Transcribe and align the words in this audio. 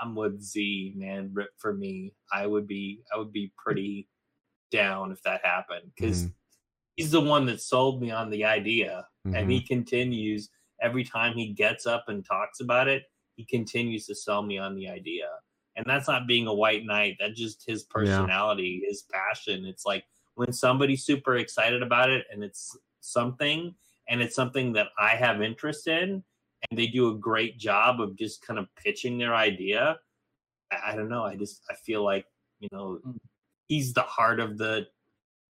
I'm 0.00 0.14
with 0.14 0.40
Z, 0.40 0.94
man. 0.96 1.30
Rip 1.32 1.50
for 1.58 1.74
me. 1.74 2.14
I 2.32 2.46
would 2.46 2.66
be 2.66 3.02
I 3.14 3.18
would 3.18 3.32
be 3.32 3.52
pretty 3.56 4.08
down 4.70 5.12
if 5.12 5.22
that 5.22 5.44
happened 5.44 5.92
because 5.94 6.24
Mhm. 6.24 6.34
he's 6.96 7.10
the 7.10 7.20
one 7.20 7.46
that 7.46 7.60
sold 7.60 8.00
me 8.00 8.10
on 8.10 8.30
the 8.30 8.44
idea, 8.44 9.06
and 9.24 9.34
Mm-hmm. 9.34 9.50
he 9.50 9.60
continues 9.62 10.50
every 10.80 11.04
time 11.04 11.36
he 11.36 11.52
gets 11.52 11.86
up 11.86 12.08
and 12.08 12.24
talks 12.24 12.60
about 12.60 12.88
it. 12.88 13.04
He 13.36 13.44
continues 13.44 14.06
to 14.06 14.14
sell 14.14 14.42
me 14.42 14.58
on 14.58 14.74
the 14.74 14.88
idea, 14.88 15.28
and 15.76 15.84
that's 15.86 16.08
not 16.08 16.26
being 16.26 16.46
a 16.46 16.54
white 16.54 16.84
knight. 16.84 17.16
That's 17.18 17.38
just 17.38 17.64
his 17.66 17.84
personality, 17.84 18.82
his 18.86 19.02
passion. 19.02 19.64
It's 19.66 19.84
like 19.86 20.04
when 20.34 20.52
somebody's 20.52 21.04
super 21.04 21.36
excited 21.36 21.82
about 21.82 22.10
it, 22.10 22.26
and 22.32 22.42
it's 22.44 22.76
something, 23.00 23.74
and 24.08 24.20
it's 24.22 24.34
something 24.36 24.72
that 24.74 24.88
I 24.98 25.10
have 25.16 25.42
interest 25.42 25.86
in, 25.88 26.22
and 26.68 26.78
they 26.78 26.86
do 26.86 27.10
a 27.10 27.18
great 27.18 27.58
job 27.58 28.00
of 28.00 28.16
just 28.16 28.42
kind 28.46 28.58
of 28.58 28.66
pitching 28.76 29.18
their 29.18 29.34
idea. 29.34 29.98
I, 30.70 30.92
I 30.92 30.96
don't 30.96 31.08
know. 31.08 31.24
I 31.24 31.36
just 31.36 31.62
I 31.70 31.74
feel 31.74 32.04
like 32.04 32.26
you 32.60 32.68
know 32.72 33.00
Mm. 33.06 33.16
he's 33.68 33.92
the 33.94 34.02
heart 34.02 34.40
of 34.40 34.58
the 34.58 34.86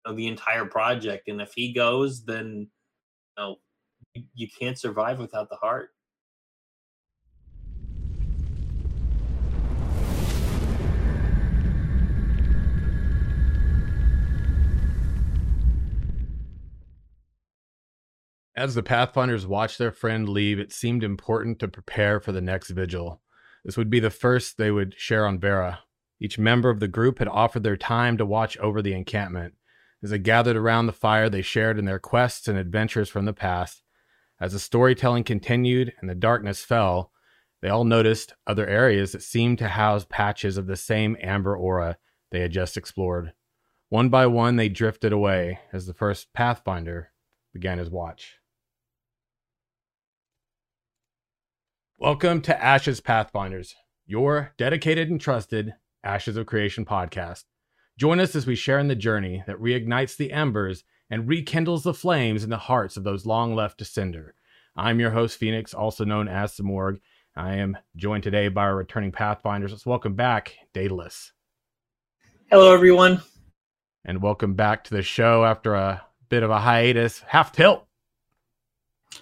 of 0.05 0.17
the 0.17 0.27
entire 0.29 0.65
project, 0.67 1.29
and 1.29 1.41
if 1.41 1.53
he 1.55 1.73
goes, 1.73 2.25
then 2.25 2.69
you 3.37 3.43
know 3.43 3.57
you, 4.15 4.25
you 4.34 4.48
can't 4.48 4.79
survive 4.79 5.19
without 5.19 5.48
the 5.51 5.57
heart. 5.57 5.91
As 18.60 18.74
the 18.74 18.82
Pathfinders 18.82 19.46
watched 19.46 19.78
their 19.78 19.91
friend 19.91 20.28
leave, 20.28 20.59
it 20.59 20.70
seemed 20.70 21.02
important 21.02 21.59
to 21.60 21.66
prepare 21.66 22.20
for 22.20 22.30
the 22.30 22.42
next 22.42 22.69
vigil. 22.73 23.23
This 23.64 23.78
would 23.78 23.88
be 23.88 24.00
the 24.00 24.10
first 24.10 24.59
they 24.59 24.70
would 24.70 24.92
share 24.98 25.24
on 25.24 25.41
Vera. 25.41 25.78
Each 26.20 26.38
member 26.38 26.69
of 26.69 26.78
the 26.78 26.86
group 26.86 27.20
had 27.20 27.28
offered 27.28 27.62
their 27.62 27.78
time 27.78 28.19
to 28.19 28.27
watch 28.27 28.58
over 28.58 28.83
the 28.83 28.92
encampment. 28.92 29.55
As 30.02 30.11
they 30.11 30.19
gathered 30.19 30.58
around 30.58 30.84
the 30.84 30.92
fire, 30.92 31.30
they 31.30 31.41
shared 31.41 31.78
in 31.78 31.86
their 31.86 31.98
quests 31.98 32.48
and 32.48 32.58
adventures 32.58 33.08
from 33.08 33.25
the 33.25 33.33
past. 33.33 33.83
As 34.39 34.52
the 34.52 34.58
storytelling 34.58 35.24
continued 35.24 35.95
and 35.98 36.11
the 36.11 36.14
darkness 36.14 36.62
fell, 36.62 37.12
they 37.62 37.70
all 37.70 37.84
noticed 37.84 38.34
other 38.47 38.67
areas 38.67 39.12
that 39.12 39.22
seemed 39.22 39.56
to 39.61 39.69
house 39.69 40.05
patches 40.06 40.58
of 40.58 40.67
the 40.67 40.77
same 40.77 41.17
amber 41.22 41.56
aura 41.56 41.97
they 42.30 42.41
had 42.41 42.52
just 42.52 42.77
explored. 42.77 43.33
One 43.89 44.11
by 44.11 44.27
one, 44.27 44.56
they 44.56 44.69
drifted 44.69 45.14
away 45.14 45.61
as 45.72 45.86
the 45.86 45.95
first 45.95 46.34
Pathfinder 46.34 47.12
began 47.55 47.78
his 47.78 47.89
watch. 47.89 48.36
Welcome 52.03 52.41
to 52.43 52.65
Ashes 52.65 53.03
Pathfinders, 53.03 53.75
your 54.06 54.55
dedicated 54.56 55.11
and 55.11 55.20
trusted 55.20 55.75
Ashes 56.03 56.39
of 56.39 56.47
Creation 56.47 56.87
podcast. 56.87 57.45
Join 57.98 58.20
us 58.20 58.34
as 58.34 58.47
we 58.47 58.55
share 58.55 58.79
in 58.79 58.89
the 58.89 58.95
journey 58.95 59.45
that 59.47 59.61
reignites 59.61 60.17
the 60.17 60.33
embers 60.33 60.83
and 61.11 61.29
rekindles 61.29 61.83
the 61.83 61.92
flames 61.92 62.42
in 62.42 62.48
the 62.48 62.57
hearts 62.57 62.97
of 62.97 63.05
those 63.05 63.27
long 63.27 63.55
left 63.55 63.77
to 63.81 63.84
cinder. 63.84 64.34
I'm 64.75 64.98
your 64.98 65.11
host, 65.11 65.37
Phoenix, 65.37 65.75
also 65.75 66.07
known 66.07 66.27
as 66.27 66.57
Simorg. 66.57 67.01
I 67.37 67.57
am 67.57 67.77
joined 67.97 68.23
today 68.23 68.48
by 68.48 68.62
our 68.62 68.77
returning 68.77 69.12
Pathfinders. 69.12 69.70
Let's 69.70 69.85
welcome 69.85 70.14
back 70.14 70.55
Daedalus. 70.73 71.33
Hello, 72.51 72.73
everyone. 72.73 73.20
And 74.07 74.23
welcome 74.23 74.55
back 74.55 74.85
to 74.85 74.95
the 74.95 75.03
show 75.03 75.45
after 75.45 75.75
a 75.75 76.01
bit 76.31 76.45
of 76.45 76.51
a 76.51 76.61
hiatus. 76.61 77.20
Half 77.27 77.53
tilt. 77.53 77.85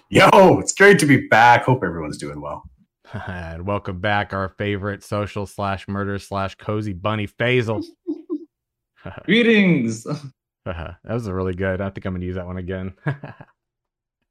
Yo, 0.07 0.29
it's 0.59 0.73
great 0.73 0.99
to 0.99 1.05
be 1.05 1.27
back. 1.27 1.63
Hope 1.63 1.83
everyone's 1.83 2.17
doing 2.17 2.39
well. 2.39 2.68
And 3.13 3.65
welcome 3.65 3.99
back 3.99 4.33
our 4.33 4.49
favorite 4.49 5.03
social 5.03 5.45
slash 5.45 5.87
murder 5.87 6.19
slash 6.19 6.55
cozy 6.55 6.93
bunny 6.93 7.27
Faisal. 7.27 7.83
Greetings. 9.25 10.03
that 10.65 10.97
was 11.05 11.27
a 11.27 11.33
really 11.33 11.55
good. 11.55 11.81
I 11.81 11.89
think 11.89 12.05
I'm 12.05 12.13
gonna 12.13 12.25
use 12.25 12.35
that 12.35 12.45
one 12.45 12.57
again. 12.57 12.93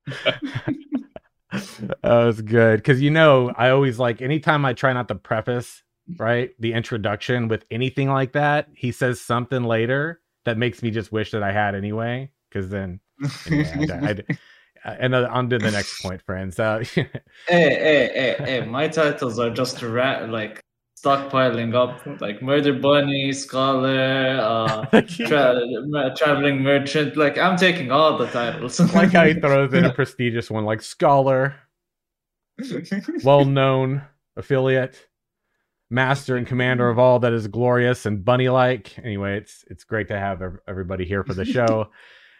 that 0.04 2.02
was 2.02 2.40
good 2.42 2.76
because 2.76 3.00
you 3.00 3.10
know 3.10 3.52
I 3.56 3.70
always 3.70 3.98
like 3.98 4.22
anytime 4.22 4.64
I 4.64 4.74
try 4.74 4.92
not 4.92 5.08
to 5.08 5.14
preface 5.14 5.82
right 6.16 6.50
the 6.58 6.72
introduction 6.72 7.48
with 7.48 7.64
anything 7.70 8.08
like 8.08 8.32
that. 8.32 8.68
He 8.74 8.92
says 8.92 9.20
something 9.20 9.64
later 9.64 10.20
that 10.44 10.58
makes 10.58 10.82
me 10.82 10.90
just 10.90 11.12
wish 11.12 11.30
that 11.32 11.42
I 11.42 11.52
had 11.52 11.74
anyway. 11.74 12.30
Because 12.48 12.70
then, 12.70 13.00
anyway, 13.46 13.86
I, 13.90 14.10
I, 14.10 14.38
and 14.84 15.14
uh, 15.14 15.28
on 15.30 15.50
to 15.50 15.58
the 15.58 15.70
next 15.70 16.02
point, 16.02 16.22
friends. 16.22 16.58
Uh, 16.58 16.78
hey, 16.94 17.08
hey, 17.48 18.10
hey, 18.14 18.36
hey! 18.38 18.66
My 18.66 18.88
titles 18.88 19.38
are 19.38 19.50
just 19.50 19.82
like 19.82 20.62
stockpiling 21.02 21.74
up, 21.74 22.20
like 22.20 22.42
murder 22.42 22.72
bunny, 22.72 23.32
scholar, 23.32 24.38
uh, 24.40 24.84
tra- 25.00 25.60
ma- 25.86 26.14
traveling 26.14 26.62
merchant. 26.62 27.16
Like 27.16 27.38
I'm 27.38 27.56
taking 27.56 27.90
all 27.90 28.18
the 28.18 28.26
titles. 28.26 28.80
like 28.94 29.12
how 29.12 29.24
he 29.24 29.34
throws 29.34 29.72
in 29.72 29.84
a 29.84 29.92
prestigious 29.92 30.50
one, 30.50 30.64
like 30.64 30.82
scholar, 30.82 31.56
well-known 33.24 34.02
affiliate, 34.36 35.08
master 35.90 36.36
and 36.36 36.46
commander 36.46 36.88
of 36.88 36.98
all 36.98 37.18
that 37.20 37.32
is 37.32 37.46
glorious 37.46 38.06
and 38.06 38.24
bunny-like. 38.24 38.98
Anyway, 38.98 39.38
it's 39.38 39.64
it's 39.68 39.84
great 39.84 40.08
to 40.08 40.18
have 40.18 40.42
everybody 40.66 41.04
here 41.04 41.24
for 41.24 41.34
the 41.34 41.44
show. 41.44 41.90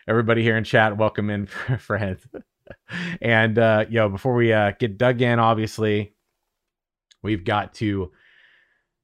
Everybody 0.08 0.42
here 0.42 0.56
in 0.56 0.64
chat, 0.64 0.96
welcome 0.96 1.28
in, 1.28 1.46
friends. 1.78 2.26
and 3.20 3.58
uh, 3.58 3.84
yo, 3.90 4.08
before 4.08 4.34
we 4.34 4.52
uh, 4.52 4.72
get 4.78 4.96
dug 4.96 5.20
in, 5.20 5.38
obviously, 5.38 6.14
we've 7.22 7.44
got 7.44 7.74
to, 7.74 8.10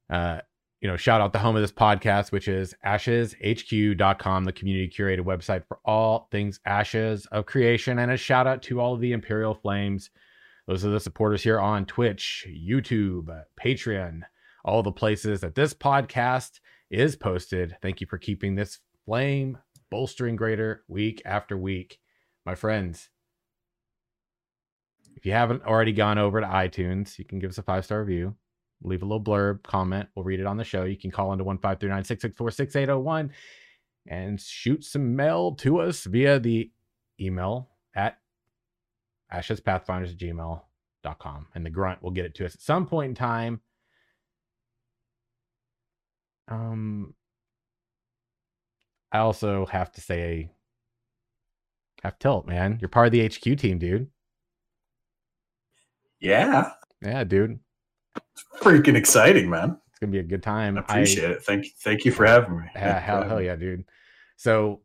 uh, 0.09 0.38
you 0.81 0.88
know, 0.88 0.97
shout 0.97 1.20
out 1.20 1.34
the 1.34 1.38
home 1.38 1.56
of 1.56 1.62
this 1.62 1.70
podcast, 1.70 2.32
which 2.32 2.48
is 2.48 2.75
asheshq.com, 2.87 4.44
the 4.44 4.53
community 4.53 4.88
curated 4.88 5.20
website 5.20 5.62
for 5.69 5.78
all 5.84 6.28
things 6.32 6.59
ashes 6.65 7.26
of 7.26 7.44
creation, 7.44 7.98
and 7.98 8.10
a 8.10 8.16
shout 8.16 8.47
out 8.47 8.62
to 8.62 8.81
all 8.81 8.94
of 8.94 9.00
the 9.00 9.12
Imperial 9.12 9.54
Flames. 9.54 10.09
Those 10.66 10.86
are 10.86 10.91
the 10.91 11.00
supporters 11.00 11.42
here 11.42 11.60
on 11.60 11.84
Twitch, 11.84 12.47
YouTube, 12.48 13.28
Patreon, 13.62 14.22
all 14.65 14.82
the 14.82 14.91
places 14.91 15.42
that 15.42 15.54
this 15.54 15.75
podcast 15.75 16.60
is 16.91 17.15
posted. 17.15 17.76
Thank 17.82 18.00
you 18.00 18.06
for 18.06 18.16
keeping 18.16 18.54
this 18.54 18.78
flame 19.04 19.59
bolstering 19.94 20.34
greater 20.34 20.82
week 20.88 21.22
after 21.25 21.56
week. 21.56 22.00
My 22.44 22.56
friends, 22.56 23.10
if 25.15 25.25
you 25.25 25.31
haven't 25.31 25.62
already 25.62 25.93
gone 25.93 26.19
over 26.19 26.41
to 26.41 26.47
iTunes, 26.49 27.16
you 27.16 27.25
can 27.25 27.38
give 27.38 27.50
us 27.50 27.59
a 27.59 27.62
five 27.62 27.84
star 27.84 28.00
review, 28.00 28.34
leave 28.83 29.03
a 29.03 29.04
little 29.04 29.22
blurb, 29.22 29.62
comment. 29.62 30.09
We'll 30.16 30.25
read 30.25 30.41
it 30.41 30.47
on 30.47 30.56
the 30.56 30.65
show. 30.65 30.83
You 30.83 30.97
can 30.97 31.12
call 31.12 31.33
into 31.33 31.44
1539 31.44 32.03
664 32.03 32.50
6801 32.50 33.31
and 34.09 34.41
shoot 34.41 34.83
some 34.83 35.15
mail 35.15 35.53
to 35.53 35.78
us 35.78 36.03
via 36.03 36.41
the 36.41 36.72
email 37.21 37.71
at 37.94 38.19
ashespathfinders 39.33 40.16
gmail.com. 40.16 41.47
And 41.54 41.65
the 41.65 41.71
grunt 41.71 42.03
will 42.03 42.10
get 42.10 42.25
it 42.25 42.34
to 42.34 42.47
us 42.47 42.56
at 42.56 42.60
some 42.60 42.87
point 42.87 43.10
in 43.10 43.15
time. 43.15 43.60
Um, 46.49 47.15
I 49.15 49.21
also 49.21 49.65
have 49.67 49.93
to 49.93 50.01
say, 50.01 50.51
have 52.03 52.19
tilt, 52.19 52.49
man. 52.49 52.79
You're 52.81 52.89
part 52.89 53.07
of 53.07 53.13
the 53.13 53.25
HQ 53.25 53.57
team, 53.61 53.79
dude. 53.79 54.09
Yeah, 56.19 56.73
Yeah, 57.01 57.23
dude. 57.23 57.61
it's 58.17 58.45
freaking 58.61 58.97
exciting, 58.97 59.49
man. 59.49 59.79
It's 59.91 60.01
gonna 60.01 60.11
be 60.11 60.19
a 60.19 60.25
good 60.25 60.43
time. 60.43 60.77
I 60.77 60.81
appreciate 60.81 61.31
it. 61.31 61.45
Thank 61.45 61.67
you, 61.67 61.71
thank 61.79 62.05
you 62.05 62.11
for 62.11 62.27
having 62.27 62.59
me. 62.61 62.67
Yeah, 62.75 62.99
hell, 62.99 63.23
hell 63.23 63.41
yeah, 63.41 63.55
dude. 63.55 63.85
So 64.37 64.81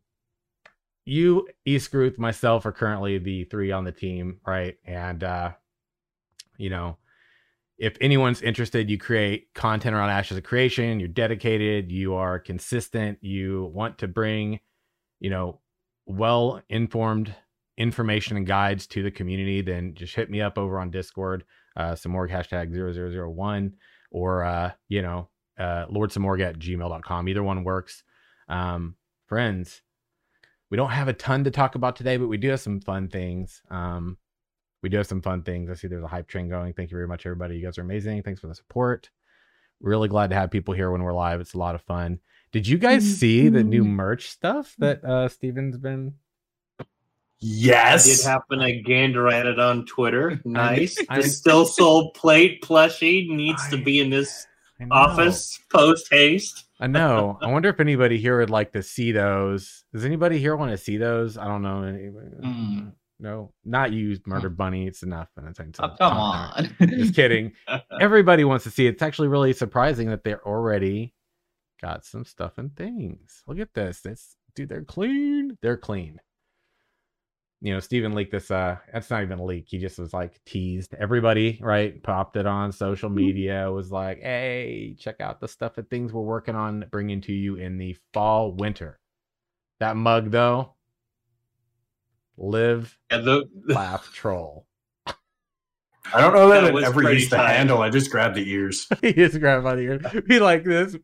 you, 1.04 1.48
Eastgruth, 1.66 2.16
myself 2.16 2.66
are 2.66 2.72
currently 2.72 3.18
the 3.18 3.44
three 3.44 3.72
on 3.72 3.82
the 3.82 3.90
team, 3.90 4.38
right? 4.46 4.76
And 4.84 5.24
uh, 5.24 5.52
you 6.56 6.70
know, 6.70 6.98
if 7.80 7.96
anyone's 8.02 8.42
interested, 8.42 8.90
you 8.90 8.98
create 8.98 9.54
content 9.54 9.96
around 9.96 10.10
Ashes 10.10 10.36
of 10.36 10.44
Creation, 10.44 11.00
you're 11.00 11.08
dedicated, 11.08 11.90
you 11.90 12.14
are 12.14 12.38
consistent, 12.38 13.18
you 13.22 13.70
want 13.72 13.96
to 13.98 14.06
bring, 14.06 14.60
you 15.18 15.30
know, 15.30 15.60
well 16.04 16.60
informed 16.68 17.34
information 17.78 18.36
and 18.36 18.46
guides 18.46 18.86
to 18.88 19.02
the 19.02 19.10
community, 19.10 19.62
then 19.62 19.94
just 19.94 20.14
hit 20.14 20.30
me 20.30 20.42
up 20.42 20.58
over 20.58 20.78
on 20.78 20.90
Discord, 20.90 21.42
uh 21.74 21.94
some 21.94 22.12
more 22.12 22.28
hashtag 22.28 22.70
0001 22.70 23.72
or 24.10 24.44
uh, 24.44 24.72
you 24.88 25.00
know, 25.00 25.30
uh 25.58 25.86
lordsimorg 25.86 26.42
at 26.42 26.58
gmail.com. 26.58 27.28
Either 27.30 27.42
one 27.42 27.64
works. 27.64 28.02
Um, 28.46 28.96
friends, 29.26 29.80
we 30.70 30.76
don't 30.76 30.90
have 30.90 31.08
a 31.08 31.14
ton 31.14 31.44
to 31.44 31.50
talk 31.50 31.76
about 31.76 31.96
today, 31.96 32.18
but 32.18 32.28
we 32.28 32.36
do 32.36 32.50
have 32.50 32.60
some 32.60 32.82
fun 32.82 33.08
things. 33.08 33.62
Um, 33.70 34.18
we 34.82 34.88
do 34.88 34.96
have 34.96 35.06
some 35.06 35.22
fun 35.22 35.42
things. 35.42 35.70
I 35.70 35.74
see 35.74 35.88
there's 35.88 36.02
a 36.04 36.08
hype 36.08 36.28
train 36.28 36.48
going. 36.48 36.72
Thank 36.72 36.90
you 36.90 36.96
very 36.96 37.08
much, 37.08 37.26
everybody. 37.26 37.56
You 37.56 37.64
guys 37.64 37.78
are 37.78 37.82
amazing. 37.82 38.22
Thanks 38.22 38.40
for 38.40 38.46
the 38.46 38.54
support. 38.54 39.10
Really 39.80 40.08
glad 40.08 40.30
to 40.30 40.36
have 40.36 40.50
people 40.50 40.74
here 40.74 40.90
when 40.90 41.02
we're 41.02 41.12
live. 41.12 41.40
It's 41.40 41.54
a 41.54 41.58
lot 41.58 41.74
of 41.74 41.82
fun. 41.82 42.20
Did 42.52 42.66
you 42.66 42.78
guys 42.78 43.04
see 43.18 43.48
the 43.48 43.62
new 43.64 43.84
merch 43.84 44.28
stuff 44.30 44.74
that 44.78 45.04
uh 45.04 45.28
Steven's 45.28 45.76
been 45.78 46.14
Yes. 47.42 48.06
I 48.06 48.10
did 48.10 48.24
happen 48.30 48.58
to 48.58 48.82
gander 48.82 49.28
at 49.28 49.46
it 49.46 49.58
on 49.58 49.86
Twitter. 49.86 50.40
Nice. 50.44 50.98
I- 51.08 51.22
the 51.22 51.28
still 51.28 51.64
soul 51.64 52.10
plate 52.12 52.62
plushie 52.62 53.28
needs 53.28 53.66
to 53.70 53.82
be 53.82 54.00
in 54.00 54.10
this 54.10 54.46
Office 54.90 55.58
post 55.70 56.08
haste. 56.10 56.64
I 56.80 56.86
know. 56.86 57.38
I 57.42 57.48
wonder 57.48 57.68
if 57.68 57.80
anybody 57.80 58.16
here 58.18 58.38
would 58.38 58.48
like 58.48 58.72
to 58.72 58.82
see 58.82 59.12
those. 59.12 59.84
Does 59.92 60.06
anybody 60.06 60.38
here 60.38 60.56
want 60.56 60.70
to 60.70 60.78
see 60.78 60.96
those? 60.96 61.36
I 61.36 61.44
don't 61.46 61.60
know. 61.60 61.82
Mm. 62.42 62.92
No, 63.20 63.52
not 63.64 63.92
you, 63.92 64.18
Murder 64.26 64.48
Bunny. 64.48 64.86
It's 64.86 65.02
enough. 65.02 65.28
And 65.36 65.48
it's 65.48 65.60
oh, 65.78 65.94
come 65.98 66.16
on. 66.16 66.74
Just 66.80 67.14
kidding. 67.14 67.52
Everybody 68.00 68.44
wants 68.44 68.64
to 68.64 68.70
see 68.70 68.86
it. 68.86 68.94
It's 68.94 69.02
actually 69.02 69.28
really 69.28 69.52
surprising 69.52 70.08
that 70.08 70.24
they're 70.24 70.46
already 70.46 71.14
got 71.82 72.04
some 72.04 72.24
stuff 72.24 72.58
and 72.58 72.74
things. 72.76 73.42
Look 73.46 73.58
at 73.58 73.74
this. 73.74 74.00
This 74.00 74.36
dude, 74.54 74.70
they're 74.70 74.84
clean. 74.84 75.58
They're 75.60 75.76
clean 75.76 76.20
you 77.62 77.74
know, 77.74 77.80
Steven 77.80 78.14
leaked 78.14 78.32
this. 78.32 78.50
Uh, 78.50 78.76
that's 78.92 79.10
not 79.10 79.22
even 79.22 79.38
a 79.38 79.44
leak. 79.44 79.66
He 79.68 79.78
just 79.78 79.98
was 79.98 80.14
like 80.14 80.40
teased 80.46 80.94
everybody, 80.98 81.58
right? 81.62 82.02
Popped 82.02 82.36
it 82.36 82.46
on 82.46 82.72
social 82.72 83.10
mm-hmm. 83.10 83.16
media. 83.16 83.70
Was 83.70 83.92
like, 83.92 84.20
hey, 84.20 84.96
check 84.98 85.20
out 85.20 85.40
the 85.40 85.48
stuff 85.48 85.76
and 85.76 85.88
things 85.88 86.12
we're 86.12 86.22
working 86.22 86.54
on 86.54 86.86
bringing 86.90 87.20
to 87.22 87.32
you 87.32 87.56
in 87.56 87.76
the 87.76 87.96
fall, 88.14 88.52
winter. 88.52 88.98
That 89.78 89.96
mug 89.96 90.30
though, 90.30 90.74
live, 92.40 92.96
and 93.10 93.24
the, 93.24 93.48
laugh, 93.68 94.10
troll. 94.12 94.66
I 96.12 96.20
don't 96.20 96.34
know 96.34 96.48
that, 96.48 96.72
that 96.72 96.74
I 96.74 96.86
ever 96.86 97.12
used 97.12 97.30
the 97.30 97.38
handle. 97.38 97.82
I 97.82 97.90
just 97.90 98.10
grabbed 98.10 98.34
the 98.34 98.50
ears. 98.50 98.88
he 99.00 99.12
just 99.12 99.38
grabbed 99.38 99.62
by 99.62 99.76
the 99.76 99.82
ears. 99.82 100.02
Be 100.26 100.40
like 100.40 100.64
this. 100.64 100.96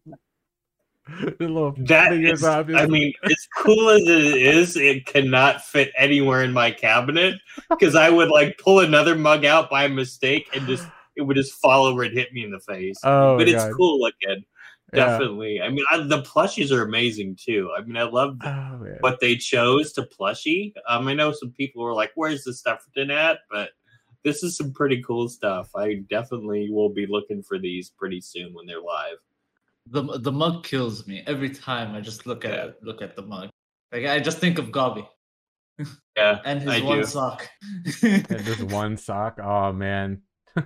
that 1.39 2.13
is, 2.13 2.43
I 2.43 2.87
mean, 2.87 3.13
as 3.23 3.49
cool 3.59 3.91
as 3.91 4.03
it 4.03 4.37
is, 4.37 4.77
it 4.77 5.07
cannot 5.07 5.65
fit 5.65 5.93
anywhere 5.97 6.43
in 6.43 6.53
my 6.53 6.73
cabinet 6.73 7.37
because 7.71 7.95
I 7.95 8.11
would 8.11 8.29
like 8.29 8.59
pull 8.59 8.81
another 8.81 9.15
mug 9.15 9.45
out 9.45 9.71
by 9.71 9.87
mistake 9.87 10.49
and 10.53 10.67
just 10.67 10.85
it 11.15 11.23
would 11.23 11.37
just 11.37 11.53
fall 11.55 11.85
over 11.85 12.03
and 12.03 12.13
hit 12.13 12.33
me 12.33 12.43
in 12.43 12.51
the 12.51 12.59
face. 12.59 12.97
Oh, 13.05 13.39
but 13.39 13.47
God. 13.47 13.55
it's 13.55 13.77
cool 13.77 14.01
looking. 14.01 14.45
Definitely. 14.97 15.57
Yeah. 15.57 15.65
I 15.65 15.69
mean, 15.71 15.85
I, 15.91 15.99
the 15.99 16.23
plushies 16.23 16.71
are 16.71 16.83
amazing 16.83 17.37
too. 17.41 17.71
I 17.77 17.83
mean, 17.83 17.97
I 17.97 18.03
love 18.03 18.37
oh, 18.45 18.87
what 19.01 19.21
they 19.21 19.37
chose 19.37 19.93
to 19.93 20.03
plushie. 20.03 20.73
Um, 20.89 21.09
I 21.09 21.15
know 21.15 21.33
some 21.33 21.53
people 21.53 21.83
were 21.83 21.95
like, 21.95 22.13
"Where's 22.15 22.45
the 22.45 22.53
Stefferton 22.53 23.11
at?" 23.11 23.41
But 23.51 23.71
this 24.25 24.43
is 24.43 24.57
some 24.57 24.73
pretty 24.73 25.03
cool 25.03 25.29
stuff. 25.29 25.71
I 25.77 26.03
definitely 26.09 26.71
will 26.71 26.91
be 26.91 27.07
looking 27.07 27.43
for 27.43 27.59
these 27.59 27.91
pretty 27.91 28.21
soon 28.21 28.55
when 28.55 28.67
they're 28.67 28.81
live 28.81 29.19
the 29.89 30.19
the 30.19 30.33
mug 30.33 30.65
kills 30.65 31.07
me 31.07 31.23
every 31.27 31.51
time 31.51 31.95
I 31.95 32.01
just 32.01 32.27
look 32.27 32.45
at 32.45 32.53
yeah. 32.53 32.65
it, 32.67 32.79
look 32.83 33.03
at 33.03 33.17
the 33.17 33.23
mug. 33.23 33.51
Like 33.93 34.07
I 34.07 34.19
just 34.21 34.39
think 34.39 34.59
of 34.59 34.73
Gobby. 34.73 35.09
Yeah, 36.17 36.41
and 36.45 36.61
his 36.61 36.71
I 36.71 36.81
one 36.81 36.99
do. 36.99 37.05
sock. 37.05 37.49
and 38.03 38.27
his 38.27 38.63
one 38.65 38.97
sock. 38.97 39.39
Oh 39.43 39.73
man. 39.73 40.23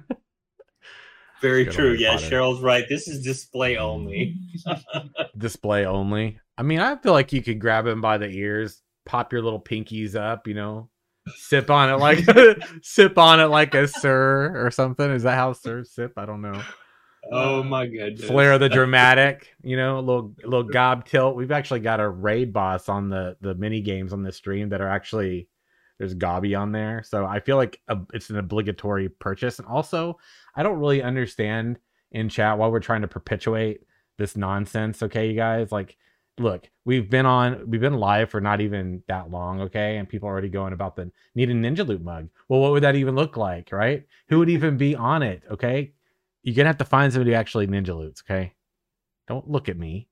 Very 1.40 1.64
Good 1.64 1.72
true. 1.74 1.92
Yeah, 1.92 2.14
Cheryl's 2.16 2.60
right. 2.60 2.84
This 2.88 3.08
is 3.08 3.22
display 3.22 3.76
only. 3.76 4.36
display 5.38 5.86
only. 5.86 6.38
I 6.58 6.62
mean, 6.62 6.80
I 6.80 6.96
feel 6.96 7.12
like 7.12 7.32
you 7.32 7.42
could 7.42 7.60
grab 7.60 7.86
him 7.86 8.00
by 8.00 8.18
the 8.18 8.28
ears, 8.28 8.82
pop 9.06 9.32
your 9.32 9.42
little 9.42 9.60
pinkies 9.60 10.14
up, 10.14 10.46
you 10.46 10.54
know, 10.54 10.90
sip 11.36 11.70
on 11.70 11.90
it 11.90 11.96
like 11.96 12.24
sip 12.82 13.18
on 13.18 13.40
it 13.40 13.46
like 13.46 13.74
a 13.74 13.88
sir 13.88 14.52
or 14.64 14.70
something. 14.70 15.10
Is 15.10 15.22
that 15.22 15.36
how 15.36 15.52
sir 15.52 15.84
sip? 15.84 16.12
I 16.16 16.26
don't 16.26 16.42
know. 16.42 16.60
Oh 17.32 17.62
my 17.62 17.86
goodness. 17.86 18.26
Flair 18.26 18.58
the 18.58 18.68
dramatic, 18.68 19.54
you 19.62 19.76
know, 19.76 19.98
a 19.98 20.00
little 20.00 20.34
little 20.42 20.62
gob 20.64 21.04
tilt. 21.04 21.36
We've 21.36 21.52
actually 21.52 21.80
got 21.80 22.00
a 22.00 22.08
raid 22.08 22.52
boss 22.52 22.88
on 22.88 23.08
the 23.08 23.36
the 23.40 23.54
mini 23.54 23.80
games 23.82 24.12
on 24.12 24.22
this 24.22 24.36
stream 24.36 24.70
that 24.70 24.80
are 24.80 24.88
actually 24.88 25.48
there's 26.00 26.14
Gobby 26.14 26.56
on 26.56 26.72
there. 26.72 27.04
So 27.06 27.24
I 27.24 27.38
feel 27.38 27.56
like 27.56 27.80
a, 27.86 27.98
it's 28.12 28.30
an 28.30 28.38
obligatory 28.38 29.08
purchase. 29.08 29.60
And 29.60 29.68
also, 29.68 30.18
I 30.56 30.64
don't 30.64 30.80
really 30.80 31.00
understand 31.00 31.78
in 32.10 32.28
chat 32.28 32.58
why 32.58 32.66
we're 32.66 32.80
trying 32.80 33.02
to 33.02 33.08
perpetuate 33.08 33.82
this 34.18 34.36
nonsense, 34.36 35.00
okay, 35.04 35.28
you 35.28 35.36
guys? 35.36 35.70
Like 35.70 35.96
look, 36.38 36.68
we've 36.84 37.08
been 37.08 37.26
on 37.26 37.70
we've 37.70 37.80
been 37.80 37.98
live 37.98 38.30
for 38.30 38.40
not 38.40 38.60
even 38.60 39.04
that 39.06 39.30
long, 39.30 39.60
okay? 39.60 39.98
And 39.98 40.08
people 40.08 40.28
are 40.28 40.32
already 40.32 40.48
going 40.48 40.72
about 40.72 40.96
the 40.96 41.12
need 41.36 41.50
a 41.50 41.54
ninja 41.54 41.86
loot 41.86 42.02
mug. 42.02 42.28
Well, 42.48 42.60
what 42.60 42.72
would 42.72 42.82
that 42.82 42.96
even 42.96 43.14
look 43.14 43.36
like, 43.36 43.70
right? 43.70 44.04
Who 44.28 44.40
would 44.40 44.50
even 44.50 44.76
be 44.76 44.96
on 44.96 45.22
it? 45.22 45.44
Okay 45.48 45.92
you're 46.42 46.54
gonna 46.54 46.68
have 46.68 46.78
to 46.78 46.84
find 46.84 47.12
somebody 47.12 47.32
who 47.32 47.36
actually 47.36 47.66
ninja 47.66 47.96
loots. 47.96 48.22
Okay, 48.28 48.54
don't 49.28 49.48
look 49.48 49.68
at 49.68 49.76
me. 49.76 50.08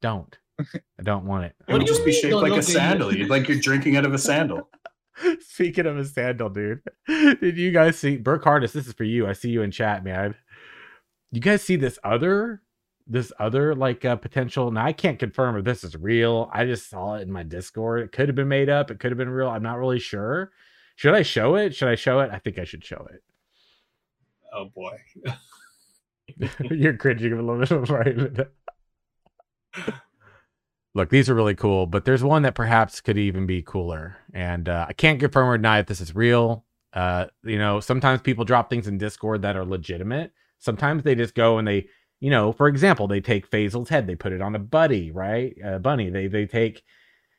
Don't. 0.00 0.36
I 0.60 1.02
don't 1.02 1.24
want 1.24 1.44
it. 1.44 1.54
It 1.68 1.72
would 1.72 1.86
just 1.86 2.04
be 2.04 2.12
shaped 2.12 2.34
like 2.34 2.52
a 2.52 2.62
sandal. 2.62 3.14
You'd 3.14 3.30
like 3.30 3.48
you're 3.48 3.60
drinking 3.60 3.96
out 3.96 4.04
of 4.04 4.14
a 4.14 4.18
sandal. 4.18 4.68
Speaking 5.40 5.86
of 5.86 5.98
a 5.98 6.04
sandal, 6.04 6.48
dude, 6.50 6.82
did 7.06 7.58
you 7.58 7.70
guys 7.70 7.98
see 7.98 8.16
Burke 8.16 8.44
Hardis? 8.44 8.72
This 8.72 8.86
is 8.86 8.92
for 8.92 9.04
you. 9.04 9.26
I 9.26 9.32
see 9.32 9.50
you 9.50 9.62
in 9.62 9.70
chat, 9.70 10.04
man. 10.04 10.34
You 11.30 11.40
guys 11.40 11.62
see 11.62 11.76
this 11.76 11.98
other, 12.02 12.62
this 13.06 13.32
other 13.38 13.74
like 13.74 14.04
uh, 14.04 14.16
potential? 14.16 14.70
Now 14.70 14.86
I 14.86 14.92
can't 14.92 15.18
confirm 15.18 15.56
if 15.56 15.64
this 15.64 15.84
is 15.84 15.96
real. 15.96 16.50
I 16.52 16.64
just 16.64 16.88
saw 16.88 17.14
it 17.14 17.22
in 17.22 17.32
my 17.32 17.42
Discord. 17.42 18.02
It 18.02 18.12
could 18.12 18.28
have 18.28 18.36
been 18.36 18.48
made 18.48 18.68
up. 18.68 18.90
It 18.90 19.00
could 19.00 19.10
have 19.10 19.18
been 19.18 19.30
real. 19.30 19.48
I'm 19.48 19.62
not 19.62 19.78
really 19.78 20.00
sure. 20.00 20.52
Should 20.96 21.14
I 21.14 21.22
show 21.22 21.54
it? 21.56 21.74
Should 21.74 21.88
I 21.88 21.94
show 21.94 22.20
it? 22.20 22.30
I 22.32 22.38
think 22.38 22.58
I 22.58 22.64
should 22.64 22.84
show 22.84 23.06
it. 23.12 23.22
Oh 24.54 24.70
boy. 24.74 24.96
You're 26.70 26.96
cringing 26.96 27.32
a 27.32 27.42
little 27.42 27.84
bit 27.84 27.90
right. 27.90 28.48
Look, 30.94 31.10
these 31.10 31.28
are 31.28 31.34
really 31.34 31.54
cool, 31.54 31.86
but 31.86 32.04
there's 32.04 32.24
one 32.24 32.42
that 32.42 32.54
perhaps 32.54 33.00
could 33.00 33.18
even 33.18 33.46
be 33.46 33.62
cooler. 33.62 34.16
And 34.32 34.68
uh, 34.68 34.86
I 34.88 34.92
can't 34.94 35.20
confirm 35.20 35.48
or 35.48 35.56
deny 35.56 35.78
if 35.80 35.86
this 35.86 36.00
is 36.00 36.14
real. 36.14 36.64
Uh, 36.92 37.26
you 37.44 37.58
know, 37.58 37.80
sometimes 37.80 38.22
people 38.22 38.44
drop 38.44 38.70
things 38.70 38.88
in 38.88 38.98
Discord 38.98 39.42
that 39.42 39.56
are 39.56 39.64
legitimate. 39.64 40.32
Sometimes 40.58 41.02
they 41.02 41.14
just 41.14 41.34
go 41.34 41.58
and 41.58 41.68
they, 41.68 41.88
you 42.20 42.30
know, 42.30 42.50
for 42.52 42.66
example, 42.66 43.06
they 43.06 43.20
take 43.20 43.48
Faisal's 43.48 43.90
head, 43.90 44.06
they 44.06 44.16
put 44.16 44.32
it 44.32 44.42
on 44.42 44.56
a 44.56 44.58
buddy, 44.58 45.10
right? 45.10 45.54
A 45.62 45.78
bunny. 45.78 46.10
They 46.10 46.26
they 46.26 46.46
take, 46.46 46.82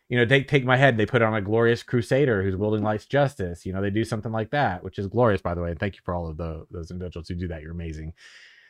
you 0.07 0.18
know, 0.18 0.25
they 0.25 0.44
take 0.44 0.63
my 0.63 0.78
head, 0.78 0.95
they 0.95 1.06
put 1.06 1.22
it 1.22 1.25
on 1.25 1.36
a 1.36 1.42
glorious 1.42 1.84
crusader 1.84 2.44
who's 2.44 2.56
wielding 2.56 2.84
life's 2.84 3.07
justice. 3.07 3.66
You 3.66 3.74
know, 3.74 3.81
they 3.81 3.90
do 3.90 4.06
something 4.06 4.31
like 4.31 4.52
that, 4.52 4.84
which 4.84 5.00
is 5.00 5.07
glorious, 5.07 5.42
by 5.42 5.56
the 5.56 5.62
way. 5.62 5.72
And 5.72 5.80
thank 5.80 5.95
you 5.95 6.02
for 6.06 6.13
all 6.13 6.30
of 6.30 6.38
the, 6.38 6.66
those 6.72 6.92
individuals 6.92 7.28
who 7.28 7.36
do 7.36 7.48
that. 7.50 7.62
You're 7.62 7.72
amazing. 7.72 8.13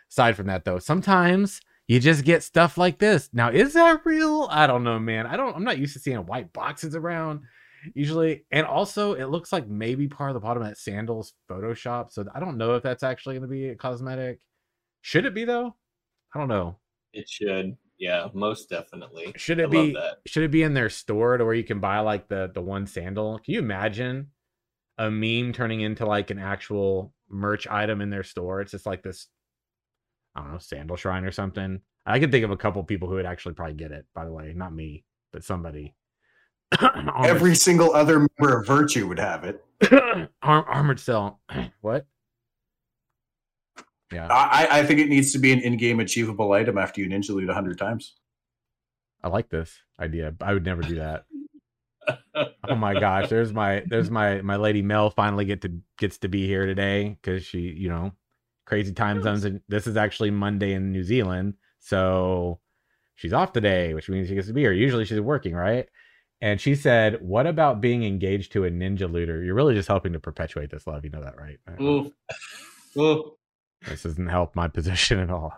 Aside 0.09 0.35
from 0.35 0.47
that, 0.47 0.65
though, 0.65 0.79
sometimes 0.79 1.61
you 1.89 1.99
just 1.99 2.23
get 2.23 2.43
stuff 2.43 2.77
like 2.77 2.99
this. 2.99 3.31
Now, 3.33 3.49
is 3.49 3.73
that 3.73 4.05
real? 4.05 4.47
I 4.51 4.67
don't 4.67 4.83
know, 4.83 4.99
man. 4.99 5.25
I 5.25 5.35
don't. 5.35 5.55
I'm 5.55 5.63
not 5.63 5.79
used 5.79 5.93
to 5.93 5.99
seeing 5.99 6.19
white 6.19 6.53
boxes 6.53 6.95
around 6.95 7.41
usually, 7.95 8.45
and 8.51 8.67
also 8.67 9.13
it 9.13 9.25
looks 9.25 9.51
like 9.51 9.67
maybe 9.67 10.07
part 10.07 10.29
of 10.29 10.35
the 10.35 10.39
bottom 10.39 10.61
of 10.61 10.69
that 10.69 10.77
sandals 10.77 11.33
Photoshop. 11.49 12.11
So 12.11 12.25
I 12.35 12.39
don't 12.39 12.59
know 12.59 12.75
if 12.75 12.83
that's 12.83 13.01
actually 13.01 13.39
going 13.39 13.49
to 13.49 13.51
be 13.51 13.69
a 13.69 13.75
cosmetic. 13.75 14.39
Should 15.01 15.25
it 15.25 15.33
be 15.33 15.45
though? 15.45 15.75
I 16.35 16.37
don't 16.37 16.47
know. 16.47 16.77
It 17.11 17.27
should. 17.27 17.75
Yeah, 17.97 18.27
most 18.35 18.69
definitely. 18.69 19.33
Should 19.35 19.59
it 19.59 19.69
I 19.69 19.71
be? 19.71 19.97
Should 20.27 20.43
it 20.43 20.51
be 20.51 20.61
in 20.61 20.75
their 20.75 20.91
store 20.91 21.37
to 21.37 21.43
where 21.43 21.55
you 21.55 21.63
can 21.63 21.79
buy 21.79 22.01
like 22.01 22.27
the 22.27 22.51
the 22.53 22.61
one 22.61 22.85
sandal? 22.85 23.39
Can 23.39 23.55
you 23.55 23.59
imagine 23.61 24.27
a 24.99 25.09
meme 25.09 25.53
turning 25.53 25.81
into 25.81 26.05
like 26.05 26.29
an 26.29 26.37
actual 26.37 27.15
merch 27.29 27.65
item 27.67 27.99
in 27.99 28.11
their 28.11 28.21
store? 28.21 28.61
It's 28.61 28.73
just 28.73 28.85
like 28.85 29.01
this 29.01 29.27
I 30.35 30.41
don't 30.41 30.51
know, 30.53 30.57
Sandal 30.59 30.97
Shrine 30.97 31.25
or 31.25 31.31
something. 31.31 31.81
I 32.05 32.19
can 32.19 32.31
think 32.31 32.45
of 32.45 32.51
a 32.51 32.57
couple 32.57 32.83
people 32.83 33.09
who 33.09 33.15
would 33.15 33.25
actually 33.25 33.53
probably 33.53 33.75
get 33.75 33.91
it, 33.91 34.05
by 34.15 34.25
the 34.25 34.31
way. 34.31 34.53
Not 34.55 34.73
me, 34.73 35.03
but 35.31 35.43
somebody. 35.43 35.95
Every 37.23 37.55
single 37.55 37.93
other 37.93 38.19
member 38.19 38.59
of 38.59 38.67
Virtue 38.67 39.07
would 39.07 39.19
have 39.19 39.43
it. 39.43 39.63
Arm- 40.41 40.65
armored 40.67 40.99
cell. 40.99 41.39
what? 41.81 42.05
Yeah. 44.11 44.27
I, 44.27 44.79
I 44.79 44.85
think 44.85 44.99
it 44.99 45.07
needs 45.07 45.31
to 45.33 45.39
be 45.39 45.51
an 45.51 45.59
in-game 45.59 45.99
achievable 45.99 46.51
item 46.51 46.77
after 46.77 46.99
you 47.01 47.07
ninja 47.07 47.29
loot 47.29 47.49
hundred 47.49 47.77
times. 47.77 48.15
I 49.23 49.27
like 49.27 49.49
this 49.49 49.77
idea. 49.99 50.33
I 50.41 50.53
would 50.53 50.65
never 50.65 50.81
do 50.81 50.95
that. 50.95 51.25
oh 52.67 52.75
my 52.75 52.99
gosh, 52.99 53.29
there's 53.29 53.53
my 53.53 53.83
there's 53.85 54.09
my 54.09 54.41
my 54.41 54.55
lady 54.55 54.81
Mel 54.81 55.11
finally 55.11 55.45
get 55.45 55.61
to 55.61 55.79
gets 55.97 56.17
to 56.19 56.27
be 56.27 56.47
here 56.47 56.65
today 56.65 57.17
because 57.21 57.45
she, 57.45 57.59
you 57.59 57.89
know, 57.89 58.13
crazy 58.69 58.93
time 58.93 59.21
zones. 59.21 59.43
And 59.43 59.59
this 59.67 59.87
is 59.87 59.97
actually 59.97 60.31
Monday 60.31 60.73
in 60.73 60.91
New 60.91 61.03
Zealand. 61.03 61.55
So 61.79 62.59
she's 63.15 63.33
off 63.33 63.51
today, 63.51 63.93
which 63.93 64.07
means 64.07 64.29
she 64.29 64.35
gets 64.35 64.47
to 64.47 64.53
be 64.53 64.61
here. 64.61 64.71
Usually 64.71 65.03
she's 65.03 65.19
working, 65.19 65.55
right? 65.55 65.87
And 66.39 66.61
she 66.61 66.75
said, 66.75 67.21
What 67.21 67.47
about 67.47 67.81
being 67.81 68.03
engaged 68.05 68.53
to 68.53 68.63
a 68.63 68.69
ninja 68.69 69.11
looter? 69.11 69.43
You're 69.43 69.55
really 69.55 69.73
just 69.73 69.89
helping 69.89 70.13
to 70.13 70.19
perpetuate 70.19 70.69
this 70.69 70.87
love. 70.87 71.03
You 71.03 71.09
know 71.09 71.23
that, 71.23 71.35
right? 71.37 71.57
Ooh. 71.81 72.13
Ooh. 72.97 73.33
This 73.87 74.03
doesn't 74.03 74.27
help 74.27 74.55
my 74.55 74.67
position 74.67 75.19
at 75.19 75.29
all. 75.29 75.53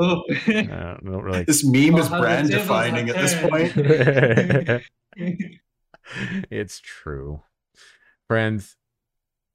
Ooh. 0.00 0.22
Uh, 0.48 0.96
don't 1.04 1.22
really. 1.22 1.44
This 1.44 1.64
meme 1.64 1.96
is 1.96 2.08
brand 2.08 2.50
defining 2.50 3.10
at 3.10 3.16
this 3.16 3.34
point. 3.40 3.72
it's 6.50 6.80
true. 6.80 7.42
Friends, 8.26 8.76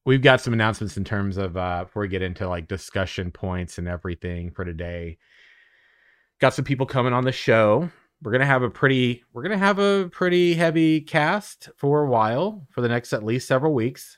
we've 0.10 0.24
got 0.24 0.42
some 0.42 0.54
announcements 0.54 0.98
in 0.98 1.04
terms 1.04 1.38
of 1.38 1.56
uh 1.56 1.84
before 1.84 2.01
we 2.01 2.08
get 2.08 2.24
into 2.24 2.48
like 2.50 2.68
discussion 2.68 3.30
points 3.30 3.78
and 3.78 3.88
everything 3.88 4.50
for 4.50 4.66
today 4.66 5.20
got 6.42 6.51
some 6.51 6.66
people 6.66 6.88
coming 6.88 7.13
on 7.13 7.24
the 7.24 7.32
show 7.32 7.88
we're 8.24 8.32
gonna 8.32 8.44
have 8.44 8.63
a 8.63 8.70
pretty 8.72 9.24
we're 9.34 9.44
gonna 9.44 9.56
have 9.56 9.78
a 9.78 10.10
pretty 10.12 10.56
heavy 10.56 11.00
cast 11.00 11.70
for 11.78 12.01
a 12.01 12.10
while 12.10 12.66
for 12.72 12.82
the 12.82 12.89
next 12.89 13.13
at 13.13 13.24
least 13.24 13.48
several 13.48 13.75
weeks 13.75 14.18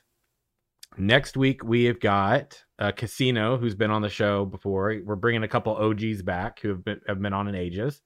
next 0.96 1.36
week 1.36 1.62
we 1.62 1.84
have 1.84 2.00
got 2.00 2.64
uh, 2.78 2.90
Casino, 2.90 3.56
who's 3.56 3.76
been 3.76 3.92
on 3.92 4.02
the 4.02 4.08
show 4.08 4.44
before. 4.44 5.00
We're 5.04 5.14
bringing 5.14 5.44
a 5.44 5.48
couple 5.48 5.76
OGs 5.76 6.22
back 6.22 6.58
who 6.58 6.70
have 6.70 6.84
been 6.84 7.00
have 7.06 7.22
been 7.22 7.32
on 7.32 7.46
in 7.46 7.54
ages. 7.54 8.02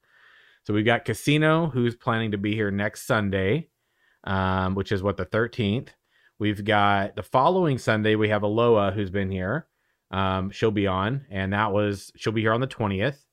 So 0.65 0.75
we've 0.75 0.85
got 0.85 1.07
Casino, 1.07 1.69
who's 1.69 1.97
planning 1.97 2.33
to 2.33 2.39
be 2.39 2.55
here 2.55 2.71
next 2.71 3.07
Sunday, 3.07 3.71
um, 4.25 4.75
which 4.75 4.93
is 4.93 5.03
what 5.03 5.17
the 5.17 5.25
13th. 5.25 5.89
We've 6.39 6.65
got 6.65 7.17
the 7.17 7.23
following 7.23 7.79
Sunday. 7.79 8.15
We 8.15 8.29
have 8.29 8.43
Aloha, 8.43 8.91
who's 8.91 9.11
been 9.11 9.31
here. 9.31 9.67
Um, 10.11 10.51
she'll 10.51 10.71
be 10.71 10.87
on, 10.87 11.25
and 11.31 11.53
that 11.53 11.73
was 11.73 12.13
she'll 12.17 12.33
be 12.33 12.43
here 12.43 12.53
on 12.53 12.61
the 12.61 12.67
20th. 12.67 13.25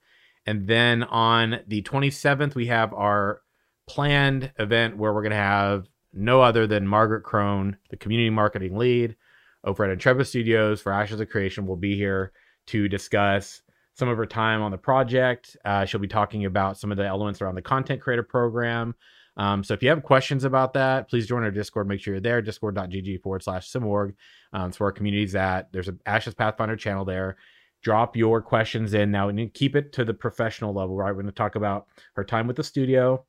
And 0.46 0.68
then 0.68 1.04
on 1.04 1.60
the 1.68 1.82
27th, 1.82 2.56
we 2.56 2.68
have 2.68 2.94
our 2.94 3.42
planned 3.88 4.52
event 4.58 4.98
where 4.98 5.14
we're 5.14 5.22
going 5.22 5.32
to 5.32 5.38
have 5.38 5.88
no 6.14 6.42
other 6.42 6.66
than 6.66 6.88
Margaret 6.88 7.24
Krohn, 7.24 7.76
the 7.90 7.98
community 7.98 8.30
marketing 8.30 8.78
lead 8.78 9.16
over 9.64 9.84
at 9.84 9.92
Intrepid 9.92 10.28
Studios 10.28 10.82
for 10.82 10.92
Ashes 10.92 11.20
of 11.20 11.30
Creation, 11.30 11.66
will 11.66 11.76
be 11.76 11.96
here 11.96 12.32
to 12.68 12.88
discuss 12.88 13.62
some 13.96 14.08
of 14.08 14.18
her 14.18 14.26
time 14.26 14.62
on 14.62 14.72
the 14.72 14.78
project. 14.78 15.58
Uh, 15.66 15.86
she'll 15.86 16.00
be 16.00 16.08
talking 16.08 16.46
about 16.46 16.78
some 16.78 16.92
of 16.92 16.98
the 16.98 17.06
elements 17.06 17.42
around 17.42 17.56
the 17.56 17.62
content 17.62 18.02
creator 18.02 18.24
program. 18.24 18.96
Um, 19.38 19.64
so 19.64 19.74
if 19.74 19.82
you 19.82 19.90
have 19.90 20.04
questions 20.04 20.44
about 20.44 20.74
that, 20.74 21.10
please 21.10 21.28
join 21.28 21.44
our 21.44 21.52
Discord. 21.52 21.88
Make 21.88 22.02
sure 22.02 22.14
you're 22.14 22.22
there, 22.22 22.42
discord.gg 22.42 23.22
forward 23.22 23.44
slash 23.44 23.72
simorg. 23.72 24.14
Um, 24.52 24.70
it's 24.70 24.80
where 24.80 24.88
our 24.88 24.92
community's 24.92 25.36
at. 25.36 25.72
There's 25.72 25.88
an 25.88 26.00
Ashes 26.06 26.36
Pathfinder 26.36 26.76
channel 26.76 27.06
there. 27.06 27.38
Drop 27.82 28.16
your 28.16 28.42
questions 28.42 28.94
in 28.94 29.12
now 29.12 29.30
and 29.30 29.54
keep 29.54 29.76
it 29.76 29.92
to 29.94 30.06
the 30.06 30.14
professional 30.14 30.74
level, 30.74 30.96
right? 30.96 31.08
We're 31.08 31.24
going 31.24 31.26
to 31.26 31.32
talk 31.32 31.56
about 31.56 31.88
her 32.14 32.24
time 32.24 32.48
with 32.48 32.56
the 32.56 32.64
studio, 32.64 33.26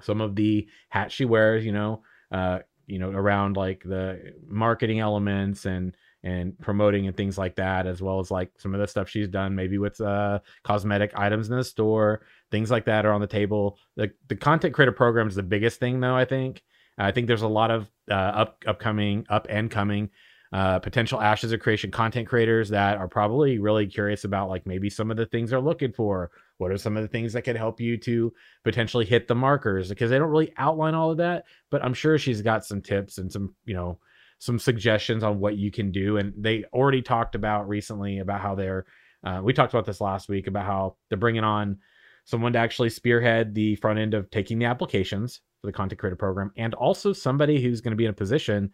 some 0.00 0.20
of 0.20 0.36
the 0.36 0.68
hats 0.88 1.14
she 1.14 1.24
wears, 1.24 1.66
you 1.66 1.72
know, 1.72 2.02
uh, 2.32 2.60
you 2.86 2.98
know, 2.98 3.10
around 3.10 3.56
like 3.56 3.82
the 3.84 4.34
marketing 4.46 5.00
elements 5.00 5.66
and 5.66 5.96
and 6.22 6.58
promoting 6.58 7.06
and 7.06 7.16
things 7.16 7.36
like 7.36 7.56
that, 7.56 7.86
as 7.86 8.00
well 8.00 8.18
as 8.18 8.30
like 8.30 8.50
some 8.56 8.74
of 8.74 8.80
the 8.80 8.86
stuff 8.86 9.10
she's 9.10 9.28
done, 9.28 9.54
maybe 9.54 9.76
with 9.76 10.00
uh, 10.00 10.38
cosmetic 10.62 11.12
items 11.14 11.50
in 11.50 11.56
the 11.56 11.62
store, 11.62 12.22
things 12.50 12.70
like 12.70 12.84
that 12.86 13.06
are 13.06 13.12
on 13.12 13.20
the 13.20 13.26
table. 13.26 13.78
The 13.96 14.10
the 14.28 14.36
content 14.36 14.74
creator 14.74 14.92
program 14.92 15.28
is 15.28 15.34
the 15.34 15.42
biggest 15.42 15.80
thing, 15.80 16.00
though. 16.00 16.16
I 16.16 16.24
think 16.24 16.62
I 16.98 17.10
think 17.10 17.26
there's 17.26 17.42
a 17.42 17.48
lot 17.48 17.70
of 17.70 17.90
uh, 18.10 18.14
up 18.14 18.62
upcoming, 18.66 19.26
up 19.28 19.46
and 19.50 19.70
coming 19.70 20.10
uh, 20.54 20.78
potential 20.78 21.20
ashes 21.20 21.50
of 21.50 21.58
creation 21.58 21.90
content 21.90 22.28
creators 22.28 22.68
that 22.68 22.96
are 22.96 23.08
probably 23.08 23.58
really 23.58 23.88
curious 23.88 24.22
about 24.22 24.48
like 24.48 24.64
maybe 24.66 24.88
some 24.88 25.10
of 25.10 25.16
the 25.16 25.26
things 25.26 25.50
they're 25.50 25.60
looking 25.60 25.92
for. 25.92 26.30
What 26.58 26.70
are 26.70 26.78
some 26.78 26.96
of 26.96 27.02
the 27.02 27.08
things 27.08 27.32
that 27.32 27.42
could 27.42 27.56
help 27.56 27.80
you 27.80 27.96
to 27.98 28.32
potentially 28.62 29.04
hit 29.04 29.26
the 29.26 29.34
markers? 29.34 29.88
Because 29.88 30.10
they 30.10 30.18
don't 30.18 30.30
really 30.30 30.52
outline 30.56 30.94
all 30.94 31.10
of 31.10 31.16
that, 31.16 31.46
but 31.72 31.84
I'm 31.84 31.92
sure 31.92 32.18
she's 32.18 32.40
got 32.40 32.64
some 32.64 32.80
tips 32.80 33.18
and 33.18 33.32
some, 33.32 33.52
you 33.64 33.74
know, 33.74 33.98
some 34.38 34.60
suggestions 34.60 35.24
on 35.24 35.40
what 35.40 35.56
you 35.56 35.72
can 35.72 35.90
do. 35.90 36.18
And 36.18 36.32
they 36.36 36.62
already 36.72 37.02
talked 37.02 37.34
about 37.34 37.68
recently 37.68 38.20
about 38.20 38.40
how 38.40 38.54
they're, 38.54 38.86
uh, 39.24 39.40
we 39.42 39.54
talked 39.54 39.74
about 39.74 39.86
this 39.86 40.00
last 40.00 40.28
week 40.28 40.46
about 40.46 40.66
how 40.66 40.96
they're 41.08 41.18
bringing 41.18 41.42
on 41.42 41.78
someone 42.24 42.52
to 42.52 42.58
actually 42.58 42.90
spearhead 42.90 43.54
the 43.54 43.76
front 43.76 43.98
end 43.98 44.14
of 44.14 44.30
taking 44.30 44.58
the 44.58 44.64
applications 44.64 45.40
for 45.60 45.66
the 45.66 45.72
content 45.72 45.98
creator 45.98 46.16
program 46.16 46.50
and 46.56 46.74
also 46.74 47.12
somebody 47.12 47.62
who's 47.62 47.80
going 47.80 47.92
to 47.92 47.96
be 47.96 48.04
in 48.04 48.10
a 48.10 48.14
position 48.14 48.70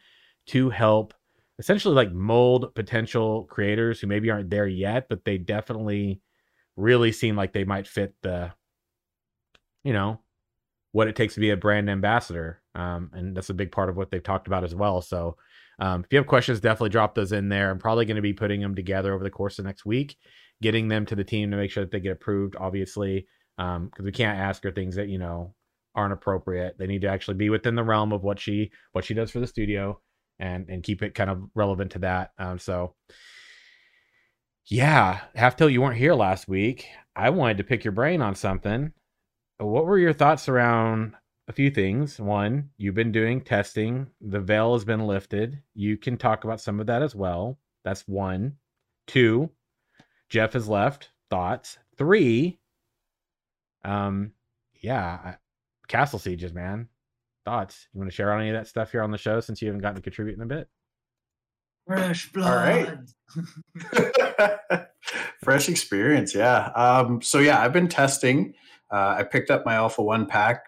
to 0.47 0.71
help 0.71 1.15
essentially 1.59 1.95
like 1.95 2.13
mold 2.13 2.75
potential 2.75 3.45
creators 3.45 4.01
who 4.01 4.07
maybe 4.07 4.31
aren't 4.31 4.51
there 4.51 4.67
yet, 4.67 5.09
but 5.09 5.25
they 5.25 5.37
definitely 5.37 6.21
really 6.77 7.13
seem 7.13 7.37
like 7.37 7.53
they 7.53 7.65
might 7.65 7.87
fit 7.87 8.15
the, 8.23 8.51
you 9.85 9.93
know, 9.93 10.19
what 10.93 11.07
it 11.07 11.15
takes 11.15 11.35
to 11.35 11.41
be 11.41 11.51
a 11.51 11.57
brand 11.57 11.91
ambassador. 11.91 12.63
Um, 12.75 13.11
and 13.13 13.37
that's 13.37 13.51
a 13.51 13.55
big 13.55 13.73
part 13.73 13.91
of 13.91 13.97
what 13.97 14.11
they've 14.11 14.23
talked 14.23 14.47
about 14.47 14.65
as 14.65 14.75
well. 14.75 15.03
So 15.03 15.37
um, 15.79 16.03
if 16.05 16.13
you 16.13 16.19
have 16.19 16.27
questions, 16.27 16.61
definitely 16.61 16.91
drop 16.91 17.15
those 17.15 17.33
in 17.33 17.49
there. 17.49 17.71
I'm 17.71 17.79
probably 17.79 18.07
going 18.07 18.17
to 18.17 18.23
be 18.23 18.33
putting 18.33 18.61
them 18.61 18.75
together 18.75 19.13
over 19.13 19.25
the 19.25 19.31
course 19.31 19.59
of 19.59 19.65
next 19.65 19.85
week, 19.85 20.17
getting 20.63 20.89
them 20.89 21.05
to 21.07 21.15
the 21.15 21.25
team 21.25 21.51
to 21.51 21.57
make 21.57 21.71
sure 21.71 21.85
that 21.85 21.91
they 21.91 22.01
get 22.01 22.13
approved, 22.13 22.57
obviously, 22.59 23.27
because 23.61 24.01
um, 24.01 24.05
we 24.05 24.13
can't 24.13 24.39
ask 24.39 24.65
her 24.65 24.71
things 24.71 24.97
that, 24.97 25.09
you 25.09 25.19
know, 25.19 25.55
aren't 25.95 26.15
appropriate. 26.15 26.79
They 26.79 26.87
need 26.87 27.03
to 27.03 27.09
actually 27.09 27.35
be 27.35 27.51
within 27.51 27.75
the 27.75 27.85
realm 27.85 28.13
of 28.13 28.23
what 28.23 28.39
she 28.39 28.71
what 28.93 29.05
she 29.05 29.13
does 29.13 29.31
for 29.31 29.41
the 29.41 29.47
studio 29.47 30.01
and 30.39 30.69
and 30.71 30.83
keep 30.83 31.03
it 31.03 31.15
kind 31.15 31.29
of 31.29 31.43
relevant 31.55 31.93
to 31.93 31.99
that. 32.01 32.31
Um, 32.39 32.59
so 32.59 32.95
yeah, 34.67 35.21
Halftail, 35.37 35.71
you 35.71 35.83
weren't 35.83 35.99
here 35.99 36.15
last 36.15 36.49
week. 36.49 36.87
I 37.15 37.31
wanted 37.31 37.59
to 37.59 37.65
pick 37.65 37.85
your 37.85 37.93
brain 37.93 38.23
on 38.23 38.35
something. 38.35 38.93
What 39.59 39.85
were 39.85 39.99
your 39.99 40.13
thoughts 40.13 40.49
around 40.49 41.15
a 41.49 41.53
few 41.53 41.71
things? 41.71 42.19
One, 42.19 42.71
you've 42.79 42.95
been 42.95 43.13
doing 43.13 43.41
testing. 43.43 44.07
The 44.21 44.41
veil 44.41 44.73
has 44.75 44.85
been 44.85 45.07
lifted. 45.07 45.61
You 45.75 45.97
can 45.99 46.17
talk 46.17 46.45
about 46.45 46.61
some 46.61 46.81
of 46.81 46.87
that 46.87 47.03
as 47.03 47.15
well. 47.15 47.59
That's 47.85 48.07
one. 48.07 48.57
Two, 49.07 49.51
Jeff 50.29 50.53
has 50.53 50.69
left. 50.69 51.11
Thoughts. 51.31 51.79
Three, 51.99 52.60
um, 53.85 54.33
yeah, 54.81 55.37
Castle 55.89 56.19
Sieges, 56.19 56.53
man 56.53 56.89
thoughts? 57.45 57.89
You 57.93 57.99
want 57.99 58.11
to 58.11 58.15
share 58.15 58.33
on 58.33 58.41
any 58.41 58.51
of 58.51 58.57
that 58.57 58.69
stuff 58.69 58.93
here 58.93 59.03
on 59.03 59.11
the 59.11 59.19
show 59.19 59.41
since 59.41 59.61
you 59.61 59.69
haven't 59.69 59.83
gotten 59.83 59.97
to 59.97 60.03
contribute 60.03 60.37
in 60.37 60.43
a 60.43 60.47
bit? 60.47 60.69
Fresh 61.87 62.33
blood. 62.33 63.09
All 63.37 63.43
right. 64.73 64.87
Fresh 65.43 65.69
experience, 65.69 66.35
yeah. 66.35 66.67
Um, 66.69 67.21
so 67.23 67.39
yeah, 67.39 67.61
I've 67.61 67.73
been 67.73 67.89
testing. 67.89 68.55
Uh, 68.93 69.17
I 69.19 69.23
picked 69.25 69.51
up 69.51 69.65
my 69.65 69.75
Alpha 69.75 70.03
One 70.03 70.27
pack 70.27 70.65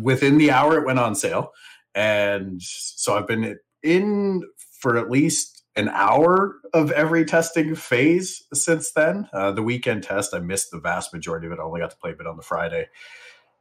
within 0.00 0.38
the 0.38 0.50
hour 0.50 0.78
it 0.78 0.86
went 0.86 0.98
on 0.98 1.14
sale, 1.14 1.52
and 1.94 2.60
so 2.60 3.16
I've 3.16 3.26
been 3.26 3.58
in 3.82 4.42
for 4.80 4.96
at 4.98 5.10
least 5.10 5.53
an 5.76 5.88
hour 5.88 6.56
of 6.72 6.90
every 6.92 7.24
testing 7.24 7.74
phase 7.74 8.44
since 8.52 8.92
then. 8.92 9.28
Uh, 9.32 9.50
the 9.50 9.62
weekend 9.62 10.04
test, 10.04 10.34
I 10.34 10.38
missed 10.38 10.70
the 10.70 10.80
vast 10.80 11.12
majority 11.12 11.46
of 11.46 11.52
it. 11.52 11.58
I 11.58 11.62
only 11.62 11.80
got 11.80 11.90
to 11.90 11.96
play 11.96 12.12
a 12.12 12.16
bit 12.16 12.26
on 12.26 12.36
the 12.36 12.42
Friday. 12.42 12.86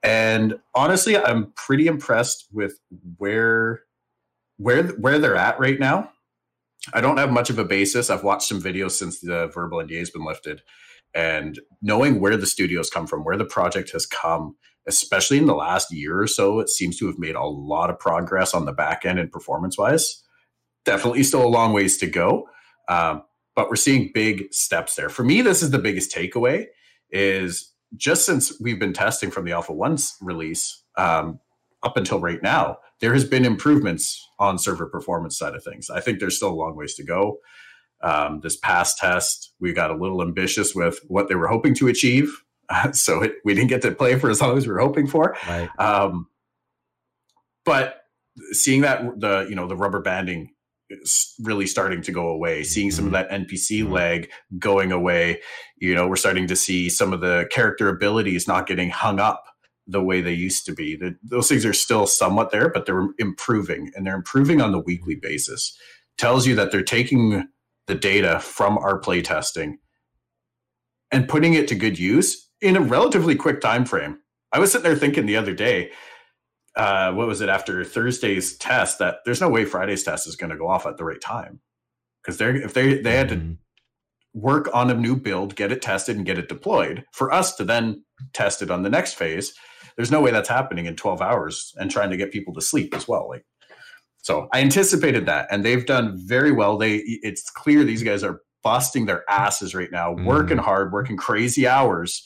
And 0.03 0.60
honestly, 0.75 1.17
I'm 1.17 1.53
pretty 1.53 1.88
impressed 1.88 2.48
with 2.51 2.79
where 3.17 3.82
where 4.58 4.84
where 4.84 5.17
they're 5.17 5.36
at 5.36 5.60
right 5.60 5.79
now. 5.79 6.12
I 6.93 7.01
don't 7.01 7.17
have 7.17 7.32
much 7.32 7.50
of 7.50 7.58
a 7.58 7.63
basis. 7.63 8.10
I've 8.10 8.24
watched 8.24 8.48
some 8.48 8.62
videos 8.62 8.91
since 8.91 9.22
the 9.22 9.48
verbal 9.48 9.79
NDA 9.79 10.00
has 10.00 10.10
been 10.10 10.25
lifted, 10.25 10.62
and 11.15 11.60
knowing 11.82 12.20
where 12.20 12.36
the 12.36 12.46
studios 12.46 12.89
come 12.89 13.08
from, 13.08 13.24
where 13.24 13.38
the 13.38 13.46
project 13.46 13.91
has 13.91 14.05
come, 14.05 14.58
especially 14.86 15.38
in 15.38 15.46
the 15.46 15.55
last 15.55 15.93
year 15.93 16.22
or 16.22 16.27
so, 16.27 16.60
it 16.60 16.70
seems 16.70 16.98
to 17.00 17.08
have 17.08 17.17
made 17.17 17.36
a 17.36 17.46
lot 17.46 17.89
of 17.89 17.98
progress 17.98 18.53
on 18.53 18.65
the 18.65 18.74
back 18.74 19.05
end 19.05 19.20
and 19.20 19.32
performance 19.32 19.77
wise. 19.77 20.24
Definitely 20.86 21.24
still 21.24 21.46
a 21.46 21.48
long 21.48 21.74
ways 21.74 21.98
to 21.98 22.08
go, 22.08 22.50
um, 22.90 23.24
but 23.56 23.70
we're 23.70 23.75
seeing 23.75 24.12
big 24.13 24.54
steps 24.54 24.96
there. 24.96 25.10
For 25.10 25.24
me, 25.24 25.42
this 25.42 25.63
is 25.63 25.72
the 25.72 25.80
biggest 25.80 26.13
takeaway: 26.13 26.66
is 27.10 27.72
just 27.96 28.25
since 28.25 28.60
we've 28.60 28.80
been 28.80 28.94
testing 28.94 29.32
from 29.32 29.46
the 29.46 29.52
Alpha 29.52 29.72
1's 29.72 30.18
release 30.22 30.84
um, 30.98 31.40
up 31.84 31.98
until 31.98 32.20
right 32.20 32.42
now, 32.42 32.78
there 33.00 33.13
has 33.13 33.25
been 33.25 33.46
improvements 33.46 34.28
on 34.40 34.58
server 34.58 34.88
performance 34.88 35.38
side 35.38 35.56
of 35.56 35.63
things. 35.63 35.90
I 35.90 36.00
think 36.00 36.20
there's 36.20 36.38
still 36.38 36.52
a 36.52 36.56
long 36.56 36.75
ways 36.75 36.96
to 36.96 37.04
go. 37.04 37.40
Um, 38.02 38.42
this 38.42 38.58
past 38.58 38.98
test, 38.98 39.54
we 39.60 39.72
got 39.72 39.92
a 39.92 39.96
little 39.96 40.22
ambitious 40.22 40.75
with 40.75 41.00
what 41.08 41.30
they 41.30 41.36
were 41.36 41.48
hoping 41.48 41.74
to 41.75 41.88
achieve, 41.88 42.44
so 42.92 43.24
it, 43.24 43.36
we 43.46 43.54
didn't 43.54 43.70
get 43.70 43.82
to 43.84 43.92
play 43.92 44.18
for 44.18 44.30
as 44.30 44.42
long 44.42 44.58
as 44.58 44.68
we 44.68 44.74
were 44.74 44.80
hoping 44.80 45.08
for. 45.08 45.38
Right. 45.48 45.70
Um, 45.80 46.28
but 47.66 48.02
seeing 48.52 48.82
that 48.82 49.20
the 49.20 49.46
you 49.48 49.56
know 49.56 49.68
the 49.68 49.75
rubber 49.75 50.02
banding 50.02 50.52
really 51.40 51.68
starting 51.68 52.02
to 52.02 52.12
go 52.12 52.28
away 52.28 52.64
seeing 52.64 52.92
some 52.92 53.06
of 53.06 53.14
mm-hmm. 53.14 53.30
that 53.30 53.48
npc 53.48 53.84
mm-hmm. 53.84 53.94
leg 53.94 54.32
going 54.60 54.92
away 54.92 55.40
you 55.78 55.94
know 55.94 56.08
we're 56.08 56.16
starting 56.16 56.48
to 56.48 56.56
see 56.56 56.90
some 56.90 57.14
of 57.14 57.22
the 57.22 57.48
character 57.52 57.90
abilities 57.90 58.48
not 58.48 58.68
getting 58.68 58.90
hung 58.90 59.20
up 59.20 59.44
the 59.86 60.02
way 60.02 60.22
they 60.22 60.34
used 60.34 60.66
to 60.66 60.74
be 60.74 60.96
the, 60.96 61.16
those 61.24 61.50
things 61.50 61.66
are 61.66 61.74
still 61.74 62.08
somewhat 62.08 62.52
there 62.52 62.70
but 62.70 62.86
they're 62.86 63.10
improving 63.20 63.92
and 63.96 64.06
they're 64.06 64.16
improving 64.16 64.62
on 64.62 64.72
the 64.72 64.80
weekly 64.80 65.16
basis 65.16 65.78
tells 66.18 66.48
you 66.48 66.56
that 66.56 66.72
they're 66.72 66.84
taking 66.84 67.48
the 67.88 67.96
data 67.96 68.40
from 68.40 68.78
our 68.78 68.98
play 68.98 69.22
testing 69.22 69.78
and 71.12 71.28
putting 71.28 71.54
it 71.54 71.68
to 71.68 71.76
good 71.76 72.00
use 72.00 72.50
in 72.62 72.78
a 72.78 72.82
relatively 72.82 73.36
quick 73.36 73.60
time 73.60 73.86
frame 73.86 74.18
i 74.52 74.60
was 74.60 74.72
sitting 74.72 74.84
there 74.84 74.96
thinking 74.96 75.26
the 75.26 75.38
other 75.38 75.54
day 75.54 75.92
uh, 76.75 77.12
what 77.13 77.27
was 77.27 77.42
it 77.42 77.50
after 77.50 77.84
Thursday's 77.84 78.58
test 78.58 79.00
that 79.00 79.18
there's 79.25 79.42
no 79.42 79.50
way 79.50 79.65
Friday's 79.65 80.03
test 80.03 80.27
is 80.27 80.36
going 80.36 80.50
to 80.50 80.58
go 80.58 80.68
off 80.68 80.86
at 80.86 80.98
the 80.98 81.06
right 81.06 81.22
time 81.22 81.60
because 82.22 82.38
they're 82.38 82.56
if 82.56 82.74
they 82.74 83.00
they 83.00 83.15
had 83.15 83.30
mm-hmm. 83.30 83.51
to 83.51 83.58
work 84.34 84.70
on 84.74 84.89
a 84.89 84.96
new 84.96 85.15
build, 85.15 85.56
get 85.56 85.72
it 85.72 85.82
tested, 85.82 86.15
and 86.15 86.25
get 86.25 86.39
it 86.39 86.50
deployed 86.50 87.06
for 87.12 87.32
us 87.32 87.56
to 87.56 87.63
then 87.63 88.03
test 88.34 88.62
it 88.62 88.72
on 88.72 88.82
the 88.82 88.89
next 88.89 89.13
phase. 89.13 89.53
There's 89.96 90.12
no 90.12 90.22
way 90.22 90.32
that's 90.32 90.50
happening 90.50 90.88
in 90.88 90.96
12 90.96 91.22
hours 91.22 91.72
and 91.77 91.92
trying 91.92 92.10
to 92.10 92.18
get 92.18 92.32
people 92.32 92.53
to 92.56 92.62
sleep 92.62 92.96
as 92.96 93.08
well. 93.08 93.30
Like, 93.30 93.46
so 94.24 94.48
I 94.51 94.62
anticipated 94.62 95.27
that, 95.27 95.48
and 95.51 95.63
they've 95.63 95.86
done 95.86 96.20
very 96.25 96.51
well. 96.51 96.77
They 96.77 96.96
it's 97.06 97.50
clear 97.51 97.84
these 97.84 98.03
guys 98.03 98.24
are 98.24 98.42
busting 98.63 99.06
their 99.06 99.30
asses 99.30 99.75
right 99.75 99.92
now, 99.92 100.13
mm-hmm. 100.13 100.25
working 100.25 100.58
hard, 100.58 100.92
working 100.92 101.18
crazy 101.18 101.68
hours 101.68 102.25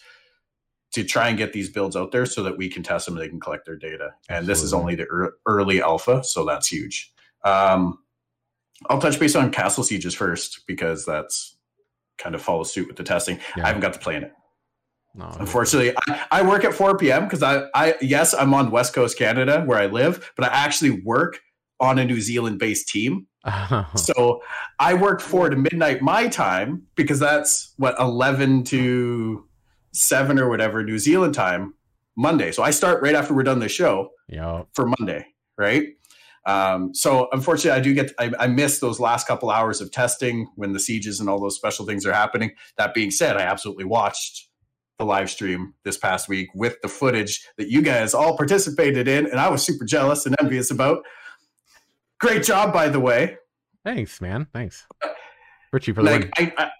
to 0.93 1.03
try 1.03 1.29
and 1.29 1.37
get 1.37 1.53
these 1.53 1.69
builds 1.69 1.95
out 1.95 2.11
there 2.11 2.25
so 2.25 2.43
that 2.43 2.57
we 2.57 2.69
can 2.69 2.81
test 2.81 3.05
them 3.05 3.15
and 3.15 3.23
they 3.23 3.29
can 3.29 3.39
collect 3.39 3.65
their 3.65 3.75
data. 3.75 4.11
And 4.29 4.37
Absolutely. 4.37 4.47
this 4.47 4.63
is 4.63 4.73
only 4.73 4.95
the 4.95 5.31
early 5.45 5.81
alpha, 5.81 6.23
so 6.23 6.45
that's 6.45 6.67
huge. 6.67 7.13
Um, 7.43 7.99
I'll 8.89 8.99
touch 8.99 9.19
base 9.19 9.35
on 9.35 9.51
Castle 9.51 9.83
Sieges 9.83 10.15
first 10.15 10.61
because 10.67 11.05
that's 11.05 11.57
kind 12.17 12.35
of 12.35 12.41
follows 12.41 12.71
suit 12.71 12.87
with 12.87 12.97
the 12.97 13.03
testing. 13.03 13.39
Yeah. 13.55 13.63
I 13.63 13.67
haven't 13.67 13.81
got 13.81 13.93
to 13.93 13.99
play 13.99 14.15
in 14.15 14.23
it. 14.23 14.33
No, 15.15 15.35
Unfortunately, 15.39 15.95
I, 16.07 16.25
I, 16.31 16.41
work 16.43 16.63
at 16.63 16.75
4 16.75 16.95
p.m. 16.97 17.23
because 17.23 17.41
I, 17.41 17.63
I, 17.73 17.95
yes, 18.01 18.35
I'm 18.35 18.53
on 18.53 18.69
West 18.69 18.93
Coast 18.93 19.17
Canada 19.17 19.63
where 19.65 19.79
I 19.79 19.87
live, 19.87 20.31
but 20.35 20.45
I 20.45 20.53
actually 20.53 21.01
work 21.01 21.39
on 21.79 21.97
a 21.97 22.05
New 22.05 22.21
Zealand 22.21 22.59
based 22.59 22.87
team. 22.89 23.25
so 23.95 24.41
I 24.79 24.93
work 24.93 25.21
4 25.21 25.49
to 25.49 25.55
midnight 25.55 26.01
my 26.01 26.27
time 26.27 26.83
because 26.95 27.19
that's 27.19 27.73
what 27.77 27.95
11 27.99 28.65
to 28.65 29.46
7 29.97 30.39
or 30.39 30.49
whatever 30.49 30.83
New 30.83 30.99
Zealand 30.99 31.33
time 31.33 31.73
Monday. 32.15 32.51
So 32.51 32.63
I 32.63 32.71
start 32.71 33.01
right 33.01 33.15
after 33.15 33.33
we're 33.33 33.43
done 33.43 33.59
the 33.59 33.69
show 33.69 34.09
yep. 34.27 34.67
for 34.73 34.87
Monday, 34.99 35.25
right? 35.57 35.83
Um, 36.45 36.93
so 36.95 37.27
unfortunately, 37.33 37.77
I 37.77 37.83
do 37.83 37.93
get 37.93 38.13
I, 38.19 38.31
I 38.39 38.47
miss 38.47 38.79
those 38.79 38.99
last 38.99 39.27
couple 39.27 39.49
hours 39.49 39.81
of 39.81 39.91
testing 39.91 40.47
when 40.55 40.71
the 40.71 40.79
sieges 40.79 41.19
and 41.19 41.29
all 41.29 41.41
those 41.41 41.57
special 41.57 41.85
things 41.85 42.05
are 42.05 42.13
happening. 42.13 42.51
That 42.77 42.93
being 42.93 43.11
said, 43.11 43.35
I 43.35 43.41
absolutely 43.41 43.83
watched 43.83 44.47
the 44.97 45.05
live 45.05 45.29
stream 45.29 45.73
this 45.83 45.97
past 45.97 46.29
week 46.29 46.47
with 46.55 46.77
the 46.81 46.87
footage 46.87 47.45
that 47.57 47.69
you 47.69 47.81
guys 47.81 48.13
all 48.13 48.37
participated 48.37 49.07
in, 49.07 49.27
and 49.27 49.39
I 49.39 49.49
was 49.49 49.63
super 49.63 49.85
jealous 49.85 50.25
and 50.25 50.35
envious 50.39 50.71
about. 50.71 51.03
Great 52.19 52.43
job, 52.43 52.73
by 52.73 52.89
the 52.89 52.99
way. 52.99 53.37
Thanks, 53.83 54.21
man. 54.21 54.47
Thanks, 54.53 54.87
Richie, 55.71 55.91
for 55.91 56.01
like, 56.01 56.33
the. 56.35 56.53
I, 56.57 56.65
I, 56.65 56.71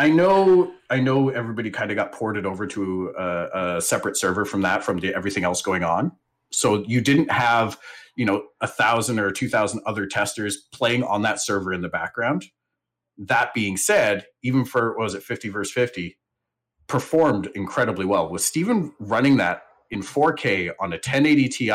I 0.00 0.08
know, 0.08 0.72
I 0.88 0.98
know. 0.98 1.28
Everybody 1.28 1.70
kind 1.70 1.90
of 1.90 1.96
got 1.96 2.12
ported 2.12 2.46
over 2.46 2.66
to 2.68 3.12
a, 3.18 3.76
a 3.76 3.82
separate 3.82 4.16
server 4.16 4.46
from 4.46 4.62
that, 4.62 4.82
from 4.82 4.98
the, 4.98 5.14
everything 5.14 5.44
else 5.44 5.60
going 5.60 5.84
on. 5.84 6.12
So 6.50 6.82
you 6.84 7.02
didn't 7.02 7.30
have 7.30 7.78
you 8.16 8.24
know 8.24 8.44
a 8.62 8.66
thousand 8.66 9.18
or 9.18 9.30
two 9.30 9.50
thousand 9.50 9.82
other 9.84 10.06
testers 10.06 10.56
playing 10.72 11.02
on 11.02 11.20
that 11.22 11.38
server 11.38 11.74
in 11.74 11.82
the 11.82 11.90
background. 11.90 12.46
That 13.18 13.52
being 13.52 13.76
said, 13.76 14.24
even 14.42 14.64
for 14.64 14.96
was 14.96 15.14
it 15.14 15.22
50 15.22 15.50
versus 15.50 15.74
50, 15.74 16.16
performed 16.86 17.50
incredibly 17.54 18.06
well. 18.06 18.30
With 18.30 18.40
Steven 18.40 18.94
running 19.00 19.36
that 19.36 19.64
in 19.90 20.00
4K 20.00 20.70
on 20.80 20.94
a 20.94 20.96
1080 20.96 21.48
Ti, 21.50 21.72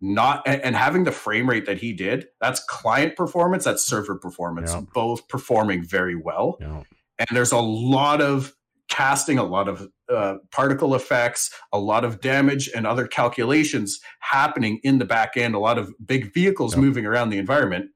not 0.00 0.42
and 0.44 0.74
having 0.74 1.04
the 1.04 1.12
frame 1.12 1.48
rate 1.48 1.66
that 1.66 1.78
he 1.78 1.92
did, 1.92 2.26
that's 2.40 2.58
client 2.64 3.14
performance, 3.14 3.62
that's 3.62 3.84
server 3.86 4.16
performance, 4.16 4.72
yeah. 4.72 4.80
both 4.92 5.28
performing 5.28 5.84
very 5.84 6.16
well. 6.16 6.58
Yeah. 6.60 6.82
And 7.18 7.28
there's 7.32 7.52
a 7.52 7.58
lot 7.58 8.20
of 8.20 8.54
casting, 8.88 9.38
a 9.38 9.44
lot 9.44 9.68
of 9.68 9.88
uh, 10.12 10.36
particle 10.50 10.94
effects, 10.94 11.50
a 11.72 11.78
lot 11.78 12.04
of 12.04 12.20
damage, 12.20 12.70
and 12.74 12.86
other 12.86 13.06
calculations 13.06 13.98
happening 14.20 14.80
in 14.82 14.98
the 14.98 15.04
back 15.04 15.36
end. 15.36 15.54
A 15.54 15.58
lot 15.58 15.78
of 15.78 15.92
big 16.04 16.32
vehicles 16.32 16.74
yep. 16.74 16.82
moving 16.82 17.06
around 17.06 17.30
the 17.30 17.38
environment. 17.38 17.90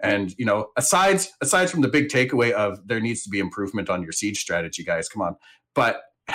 And 0.00 0.34
you 0.36 0.44
know, 0.44 0.68
aside 0.76 1.20
aside 1.40 1.70
from 1.70 1.80
the 1.82 1.88
big 1.88 2.08
takeaway 2.08 2.50
of 2.50 2.86
there 2.88 3.00
needs 3.00 3.22
to 3.22 3.30
be 3.30 3.38
improvement 3.38 3.88
on 3.88 4.02
your 4.02 4.12
siege 4.12 4.38
strategy, 4.40 4.82
guys. 4.82 5.08
Come 5.08 5.22
on, 5.22 5.36
but 5.74 6.02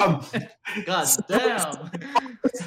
um, 0.00 0.24
God 0.84 1.08
damn. 1.28 1.90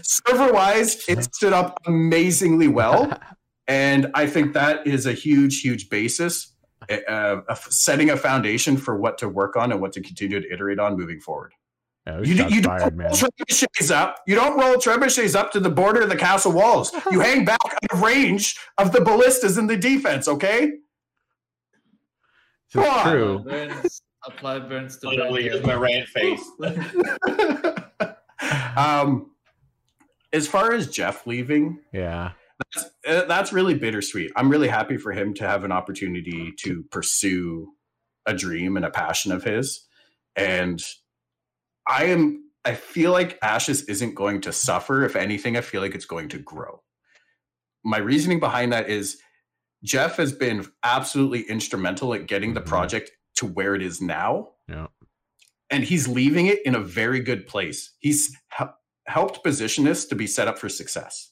Server 0.03 0.51
wise, 0.51 1.07
it 1.07 1.23
stood 1.23 1.53
up 1.53 1.77
amazingly 1.85 2.67
well. 2.67 3.17
And 3.67 4.11
I 4.15 4.27
think 4.27 4.51
that 4.53 4.85
is 4.85 5.05
a 5.05 5.13
huge, 5.13 5.61
huge 5.61 5.89
basis 5.89 6.50
uh, 6.89 7.41
setting 7.69 8.09
a 8.09 8.17
foundation 8.17 8.77
for 8.77 8.97
what 8.97 9.17
to 9.19 9.29
work 9.29 9.55
on 9.55 9.71
and 9.71 9.81
what 9.81 9.93
to 9.93 10.01
continue 10.01 10.39
to 10.39 10.51
iterate 10.51 10.79
on 10.79 10.97
moving 10.97 11.19
forward. 11.19 11.53
Yeah, 12.07 12.21
you, 12.21 12.33
you 12.47 12.63
fired, 12.63 12.97
don't 12.97 12.97
roll 12.97 13.11
trebuchets 13.11 13.91
up. 13.91 14.17
You 14.25 14.33
don't 14.33 14.59
roll 14.59 14.75
trebuchets 14.75 15.35
up 15.35 15.51
to 15.51 15.59
the 15.59 15.69
border 15.69 16.01
of 16.01 16.09
the 16.09 16.15
castle 16.15 16.51
walls. 16.51 16.91
You 17.11 17.19
hang 17.19 17.45
back 17.45 17.59
out 17.63 17.77
of 17.91 18.01
range 18.01 18.57
of 18.79 18.91
the 18.91 19.01
ballistas 19.01 19.59
in 19.59 19.67
the 19.67 19.77
defense. 19.77 20.27
Okay. 20.27 20.71
It's 22.73 23.03
true. 23.03 23.39
Burns, 23.39 24.01
apply 24.25 24.59
burns 24.59 24.97
to 24.99 25.09
Literally, 25.09 25.43
here's 25.43 25.63
my 25.63 25.75
rant 25.75 26.07
face. 26.07 26.43
um, 28.75 29.31
as 30.33 30.47
far 30.47 30.73
as 30.73 30.87
Jeff 30.87 31.27
leaving, 31.27 31.79
yeah, 31.91 32.31
that's, 32.73 33.27
that's 33.27 33.53
really 33.53 33.75
bittersweet. 33.75 34.31
I'm 34.35 34.49
really 34.49 34.67
happy 34.67 34.97
for 34.97 35.11
him 35.11 35.33
to 35.35 35.47
have 35.47 35.63
an 35.63 35.71
opportunity 35.71 36.53
to 36.59 36.83
pursue 36.91 37.69
a 38.25 38.33
dream 38.33 38.77
and 38.77 38.85
a 38.85 38.91
passion 38.91 39.31
of 39.31 39.43
his. 39.43 39.87
And 40.35 40.81
I 41.87 42.05
am, 42.05 42.49
I 42.63 42.75
feel 42.75 43.11
like 43.11 43.39
Ashes 43.41 43.83
isn't 43.83 44.15
going 44.15 44.41
to 44.41 44.53
suffer. 44.53 45.03
If 45.03 45.15
anything, 45.15 45.57
I 45.57 45.61
feel 45.61 45.81
like 45.81 45.95
it's 45.95 46.05
going 46.05 46.29
to 46.29 46.37
grow. 46.37 46.83
My 47.83 47.97
reasoning 47.97 48.39
behind 48.39 48.71
that 48.73 48.89
is 48.89 49.17
Jeff 49.83 50.17
has 50.17 50.31
been 50.31 50.67
absolutely 50.83 51.41
instrumental 51.41 52.13
at 52.13 52.27
getting 52.27 52.53
the 52.53 52.59
mm-hmm. 52.59 52.69
project 52.69 53.11
to 53.37 53.47
where 53.47 53.73
it 53.73 53.81
is 53.81 54.01
now. 54.01 54.49
Yeah. 54.69 54.87
And 55.69 55.83
he's 55.83 56.07
leaving 56.07 56.47
it 56.47 56.59
in 56.65 56.75
a 56.75 56.79
very 56.81 57.21
good 57.21 57.47
place. 57.47 57.93
He's 57.99 58.37
helped 59.07 59.43
position 59.43 59.87
us 59.87 60.05
to 60.05 60.15
be 60.15 60.27
set 60.27 60.47
up 60.47 60.59
for 60.59 60.69
success. 60.69 61.31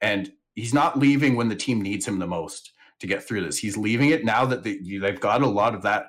And 0.00 0.32
he's 0.56 0.74
not 0.74 0.98
leaving 0.98 1.36
when 1.36 1.48
the 1.48 1.54
team 1.54 1.80
needs 1.80 2.08
him 2.08 2.18
the 2.18 2.26
most 2.26 2.72
to 2.98 3.06
get 3.06 3.22
through 3.22 3.44
this. 3.44 3.58
He's 3.58 3.76
leaving 3.76 4.10
it 4.10 4.24
now 4.24 4.44
that 4.46 4.64
the, 4.64 4.98
they've 4.98 5.20
got 5.20 5.42
a 5.42 5.46
lot 5.46 5.74
of 5.74 5.82
that 5.82 6.06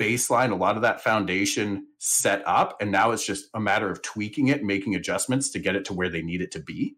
baseline, 0.00 0.52
a 0.52 0.56
lot 0.56 0.76
of 0.76 0.82
that 0.82 1.02
foundation 1.02 1.86
set 1.98 2.42
up, 2.46 2.76
and 2.80 2.90
now 2.90 3.10
it's 3.10 3.26
just 3.26 3.48
a 3.54 3.60
matter 3.60 3.90
of 3.90 4.00
tweaking 4.02 4.48
it, 4.48 4.64
making 4.64 4.94
adjustments 4.94 5.50
to 5.50 5.58
get 5.58 5.76
it 5.76 5.84
to 5.86 5.92
where 5.92 6.08
they 6.08 6.22
need 6.22 6.40
it 6.40 6.52
to 6.52 6.60
be. 6.60 6.96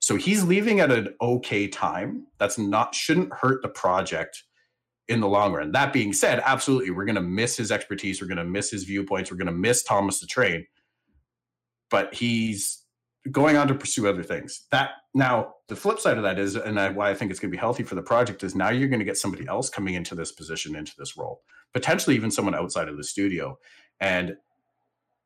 So 0.00 0.16
he's 0.16 0.44
leaving 0.44 0.80
at 0.80 0.92
an 0.92 1.14
okay 1.20 1.68
time. 1.68 2.26
That's 2.38 2.58
not 2.58 2.94
shouldn't 2.94 3.32
hurt 3.34 3.62
the 3.62 3.68
project 3.68 4.44
in 5.08 5.20
the 5.20 5.28
long 5.28 5.52
run. 5.52 5.72
That 5.72 5.92
being 5.92 6.12
said, 6.12 6.40
absolutely, 6.44 6.90
we're 6.90 7.04
going 7.04 7.16
to 7.16 7.20
miss 7.20 7.56
his 7.56 7.72
expertise. 7.72 8.20
We're 8.20 8.28
going 8.28 8.38
to 8.38 8.44
miss 8.44 8.70
his 8.70 8.84
viewpoints. 8.84 9.30
We're 9.30 9.38
going 9.38 9.46
to 9.46 9.52
miss 9.52 9.82
Thomas 9.82 10.20
the 10.20 10.26
Train. 10.26 10.66
But 11.90 12.14
he's 12.14 12.84
going 13.30 13.56
on 13.56 13.68
to 13.68 13.74
pursue 13.74 14.08
other 14.08 14.22
things. 14.22 14.66
That 14.70 14.90
now 15.14 15.54
the 15.68 15.76
flip 15.76 15.98
side 15.98 16.16
of 16.16 16.22
that 16.22 16.38
is, 16.38 16.56
and 16.56 16.78
I, 16.78 16.90
why 16.90 17.10
I 17.10 17.14
think 17.14 17.30
it's 17.30 17.40
going 17.40 17.50
to 17.50 17.56
be 17.56 17.60
healthy 17.60 17.82
for 17.82 17.94
the 17.94 18.02
project 18.02 18.42
is 18.42 18.54
now 18.54 18.70
you're 18.70 18.88
going 18.88 19.00
to 19.00 19.04
get 19.04 19.16
somebody 19.16 19.46
else 19.46 19.70
coming 19.70 19.94
into 19.94 20.14
this 20.14 20.32
position, 20.32 20.76
into 20.76 20.92
this 20.98 21.16
role, 21.16 21.42
potentially 21.72 22.16
even 22.16 22.30
someone 22.30 22.54
outside 22.54 22.88
of 22.88 22.96
the 22.96 23.04
studio, 23.04 23.58
and 24.00 24.36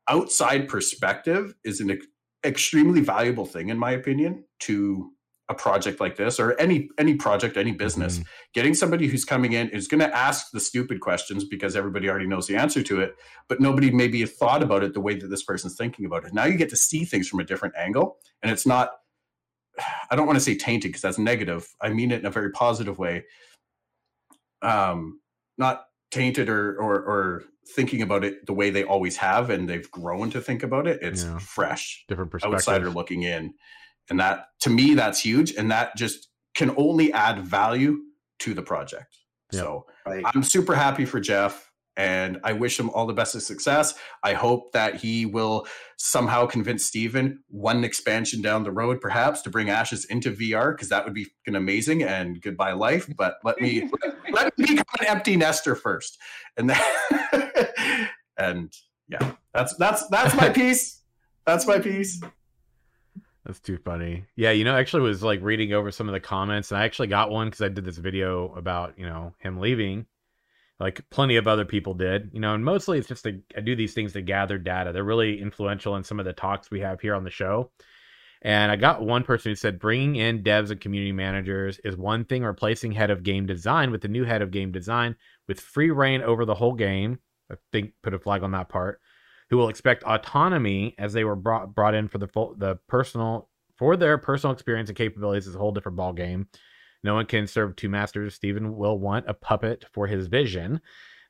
outside 0.09 0.67
perspective 0.67 1.55
is 1.63 1.79
an 1.79 1.97
extremely 2.45 2.99
valuable 2.99 3.45
thing 3.45 3.69
in 3.69 3.77
my 3.77 3.91
opinion 3.91 4.43
to 4.59 5.12
a 5.49 5.53
project 5.53 5.99
like 5.99 6.15
this 6.15 6.39
or 6.39 6.57
any 6.59 6.89
any 6.97 7.15
project 7.15 7.57
any 7.57 7.73
business. 7.73 8.15
Mm-hmm. 8.15 8.23
getting 8.53 8.73
somebody 8.73 9.07
who's 9.07 9.25
coming 9.25 9.53
in 9.53 9.69
is 9.69 9.87
going 9.87 9.99
to 9.99 10.15
ask 10.15 10.51
the 10.51 10.59
stupid 10.59 11.01
questions 11.01 11.43
because 11.43 11.75
everybody 11.75 12.09
already 12.09 12.27
knows 12.27 12.47
the 12.47 12.55
answer 12.55 12.81
to 12.83 13.01
it 13.01 13.15
but 13.49 13.59
nobody 13.59 13.91
maybe 13.91 14.25
thought 14.25 14.63
about 14.63 14.83
it 14.83 14.93
the 14.93 15.01
way 15.01 15.15
that 15.15 15.27
this 15.27 15.43
person's 15.43 15.75
thinking 15.75 16.05
about 16.05 16.25
it. 16.25 16.33
Now 16.33 16.45
you 16.45 16.55
get 16.55 16.69
to 16.69 16.77
see 16.77 17.03
things 17.03 17.27
from 17.27 17.39
a 17.39 17.43
different 17.43 17.75
angle 17.77 18.17
and 18.41 18.51
it's 18.51 18.65
not 18.65 18.91
i 20.11 20.15
don't 20.15 20.27
want 20.27 20.37
to 20.37 20.43
say 20.43 20.55
tainted 20.55 20.89
because 20.89 21.01
that's 21.01 21.19
negative. 21.19 21.67
I 21.81 21.89
mean 21.89 22.11
it 22.11 22.19
in 22.19 22.25
a 22.25 22.31
very 22.31 22.51
positive 22.51 22.97
way. 22.97 23.25
Um 24.61 25.19
not 25.57 25.85
tainted 26.09 26.47
or 26.47 26.77
or 26.77 26.95
or 26.95 27.43
thinking 27.75 28.01
about 28.01 28.23
it 28.23 28.45
the 28.45 28.53
way 28.53 28.69
they 28.69 28.83
always 28.83 29.17
have 29.17 29.49
and 29.49 29.69
they've 29.69 29.89
grown 29.91 30.29
to 30.29 30.39
think 30.39 30.63
about 30.63 30.87
it. 30.87 30.99
It's 31.01 31.23
yeah. 31.23 31.37
fresh 31.39 32.05
different 32.07 32.31
perspective. 32.31 32.55
outsider 32.55 32.89
looking 32.89 33.23
in 33.23 33.53
and 34.09 34.19
that 34.19 34.47
to 34.59 34.69
me 34.69 34.93
that's 34.93 35.19
huge 35.19 35.53
and 35.55 35.71
that 35.71 35.95
just 35.95 36.29
can 36.55 36.73
only 36.77 37.11
add 37.13 37.39
value 37.39 37.99
to 38.39 38.53
the 38.53 38.61
project 38.61 39.17
yep. 39.51 39.63
so 39.63 39.85
right. 40.05 40.23
i'm 40.33 40.43
super 40.43 40.75
happy 40.75 41.05
for 41.05 41.19
jeff 41.19 41.71
and 41.95 42.39
I 42.43 42.53
wish 42.53 42.79
him 42.79 42.89
all 42.89 43.05
the 43.05 43.13
best 43.13 43.35
of 43.35 43.43
success. 43.43 43.93
I 44.23 44.33
hope 44.33 44.71
that 44.71 44.95
he 44.95 45.25
will 45.25 45.67
somehow 45.97 46.45
convince 46.47 46.85
Steven 46.85 47.43
one 47.49 47.83
expansion 47.83 48.41
down 48.41 48.63
the 48.63 48.71
road, 48.71 48.99
perhaps, 48.99 49.41
to 49.43 49.49
bring 49.49 49.69
Ashes 49.69 50.05
into 50.05 50.31
VR, 50.31 50.75
because 50.75 50.89
that 50.89 51.05
would 51.05 51.13
be 51.13 51.27
amazing 51.47 52.03
and 52.03 52.41
goodbye 52.41 52.73
life. 52.73 53.07
But 53.15 53.35
let 53.43 53.59
me 53.59 53.89
let 54.31 54.57
me 54.57 54.65
become 54.65 54.85
an 54.99 55.07
empty 55.07 55.37
nester 55.37 55.75
first. 55.75 56.17
And 56.57 56.69
then 56.69 56.81
and 58.37 58.73
yeah, 59.07 59.33
that's 59.53 59.75
that's 59.75 60.07
that's 60.07 60.35
my 60.35 60.49
piece. 60.53 61.01
That's 61.45 61.67
my 61.67 61.77
piece. 61.77 62.21
That's 63.45 63.59
too 63.59 63.77
funny. 63.77 64.25
Yeah, 64.35 64.51
you 64.51 64.63
know, 64.63 64.75
actually 64.75 65.01
was 65.01 65.21
like 65.21 65.41
reading 65.41 65.73
over 65.73 65.91
some 65.91 66.07
of 66.07 66.13
the 66.13 66.19
comments, 66.19 66.71
and 66.71 66.79
I 66.79 66.85
actually 66.85 67.09
got 67.09 67.29
one 67.29 67.47
because 67.47 67.61
I 67.61 67.67
did 67.67 67.83
this 67.83 67.97
video 67.97 68.53
about 68.55 68.97
you 68.97 69.05
know 69.05 69.33
him 69.39 69.59
leaving, 69.59 70.05
like 70.79 71.01
plenty 71.09 71.35
of 71.35 71.47
other 71.47 71.65
people 71.65 71.93
did. 71.93 72.29
You 72.33 72.39
know, 72.39 72.53
and 72.53 72.63
mostly 72.63 72.99
it's 72.99 73.07
just 73.07 73.23
to 73.25 73.41
I 73.55 73.59
do 73.59 73.75
these 73.75 73.93
things 73.93 74.13
to 74.13 74.21
gather 74.21 74.57
data. 74.57 74.93
They're 74.93 75.03
really 75.03 75.41
influential 75.41 75.97
in 75.97 76.03
some 76.03 76.19
of 76.19 76.25
the 76.25 76.33
talks 76.33 76.71
we 76.71 76.79
have 76.79 77.01
here 77.01 77.15
on 77.15 77.25
the 77.25 77.29
show. 77.29 77.71
And 78.43 78.71
I 78.71 78.75
got 78.75 79.01
one 79.01 79.23
person 79.23 79.51
who 79.51 79.55
said 79.55 79.79
bringing 79.79 80.17
in 80.17 80.43
devs 80.43 80.69
and 80.69 80.79
community 80.79 81.13
managers 81.13 81.79
is 81.85 81.95
one 81.95 82.25
thing, 82.25 82.43
replacing 82.43 82.91
head 82.91 83.09
of 83.09 83.23
game 83.23 83.45
design 83.45 83.89
with 83.89 84.01
the 84.01 84.09
new 84.09 84.25
head 84.25 84.41
of 84.41 84.51
game 84.51 84.71
design 84.71 85.15
with 85.47 85.61
free 85.61 85.91
reign 85.91 86.21
over 86.21 86.43
the 86.43 86.55
whole 86.55 86.73
game. 86.73 87.19
I 87.49 87.55
think 87.71 87.93
put 88.01 88.13
a 88.13 88.19
flag 88.19 88.43
on 88.43 88.51
that 88.51 88.67
part 88.67 88.99
who 89.53 89.57
will 89.57 89.69
expect 89.69 90.03
autonomy 90.05 90.95
as 90.97 91.13
they 91.13 91.23
were 91.23 91.35
brought 91.35 91.75
brought 91.75 91.93
in 91.93 92.07
for 92.07 92.17
the 92.17 92.27
full, 92.27 92.55
the 92.57 92.75
personal 92.87 93.47
for 93.77 93.95
their 93.95 94.17
personal 94.17 94.51
experience 94.51 94.89
and 94.89 94.97
capabilities 94.97 95.45
is 95.45 95.53
a 95.53 95.59
whole 95.59 95.71
different 95.71 95.95
ball 95.95 96.11
game. 96.11 96.47
No 97.03 97.13
one 97.13 97.27
can 97.27 97.45
serve 97.45 97.75
two 97.75 97.87
masters. 97.87 98.33
Steven 98.33 98.75
will 98.75 98.97
want 98.97 99.29
a 99.29 99.33
puppet 99.35 99.85
for 99.93 100.07
his 100.07 100.25
vision. 100.25 100.81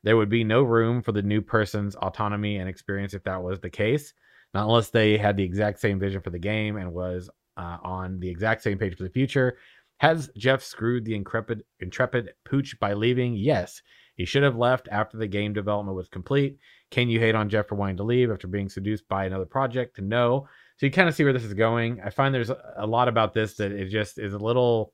There 0.04 0.16
would 0.16 0.30
be 0.30 0.42
no 0.42 0.62
room 0.62 1.02
for 1.02 1.12
the 1.12 1.20
new 1.20 1.42
person's 1.42 1.96
autonomy 1.96 2.56
and 2.56 2.66
experience 2.66 3.12
if 3.12 3.24
that 3.24 3.42
was 3.42 3.60
the 3.60 3.68
case, 3.68 4.14
not 4.54 4.64
unless 4.64 4.88
they 4.88 5.18
had 5.18 5.36
the 5.36 5.44
exact 5.44 5.78
same 5.78 5.98
vision 5.98 6.22
for 6.22 6.30
the 6.30 6.38
game 6.38 6.78
and 6.78 6.94
was 6.94 7.28
uh, 7.58 7.76
on 7.82 8.20
the 8.20 8.30
exact 8.30 8.62
same 8.62 8.78
page 8.78 8.96
for 8.96 9.02
the 9.02 9.10
future. 9.10 9.58
Has 9.98 10.30
Jeff 10.38 10.62
screwed 10.62 11.04
the 11.04 11.14
intrepid, 11.14 11.62
intrepid 11.78 12.30
pooch 12.46 12.74
by 12.80 12.94
leaving? 12.94 13.34
Yes. 13.34 13.82
He 14.16 14.24
should 14.24 14.42
have 14.42 14.56
left 14.56 14.88
after 14.90 15.16
the 15.16 15.26
game 15.26 15.52
development 15.52 15.96
was 15.96 16.08
complete. 16.08 16.58
Can 16.90 17.08
you 17.08 17.18
hate 17.18 17.34
on 17.34 17.48
Jeff 17.48 17.66
for 17.68 17.74
wanting 17.74 17.96
to 17.96 18.04
leave 18.04 18.30
after 18.30 18.46
being 18.46 18.68
seduced 18.68 19.08
by 19.08 19.24
another 19.24 19.44
project? 19.44 20.00
No. 20.00 20.48
So 20.76 20.86
you 20.86 20.92
kind 20.92 21.08
of 21.08 21.14
see 21.14 21.24
where 21.24 21.32
this 21.32 21.44
is 21.44 21.54
going. 21.54 22.00
I 22.00 22.10
find 22.10 22.34
there's 22.34 22.50
a 22.50 22.86
lot 22.86 23.08
about 23.08 23.34
this 23.34 23.54
that 23.54 23.72
it 23.72 23.88
just 23.88 24.18
is 24.18 24.34
a 24.34 24.38
little 24.38 24.92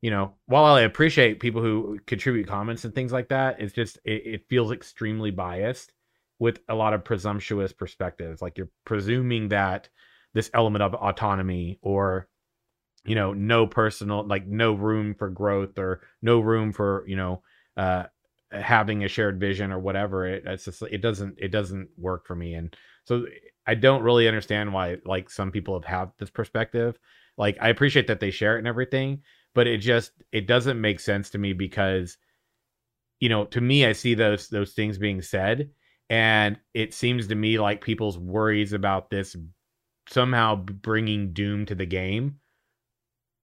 you 0.00 0.10
know, 0.10 0.34
while 0.46 0.64
I 0.64 0.82
appreciate 0.82 1.40
people 1.40 1.60
who 1.60 1.98
contribute 2.06 2.48
comments 2.48 2.84
and 2.84 2.94
things 2.94 3.12
like 3.12 3.28
that, 3.28 3.60
it's 3.60 3.74
just 3.74 3.98
it, 4.04 4.22
it, 4.24 4.48
feels 4.48 4.72
extremely 4.72 5.30
biased 5.30 5.92
with 6.38 6.60
a 6.68 6.74
lot 6.74 6.94
of 6.94 7.04
presumptuous 7.04 7.72
perspectives. 7.72 8.40
Like 8.40 8.56
you're 8.56 8.70
presuming 8.86 9.50
that 9.50 9.90
this 10.32 10.50
element 10.54 10.82
of 10.82 10.94
autonomy 10.94 11.78
or 11.82 12.28
you 13.04 13.14
know, 13.14 13.32
no 13.32 13.66
personal 13.66 14.26
like 14.26 14.46
no 14.46 14.72
room 14.72 15.14
for 15.14 15.28
growth 15.28 15.78
or 15.78 16.00
no 16.22 16.40
room 16.40 16.72
for, 16.72 17.04
you 17.06 17.16
know, 17.16 17.42
uh 17.76 18.04
having 18.52 19.04
a 19.04 19.08
shared 19.08 19.38
vision 19.40 19.72
or 19.72 19.78
whatever. 19.78 20.26
It 20.26 20.44
it's 20.46 20.64
just 20.64 20.82
it 20.82 21.02
doesn't 21.02 21.36
it 21.38 21.48
doesn't 21.48 21.88
work 21.96 22.26
for 22.26 22.34
me. 22.34 22.54
And 22.54 22.74
so 23.04 23.26
I 23.66 23.74
don't 23.74 24.02
really 24.02 24.28
understand 24.28 24.72
why 24.72 24.98
like 25.04 25.30
some 25.30 25.50
people 25.50 25.74
have 25.74 25.84
had 25.84 26.10
this 26.18 26.30
perspective. 26.30 26.98
Like 27.36 27.58
I 27.60 27.68
appreciate 27.68 28.06
that 28.08 28.20
they 28.20 28.30
share 28.30 28.56
it 28.56 28.58
and 28.58 28.68
everything, 28.68 29.22
but 29.54 29.66
it 29.66 29.78
just 29.78 30.12
it 30.32 30.46
doesn't 30.46 30.80
make 30.80 31.00
sense 31.00 31.30
to 31.30 31.38
me 31.38 31.52
because 31.52 32.16
you 33.20 33.28
know 33.28 33.44
to 33.44 33.60
me 33.60 33.86
i 33.86 33.92
see 33.92 34.14
those 34.14 34.48
those 34.48 34.72
things 34.72 34.98
being 34.98 35.22
said 35.22 35.70
and 36.08 36.58
it 36.74 36.92
seems 36.92 37.28
to 37.28 37.34
me 37.34 37.58
like 37.58 37.84
people's 37.84 38.18
worries 38.18 38.72
about 38.72 39.10
this 39.10 39.36
somehow 40.08 40.56
bringing 40.56 41.32
doom 41.32 41.66
to 41.66 41.74
the 41.74 41.86
game 41.86 42.36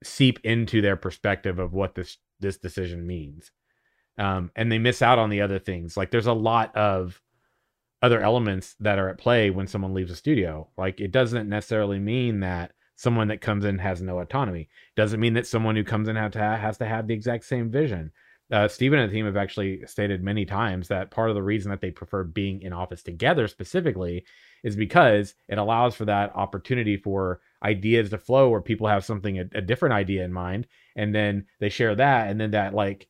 seep 0.04 0.40
into 0.44 0.82
their 0.82 0.98
perspective 0.98 1.60
of 1.60 1.74
what 1.74 1.96
this 1.96 2.18
this 2.40 2.58
decision 2.58 3.06
means 3.08 3.52
um, 4.18 4.52
and 4.56 4.72
they 4.72 4.80
miss 4.80 5.02
out 5.02 5.20
on 5.20 5.30
the 5.30 5.42
other 5.42 5.60
things 5.60 5.98
like 5.98 6.12
there's 6.12 6.28
a 6.28 6.34
lot 6.34 6.76
of 6.76 7.22
other 8.02 8.22
elements 8.22 8.76
that 8.80 9.00
are 9.00 9.10
at 9.10 9.18
play 9.18 9.50
when 9.50 9.68
someone 9.68 9.94
leaves 9.94 10.12
a 10.12 10.16
studio 10.16 10.68
like 10.78 11.00
it 11.00 11.12
doesn't 11.12 11.50
necessarily 11.50 12.00
mean 12.00 12.42
that 12.42 12.72
someone 12.98 13.28
that 13.30 13.42
comes 13.42 13.64
in 13.64 13.78
has 13.78 14.02
no 14.02 14.20
autonomy. 14.20 14.68
Doesn't 14.96 15.20
mean 15.20 15.36
that 15.36 15.48
someone 15.48 15.76
who 15.76 15.84
comes 15.84 16.10
in 16.10 16.16
have 16.18 16.32
to 16.32 16.40
ha- 16.40 16.58
has 16.58 16.78
to 16.80 16.86
have 16.86 17.08
the 17.08 17.14
exact 17.14 17.46
same 17.46 17.72
vision. 17.72 18.12
Uh, 18.52 18.68
Steven 18.68 19.00
and 19.00 19.10
the 19.10 19.14
team 19.14 19.26
have 19.26 19.38
actually 19.38 19.86
stated 19.86 20.24
many 20.24 20.46
times 20.46 20.88
that 20.88 21.12
part 21.12 21.30
of 21.30 21.36
the 21.36 21.44
reason 21.44 21.70
that 21.70 21.82
they 21.82 21.92
prefer 21.92 22.24
being 22.24 22.62
in 22.62 22.74
office 22.74 23.04
together 23.04 23.48
specifically 23.48 24.26
is 24.64 24.76
because 24.76 25.36
it 25.50 25.58
allows 25.58 25.96
for 25.96 26.06
that 26.06 26.34
opportunity 26.34 26.98
for 26.98 27.42
ideas 27.64 28.10
to 28.10 28.18
flow 28.18 28.50
where 28.50 28.62
people 28.62 28.88
have 28.88 29.04
something 29.04 29.38
a, 29.38 29.46
a 29.54 29.62
different 29.62 29.94
idea 29.94 30.24
in 30.24 30.32
mind 30.32 30.66
and 30.96 31.14
then 31.14 31.46
they 31.60 31.68
share 31.68 31.94
that 31.96 32.30
and 32.30 32.40
then 32.40 32.52
that 32.52 32.74
like 32.74 33.10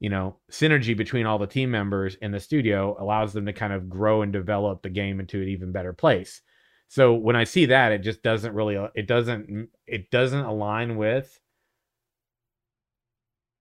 you 0.00 0.10
know 0.10 0.36
synergy 0.50 0.96
between 0.96 1.26
all 1.26 1.38
the 1.38 1.46
team 1.46 1.70
members 1.70 2.16
in 2.16 2.30
the 2.30 2.40
studio 2.40 2.96
allows 3.00 3.32
them 3.32 3.46
to 3.46 3.52
kind 3.52 3.72
of 3.72 3.88
grow 3.88 4.22
and 4.22 4.32
develop 4.32 4.82
the 4.82 4.90
game 4.90 5.20
into 5.20 5.40
an 5.40 5.48
even 5.48 5.72
better 5.72 5.92
place 5.92 6.42
so 6.88 7.14
when 7.14 7.36
I 7.36 7.44
see 7.44 7.66
that, 7.66 7.92
it 7.92 7.98
just 7.98 8.22
doesn't 8.22 8.54
really 8.54 8.76
it 8.94 9.06
doesn't 9.06 9.68
it 9.86 10.10
doesn't 10.10 10.44
align 10.44 10.96
with 10.96 11.38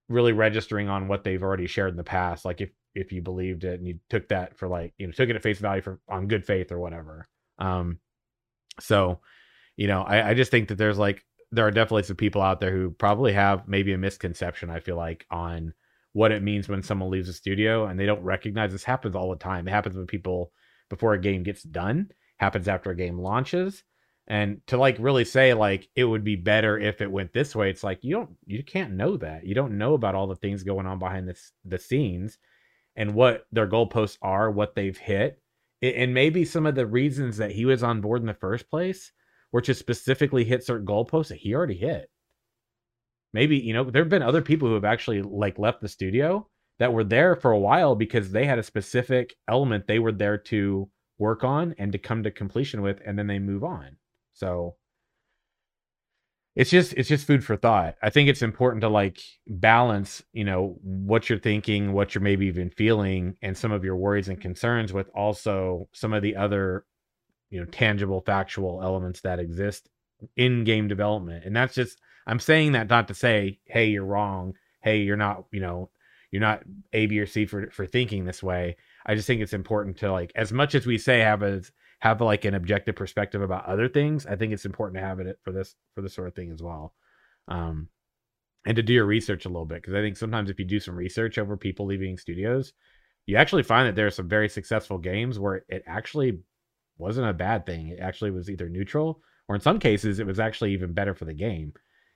really 0.08 0.34
registering 0.34 0.90
on 0.90 1.08
what 1.08 1.24
they've 1.24 1.42
already 1.42 1.68
shared 1.68 1.90
in 1.90 1.98
the 1.98 2.04
past. 2.04 2.46
Like 2.46 2.62
if 2.62 2.70
if 2.94 3.12
you 3.12 3.22
believed 3.22 3.64
it 3.64 3.80
and 3.80 3.88
you 3.88 4.00
took 4.10 4.30
that 4.30 4.58
for 4.58 4.68
like 4.68 4.94
you 4.98 5.08
know 5.08 5.14
took 5.14 5.30
it 5.30 5.36
at 5.36 5.44
face 5.44 5.60
value 5.60 5.82
for 5.82 6.00
on 6.08 6.28
good 6.28 6.46
faith 6.46 6.72
or 6.72 6.80
whatever. 6.80 7.28
Um, 7.58 8.00
so 8.80 9.22
you 9.76 9.88
know 9.88 10.04
I, 10.04 10.30
I 10.30 10.34
just 10.36 10.52
think 10.52 10.68
that 10.70 10.78
there's 10.78 11.00
like 11.00 11.26
there 11.52 11.66
are 11.66 11.72
definitely 11.72 12.04
some 12.04 12.16
people 12.18 12.42
out 12.42 12.60
there 12.60 12.72
who 12.72 12.92
probably 12.92 13.34
have 13.34 13.68
maybe 13.68 13.94
a 13.94 13.98
misconception. 13.98 14.70
I 14.70 14.80
feel 14.82 14.98
like 14.98 15.26
on 15.32 15.74
what 16.16 16.32
it 16.32 16.42
means 16.42 16.70
when 16.70 16.82
someone 16.82 17.10
leaves 17.10 17.28
a 17.28 17.34
studio 17.34 17.88
and 17.88 18.00
they 18.00 18.06
don't 18.06 18.24
recognize 18.24 18.72
this 18.72 18.86
happens 18.86 19.18
all 19.18 19.30
the 19.32 19.36
time. 19.36 19.68
It 19.68 19.72
happens 19.72 19.98
when 19.98 20.08
people 20.08 20.54
before 20.90 21.12
a 21.12 21.20
game 21.20 21.44
gets 21.44 21.62
done 21.62 22.10
happens 22.38 22.70
after 22.70 22.90
a 22.90 22.96
game 22.96 23.20
launches. 23.20 23.84
And 24.26 24.62
to 24.68 24.78
like 24.78 24.96
really 24.98 25.26
say 25.26 25.54
like 25.54 25.90
it 25.94 26.06
would 26.06 26.24
be 26.24 26.38
better 26.38 26.80
if 26.80 27.02
it 27.02 27.12
went 27.12 27.34
this 27.34 27.54
way 27.54 27.70
it's 27.70 27.84
like 27.84 28.00
you 28.02 28.16
don't 28.16 28.30
you 28.46 28.64
can't 28.64 28.94
know 28.94 29.18
that. 29.18 29.46
You 29.46 29.56
don't 29.56 29.78
know 29.78 29.94
about 29.94 30.16
all 30.16 30.26
the 30.26 30.38
things 30.38 30.64
going 30.64 30.86
on 30.86 31.00
behind 31.00 31.28
this 31.28 31.52
the 31.66 31.78
scenes 31.78 32.38
and 32.96 33.14
what 33.14 33.46
their 33.52 33.68
goalposts 33.68 34.18
are 34.22 34.50
what 34.50 34.74
they've 34.74 34.98
hit. 34.98 35.42
And 35.82 36.14
maybe 36.14 36.46
some 36.46 36.66
of 36.66 36.76
the 36.76 36.88
reasons 36.88 37.36
that 37.38 37.52
he 37.52 37.66
was 37.66 37.84
on 37.84 38.00
board 38.00 38.22
in 38.22 38.28
the 38.28 38.34
first 38.34 38.70
place 38.70 39.12
were 39.52 39.60
to 39.60 39.74
specifically 39.74 40.46
hit 40.46 40.64
certain 40.64 40.88
goalposts 40.88 41.28
that 41.28 41.40
he 41.40 41.54
already 41.54 41.76
hit 41.76 42.10
maybe 43.36 43.58
you 43.58 43.74
know 43.74 43.84
there 43.84 44.02
have 44.02 44.10
been 44.10 44.24
other 44.24 44.42
people 44.42 44.68
who 44.68 44.74
have 44.74 44.86
actually 44.86 45.22
like 45.22 45.60
left 45.60 45.82
the 45.82 45.90
studio 45.90 46.48
that 46.80 46.94
were 46.94 47.04
there 47.04 47.36
for 47.36 47.52
a 47.52 47.60
while 47.60 47.94
because 47.94 48.32
they 48.32 48.46
had 48.46 48.58
a 48.58 48.64
specific 48.64 49.36
element 49.48 49.86
they 49.86 50.00
were 50.00 50.12
there 50.12 50.38
to 50.38 50.90
work 51.18 51.44
on 51.44 51.76
and 51.78 51.92
to 51.92 51.98
come 51.98 52.24
to 52.24 52.32
completion 52.32 52.82
with 52.82 53.00
and 53.06 53.20
then 53.20 53.28
they 53.28 53.40
move 53.40 53.64
on. 53.64 53.98
So 54.34 54.76
it's 56.56 56.70
just 56.70 56.94
it's 56.94 57.10
just 57.10 57.28
food 57.28 57.44
for 57.44 57.58
thought. 57.58 57.96
I 58.02 58.10
think 58.10 58.30
it's 58.30 58.42
important 58.42 58.82
to 58.82 58.90
like 58.90 59.20
balance 59.48 60.24
you 60.32 60.46
know 60.46 60.78
what 60.82 61.30
you're 61.30 61.40
thinking 61.40 61.92
what 61.92 62.16
you're 62.16 62.22
maybe 62.22 62.48
even 62.48 62.70
feeling 62.70 63.36
and 63.42 63.58
some 63.58 63.74
of 63.74 63.84
your 63.84 63.98
worries 63.98 64.30
and 64.30 64.40
concerns 64.40 64.94
with 64.94 65.10
also 65.14 65.90
some 65.94 66.14
of 66.14 66.24
the 66.24 66.38
other 66.38 66.86
you 67.50 67.60
know 67.60 67.66
tangible 67.66 68.22
factual 68.26 68.82
elements 68.82 69.20
that 69.22 69.40
exist 69.40 69.90
in 70.38 70.64
game 70.64 70.88
development. 70.88 71.44
And 71.46 71.56
that's 71.56 71.76
just 71.76 72.00
i'm 72.28 72.40
saying 72.40 72.74
that 72.74 72.90
not 72.90 73.08
to 73.08 73.14
say 73.14 73.60
hey 73.66 73.88
you're 73.88 74.06
wrong 74.06 74.54
hey 74.82 75.00
you're 75.00 75.18
not 75.18 75.46
you 75.52 75.60
know 75.60 75.90
you're 76.32 76.42
not 76.42 76.64
a 76.94 77.06
b 77.06 77.20
or 77.20 77.26
c 77.26 77.46
for 77.46 77.70
for 77.72 77.86
thinking 77.86 78.26
this 78.26 78.44
way 78.44 78.76
I 79.06 79.16
just 79.16 79.28
think 79.28 79.42
it's 79.42 79.54
important 79.54 79.98
to 79.98 80.12
like 80.12 80.32
as 80.36 80.52
much 80.52 80.76
as 80.76 80.86
we 80.86 80.98
say 80.98 81.20
have 81.20 81.44
a 81.44 81.62
have 82.00 82.22
like 82.22 82.46
an 82.46 82.56
objective 82.56 82.96
perspective 82.96 83.42
about 83.42 83.66
other 83.66 83.88
things. 83.88 84.26
I 84.26 84.36
think 84.36 84.52
it's 84.52 84.66
important 84.66 84.98
to 84.98 85.06
have 85.06 85.20
it 85.20 85.40
for 85.44 85.52
this 85.52 85.76
for 85.94 86.02
this 86.02 86.14
sort 86.14 86.28
of 86.28 86.36
thing 86.36 86.52
as 86.52 86.62
well. 86.62 86.94
Um, 87.48 87.90
and 88.66 88.76
to 88.76 88.84
do 88.84 88.94
your 88.94 89.06
research 89.06 89.46
a 89.46 89.50
little 89.50 89.66
bit 89.66 89.82
because 89.82 89.94
I 89.94 90.02
think 90.02 90.18
sometimes 90.18 90.50
if 90.50 90.60
you 90.60 90.66
do 90.66 90.80
some 90.80 90.96
research 90.96 91.38
over 91.38 91.56
people 91.56 91.86
leaving 91.86 92.18
studios, 92.18 92.74
you 93.28 93.38
actually 93.38 93.64
find 93.64 93.88
that 93.88 93.96
there 93.96 94.08
are 94.08 94.12
some 94.12 94.28
very 94.28 94.50
successful 94.50 94.98
games 94.98 95.38
where 95.38 95.64
it 95.70 95.84
actually 95.86 96.40
wasn't 96.98 97.30
a 97.30 97.34
bad 97.34 97.68
thing. 97.68 97.90
It 97.90 98.00
actually 98.00 98.32
was 98.32 98.50
either 98.50 98.70
neutral 98.70 99.22
or 99.48 99.56
in 99.56 99.62
some 99.62 99.78
cases 99.78 100.18
it 100.18 100.26
was 100.26 100.40
actually 100.40 100.74
even 100.74 100.94
better 100.94 101.14
for 101.14 101.26
the 101.26 101.34
game. 101.34 101.74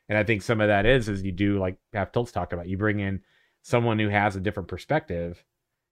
And 0.09 0.17
I 0.17 0.23
think 0.23 0.41
some 0.41 0.59
of 0.59 0.67
that 0.67 0.85
is 0.85 1.07
is 1.07 1.23
you 1.23 1.31
do 1.31 1.59
like 1.59 1.77
have 1.93 2.11
Tilts 2.11 2.31
talk 2.31 2.51
about. 2.51 2.67
You 2.67 2.77
bring 2.77 2.99
in 2.99 3.21
someone 3.61 3.99
who 3.99 4.09
has 4.09 4.35
a 4.35 4.41
different 4.41 4.67
perspective 4.67 5.43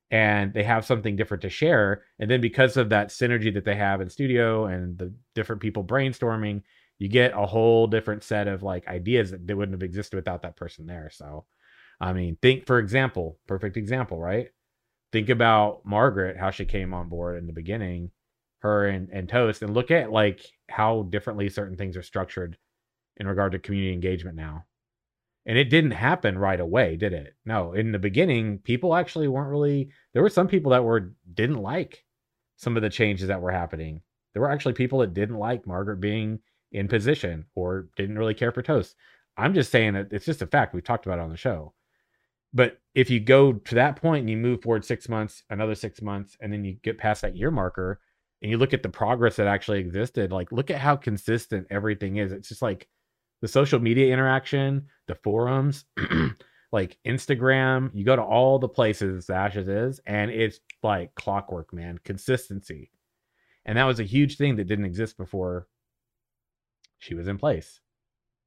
and 0.09 0.53
they 0.53 0.63
have 0.63 0.85
something 0.85 1.15
different 1.15 1.41
to 1.41 1.49
share. 1.49 2.03
And 2.17 2.29
then 2.29 2.41
because 2.41 2.77
of 2.77 2.89
that 2.89 3.09
synergy 3.09 3.53
that 3.53 3.65
they 3.65 3.75
have 3.75 4.01
in 4.01 4.09
studio 4.09 4.65
and 4.65 4.97
the 4.97 5.13
different 5.35 5.61
people 5.61 5.83
brainstorming, 5.83 6.63
you 6.97 7.09
get 7.09 7.33
a 7.33 7.45
whole 7.45 7.87
different 7.87 8.23
set 8.23 8.47
of 8.47 8.63
like 8.63 8.87
ideas 8.87 9.31
that 9.31 9.45
they 9.45 9.53
wouldn't 9.53 9.75
have 9.75 9.83
existed 9.83 10.15
without 10.15 10.41
that 10.41 10.55
person 10.55 10.87
there. 10.87 11.11
So, 11.13 11.45
I 12.01 12.13
mean, 12.13 12.37
think 12.41 12.65
for 12.65 12.79
example, 12.79 13.37
perfect 13.47 13.77
example, 13.77 14.19
right? 14.19 14.47
Think 15.11 15.29
about 15.29 15.85
Margaret, 15.85 16.37
how 16.37 16.49
she 16.49 16.65
came 16.65 16.93
on 16.93 17.09
board 17.09 17.37
in 17.37 17.45
the 17.45 17.53
beginning, 17.53 18.11
her 18.59 18.87
and, 18.87 19.09
and 19.11 19.29
Toast, 19.29 19.61
and 19.61 19.73
look 19.73 19.91
at 19.91 20.11
like 20.11 20.41
how 20.69 21.03
differently 21.03 21.49
certain 21.49 21.77
things 21.77 21.95
are 21.95 22.03
structured 22.03 22.57
in 23.19 23.27
regard 23.27 23.51
to 23.51 23.59
community 23.59 23.93
engagement 23.93 24.35
now. 24.35 24.65
And 25.45 25.57
it 25.57 25.69
didn't 25.69 25.91
happen 25.91 26.37
right 26.37 26.59
away, 26.59 26.97
did 26.97 27.13
it? 27.13 27.35
No, 27.45 27.73
in 27.73 27.91
the 27.91 27.99
beginning, 27.99 28.59
people 28.59 28.95
actually 28.95 29.27
weren't 29.27 29.49
really 29.49 29.89
there 30.13 30.21
were 30.21 30.29
some 30.29 30.47
people 30.47 30.71
that 30.71 30.83
were 30.83 31.13
didn't 31.33 31.61
like 31.61 32.03
some 32.57 32.75
of 32.75 32.83
the 32.83 32.89
changes 32.89 33.29
that 33.29 33.41
were 33.41 33.51
happening. 33.51 34.01
There 34.33 34.41
were 34.41 34.51
actually 34.51 34.73
people 34.73 34.99
that 34.99 35.13
didn't 35.13 35.37
like 35.37 35.65
Margaret 35.65 36.01
being 36.01 36.39
in 36.71 36.87
position 36.87 37.45
or 37.55 37.87
didn't 37.95 38.17
really 38.17 38.33
care 38.33 38.51
for 38.51 38.61
Toast. 38.61 38.95
I'm 39.37 39.53
just 39.53 39.71
saying 39.71 39.93
that 39.93 40.09
it's 40.11 40.25
just 40.25 40.41
a 40.41 40.47
fact. 40.47 40.73
We've 40.73 40.83
talked 40.83 41.05
about 41.05 41.19
it 41.19 41.23
on 41.23 41.29
the 41.29 41.37
show. 41.37 41.73
But 42.53 42.79
if 42.95 43.09
you 43.09 43.19
go 43.19 43.53
to 43.53 43.75
that 43.75 43.97
point 43.97 44.21
and 44.21 44.29
you 44.29 44.37
move 44.37 44.63
forward 44.63 44.83
six 44.83 45.07
months, 45.07 45.43
another 45.49 45.75
six 45.75 46.01
months, 46.01 46.35
and 46.41 46.51
then 46.51 46.65
you 46.65 46.73
get 46.81 46.97
past 46.97 47.21
that 47.21 47.35
year 47.35 47.51
marker 47.51 47.99
and 48.41 48.49
you 48.49 48.57
look 48.57 48.73
at 48.73 48.83
the 48.83 48.89
progress 48.89 49.35
that 49.35 49.47
actually 49.47 49.79
existed, 49.79 50.31
like 50.31 50.51
look 50.51 50.71
at 50.71 50.79
how 50.79 50.95
consistent 50.95 51.67
everything 51.69 52.17
is. 52.17 52.31
It's 52.31 52.49
just 52.49 52.61
like 52.61 52.87
the 53.41 53.47
social 53.47 53.79
media 53.79 54.11
interaction, 54.11 54.87
the 55.07 55.15
forums, 55.15 55.85
like 56.71 56.97
Instagram, 57.05 57.91
you 57.93 58.03
go 58.03 58.15
to 58.15 58.21
all 58.21 58.59
the 58.59 58.67
places 58.67 59.29
Ashes 59.29 59.67
is, 59.67 59.99
and 60.05 60.31
it's 60.31 60.59
like 60.83 61.15
clockwork, 61.15 61.73
man. 61.73 61.99
Consistency. 62.03 62.91
And 63.65 63.77
that 63.77 63.85
was 63.85 63.99
a 63.99 64.03
huge 64.03 64.37
thing 64.37 64.55
that 64.55 64.67
didn't 64.67 64.85
exist 64.85 65.17
before 65.17 65.67
she 66.99 67.13
was 67.13 67.27
in 67.27 67.37
place. 67.37 67.81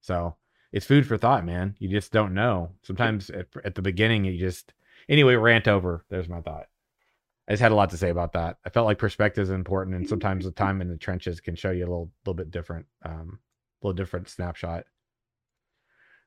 So 0.00 0.36
it's 0.72 0.86
food 0.86 1.06
for 1.06 1.18
thought, 1.18 1.44
man. 1.44 1.76
You 1.78 1.88
just 1.88 2.12
don't 2.12 2.34
know. 2.34 2.70
Sometimes 2.82 3.30
at, 3.30 3.46
at 3.64 3.74
the 3.74 3.82
beginning, 3.82 4.24
you 4.24 4.38
just 4.38 4.72
anyway 5.08 5.34
rant 5.34 5.68
over. 5.68 6.04
There's 6.08 6.28
my 6.28 6.40
thought. 6.40 6.66
I 7.48 7.52
just 7.52 7.62
had 7.62 7.72
a 7.72 7.74
lot 7.74 7.90
to 7.90 7.96
say 7.96 8.10
about 8.10 8.32
that. 8.34 8.58
I 8.64 8.70
felt 8.70 8.86
like 8.86 8.98
perspective 8.98 9.42
is 9.42 9.50
important, 9.50 9.96
and 9.96 10.08
sometimes 10.08 10.44
the 10.44 10.52
time 10.52 10.80
in 10.80 10.88
the 10.88 10.96
trenches 10.96 11.40
can 11.40 11.56
show 11.56 11.72
you 11.72 11.80
a 11.80 11.88
little 11.88 12.10
little 12.24 12.34
bit 12.34 12.52
different, 12.52 12.86
um, 13.04 13.40
little 13.82 13.94
different 13.94 14.28
snapshot. 14.28 14.84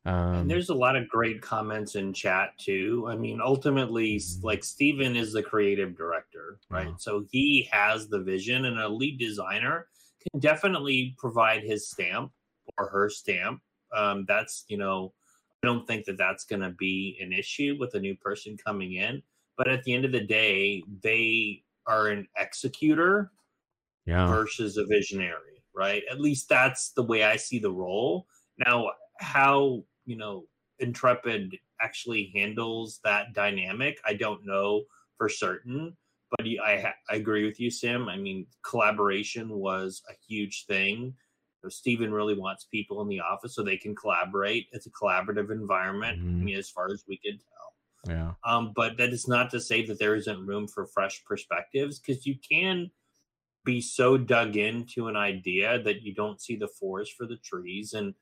Um, 0.06 0.34
and 0.34 0.52
there's 0.52 0.70
a 0.70 0.76
lot 0.76 0.98
of 0.98 1.08
great 1.08 1.42
comments 1.42 1.96
in 1.96 2.14
chat 2.14 2.58
too. 2.58 3.08
I 3.10 3.16
mean, 3.16 3.40
ultimately, 3.42 4.18
mm-hmm. 4.18 4.46
like 4.46 4.64
Steven 4.64 5.16
is 5.16 5.32
the 5.32 5.44
creative 5.44 5.96
director, 5.96 6.60
right? 6.70 6.88
Yeah. 6.88 6.96
So 6.98 7.26
he 7.32 7.70
has 7.72 8.08
the 8.10 8.20
vision, 8.20 8.66
and 8.66 8.80
a 8.80 8.90
lead 8.90 9.18
designer 9.18 9.88
can 10.30 10.42
definitely 10.42 11.16
provide 11.18 11.64
his 11.64 11.90
stamp 11.90 12.32
or 12.78 12.88
her 12.88 13.10
stamp. 13.10 13.62
Um, 13.96 14.26
that's 14.28 14.66
you 14.68 14.78
know, 14.78 15.14
I 15.64 15.68
don't 15.68 15.88
think 15.88 16.06
that 16.06 16.18
that's 16.18 16.44
going 16.44 16.62
to 16.62 16.72
be 16.72 17.18
an 17.22 17.32
issue 17.32 17.78
with 17.80 17.94
a 17.96 18.00
new 18.00 18.16
person 18.18 18.58
coming 18.58 18.94
in. 18.94 19.22
But 19.58 19.70
at 19.70 19.84
the 19.84 19.94
end 19.94 20.04
of 20.04 20.12
the 20.12 20.26
day, 20.26 20.84
they 21.02 21.64
are 21.88 22.08
an 22.08 22.28
executor 22.38 23.32
yeah. 24.06 24.28
versus 24.28 24.78
a 24.78 24.86
visionary, 24.86 25.53
right? 25.76 26.04
At 26.12 26.22
least 26.22 26.50
that's 26.50 26.92
the 26.92 27.04
way 27.04 27.24
I 27.24 27.36
see 27.36 27.60
the 27.60 27.72
role. 27.72 28.28
Now, 28.66 28.92
how 29.20 29.84
you 30.06 30.16
know 30.16 30.46
Intrepid 30.80 31.58
actually 31.82 32.32
handles 32.34 33.00
that 33.04 33.34
dynamic, 33.34 34.00
I 34.06 34.14
don't 34.14 34.46
know 34.46 34.84
for 35.18 35.30
certain. 35.30 35.96
But 36.38 36.48
I, 36.66 36.94
I 37.10 37.16
agree 37.16 37.46
with 37.46 37.60
you, 37.60 37.70
Sim. 37.70 38.10
I 38.10 38.18
mean, 38.18 38.48
collaboration 38.64 39.50
was 39.50 40.02
a 40.10 40.14
huge 40.28 40.66
thing. 40.66 41.14
So 41.62 41.70
Steven 41.70 42.12
really 42.12 42.38
wants 42.38 42.66
people 42.66 43.02
in 43.02 43.08
the 43.08 43.20
office 43.20 43.56
so 43.56 43.62
they 43.62 43.78
can 43.78 43.96
collaborate. 43.96 44.68
It's 44.72 44.88
a 44.88 44.90
collaborative 44.90 45.52
environment, 45.52 46.20
mm-hmm. 46.20 46.42
I 46.42 46.44
mean, 46.44 46.58
as 46.58 46.70
far 46.70 46.88
as 46.92 47.04
we 47.08 47.18
can 47.18 47.38
tell. 47.38 48.16
Yeah. 48.16 48.32
Um, 48.44 48.74
but 48.76 48.98
that 48.98 49.14
is 49.14 49.28
not 49.28 49.52
to 49.52 49.62
say 49.62 49.86
that 49.86 50.00
there 50.00 50.16
isn't 50.16 50.46
room 50.46 50.68
for 50.68 50.88
fresh 50.88 51.24
perspectives 51.24 52.00
because 52.00 52.26
you 52.26 52.36
can 52.38 52.90
be 53.66 53.82
so 53.82 54.18
dug 54.18 54.58
into 54.58 55.08
an 55.08 55.16
idea 55.16 55.82
that 55.84 56.02
you 56.02 56.14
don't 56.14 56.42
see 56.42 56.56
the 56.56 56.68
forest 56.68 57.14
for 57.18 57.26
the 57.26 57.38
trees. 57.38 57.94
And 57.94 58.14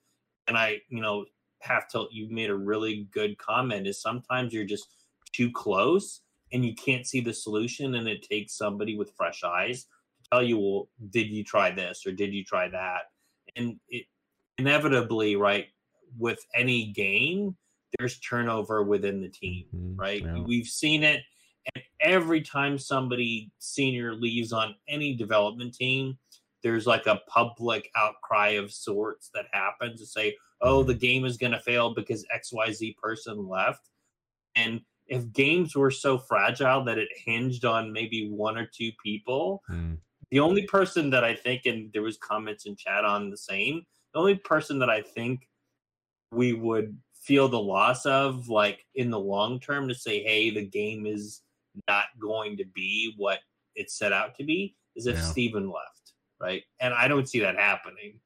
and 0.47 0.57
I, 0.57 0.81
you 0.89 1.01
know, 1.01 1.25
have 1.61 1.87
to 1.89 2.07
you 2.11 2.27
made 2.29 2.49
a 2.49 2.55
really 2.55 3.07
good 3.11 3.37
comment 3.37 3.87
is 3.87 4.01
sometimes 4.01 4.53
you're 4.53 4.65
just 4.65 4.87
too 5.31 5.51
close 5.51 6.21
and 6.51 6.65
you 6.65 6.75
can't 6.75 7.07
see 7.07 7.21
the 7.21 7.33
solution 7.33 7.95
and 7.95 8.07
it 8.07 8.23
takes 8.23 8.57
somebody 8.57 8.97
with 8.97 9.13
fresh 9.15 9.43
eyes 9.43 9.83
to 9.83 10.29
tell 10.31 10.43
you 10.43 10.57
well 10.57 10.89
did 11.09 11.27
you 11.27 11.43
try 11.43 11.71
this 11.71 12.05
or 12.05 12.11
did 12.11 12.33
you 12.33 12.43
try 12.43 12.67
that 12.67 13.03
and 13.55 13.79
it 13.89 14.05
inevitably 14.57 15.35
right 15.35 15.67
with 16.17 16.39
any 16.55 16.91
game 16.91 17.55
there's 17.97 18.19
turnover 18.19 18.83
within 18.83 19.21
the 19.21 19.29
team 19.29 19.65
mm-hmm. 19.73 19.95
right 19.99 20.23
yeah. 20.23 20.39
we've 20.43 20.67
seen 20.67 21.03
it 21.03 21.21
and 21.73 21.83
every 22.01 22.41
time 22.41 22.77
somebody 22.77 23.51
senior 23.59 24.15
leaves 24.15 24.51
on 24.51 24.75
any 24.87 25.13
development 25.13 25.73
team 25.73 26.17
there's 26.63 26.85
like 26.85 27.07
a 27.07 27.21
public 27.27 27.89
outcry 27.95 28.49
of 28.49 28.71
sorts 28.71 29.29
that 29.33 29.45
happens 29.51 29.99
to 29.99 30.05
say 30.05 30.35
oh, 30.61 30.83
the 30.83 30.93
game 30.93 31.25
is 31.25 31.37
going 31.37 31.51
to 31.51 31.59
fail 31.59 31.93
because 31.93 32.25
XYZ 32.35 32.95
person 32.97 33.47
left. 33.47 33.89
And 34.55 34.81
if 35.07 35.31
games 35.33 35.75
were 35.75 35.91
so 35.91 36.17
fragile 36.17 36.83
that 36.85 36.97
it 36.97 37.09
hinged 37.25 37.65
on 37.65 37.91
maybe 37.91 38.29
one 38.29 38.57
or 38.57 38.65
two 38.65 38.91
people, 39.03 39.63
mm. 39.69 39.97
the 40.29 40.39
only 40.39 40.65
person 40.67 41.09
that 41.09 41.23
I 41.23 41.35
think, 41.35 41.65
and 41.65 41.91
there 41.93 42.03
was 42.03 42.17
comments 42.17 42.65
in 42.65 42.75
chat 42.75 43.03
on 43.03 43.29
the 43.29 43.37
same, 43.37 43.85
the 44.13 44.19
only 44.19 44.35
person 44.35 44.79
that 44.79 44.89
I 44.89 45.01
think 45.01 45.47
we 46.31 46.53
would 46.53 46.97
feel 47.13 47.47
the 47.47 47.59
loss 47.59 48.05
of, 48.05 48.47
like 48.47 48.85
in 48.95 49.09
the 49.09 49.19
long 49.19 49.59
term, 49.59 49.87
to 49.87 49.95
say, 49.95 50.23
hey, 50.23 50.49
the 50.49 50.65
game 50.65 51.05
is 51.05 51.41
not 51.87 52.05
going 52.19 52.57
to 52.57 52.65
be 52.65 53.13
what 53.17 53.39
it 53.75 53.89
set 53.89 54.13
out 54.13 54.35
to 54.37 54.43
be, 54.43 54.75
is 54.95 55.07
if 55.07 55.15
yeah. 55.15 55.21
Steven 55.21 55.67
left, 55.67 56.13
right? 56.39 56.63
And 56.79 56.93
I 56.93 57.07
don't 57.07 57.27
see 57.27 57.39
that 57.39 57.55
happening 57.55 58.19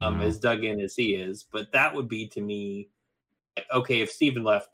um, 0.00 0.20
as 0.20 0.38
dug 0.38 0.64
in 0.64 0.80
as 0.80 0.94
he 0.94 1.14
is. 1.14 1.46
But 1.50 1.72
that 1.72 1.94
would 1.94 2.08
be 2.08 2.26
to 2.28 2.40
me, 2.40 2.88
okay, 3.72 4.00
if 4.00 4.10
Steven 4.10 4.44
left, 4.44 4.68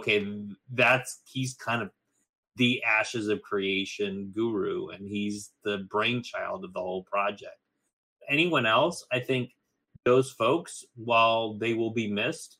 okay, 0.00 0.26
that's 0.72 1.20
he's 1.24 1.54
kind 1.54 1.82
of 1.82 1.90
the 2.56 2.82
ashes 2.84 3.28
of 3.28 3.42
creation 3.42 4.30
guru, 4.34 4.88
and 4.88 5.08
he's 5.08 5.50
the 5.64 5.86
brainchild 5.90 6.64
of 6.64 6.72
the 6.72 6.80
whole 6.80 7.02
project. 7.02 7.56
Anyone 8.28 8.64
else, 8.64 9.04
I 9.12 9.20
think 9.20 9.50
those 10.04 10.30
folks, 10.30 10.84
while 10.94 11.54
they 11.54 11.74
will 11.74 11.90
be 11.90 12.10
missed, 12.10 12.58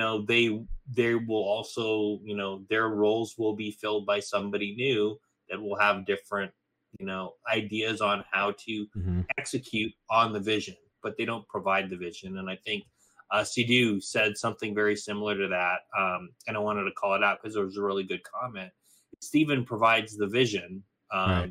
know, 0.00 0.22
they 0.22 0.64
they 0.90 1.14
will 1.14 1.44
also, 1.44 2.20
you 2.24 2.36
know, 2.36 2.64
their 2.68 2.88
roles 2.88 3.36
will 3.38 3.54
be 3.54 3.70
filled 3.72 4.06
by 4.06 4.20
somebody 4.20 4.74
new 4.74 5.18
that 5.48 5.60
will 5.60 5.78
have 5.78 6.06
different, 6.06 6.52
you 6.98 7.06
know, 7.06 7.34
ideas 7.50 8.00
on 8.00 8.24
how 8.30 8.52
to 8.66 8.86
mm-hmm. 8.96 9.20
execute 9.38 9.92
on 10.10 10.32
the 10.32 10.40
vision 10.40 10.76
but 11.04 11.16
they 11.16 11.24
don't 11.24 11.46
provide 11.46 11.88
the 11.88 11.96
vision. 11.96 12.38
And 12.38 12.50
I 12.50 12.56
think 12.56 12.82
uh, 13.30 13.42
Sidhu 13.42 14.02
said 14.02 14.36
something 14.36 14.74
very 14.74 14.96
similar 14.96 15.36
to 15.36 15.46
that. 15.48 15.80
Um, 15.96 16.30
and 16.48 16.56
I 16.56 16.60
wanted 16.60 16.84
to 16.84 16.92
call 16.92 17.14
it 17.14 17.22
out 17.22 17.40
because 17.40 17.54
it 17.54 17.62
was 17.62 17.76
a 17.76 17.82
really 17.82 18.02
good 18.02 18.22
comment. 18.24 18.72
Steven 19.20 19.64
provides 19.64 20.16
the 20.16 20.26
vision, 20.26 20.82
um, 21.12 21.30
right. 21.30 21.50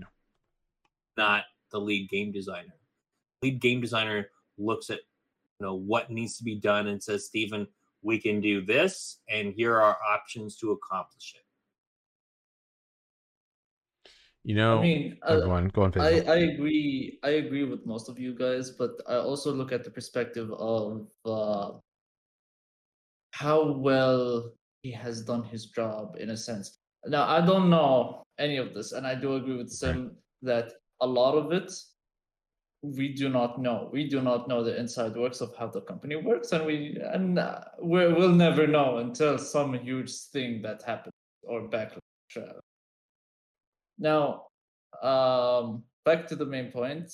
not 1.16 1.44
the 1.72 1.80
lead 1.80 2.10
game 2.10 2.32
designer. 2.34 2.76
Lead 3.42 3.62
game 3.62 3.80
designer 3.80 4.30
looks 4.58 4.90
at 4.90 5.00
you 5.60 5.68
know 5.68 5.76
what 5.76 6.10
needs 6.10 6.38
to 6.38 6.44
be 6.44 6.56
done 6.56 6.88
and 6.88 7.02
says, 7.02 7.26
Steven, 7.26 7.68
we 8.04 8.20
can 8.20 8.42
do 8.42 8.62
this, 8.62 9.20
and 9.30 9.54
here 9.54 9.80
are 9.80 9.98
options 10.08 10.58
to 10.58 10.72
accomplish 10.72 11.36
it. 11.36 11.46
You 14.44 14.56
know, 14.56 14.80
I 14.80 14.82
mean, 14.82 15.18
oh, 15.24 15.42
go 15.42 15.52
on, 15.52 15.68
go 15.70 15.84
on. 15.84 15.94
I, 16.00 16.20
I 16.28 16.36
agree. 16.52 17.18
I 17.24 17.30
agree 17.30 17.64
with 17.64 17.86
most 17.86 18.10
of 18.10 18.20
you 18.20 18.36
guys, 18.36 18.72
but 18.72 18.92
I 19.08 19.16
also 19.16 19.54
look 19.54 19.72
at 19.72 19.86
the 19.86 19.90
perspective 19.90 20.52
of 20.52 21.08
uh, 21.26 21.78
how 23.32 23.72
well 23.72 24.52
he 24.82 24.92
has 24.92 25.22
done 25.22 25.44
his 25.44 25.68
job 25.68 26.18
in 26.20 26.32
a 26.32 26.38
sense. 26.38 26.80
Now, 27.06 27.26
I 27.26 27.40
don't 27.46 27.70
know 27.70 28.24
any 28.38 28.58
of 28.58 28.74
this, 28.74 28.92
and 28.92 29.08
I 29.08 29.16
do 29.16 29.36
agree 29.36 29.56
with 29.56 29.70
Sim 29.70 29.98
okay. 29.98 30.16
that 30.42 30.74
a 31.00 31.08
lot 31.08 31.36
of 31.36 31.54
it 31.54 31.72
we 32.84 33.14
do 33.14 33.30
not 33.30 33.60
know. 33.62 33.90
We 33.92 34.10
do 34.10 34.22
not 34.22 34.48
know 34.48 34.64
the 34.64 34.78
inside 34.78 35.16
works 35.16 35.42
of 35.42 35.56
how 35.56 35.68
the 35.68 35.82
company 35.82 36.18
works, 36.18 36.52
and 36.52 36.66
we 36.66 36.98
and 37.02 37.40
uh, 37.40 37.62
we 37.82 38.12
will 38.14 38.34
never 38.34 38.68
know 38.68 38.98
until 38.98 39.38
some 39.38 39.74
huge 39.74 40.14
thing 40.34 40.62
that 40.62 40.84
happens 40.84 41.14
or 41.44 41.70
backlash 41.70 42.00
now, 43.98 44.48
um, 45.02 45.84
back 46.06 46.28
to 46.28 46.36
the 46.36 46.46
main 46.46 46.72
point. 46.72 47.12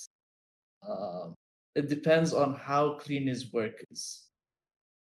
Uh, 0.87 1.29
it 1.75 1.89
depends 1.89 2.33
on 2.33 2.55
how 2.55 2.93
clean 2.93 3.27
his 3.27 3.51
work 3.53 3.83
is. 3.91 4.25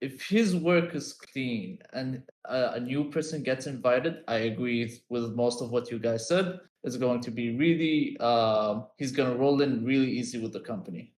If 0.02 0.28
his 0.28 0.56
work 0.56 0.94
is 0.94 1.14
clean 1.14 1.80
and 1.94 2.22
a, 2.46 2.74
a 2.74 2.80
new 2.80 3.10
person 3.10 3.44
gets 3.44 3.66
invited, 3.66 4.24
I 4.28 4.38
agree 4.52 5.02
with 5.10 5.36
most 5.36 5.62
of 5.62 5.72
what 5.72 5.90
you 5.90 6.00
guys 6.00 6.28
said. 6.28 6.60
It's 6.86 6.98
going 6.98 7.22
to 7.22 7.32
be 7.32 7.58
really, 7.58 8.16
uh, 8.20 8.82
he's 8.98 9.12
going 9.12 9.32
to 9.32 9.38
roll 9.38 9.62
in 9.62 9.84
really 9.84 10.10
easy 10.10 10.40
with 10.40 10.54
the 10.54 10.62
company. 10.62 11.14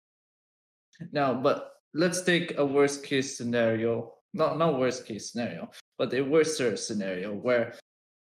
Now, 1.12 1.34
but 1.34 1.74
let's 1.94 2.22
take 2.22 2.58
a 2.58 2.66
worst 2.66 3.04
case 3.04 3.38
scenario, 3.38 4.14
not 4.34 4.58
not 4.58 4.80
worst 4.80 5.06
case 5.06 5.32
scenario, 5.32 5.70
but 6.00 6.14
a 6.14 6.22
worse 6.22 6.58
scenario 6.88 7.34
where 7.36 7.76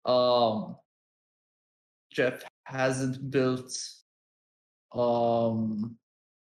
um 0.06 0.76
Jeff 2.12 2.44
hasn't 2.66 3.30
built 3.30 3.72
um, 4.94 5.98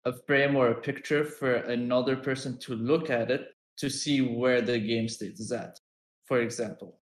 a 0.04 0.12
frame 0.26 0.56
or 0.56 0.68
a 0.68 0.80
picture 0.80 1.24
for 1.24 1.54
another 1.54 2.16
person 2.16 2.58
to 2.58 2.74
look 2.74 3.10
at 3.10 3.30
it 3.30 3.48
to 3.76 3.90
see 3.90 4.20
where 4.20 4.62
the 4.62 4.78
game 4.78 5.08
state 5.08 5.38
is 5.38 5.52
at, 5.52 5.78
for 6.24 6.40
example. 6.40 6.98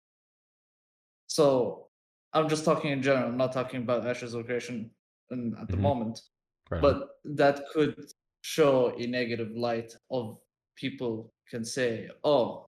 So 1.27 1.84
I'm 2.35 2.49
just 2.49 2.64
talking 2.64 2.90
in 2.90 3.03
general, 3.03 3.29
I'm 3.29 3.37
not 3.37 3.53
talking 3.53 3.83
about 3.83 4.07
Ashes 4.07 4.35
of 4.35 4.47
Creation 4.47 4.90
at 5.31 5.38
the 5.38 5.44
mm-hmm. 5.44 5.81
moment. 5.81 6.20
Right. 6.70 6.83
But 6.83 7.09
that 7.25 7.62
could 7.73 7.97
show 8.42 8.92
a 8.99 9.07
negative 9.07 9.53
light 9.55 9.94
of 10.11 10.38
people 10.77 11.33
can 11.49 11.64
say, 11.64 12.11
oh, 12.25 12.66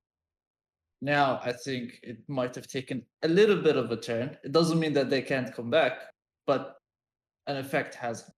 now 1.02 1.40
I 1.42 1.52
think 1.52 1.98
it 2.02 2.18
might 2.28 2.54
have 2.54 2.66
taken 2.66 3.02
a 3.22 3.28
little 3.28 3.60
bit 3.60 3.76
of 3.76 3.90
a 3.90 3.96
turn. 3.96 4.36
It 4.44 4.52
doesn't 4.52 4.78
mean 4.78 4.92
that 4.94 5.10
they 5.10 5.22
can't 5.22 5.54
come 5.54 5.70
back, 5.70 5.98
but 6.46 6.76
an 7.46 7.56
effect 7.56 7.94
has, 7.96 8.30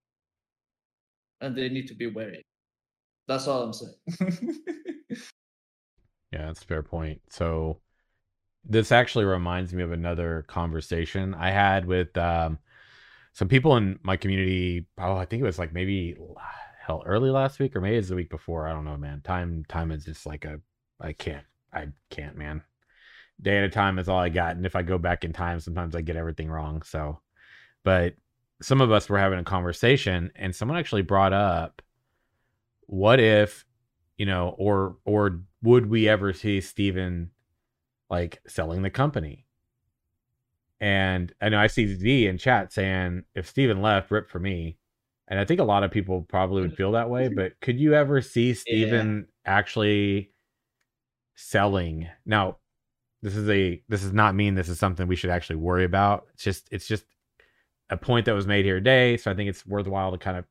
and 1.40 1.54
they 1.54 1.68
need 1.68 1.86
to 1.88 1.94
be 1.94 2.06
wary. 2.06 2.44
That's 3.26 3.46
all 3.46 3.62
I'm 3.62 3.72
saying. 3.72 3.94
yeah, 6.32 6.46
that's 6.46 6.62
a 6.62 6.66
fair 6.66 6.82
point. 6.82 7.20
So 7.30 7.80
this 8.64 8.92
actually 8.92 9.24
reminds 9.24 9.72
me 9.72 9.82
of 9.82 9.92
another 9.92 10.44
conversation 10.48 11.34
I 11.34 11.50
had 11.50 11.86
with 11.86 12.16
um, 12.16 12.58
some 13.32 13.48
people 13.48 13.76
in 13.76 13.98
my 14.02 14.16
community. 14.16 14.86
Oh, 14.98 15.16
I 15.16 15.24
think 15.24 15.40
it 15.40 15.46
was 15.46 15.58
like 15.58 15.72
maybe 15.72 16.16
hell 16.80 17.02
early 17.06 17.30
last 17.30 17.58
week 17.58 17.76
or 17.76 17.80
maybe 17.80 17.96
it's 17.96 18.08
the 18.08 18.16
week 18.16 18.30
before. 18.30 18.66
I 18.66 18.72
don't 18.72 18.84
know, 18.84 18.96
man. 18.96 19.20
Time 19.22 19.64
time 19.68 19.90
is 19.90 20.04
just 20.04 20.26
like 20.26 20.44
a 20.44 20.60
I 21.00 21.12
can't. 21.12 21.44
I 21.72 21.88
can't, 22.10 22.36
man. 22.36 22.62
Day 23.40 23.58
at 23.58 23.64
a 23.64 23.68
time 23.68 23.98
is 23.98 24.08
all 24.08 24.18
I 24.18 24.30
got, 24.30 24.56
and 24.56 24.66
if 24.66 24.74
I 24.74 24.82
go 24.82 24.98
back 24.98 25.24
in 25.24 25.32
time, 25.32 25.60
sometimes 25.60 25.94
I 25.94 26.00
get 26.00 26.16
everything 26.16 26.50
wrong. 26.50 26.82
So, 26.82 27.20
but 27.84 28.14
some 28.60 28.80
of 28.80 28.90
us 28.90 29.08
were 29.08 29.18
having 29.18 29.38
a 29.38 29.44
conversation, 29.44 30.32
and 30.34 30.54
someone 30.54 30.76
actually 30.76 31.02
brought 31.02 31.32
up, 31.32 31.80
what 32.86 33.20
if, 33.20 33.64
you 34.16 34.26
know, 34.26 34.56
or 34.58 34.96
or 35.04 35.42
would 35.62 35.86
we 35.88 36.08
ever 36.08 36.32
see 36.32 36.60
Steven 36.60 37.30
like 38.10 38.40
selling 38.46 38.82
the 38.82 38.90
company? 38.90 39.46
And 40.80 41.32
I 41.40 41.48
know 41.48 41.58
I 41.58 41.66
see 41.66 41.94
Z 41.94 42.26
in 42.26 42.38
chat 42.38 42.72
saying 42.72 43.24
if 43.34 43.48
Steven 43.48 43.82
left, 43.82 44.10
rip 44.10 44.30
for 44.30 44.38
me. 44.38 44.78
And 45.26 45.38
I 45.38 45.44
think 45.44 45.60
a 45.60 45.64
lot 45.64 45.82
of 45.82 45.90
people 45.90 46.22
probably 46.22 46.62
would 46.62 46.76
feel 46.76 46.92
that 46.92 47.10
way, 47.10 47.28
but 47.34 47.60
could 47.60 47.78
you 47.78 47.94
ever 47.94 48.20
see 48.22 48.54
Steven 48.54 49.26
yeah. 49.26 49.52
actually 49.52 50.30
selling? 51.34 52.08
Now, 52.24 52.58
this 53.22 53.36
is 53.36 53.48
a 53.48 53.82
this 53.88 54.02
does 54.02 54.12
not 54.12 54.36
mean 54.36 54.54
this 54.54 54.68
is 54.68 54.78
something 54.78 55.08
we 55.08 55.16
should 55.16 55.30
actually 55.30 55.56
worry 55.56 55.84
about. 55.84 56.26
It's 56.34 56.44
just 56.44 56.68
it's 56.70 56.86
just 56.86 57.04
a 57.90 57.96
point 57.96 58.26
that 58.26 58.34
was 58.34 58.46
made 58.46 58.64
here 58.64 58.76
today. 58.76 59.16
So 59.16 59.30
I 59.30 59.34
think 59.34 59.50
it's 59.50 59.66
worthwhile 59.66 60.12
to 60.12 60.18
kind 60.18 60.36
of 60.36 60.44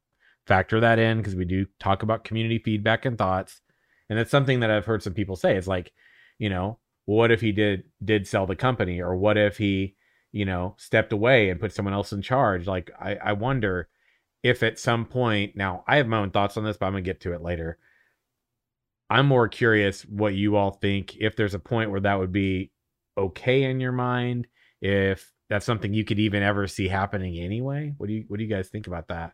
factor 0.46 0.80
that 0.80 1.00
in 1.00 1.18
because 1.18 1.36
we 1.36 1.46
do 1.46 1.66
talk 1.80 2.04
about 2.04 2.24
community 2.24 2.60
feedback 2.60 3.06
and 3.06 3.18
thoughts. 3.18 3.62
And 4.10 4.18
that's 4.18 4.32
something 4.32 4.62
that 4.62 4.72
I've 4.72 4.86
heard 4.86 5.04
some 5.04 5.14
people 5.14 5.36
say. 5.36 5.56
It's 5.56 5.68
like, 5.68 5.92
you 6.40 6.50
know, 6.50 6.80
what 7.08 7.32
if 7.32 7.40
he 7.40 7.54
did 7.54 7.86
did 8.04 8.28
sell 8.28 8.46
the 8.46 8.56
company, 8.56 9.02
or 9.02 9.16
what 9.16 9.38
if 9.38 9.58
he, 9.58 9.96
you 10.34 10.44
know, 10.44 10.76
stepped 10.78 11.14
away 11.14 11.50
and 11.50 11.60
put 11.60 11.74
someone 11.74 11.94
else 11.94 12.12
in 12.12 12.22
charge? 12.22 12.68
Like, 12.68 12.92
I, 13.00 13.16
I 13.16 13.34
wonder 13.34 13.88
if 14.44 14.62
at 14.62 14.78
some 14.78 15.06
point 15.06 15.56
now 15.56 15.86
I 15.88 15.96
have 15.98 16.08
my 16.08 16.18
own 16.18 16.32
thoughts 16.32 16.58
on 16.58 16.66
this, 16.66 16.76
but 16.76 16.86
I'm 16.86 16.92
gonna 16.92 17.02
get 17.04 17.22
to 17.22 17.34
it 17.34 17.42
later. 17.42 17.80
I'm 19.10 19.26
more 19.26 19.48
curious 19.48 20.02
what 20.04 20.36
you 20.36 20.58
all 20.58 20.72
think 20.72 21.16
if 21.18 21.38
there's 21.38 21.54
a 21.54 21.60
point 21.60 21.92
where 21.92 22.02
that 22.02 22.20
would 22.20 22.34
be 22.34 22.72
okay 23.18 23.64
in 23.64 23.80
your 23.80 23.94
mind, 23.94 24.48
if 24.82 25.32
that's 25.50 25.66
something 25.66 25.94
you 25.94 26.04
could 26.04 26.20
even 26.20 26.44
ever 26.44 26.68
see 26.68 26.90
happening 26.90 27.40
anyway. 27.40 27.94
What 27.98 28.08
do 28.08 28.14
you 28.16 28.26
what 28.28 28.38
do 28.38 28.44
you 28.44 28.50
guys 28.50 28.68
think 28.68 28.86
about 28.86 29.08
that? 29.08 29.32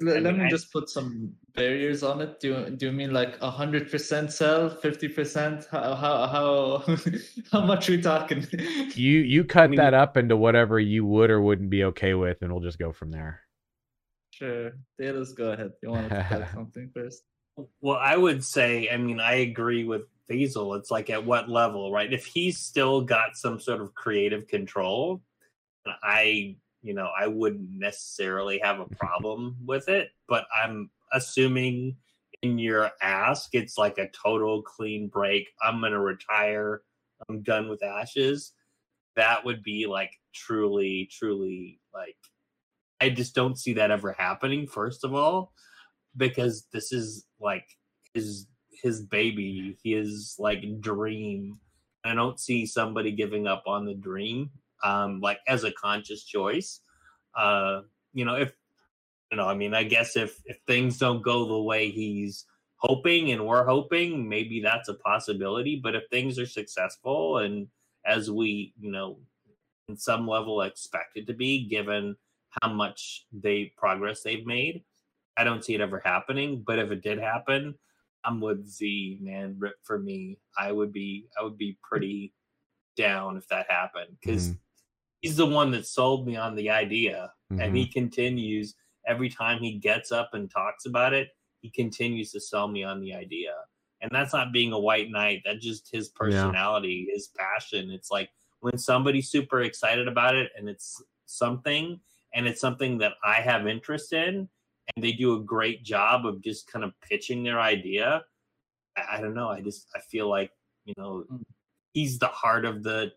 Let, 0.00 0.22
let 0.22 0.36
me 0.36 0.48
just 0.48 0.72
put 0.72 0.88
some 0.88 1.34
barriers 1.54 2.02
on 2.02 2.20
it. 2.20 2.40
Do 2.40 2.70
do 2.70 2.86
you 2.86 2.92
mean 2.92 3.12
like 3.12 3.38
hundred 3.40 3.90
percent 3.90 4.32
sell, 4.32 4.70
fifty 4.70 5.08
percent? 5.08 5.66
How 5.70 5.94
how 5.94 6.26
how 6.26 6.96
how 7.52 7.60
much 7.64 7.88
are 7.88 7.92
we 7.92 8.02
talking? 8.02 8.46
You 8.94 9.20
you 9.20 9.44
cut 9.44 9.64
I 9.64 9.66
mean, 9.68 9.76
that 9.78 9.94
up 9.94 10.16
into 10.16 10.36
whatever 10.36 10.78
you 10.78 11.04
would 11.06 11.30
or 11.30 11.40
wouldn't 11.40 11.70
be 11.70 11.84
okay 11.84 12.14
with, 12.14 12.42
and 12.42 12.52
we'll 12.52 12.62
just 12.62 12.78
go 12.78 12.92
from 12.92 13.10
there. 13.10 13.40
Sure, 14.30 14.72
let's 14.98 15.32
go 15.32 15.52
ahead. 15.52 15.72
You 15.82 15.90
want 15.90 16.08
to 16.08 16.26
cut 16.28 16.48
something 16.52 16.90
first? 16.94 17.22
Well, 17.80 17.98
I 18.00 18.16
would 18.16 18.44
say, 18.44 18.88
I 18.90 18.96
mean, 18.96 19.20
I 19.20 19.34
agree 19.34 19.84
with 19.84 20.02
Faisal. 20.30 20.78
It's 20.78 20.90
like 20.90 21.10
at 21.10 21.24
what 21.24 21.48
level, 21.48 21.92
right? 21.92 22.12
If 22.12 22.24
he's 22.24 22.58
still 22.58 23.02
got 23.02 23.36
some 23.36 23.60
sort 23.60 23.80
of 23.80 23.94
creative 23.94 24.46
control, 24.48 25.22
I 26.02 26.56
you 26.82 26.94
know, 26.94 27.10
I 27.18 27.28
wouldn't 27.28 27.70
necessarily 27.70 28.58
have 28.62 28.80
a 28.80 28.86
problem 28.86 29.56
with 29.64 29.88
it, 29.88 30.10
but 30.28 30.46
I'm 30.52 30.90
assuming 31.12 31.96
in 32.42 32.58
your 32.58 32.90
ask, 33.00 33.54
it's 33.54 33.78
like 33.78 33.98
a 33.98 34.10
total 34.10 34.62
clean 34.62 35.08
break. 35.08 35.48
I'm 35.62 35.80
going 35.80 35.92
to 35.92 36.00
retire. 36.00 36.82
I'm 37.28 37.42
done 37.42 37.68
with 37.68 37.84
ashes. 37.84 38.52
That 39.14 39.44
would 39.44 39.62
be 39.62 39.86
like 39.86 40.10
truly, 40.34 41.08
truly 41.12 41.78
like, 41.94 42.16
I 43.00 43.10
just 43.10 43.34
don't 43.34 43.58
see 43.58 43.72
that 43.74 43.90
ever 43.90 44.12
happening, 44.12 44.66
first 44.66 45.04
of 45.04 45.14
all, 45.14 45.52
because 46.16 46.66
this 46.72 46.92
is 46.92 47.26
like 47.40 47.66
his 48.14 48.46
his 48.82 49.02
baby, 49.02 49.76
his 49.84 50.34
like 50.38 50.64
dream. 50.80 51.58
I 52.04 52.14
don't 52.14 52.40
see 52.40 52.66
somebody 52.66 53.12
giving 53.12 53.46
up 53.46 53.64
on 53.66 53.84
the 53.84 53.94
dream 53.94 54.50
um, 54.82 55.20
like 55.20 55.38
as 55.46 55.64
a 55.64 55.72
conscious 55.72 56.24
choice. 56.24 56.80
Uh, 57.34 57.82
you 58.12 58.24
know, 58.24 58.34
if 58.34 58.52
you 59.30 59.36
know, 59.36 59.48
I 59.48 59.54
mean, 59.54 59.74
I 59.74 59.84
guess 59.84 60.16
if 60.16 60.40
if 60.44 60.58
things 60.66 60.98
don't 60.98 61.22
go 61.22 61.46
the 61.46 61.62
way 61.62 61.90
he's 61.90 62.44
hoping 62.76 63.30
and 63.30 63.46
we're 63.46 63.64
hoping, 63.64 64.28
maybe 64.28 64.60
that's 64.60 64.88
a 64.88 64.94
possibility. 64.94 65.80
But 65.82 65.94
if 65.94 66.04
things 66.10 66.38
are 66.38 66.46
successful 66.46 67.38
and 67.38 67.68
as 68.04 68.30
we, 68.30 68.74
you 68.78 68.90
know, 68.90 69.18
in 69.88 69.96
some 69.96 70.26
level 70.26 70.62
expected 70.62 71.26
to 71.28 71.32
be, 71.32 71.66
given 71.66 72.16
how 72.60 72.72
much 72.72 73.26
they 73.32 73.72
progress 73.76 74.22
they've 74.22 74.44
made, 74.44 74.82
I 75.36 75.44
don't 75.44 75.64
see 75.64 75.74
it 75.74 75.80
ever 75.80 76.02
happening. 76.04 76.62
But 76.66 76.78
if 76.78 76.90
it 76.90 77.02
did 77.02 77.18
happen, 77.18 77.76
I'm 78.24 78.40
with 78.40 78.66
Z, 78.66 79.18
man. 79.22 79.56
Rip 79.58 79.76
for 79.82 79.98
me. 79.98 80.38
I 80.58 80.72
would 80.72 80.92
be 80.92 81.26
I 81.40 81.42
would 81.42 81.56
be 81.56 81.78
pretty 81.82 82.34
down 82.96 83.36
if 83.36 83.48
that 83.48 83.70
happened 83.70 84.16
because 84.20 84.48
mm 84.50 84.58
he's 85.22 85.36
the 85.36 85.46
one 85.46 85.70
that 85.70 85.86
sold 85.86 86.26
me 86.26 86.36
on 86.36 86.54
the 86.54 86.68
idea 86.68 87.32
mm-hmm. 87.50 87.62
and 87.62 87.74
he 87.74 87.84
mm-hmm. 87.84 87.92
continues 87.92 88.74
every 89.06 89.30
time 89.30 89.58
he 89.60 89.78
gets 89.78 90.12
up 90.12 90.30
and 90.34 90.50
talks 90.50 90.84
about 90.84 91.14
it 91.14 91.28
he 91.60 91.70
continues 91.70 92.30
to 92.30 92.40
sell 92.40 92.68
me 92.68 92.84
on 92.84 93.00
the 93.00 93.14
idea 93.14 93.54
and 94.02 94.10
that's 94.12 94.34
not 94.34 94.52
being 94.52 94.72
a 94.72 94.78
white 94.78 95.10
knight 95.10 95.40
that's 95.44 95.64
just 95.64 95.90
his 95.90 96.08
personality 96.10 97.06
yeah. 97.08 97.14
his 97.14 97.28
passion 97.38 97.90
it's 97.90 98.10
like 98.10 98.28
when 98.60 98.76
somebody's 98.76 99.30
super 99.30 99.62
excited 99.62 100.06
about 100.06 100.34
it 100.34 100.50
and 100.58 100.68
it's 100.68 101.02
something 101.26 101.98
and 102.34 102.46
it's 102.46 102.60
something 102.60 102.98
that 102.98 103.12
i 103.24 103.34
have 103.34 103.66
interest 103.66 104.12
in 104.12 104.48
and 104.94 105.04
they 105.04 105.12
do 105.12 105.36
a 105.36 105.42
great 105.42 105.84
job 105.84 106.26
of 106.26 106.42
just 106.42 106.70
kind 106.70 106.84
of 106.84 106.92
pitching 107.00 107.42
their 107.42 107.60
idea 107.60 108.22
i, 108.96 109.16
I 109.16 109.20
don't 109.20 109.34
know 109.34 109.48
i 109.48 109.60
just 109.60 109.86
i 109.96 110.00
feel 110.00 110.28
like 110.28 110.50
you 110.84 110.94
know 110.96 111.24
mm. 111.30 111.42
he's 111.92 112.18
the 112.18 112.26
heart 112.26 112.64
of 112.64 112.82
the 112.82 113.12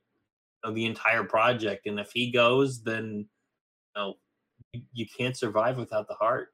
of 0.66 0.76
the 0.76 0.86
entire 0.86 1.24
project. 1.24 1.86
And 1.86 2.00
if 2.00 2.12
he 2.12 2.32
goes, 2.32 2.84
then 2.84 3.06
you 3.18 3.96
know 3.96 4.16
you, 4.74 4.82
you 4.94 5.06
can't 5.18 5.38
survive 5.38 5.78
without 5.78 6.08
the 6.08 6.16
heart. 6.16 6.50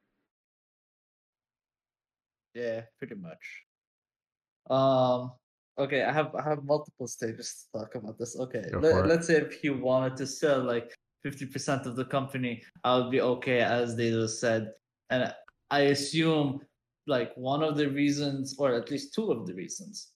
Yeah, 2.53 2.81
pretty 2.99 3.15
much. 3.15 3.43
Um 4.69 5.31
okay, 5.79 6.03
I 6.03 6.11
have 6.11 6.35
I 6.35 6.43
have 6.43 6.63
multiple 6.63 7.07
stages 7.07 7.67
to 7.73 7.79
talk 7.79 7.95
about 7.95 8.19
this. 8.19 8.37
Okay. 8.37 8.65
Let, 8.73 9.07
let's 9.07 9.27
say 9.27 9.37
if 9.37 9.53
he 9.61 9.69
wanted 9.69 10.17
to 10.17 10.27
sell 10.27 10.61
like 10.61 10.93
50% 11.25 11.85
of 11.85 11.95
the 11.95 12.05
company, 12.05 12.63
I 12.83 12.97
would 12.97 13.11
be 13.11 13.21
okay 13.21 13.61
as 13.61 13.95
they 13.95 14.09
just 14.09 14.39
said. 14.39 14.71
And 15.09 15.33
I 15.69 15.79
assume 15.95 16.61
like 17.07 17.31
one 17.35 17.63
of 17.63 17.77
the 17.77 17.89
reasons, 17.89 18.55
or 18.57 18.73
at 18.73 18.91
least 18.91 19.13
two 19.13 19.31
of 19.31 19.45
the 19.45 19.53
reasons, 19.53 20.11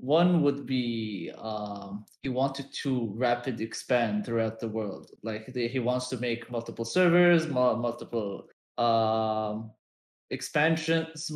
one 0.00 0.42
would 0.42 0.66
be 0.66 1.30
um, 1.36 2.06
he 2.22 2.28
wanted 2.28 2.72
to 2.82 3.12
rapid 3.14 3.60
expand 3.60 4.24
throughout 4.24 4.58
the 4.58 4.68
world. 4.68 5.10
Like 5.22 5.52
the, 5.52 5.68
he 5.68 5.78
wants 5.78 6.08
to 6.08 6.16
make 6.16 6.50
multiple 6.50 6.84
servers, 6.84 7.46
multiple 7.48 8.48
um, 8.78 9.70
expansions, 10.30 11.30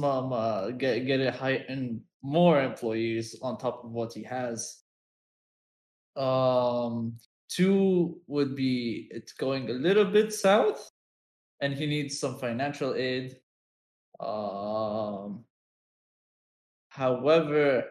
get 0.78 1.06
get 1.06 1.20
it 1.20 1.34
high 1.34 1.64
and 1.68 2.00
more 2.22 2.62
employees 2.62 3.36
on 3.42 3.58
top 3.58 3.84
of 3.84 3.90
what 3.90 4.14
he 4.14 4.22
has. 4.22 4.82
Um, 6.16 7.18
two 7.48 8.20
would 8.26 8.56
be 8.56 9.08
it's 9.10 9.32
going 9.32 9.68
a 9.68 9.74
little 9.74 10.06
bit 10.06 10.32
south, 10.32 10.90
and 11.60 11.74
he 11.74 11.86
needs 11.86 12.18
some 12.18 12.38
financial 12.38 12.94
aid. 12.94 13.36
Um, 14.20 15.44
however, 16.88 17.84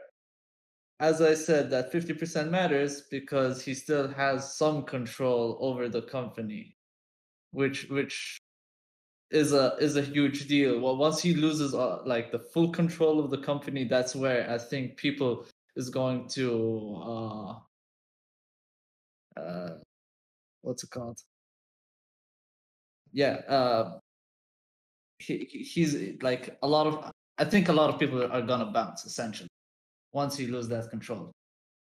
as 1.03 1.21
I 1.21 1.33
said, 1.33 1.69
that 1.71 1.91
50% 1.91 2.49
matters 2.49 3.01
because 3.01 3.61
he 3.61 3.73
still 3.73 4.07
has 4.07 4.55
some 4.55 4.83
control 4.83 5.57
over 5.59 5.89
the 5.89 6.03
company, 6.03 6.77
which 7.51 7.89
which 7.89 8.37
is 9.29 9.51
a 9.51 9.75
is 9.81 9.97
a 9.97 10.01
huge 10.01 10.47
deal. 10.47 10.79
Well, 10.79 10.95
once 10.95 11.21
he 11.21 11.33
loses 11.33 11.75
uh, 11.75 11.99
like 12.05 12.31
the 12.31 12.39
full 12.39 12.69
control 12.71 13.19
of 13.19 13.31
the 13.31 13.39
company, 13.39 13.83
that's 13.83 14.15
where 14.15 14.49
I 14.49 14.57
think 14.57 14.95
people 14.95 15.45
is 15.75 15.89
going 15.89 16.30
to 16.38 16.47
uh, 17.11 17.51
uh 19.41 19.73
what's 20.61 20.84
it 20.86 20.89
called? 20.89 21.19
Yeah, 23.11 23.41
uh, 23.57 23.99
he 25.19 25.36
he's 25.73 25.91
like 26.21 26.57
a 26.61 26.67
lot 26.67 26.88
of. 26.88 27.11
I 27.39 27.45
think 27.45 27.67
a 27.67 27.73
lot 27.73 27.89
of 27.89 27.99
people 27.99 28.23
are 28.23 28.41
gonna 28.41 28.71
bounce 28.71 29.05
essentially 29.05 29.49
once 30.14 30.39
you 30.39 30.51
lose 30.51 30.68
that 30.70 30.89
control. 30.89 31.32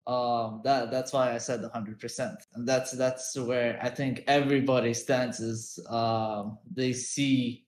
Um, 0.05 0.61
that 0.63 0.89
that's 0.89 1.11
why 1.11 1.33
I 1.33 1.37
said 1.37 1.61
100%, 1.61 2.35
and 2.53 2.67
that's 2.67 2.91
that's 2.91 3.37
where 3.37 3.77
I 3.81 3.89
think 3.89 4.23
everybody 4.27 4.93
stands 4.93 5.41
is 5.41 5.79
um, 5.89 6.59
they 6.73 6.93
see 6.93 7.65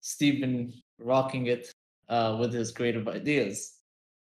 Steven 0.00 0.72
rocking 0.98 1.46
it 1.46 1.72
uh, 2.08 2.36
with 2.40 2.52
his 2.52 2.72
creative 2.72 3.06
ideas. 3.06 3.76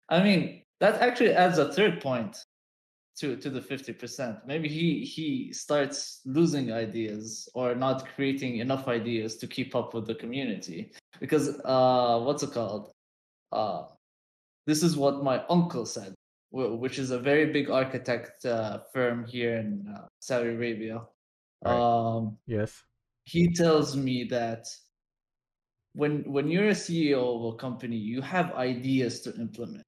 I 0.08 0.22
mean, 0.22 0.62
that 0.80 1.00
actually 1.00 1.32
adds 1.32 1.58
a 1.58 1.72
third 1.72 2.00
point 2.00 2.36
to 3.18 3.36
to 3.36 3.50
the 3.50 3.60
50%. 3.60 4.46
Maybe 4.46 4.68
he 4.68 5.04
he 5.04 5.52
starts 5.52 6.20
losing 6.24 6.72
ideas 6.72 7.48
or 7.54 7.74
not 7.74 8.06
creating 8.14 8.58
enough 8.58 8.88
ideas 8.88 9.36
to 9.36 9.46
keep 9.46 9.76
up 9.76 9.94
with 9.94 10.06
the 10.06 10.14
community 10.14 10.92
because 11.20 11.60
uh, 11.64 12.20
what's 12.20 12.42
it 12.42 12.52
called? 12.52 12.90
Uh, 13.52 13.84
this 14.68 14.82
is 14.82 14.98
what 14.98 15.24
my 15.24 15.42
uncle 15.48 15.86
said, 15.86 16.12
which 16.50 16.98
is 16.98 17.10
a 17.10 17.18
very 17.18 17.46
big 17.50 17.70
architect 17.70 18.44
uh, 18.44 18.80
firm 18.92 19.24
here 19.24 19.56
in 19.56 19.86
uh, 19.96 20.06
Saudi 20.20 20.50
Arabia. 20.50 21.00
Right. 21.64 21.74
Um, 21.74 22.36
Yes. 22.46 22.84
he 23.24 23.50
tells 23.50 23.96
me 23.96 24.24
that 24.24 24.66
when 25.94 26.22
when 26.34 26.48
you're 26.50 26.68
a 26.68 26.82
CEO 26.84 27.22
of 27.36 27.54
a 27.54 27.56
company, 27.56 27.96
you 27.96 28.20
have 28.20 28.52
ideas 28.52 29.22
to 29.22 29.30
implement. 29.36 29.84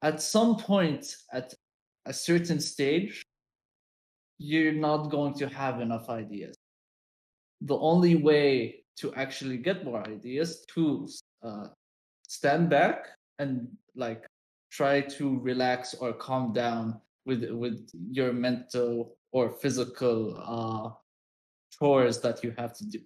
At 0.00 0.22
some 0.22 0.56
point, 0.56 1.04
at 1.30 1.52
a 2.06 2.14
certain 2.14 2.58
stage, 2.58 3.22
you're 4.38 4.80
not 4.88 5.10
going 5.10 5.34
to 5.34 5.46
have 5.46 5.82
enough 5.82 6.08
ideas. 6.08 6.56
The 7.60 7.76
only 7.76 8.14
way 8.14 8.84
to 9.00 9.12
actually 9.14 9.58
get 9.58 9.84
more 9.84 10.02
ideas 10.08 10.64
to 10.74 11.06
uh, 11.42 11.68
stand 12.30 12.70
back 12.70 13.08
and 13.40 13.66
like 13.96 14.24
try 14.70 15.00
to 15.00 15.40
relax 15.40 15.94
or 15.94 16.12
calm 16.12 16.52
down 16.52 17.00
with 17.26 17.42
with 17.50 17.90
your 18.10 18.32
mental 18.32 19.16
or 19.32 19.50
physical 19.50 20.16
uh, 20.38 20.90
chores 21.76 22.20
that 22.20 22.44
you 22.44 22.54
have 22.56 22.72
to 22.76 22.86
do. 22.86 23.00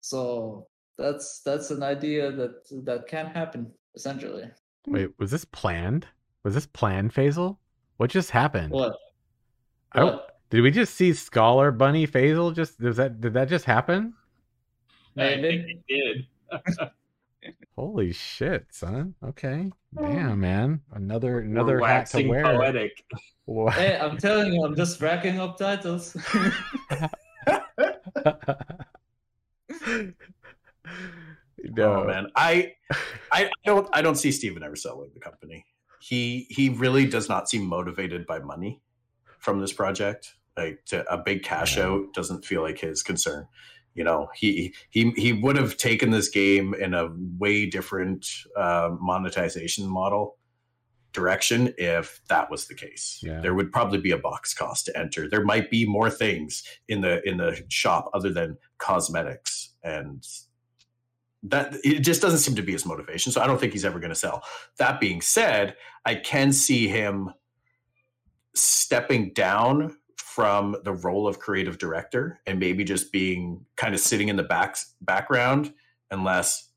So 0.00 0.66
that's 0.98 1.40
that's 1.46 1.70
an 1.70 1.82
idea 1.82 2.32
that 2.32 2.54
that 2.84 3.06
can 3.06 3.26
happen 3.26 3.70
essentially. 3.94 4.50
Wait, 4.88 5.10
was 5.18 5.30
this 5.30 5.44
planned? 5.44 6.06
Was 6.42 6.54
this 6.54 6.66
planned, 6.66 7.14
Faisal? 7.14 7.58
What 7.98 8.10
just 8.10 8.30
happened? 8.30 8.72
What? 8.72 8.96
I 9.92 10.00
don't- 10.00 10.14
What? 10.14 10.28
Did 10.50 10.60
we 10.60 10.70
just 10.70 10.96
see 10.96 11.14
Scholar 11.14 11.70
Bunny 11.72 12.06
Faisal? 12.06 12.54
Just 12.54 12.78
does 12.78 12.96
that 12.96 13.20
did 13.22 13.32
that 13.34 13.48
just 13.48 13.64
happen? 13.64 14.12
I 15.16 15.28
think 15.28 15.42
Maybe. 15.42 15.82
it 15.88 16.26
did. 16.50 16.88
Holy 17.76 18.12
shit, 18.12 18.66
son. 18.70 19.14
Okay. 19.24 19.70
Mm. 19.96 20.12
Damn, 20.12 20.40
man. 20.40 20.80
Another 20.92 21.32
We're 21.34 21.40
another 21.40 21.80
hat 21.84 22.06
to 22.10 22.26
wear. 22.28 22.42
poetic. 22.44 23.04
Hey, 23.72 23.98
I'm 23.98 24.16
telling 24.18 24.52
you, 24.52 24.64
I'm 24.64 24.76
just 24.76 25.00
racking 25.00 25.38
up 25.40 25.58
titles. 25.58 26.16
Oh, 31.64 31.70
no, 31.76 31.92
Oh 31.94 32.04
man, 32.06 32.26
I, 32.34 32.72
I 33.32 33.50
don't, 33.64 33.88
I 33.92 34.02
don't 34.02 34.16
see 34.16 34.32
Steven 34.32 34.62
ever 34.62 34.74
selling 34.76 35.10
the 35.14 35.20
company. 35.20 35.64
He 36.00 36.46
he 36.50 36.68
really 36.70 37.06
does 37.06 37.28
not 37.28 37.48
seem 37.48 37.64
motivated 37.64 38.26
by 38.26 38.40
money 38.40 38.80
from 39.38 39.60
this 39.60 39.72
project. 39.72 40.34
Like 40.56 40.84
to, 40.86 41.04
a 41.12 41.16
big 41.18 41.44
cash 41.44 41.76
Yeah. 41.76 41.84
out 41.86 42.12
doesn't 42.14 42.44
feel 42.44 42.62
like 42.62 42.78
his 42.80 43.02
concern. 43.02 43.46
You 43.94 44.04
know, 44.04 44.28
he 44.34 44.74
he 44.90 45.10
he 45.16 45.32
would 45.32 45.56
have 45.56 45.76
taken 45.76 46.10
this 46.10 46.28
game 46.28 46.74
in 46.74 46.94
a 46.94 47.10
way 47.38 47.66
different 47.66 48.26
uh, 48.56 48.90
monetization 49.00 49.86
model 49.86 50.38
direction 51.12 51.74
if 51.76 52.20
that 52.28 52.50
was 52.50 52.66
the 52.66 52.74
case. 52.74 53.20
Yeah. 53.22 53.40
There 53.40 53.54
would 53.54 53.70
probably 53.70 54.00
be 54.00 54.12
a 54.12 54.18
box 54.18 54.54
cost 54.54 54.86
to 54.86 54.98
enter. 54.98 55.28
There 55.28 55.44
might 55.44 55.70
be 55.70 55.84
more 55.86 56.10
things 56.10 56.62
in 56.88 57.02
the 57.02 57.26
in 57.28 57.36
the 57.36 57.62
shop 57.68 58.10
other 58.14 58.32
than 58.32 58.56
cosmetics 58.78 59.74
and 59.82 60.26
that 61.42 61.74
it 61.82 62.00
just 62.00 62.22
doesn't 62.22 62.38
seem 62.38 62.54
to 62.54 62.62
be 62.62 62.72
his 62.72 62.86
motivation. 62.86 63.32
So 63.32 63.40
I 63.40 63.46
don't 63.46 63.58
think 63.58 63.72
he's 63.72 63.84
ever 63.84 63.98
going 63.98 64.10
to 64.10 64.16
sell. 64.16 64.42
That 64.78 65.00
being 65.00 65.20
said, 65.20 65.76
I 66.04 66.14
can 66.14 66.52
see 66.52 66.88
him 66.88 67.30
stepping 68.54 69.32
down 69.32 69.96
from 70.34 70.76
the 70.84 70.92
role 70.94 71.28
of 71.28 71.38
creative 71.38 71.76
director 71.78 72.40
and 72.46 72.58
maybe 72.58 72.84
just 72.84 73.12
being 73.12 73.66
kind 73.76 73.94
of 73.94 74.00
sitting 74.00 74.28
in 74.28 74.36
the 74.36 74.42
back 74.42 74.76
background 75.02 75.74
unless 76.10 76.70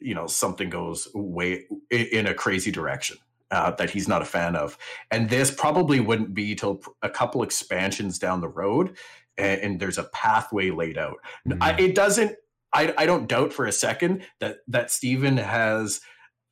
you 0.00 0.14
know 0.14 0.26
something 0.26 0.68
goes 0.68 1.06
way 1.14 1.64
in 1.90 2.26
a 2.26 2.34
crazy 2.34 2.70
direction 2.72 3.16
uh, 3.52 3.70
that 3.72 3.90
he's 3.90 4.08
not 4.08 4.20
a 4.20 4.24
fan 4.24 4.56
of. 4.56 4.76
And 5.10 5.30
this 5.30 5.50
probably 5.50 6.00
wouldn't 6.00 6.34
be 6.34 6.54
till 6.54 6.80
a 7.02 7.08
couple 7.08 7.42
expansions 7.42 8.18
down 8.18 8.40
the 8.40 8.48
road, 8.48 8.96
and, 9.36 9.60
and 9.60 9.80
there's 9.80 9.98
a 9.98 10.04
pathway 10.12 10.70
laid 10.70 10.98
out. 10.98 11.18
I, 11.60 11.72
Mhm. 11.72 11.80
it 11.80 11.94
doesn't. 11.94 12.36
I, 12.72 12.92
I 12.98 13.06
don't 13.06 13.28
doubt 13.28 13.52
for 13.52 13.64
a 13.64 13.72
second 13.72 14.24
that 14.40 14.58
that 14.66 14.90
Steven 14.90 15.36
has 15.38 16.00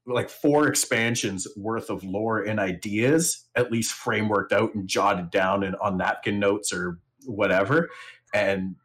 like 0.06 0.30
four 0.30 0.68
expansions 0.68 1.46
worth 1.56 1.90
of 1.90 2.04
lore 2.04 2.42
and 2.42 2.60
ideas 2.60 3.44
at 3.56 3.72
least 3.72 3.94
frameworked 3.94 4.52
out 4.52 4.74
and 4.74 4.88
jotted 4.88 5.30
down 5.30 5.64
and 5.64 5.74
on 5.76 5.96
napkin 5.96 6.38
notes 6.38 6.72
or 6.72 6.98
whatever. 7.24 7.88
And 8.32 8.76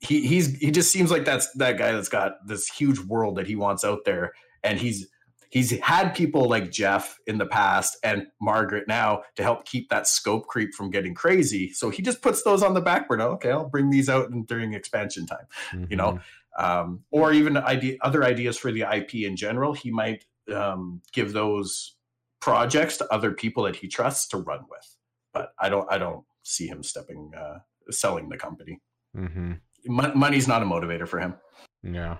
he 0.00 0.26
he's 0.26 0.56
he 0.56 0.70
just 0.70 0.90
seems 0.90 1.10
like 1.10 1.24
that's 1.24 1.50
that 1.54 1.78
guy 1.78 1.92
that's 1.92 2.08
got 2.08 2.46
this 2.46 2.68
huge 2.68 2.98
world 2.98 3.36
that 3.36 3.46
he 3.46 3.56
wants 3.56 3.84
out 3.84 4.04
there. 4.04 4.32
And 4.62 4.78
he's 4.78 5.06
he's 5.50 5.78
had 5.80 6.14
people 6.14 6.48
like 6.48 6.70
Jeff 6.70 7.18
in 7.26 7.38
the 7.38 7.46
past 7.46 7.98
and 8.02 8.26
Margaret 8.40 8.88
now 8.88 9.22
to 9.36 9.42
help 9.42 9.66
keep 9.66 9.90
that 9.90 10.06
scope 10.06 10.46
creep 10.46 10.74
from 10.74 10.90
getting 10.90 11.14
crazy. 11.14 11.72
So 11.72 11.90
he 11.90 12.02
just 12.02 12.22
puts 12.22 12.42
those 12.42 12.62
on 12.62 12.74
the 12.74 12.80
back 12.80 13.08
burner. 13.08 13.24
Okay 13.24 13.50
I'll 13.50 13.68
bring 13.68 13.90
these 13.90 14.08
out 14.08 14.30
in, 14.30 14.44
during 14.44 14.72
expansion 14.72 15.26
time 15.26 15.46
you 15.88 15.96
know? 15.96 16.20
Um, 16.56 17.02
or 17.10 17.32
even 17.32 17.56
idea, 17.56 17.96
other 18.02 18.22
ideas 18.22 18.56
for 18.56 18.70
the 18.70 18.82
IP 18.82 19.14
in 19.16 19.34
general. 19.36 19.72
He 19.72 19.90
might 19.90 20.24
um, 20.54 21.00
give 21.12 21.32
those 21.32 21.96
projects 22.40 22.96
to 22.98 23.12
other 23.12 23.32
people 23.32 23.62
that 23.64 23.76
he 23.76 23.88
trusts 23.88 24.28
to 24.28 24.38
run 24.38 24.60
with. 24.70 24.96
But 25.32 25.52
I 25.58 25.68
don't, 25.68 25.90
I 25.90 25.98
don't 25.98 26.24
see 26.42 26.66
him 26.66 26.82
stepping, 26.82 27.30
uh, 27.36 27.58
selling 27.90 28.28
the 28.28 28.36
company. 28.36 28.80
Mhm. 29.16 29.60
Mon- 29.86 30.18
money's 30.18 30.48
not 30.48 30.62
a 30.62 30.66
motivator 30.66 31.06
for 31.06 31.18
him. 31.18 31.34
Yeah. 31.82 32.18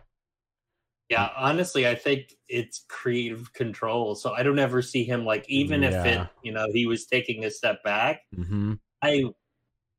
Yeah, 1.11 1.29
honestly, 1.37 1.87
I 1.87 1.95
think 1.95 2.33
it's 2.49 2.85
creative 2.89 3.53
control. 3.53 4.15
So 4.15 4.33
I 4.33 4.43
don't 4.43 4.59
ever 4.59 4.81
see 4.81 5.05
him 5.05 5.25
like, 5.25 5.45
even 5.49 5.85
if 5.85 5.95
it, 6.07 6.27
you 6.43 6.53
know, 6.53 6.67
he 6.73 6.87
was 6.87 7.07
taking 7.07 7.45
a 7.45 7.51
step 7.51 7.83
back, 7.85 8.23
Mm-hmm. 8.35 8.75
I 9.03 9.11
you 9.11 9.35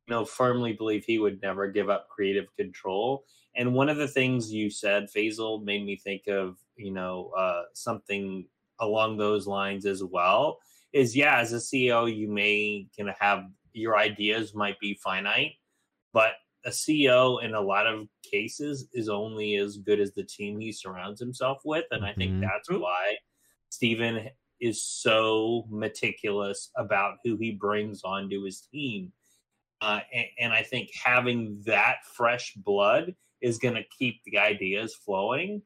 know 0.08 0.26
firmly 0.26 0.74
believe 0.74 1.06
he 1.06 1.20
would 1.20 1.42
never 1.42 1.68
give 1.68 1.90
up 1.90 2.10
creative 2.10 2.54
control. 2.56 3.26
And 3.56 3.74
one 3.74 3.90
of 3.90 3.98
the 3.98 4.08
things 4.08 4.52
you 4.52 4.70
said, 4.70 5.08
Faisal, 5.16 5.64
made 5.64 5.86
me 5.86 5.96
think 5.96 6.28
of 6.28 6.58
you 6.76 6.92
know 6.92 7.32
uh, 7.38 7.64
something 7.74 8.48
along 8.80 9.18
those 9.18 9.48
lines 9.48 9.86
as 9.86 10.04
well. 10.04 10.60
Is 10.94 11.16
yeah, 11.16 11.40
as 11.40 11.54
a 11.54 11.58
CEO, 11.58 12.14
you 12.14 12.28
may 12.28 12.88
can 12.96 13.08
have 13.20 13.46
your 13.74 13.98
ideas 13.98 14.54
might 14.56 14.80
be 14.80 14.94
finite, 15.04 15.54
but 16.14 16.34
a 16.66 16.70
CEO 16.70 17.44
in 17.44 17.54
a 17.54 17.62
lot 17.62 17.86
of 17.86 18.08
cases 18.24 18.88
is 18.94 19.10
only 19.10 19.56
as 19.58 19.78
good 19.78 20.00
as 20.00 20.14
the 20.14 20.24
team 20.24 20.60
he 20.60 20.72
surrounds 20.72 21.20
himself 21.20 21.60
with, 21.66 21.86
and 21.92 22.06
I 22.06 22.14
think 22.14 22.32
Mhm. 22.34 22.42
that's 22.42 22.70
why 22.72 23.18
Steven 23.70 24.30
is 24.62 24.82
so 24.82 25.66
meticulous 25.70 26.72
about 26.78 27.18
who 27.24 27.36
he 27.38 27.52
brings 27.52 28.04
onto 28.04 28.44
his 28.44 28.62
team. 28.62 29.12
Uh, 29.82 30.00
and, 30.14 30.26
and 30.40 30.54
I 30.54 30.64
think 30.64 30.90
having 30.94 31.62
that 31.66 31.98
fresh 32.14 32.54
blood 32.56 33.16
is 33.42 33.58
going 33.58 33.76
to 33.76 33.84
keep 33.98 34.22
the 34.26 34.38
ideas 34.40 34.96
flowing 34.96 35.62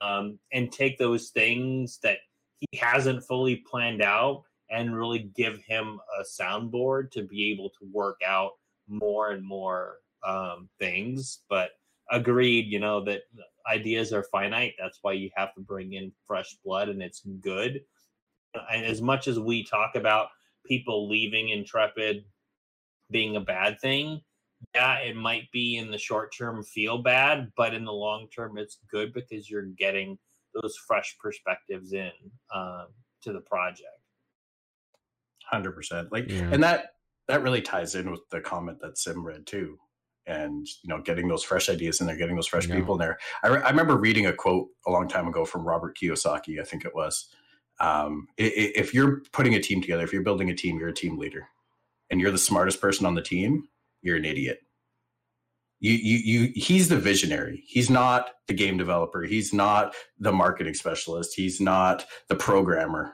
um, 0.00 0.38
and 0.52 0.70
take 0.70 0.98
those 0.98 1.30
things 1.30 1.98
that 2.02 2.18
he 2.60 2.78
hasn't 2.78 3.24
fully 3.24 3.56
planned 3.56 4.02
out 4.02 4.42
and 4.70 4.96
really 4.96 5.30
give 5.36 5.58
him 5.66 5.98
a 6.18 6.22
soundboard 6.22 7.10
to 7.12 7.22
be 7.22 7.50
able 7.52 7.70
to 7.70 7.88
work 7.92 8.20
out 8.26 8.52
more 8.88 9.30
and 9.30 9.44
more 9.44 9.96
um, 10.26 10.68
things. 10.78 11.40
But 11.48 11.70
agreed, 12.10 12.66
you 12.66 12.80
know, 12.80 13.04
that 13.04 13.22
ideas 13.70 14.12
are 14.12 14.24
finite. 14.24 14.74
That's 14.78 14.98
why 15.02 15.12
you 15.12 15.30
have 15.36 15.54
to 15.54 15.60
bring 15.60 15.94
in 15.94 16.12
fresh 16.26 16.56
blood 16.64 16.88
and 16.88 17.02
it's 17.02 17.22
good 17.40 17.80
and 18.70 18.84
as 18.84 19.02
much 19.02 19.28
as 19.28 19.38
we 19.38 19.64
talk 19.64 19.96
about 19.96 20.28
people 20.66 21.08
leaving 21.08 21.50
intrepid 21.50 22.24
being 23.10 23.36
a 23.36 23.40
bad 23.40 23.78
thing 23.80 24.20
yeah 24.74 24.96
it 24.98 25.14
might 25.16 25.50
be 25.52 25.76
in 25.76 25.90
the 25.90 25.98
short 25.98 26.34
term 26.36 26.62
feel 26.62 26.98
bad 26.98 27.50
but 27.56 27.74
in 27.74 27.84
the 27.84 27.92
long 27.92 28.26
term 28.34 28.56
it's 28.58 28.78
good 28.90 29.12
because 29.12 29.50
you're 29.50 29.66
getting 29.78 30.18
those 30.54 30.76
fresh 30.86 31.16
perspectives 31.20 31.92
in 31.92 32.10
um, 32.54 32.86
to 33.22 33.32
the 33.32 33.40
project 33.40 33.88
Hundred 35.46 35.72
percent. 35.72 36.10
Like, 36.10 36.30
Yeah. 36.30 36.48
and 36.52 36.62
that 36.62 36.94
that 37.28 37.42
really 37.42 37.60
ties 37.60 37.94
in 37.94 38.10
with 38.10 38.20
the 38.30 38.40
comment 38.40 38.80
that 38.80 38.96
Sim 38.98 39.24
read 39.24 39.46
too. 39.46 39.78
And 40.26 40.66
you 40.82 40.88
know, 40.88 41.02
getting 41.02 41.28
those 41.28 41.44
fresh 41.44 41.68
ideas 41.68 42.00
in 42.00 42.06
there, 42.06 42.16
getting 42.16 42.34
those 42.34 42.46
fresh 42.46 42.66
Yeah. 42.66 42.76
people 42.76 42.94
in 42.94 43.00
there. 43.00 43.18
I, 43.42 43.48
re- 43.48 43.62
I 43.62 43.68
remember 43.68 43.96
reading 43.98 44.24
a 44.26 44.32
quote 44.32 44.68
a 44.86 44.90
long 44.90 45.06
time 45.06 45.28
ago 45.28 45.44
from 45.44 45.66
Robert 45.68 45.96
Kiyosaki. 45.98 46.60
I 46.60 46.64
think 46.64 46.84
it 46.86 46.94
was. 46.94 47.28
Um, 47.78 48.26
i- 48.40 48.44
i- 48.44 48.72
if 48.74 48.94
you're 48.94 49.20
putting 49.32 49.54
a 49.54 49.60
team 49.60 49.82
together, 49.82 50.02
if 50.02 50.12
you're 50.14 50.22
building 50.22 50.48
a 50.48 50.54
team, 50.54 50.78
you're 50.78 50.88
a 50.88 50.94
team 50.94 51.18
leader, 51.18 51.46
and 52.10 52.20
you're 52.20 52.30
the 52.30 52.38
smartest 52.38 52.80
person 52.80 53.06
on 53.06 53.14
the 53.14 53.22
team. 53.22 53.64
You're 54.02 54.16
an 54.16 54.24
idiot. 54.24 54.58
You, 55.80 55.92
you, 55.92 56.18
you. 56.40 56.52
He's 56.54 56.88
the 56.88 56.98
visionary. 56.98 57.64
He's 57.66 57.90
not 57.90 58.30
the 58.48 58.54
game 58.54 58.78
developer. 58.78 59.22
He's 59.22 59.52
not 59.52 59.94
the 60.18 60.32
marketing 60.32 60.74
specialist. 60.74 61.34
He's 61.36 61.60
not 61.60 62.06
the 62.28 62.36
programmer 62.36 63.12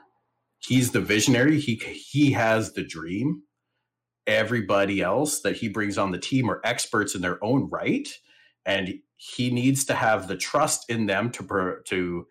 he's 0.61 0.91
the 0.91 1.01
visionary 1.01 1.59
he 1.59 1.75
he 1.75 2.31
has 2.31 2.73
the 2.73 2.83
dream 2.83 3.41
everybody 4.27 5.01
else 5.01 5.41
that 5.41 5.57
he 5.57 5.67
brings 5.67 5.97
on 5.97 6.11
the 6.11 6.19
team 6.19 6.49
are 6.49 6.61
experts 6.63 7.15
in 7.15 7.21
their 7.21 7.43
own 7.43 7.69
right 7.71 8.09
and 8.65 8.93
he 9.15 9.51
needs 9.51 9.85
to 9.85 9.93
have 9.93 10.27
the 10.27 10.37
trust 10.37 10.89
in 10.89 11.07
them 11.07 11.31
to 11.31 11.43
pro- 11.43 11.81
to 11.81 12.25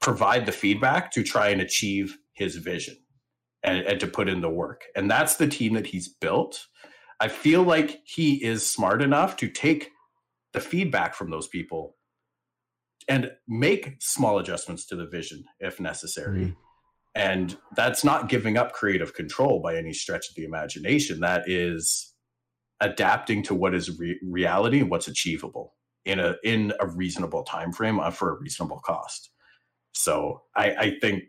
provide 0.00 0.46
the 0.46 0.52
feedback 0.52 1.10
to 1.10 1.22
try 1.22 1.48
and 1.48 1.60
achieve 1.60 2.16
his 2.32 2.56
vision 2.56 2.96
and, 3.64 3.78
and 3.86 3.98
to 4.00 4.06
put 4.06 4.28
in 4.28 4.40
the 4.40 4.48
work. 4.50 4.84
And 4.94 5.10
that's 5.10 5.36
the 5.36 5.48
team 5.48 5.74
that 5.74 5.86
he's 5.86 6.08
built. 6.08 6.66
I 7.18 7.28
feel 7.28 7.62
like 7.62 8.00
he 8.04 8.44
is 8.44 8.66
smart 8.66 9.02
enough 9.02 9.36
to 9.38 9.48
take 9.48 9.90
the 10.52 10.60
feedback 10.60 11.14
from 11.14 11.30
those 11.30 11.48
people 11.48 11.96
and 13.08 13.30
make 13.48 13.96
small 14.00 14.38
adjustments 14.38 14.86
to 14.86 14.96
the 14.96 15.06
vision 15.06 15.44
if 15.60 15.80
necessary. 15.80 16.44
Mm. 16.44 16.56
And 17.14 17.56
that's 17.76 18.04
not 18.04 18.28
giving 18.28 18.56
up 18.56 18.72
creative 18.72 19.14
control 19.14 19.60
by 19.60 19.76
any 19.76 19.92
stretch 19.92 20.28
of 20.28 20.34
the 20.34 20.44
imagination. 20.44 21.20
That 21.20 21.48
is 21.48 22.12
adapting 22.80 23.42
to 23.44 23.54
what 23.54 23.74
is 23.74 23.98
re- 23.98 24.18
reality 24.22 24.80
and 24.80 24.90
what's 24.90 25.08
achievable 25.08 25.74
in 26.04 26.18
a 26.18 26.34
in 26.42 26.72
a 26.80 26.86
reasonable 26.86 27.44
time 27.44 27.72
frame 27.72 28.00
uh, 28.00 28.10
for 28.10 28.30
a 28.30 28.40
reasonable 28.40 28.80
cost. 28.84 29.30
So 29.92 30.42
I, 30.56 30.70
I 30.74 30.98
think, 31.00 31.22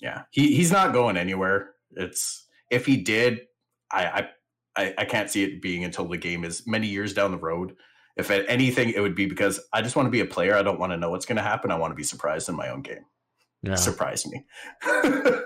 yeah, 0.00 0.22
he, 0.30 0.54
he's 0.54 0.72
not 0.72 0.92
going 0.92 1.16
anywhere. 1.16 1.70
It's 1.92 2.46
if 2.70 2.86
he 2.86 2.96
did, 2.98 3.42
I, 3.90 4.28
I 4.76 4.94
I 4.98 5.04
can't 5.04 5.30
see 5.30 5.44
it 5.44 5.62
being 5.62 5.84
until 5.84 6.06
the 6.06 6.18
game 6.18 6.44
is 6.44 6.66
many 6.66 6.86
years 6.86 7.14
down 7.14 7.30
the 7.30 7.38
road. 7.38 7.76
If 8.16 8.30
at 8.30 8.48
anything, 8.48 8.90
it 8.90 9.00
would 9.00 9.14
be 9.14 9.26
because 9.26 9.60
I 9.72 9.82
just 9.82 9.96
want 9.96 10.06
to 10.06 10.10
be 10.10 10.20
a 10.20 10.26
player. 10.26 10.54
I 10.54 10.62
don't 10.62 10.80
want 10.80 10.92
to 10.92 10.96
know 10.96 11.10
what's 11.10 11.26
going 11.26 11.36
to 11.36 11.42
happen. 11.42 11.70
I 11.70 11.76
want 11.76 11.90
to 11.92 11.96
be 11.96 12.02
surprised 12.02 12.48
in 12.48 12.56
my 12.56 12.70
own 12.70 12.82
game. 12.82 13.04
Yeah. 13.62 13.74
Surprise 13.74 14.26
me. 14.26 14.44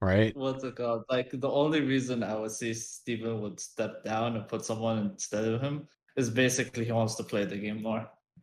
right? 0.00 0.34
What's 0.36 0.64
it 0.64 0.76
called? 0.76 1.04
Like 1.10 1.30
the 1.32 1.50
only 1.50 1.80
reason 1.80 2.22
I 2.22 2.34
would 2.34 2.52
see 2.52 2.72
Steven 2.72 3.40
would 3.40 3.60
step 3.60 4.04
down 4.04 4.36
and 4.36 4.48
put 4.48 4.64
someone 4.64 4.98
instead 4.98 5.44
of 5.44 5.60
him 5.60 5.86
is 6.16 6.30
basically 6.30 6.84
he 6.84 6.92
wants 6.92 7.14
to 7.16 7.24
play 7.24 7.44
the 7.44 7.56
game 7.56 7.82
more. 7.82 8.08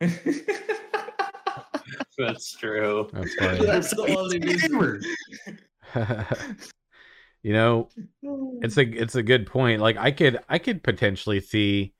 That's 2.18 2.52
true. 2.52 3.08
That's 3.12 3.34
funny. 3.34 3.66
That's 3.66 3.90
the 3.90 4.16
only 4.16 4.38
reason. 4.38 5.02
you 7.42 7.52
know, 7.52 7.88
it's 8.62 8.76
a 8.76 8.82
it's 8.82 9.14
a 9.14 9.22
good 9.22 9.46
point. 9.46 9.80
Like 9.80 9.96
I 9.96 10.10
could 10.10 10.40
I 10.48 10.58
could 10.58 10.82
potentially 10.82 11.40
see 11.40 11.94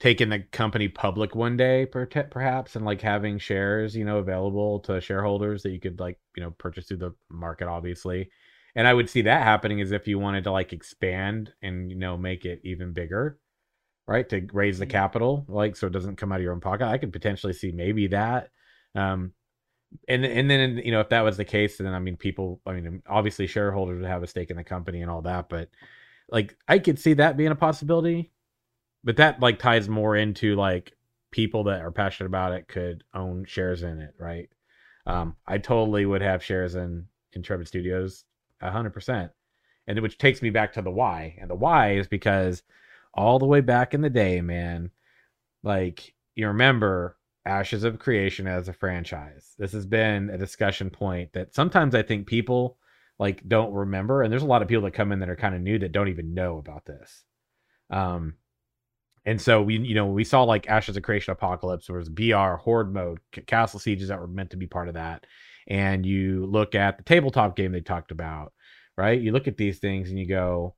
taking 0.00 0.28
the 0.28 0.40
company 0.40 0.88
public 0.88 1.34
one 1.34 1.56
day 1.56 1.86
perhaps 1.86 2.76
and 2.76 2.84
like 2.84 3.00
having 3.00 3.38
shares 3.38 3.96
you 3.96 4.04
know 4.04 4.18
available 4.18 4.80
to 4.80 5.00
shareholders 5.00 5.62
that 5.62 5.70
you 5.70 5.80
could 5.80 6.00
like 6.00 6.18
you 6.36 6.42
know 6.42 6.50
purchase 6.58 6.86
through 6.86 6.96
the 6.96 7.14
market 7.30 7.68
obviously 7.68 8.28
and 8.74 8.88
i 8.88 8.92
would 8.92 9.08
see 9.08 9.22
that 9.22 9.42
happening 9.42 9.80
as 9.80 9.92
if 9.92 10.08
you 10.08 10.18
wanted 10.18 10.44
to 10.44 10.50
like 10.50 10.72
expand 10.72 11.52
and 11.62 11.90
you 11.90 11.96
know 11.96 12.16
make 12.16 12.44
it 12.44 12.60
even 12.64 12.92
bigger 12.92 13.38
right 14.06 14.28
to 14.28 14.46
raise 14.52 14.78
the 14.78 14.84
mm-hmm. 14.84 14.90
capital 14.90 15.46
like 15.48 15.76
so 15.76 15.86
it 15.86 15.92
doesn't 15.92 16.16
come 16.16 16.32
out 16.32 16.38
of 16.38 16.42
your 16.42 16.52
own 16.52 16.60
pocket 16.60 16.86
i 16.86 16.98
could 16.98 17.12
potentially 17.12 17.52
see 17.52 17.70
maybe 17.70 18.08
that 18.08 18.50
um 18.94 19.32
and 20.08 20.24
and 20.24 20.50
then 20.50 20.78
you 20.84 20.90
know 20.90 21.00
if 21.00 21.08
that 21.08 21.22
was 21.22 21.36
the 21.36 21.44
case 21.44 21.78
then 21.78 21.92
i 21.92 21.98
mean 21.98 22.16
people 22.16 22.60
i 22.66 22.72
mean 22.72 23.02
obviously 23.08 23.46
shareholders 23.46 24.00
would 24.00 24.08
have 24.08 24.22
a 24.22 24.26
stake 24.26 24.50
in 24.50 24.56
the 24.56 24.64
company 24.64 25.02
and 25.02 25.10
all 25.10 25.22
that 25.22 25.48
but 25.48 25.68
like 26.30 26.56
i 26.68 26.78
could 26.78 26.98
see 26.98 27.14
that 27.14 27.36
being 27.36 27.52
a 27.52 27.56
possibility 27.56 28.30
but 29.02 29.16
that 29.16 29.40
like 29.40 29.58
ties 29.58 29.88
more 29.88 30.16
into 30.16 30.56
like 30.56 30.92
people 31.30 31.64
that 31.64 31.80
are 31.80 31.90
passionate 31.90 32.28
about 32.28 32.52
it 32.52 32.68
could 32.68 33.04
own 33.14 33.44
shares 33.44 33.82
in 33.82 34.00
it 34.00 34.14
right 34.18 34.48
um 35.06 35.36
i 35.46 35.58
totally 35.58 36.06
would 36.06 36.22
have 36.22 36.42
shares 36.42 36.74
in 36.74 37.06
intrepid 37.32 37.66
studios 37.66 38.24
100% 38.62 39.30
and 39.86 40.00
which 40.00 40.16
takes 40.16 40.40
me 40.40 40.50
back 40.50 40.72
to 40.72 40.82
the 40.82 40.90
why 40.90 41.36
and 41.40 41.50
the 41.50 41.54
why 41.54 41.94
is 41.94 42.06
because 42.08 42.62
all 43.14 43.38
the 43.38 43.46
way 43.46 43.60
back 43.60 43.94
in 43.94 44.00
the 44.00 44.10
day, 44.10 44.40
man. 44.40 44.90
Like 45.62 46.14
you 46.34 46.48
remember 46.48 47.16
Ashes 47.46 47.84
of 47.84 47.98
Creation 47.98 48.46
as 48.46 48.68
a 48.68 48.72
franchise. 48.72 49.54
This 49.58 49.72
has 49.72 49.86
been 49.86 50.30
a 50.30 50.38
discussion 50.38 50.90
point 50.90 51.32
that 51.34 51.54
sometimes 51.54 51.94
I 51.94 52.02
think 52.02 52.26
people 52.26 52.78
like 53.18 53.46
don't 53.46 53.72
remember, 53.72 54.22
and 54.22 54.32
there's 54.32 54.42
a 54.42 54.46
lot 54.46 54.62
of 54.62 54.68
people 54.68 54.84
that 54.84 54.94
come 54.94 55.12
in 55.12 55.20
that 55.20 55.28
are 55.28 55.36
kind 55.36 55.54
of 55.54 55.60
new 55.60 55.78
that 55.78 55.92
don't 55.92 56.08
even 56.08 56.34
know 56.34 56.58
about 56.58 56.84
this. 56.84 57.24
Um, 57.90 58.34
and 59.26 59.40
so 59.40 59.62
we, 59.62 59.78
you 59.78 59.94
know, 59.94 60.06
we 60.06 60.24
saw 60.24 60.42
like 60.42 60.68
Ashes 60.68 60.96
of 60.96 61.02
Creation 61.02 61.32
Apocalypse, 61.32 61.86
there 61.86 61.96
was 61.96 62.08
BR 62.08 62.56
Horde 62.56 62.92
mode, 62.92 63.20
Castle 63.46 63.80
Sieges 63.80 64.08
that 64.08 64.20
were 64.20 64.26
meant 64.26 64.50
to 64.50 64.56
be 64.56 64.66
part 64.66 64.88
of 64.88 64.94
that, 64.94 65.26
and 65.68 66.04
you 66.04 66.46
look 66.46 66.74
at 66.74 66.98
the 66.98 67.04
tabletop 67.04 67.56
game 67.56 67.72
they 67.72 67.80
talked 67.80 68.10
about, 68.10 68.52
right? 68.96 69.20
You 69.20 69.32
look 69.32 69.48
at 69.48 69.56
these 69.56 69.78
things 69.78 70.10
and 70.10 70.18
you 70.18 70.26
go, 70.26 70.74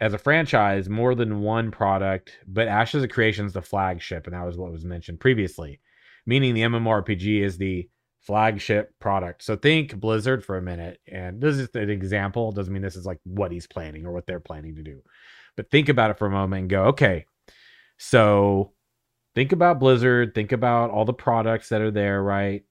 as 0.00 0.12
a 0.12 0.18
franchise 0.18 0.88
more 0.88 1.14
than 1.14 1.40
one 1.40 1.70
product, 1.70 2.32
but 2.46 2.68
Ashes 2.68 3.02
of 3.02 3.10
Creation 3.10 3.46
is 3.46 3.52
the 3.52 3.62
flagship, 3.62 4.26
and 4.26 4.34
that 4.34 4.44
was 4.44 4.56
what 4.56 4.72
was 4.72 4.84
mentioned 4.84 5.20
previously, 5.20 5.80
meaning 6.26 6.54
the 6.54 6.62
MMORPG 6.62 7.42
is 7.42 7.56
the 7.56 7.88
flagship 8.20 8.92
product. 8.98 9.42
So 9.42 9.56
think 9.56 9.98
Blizzard 9.98 10.44
for 10.44 10.58
a 10.58 10.62
minute, 10.62 11.00
and 11.10 11.40
this 11.40 11.56
is 11.56 11.68
an 11.74 11.90
example. 11.90 12.52
Doesn't 12.52 12.72
mean 12.72 12.82
this 12.82 12.96
is 12.96 13.06
like 13.06 13.20
what 13.24 13.52
he's 13.52 13.66
planning 13.66 14.04
or 14.04 14.12
what 14.12 14.26
they're 14.26 14.40
planning 14.40 14.74
to 14.76 14.82
do, 14.82 15.00
but 15.56 15.70
think 15.70 15.88
about 15.88 16.10
it 16.10 16.18
for 16.18 16.26
a 16.26 16.30
moment 16.30 16.60
and 16.60 16.70
go, 16.70 16.84
okay, 16.86 17.24
so 17.96 18.72
think 19.34 19.52
about 19.52 19.80
Blizzard, 19.80 20.34
think 20.34 20.52
about 20.52 20.90
all 20.90 21.04
the 21.04 21.14
products 21.14 21.70
that 21.70 21.80
are 21.80 21.90
there, 21.90 22.22
right? 22.22 22.64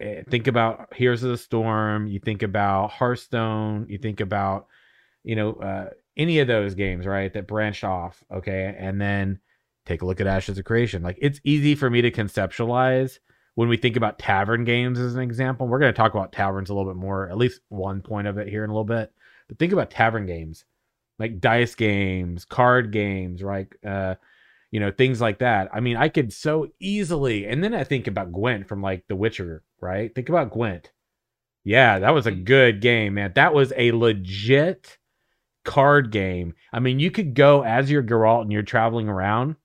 Eh, 0.00 0.22
think 0.30 0.46
about 0.46 0.94
Heroes 0.94 1.22
of 1.22 1.30
the 1.30 1.36
Storm. 1.36 2.06
You 2.06 2.20
think 2.20 2.42
about 2.42 2.90
Hearthstone. 2.90 3.86
You 3.88 3.98
think 3.98 4.20
about 4.20 4.66
you 5.24 5.36
know 5.36 5.52
uh, 5.54 5.90
any 6.16 6.38
of 6.40 6.48
those 6.48 6.74
games, 6.74 7.06
right, 7.06 7.32
that 7.32 7.46
branched 7.46 7.84
off, 7.84 8.22
okay, 8.32 8.74
and 8.78 9.00
then 9.00 9.40
take 9.86 10.02
a 10.02 10.06
look 10.06 10.20
at 10.20 10.26
Ashes 10.26 10.58
of 10.58 10.64
Creation. 10.64 11.02
Like 11.02 11.18
it's 11.20 11.40
easy 11.44 11.74
for 11.74 11.90
me 11.90 12.02
to 12.02 12.10
conceptualize 12.10 13.18
when 13.54 13.68
we 13.68 13.76
think 13.76 13.96
about 13.96 14.18
tavern 14.18 14.64
games 14.64 14.98
as 14.98 15.14
an 15.14 15.22
example. 15.22 15.66
We're 15.66 15.78
going 15.78 15.92
to 15.92 15.96
talk 15.96 16.14
about 16.14 16.32
taverns 16.32 16.70
a 16.70 16.74
little 16.74 16.90
bit 16.90 17.00
more, 17.00 17.28
at 17.28 17.36
least 17.36 17.60
one 17.68 18.00
point 18.00 18.26
of 18.26 18.38
it 18.38 18.48
here 18.48 18.64
in 18.64 18.70
a 18.70 18.72
little 18.72 18.84
bit. 18.84 19.12
But 19.48 19.58
think 19.58 19.72
about 19.72 19.90
tavern 19.90 20.26
games, 20.26 20.64
like 21.18 21.40
dice 21.40 21.74
games, 21.74 22.44
card 22.44 22.92
games, 22.92 23.42
right? 23.42 23.68
Uh, 23.84 24.14
you 24.70 24.78
know, 24.78 24.92
things 24.92 25.20
like 25.20 25.40
that. 25.40 25.68
I 25.72 25.80
mean, 25.80 25.96
I 25.96 26.08
could 26.08 26.32
so 26.32 26.68
easily, 26.78 27.46
and 27.46 27.62
then 27.62 27.74
I 27.74 27.82
think 27.82 28.06
about 28.06 28.32
Gwent 28.32 28.68
from 28.68 28.82
like 28.82 29.04
The 29.08 29.16
Witcher, 29.16 29.64
right? 29.80 30.14
Think 30.14 30.28
about 30.28 30.52
Gwent. 30.52 30.92
Yeah, 31.64 31.98
that 31.98 32.14
was 32.14 32.26
a 32.26 32.32
mm. 32.32 32.44
good 32.44 32.80
game, 32.80 33.14
man. 33.14 33.32
That 33.34 33.52
was 33.52 33.72
a 33.76 33.92
legit 33.92 34.96
card 35.64 36.10
game. 36.10 36.54
I 36.72 36.80
mean, 36.80 36.98
you 36.98 37.10
could 37.10 37.34
go 37.34 37.62
as 37.62 37.90
your 37.90 38.02
Geralt 38.02 38.42
and 38.42 38.52
you're 38.52 38.62
traveling 38.62 39.08
around. 39.08 39.56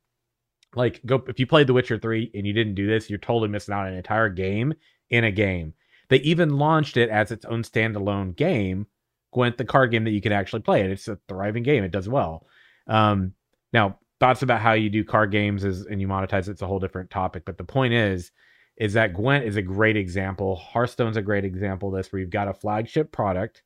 Like, 0.75 1.01
go 1.05 1.23
if 1.27 1.39
you 1.39 1.47
played 1.47 1.67
The 1.67 1.73
Witcher 1.73 1.97
3 1.97 2.31
and 2.33 2.45
you 2.45 2.53
didn't 2.53 2.75
do 2.75 2.87
this, 2.87 3.09
you're 3.09 3.19
totally 3.19 3.47
missing 3.47 3.73
out 3.73 3.85
on 3.85 3.93
an 3.93 3.97
entire 3.97 4.29
game 4.29 4.73
in 5.09 5.23
a 5.23 5.31
game. 5.31 5.73
They 6.09 6.17
even 6.17 6.57
launched 6.57 6.97
it 6.97 7.09
as 7.09 7.31
its 7.31 7.45
own 7.45 7.63
standalone 7.63 8.35
game, 8.35 8.87
Gwent, 9.33 9.57
the 9.57 9.65
card 9.65 9.91
game 9.91 10.03
that 10.03 10.11
you 10.11 10.21
can 10.21 10.31
actually 10.31 10.61
play. 10.61 10.81
And 10.81 10.91
it's 10.91 11.07
a 11.07 11.17
thriving 11.27 11.63
game. 11.63 11.83
It 11.83 11.91
does 11.91 12.09
well. 12.09 12.45
Um, 12.87 13.33
now, 13.73 13.99
thoughts 14.19 14.41
about 14.41 14.61
how 14.61 14.73
you 14.73 14.89
do 14.89 15.03
card 15.03 15.31
games 15.31 15.63
is 15.63 15.85
and 15.85 15.99
you 15.99 16.07
monetize 16.07 16.47
it's 16.47 16.61
a 16.61 16.67
whole 16.67 16.79
different 16.79 17.09
topic. 17.09 17.43
But 17.45 17.57
the 17.57 17.63
point 17.63 17.93
is, 17.93 18.31
is 18.77 18.93
that 18.93 19.13
Gwent 19.13 19.45
is 19.45 19.55
a 19.55 19.61
great 19.61 19.95
example. 19.95 20.55
Hearthstone's 20.55 21.17
a 21.17 21.21
great 21.21 21.45
example 21.45 21.89
of 21.89 21.95
this, 21.95 22.11
where 22.11 22.19
you've 22.19 22.29
got 22.29 22.49
a 22.49 22.53
flagship 22.53 23.11
product 23.11 23.63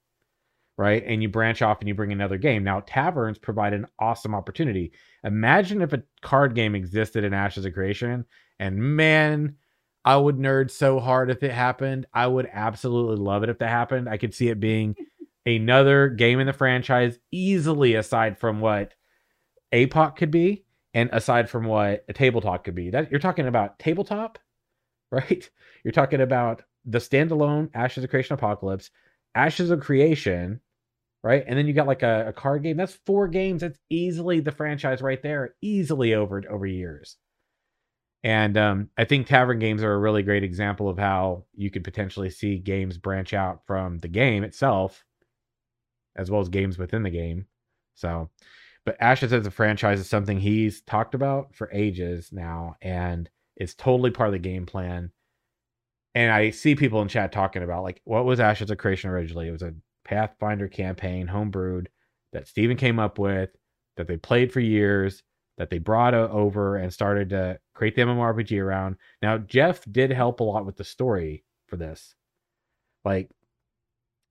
right? 0.80 1.04
And 1.06 1.22
you 1.22 1.28
branch 1.28 1.62
off 1.62 1.82
and 1.82 1.90
you 1.90 1.94
bring 1.94 2.14
another 2.14 2.38
game. 2.38 2.64
Now, 2.64 2.82
taverns 2.88 3.38
provide 3.38 3.74
an 3.74 3.86
awesome 4.00 4.34
opportunity. 4.34 4.94
Imagine 5.26 5.82
if 5.82 5.92
a 5.92 6.04
card 6.22 6.56
game 6.56 6.74
existed 6.74 7.26
in 7.26 7.34
Ashes 7.34 7.66
of 7.66 7.74
Creation, 7.74 8.24
and 8.60 8.78
man, 8.78 9.56
I 10.06 10.16
would 10.16 10.38
nerd 10.38 10.72
so 10.72 11.02
hard 11.02 11.30
if 11.30 11.44
it 11.44 11.52
happened. 11.52 12.06
I 12.14 12.28
would 12.28 12.50
absolutely 12.50 13.18
love 13.18 13.44
it 13.44 13.50
if 13.50 13.60
that 13.60 13.68
happened. 13.68 14.08
I 14.08 14.16
could 14.16 14.34
see 14.34 14.48
it 14.48 14.62
being 14.62 14.96
another 15.46 16.08
game 16.08 16.40
in 16.40 16.48
the 16.48 16.54
franchise, 16.54 17.20
easily 17.30 17.96
aside 17.96 18.40
from 18.40 18.62
what 18.62 18.94
APOC 19.74 20.16
could 20.16 20.32
be, 20.32 20.64
and 20.94 21.10
aside 21.12 21.50
from 21.50 21.66
what 21.66 22.06
a 22.08 22.14
tabletop 22.14 22.64
could 22.64 22.76
be. 22.76 22.90
That 22.90 23.12
you're 23.12 23.20
talking 23.20 23.48
about 23.48 23.80
tabletop, 23.80 24.40
right? 25.12 25.50
You're 25.84 25.92
talking 25.92 26.22
about 26.22 26.64
the 26.86 27.00
standalone 27.00 27.70
Ashes 27.74 28.06
of 28.06 28.10
Creation 28.10 28.36
Apocalypse, 28.36 28.92
Ashes 29.36 29.72
of 29.72 29.82
Creation, 29.82 30.62
right? 31.24 31.44
And 31.46 31.58
then 31.58 31.68
you 31.68 31.74
got 31.74 31.88
like 31.88 32.04
a, 32.04 32.30
a, 32.30 32.34
card 32.34 32.64
game. 32.64 32.78
That's 32.78 32.98
four 33.06 33.28
games. 33.28 33.62
That's 33.62 33.80
easily 33.90 34.40
the 34.40 34.52
franchise 34.52 35.02
right 35.02 35.22
there, 35.22 35.56
easily 35.62 36.14
over 36.14 36.42
over 36.50 36.66
years. 36.66 37.18
And 38.24 38.58
um, 38.58 38.90
I 38.98 39.06
think 39.06 39.28
tavern 39.28 39.60
games 39.60 39.82
are 39.82 39.94
a 39.94 40.00
really 40.00 40.24
great 40.24 40.44
example 40.44 40.90
of 40.90 40.98
how 40.98 41.46
you 41.56 41.72
could 41.72 41.86
potentially 41.86 42.30
see 42.30 42.58
games 42.58 42.98
branch 42.98 43.34
out 43.34 43.62
from 43.66 44.00
the 44.00 44.10
game 44.10 44.44
itself, 44.44 45.06
as 46.18 46.30
well 46.30 46.42
as 46.42 46.50
games 46.50 46.78
within 46.78 47.04
the 47.04 47.10
game. 47.10 47.46
So, 47.96 48.30
but 48.86 48.98
Ashes 49.00 49.32
as 49.32 49.48
a 49.48 49.52
franchise 49.52 50.00
is 50.00 50.10
something 50.10 50.40
he's 50.40 50.82
talked 50.82 51.16
about 51.16 51.56
for 51.56 51.72
ages 51.72 52.30
now, 52.32 52.76
and 52.82 53.30
it's 53.56 53.74
totally 53.74 54.12
part 54.12 54.30
of 54.30 54.34
the 54.34 54.40
game 54.40 54.66
plan. 54.66 55.12
And 56.16 56.32
I 56.32 56.50
see 56.50 56.76
people 56.76 57.02
in 57.02 57.08
chat 57.08 57.32
talking 57.32 57.64
about 57.64 57.84
like 57.84 58.02
what 58.04 58.26
was 58.26 58.40
Ashes 58.42 58.72
of 58.72 58.78
Creation 58.80 59.10
originally? 59.12 59.48
It 59.48 59.52
was 59.52 59.62
a 59.62 59.74
Pathfinder 60.10 60.68
campaign, 60.68 61.28
homebrewed, 61.28 61.86
that 62.34 62.48
Steven 62.48 62.78
came 62.78 62.98
up 62.98 63.20
with, 63.20 63.52
that 63.96 64.08
they 64.08 64.18
played 64.18 64.52
for 64.52 64.60
years, 64.60 65.22
that 65.58 65.70
they 65.70 65.78
brought 65.78 66.16
over 66.16 66.78
and 66.78 66.92
started 66.92 67.30
to 67.30 67.60
create 67.76 67.96
the 67.96 68.02
MMORPG 68.02 68.60
around. 68.60 68.96
Now, 69.22 69.38
Jeff 69.38 69.84
did 69.92 70.12
help 70.12 70.40
a 70.40 70.44
lot 70.44 70.66
with 70.66 70.78
the 70.78 70.84
story 70.84 71.44
for 71.68 71.78
this. 71.78 72.16
Like, 73.06 73.30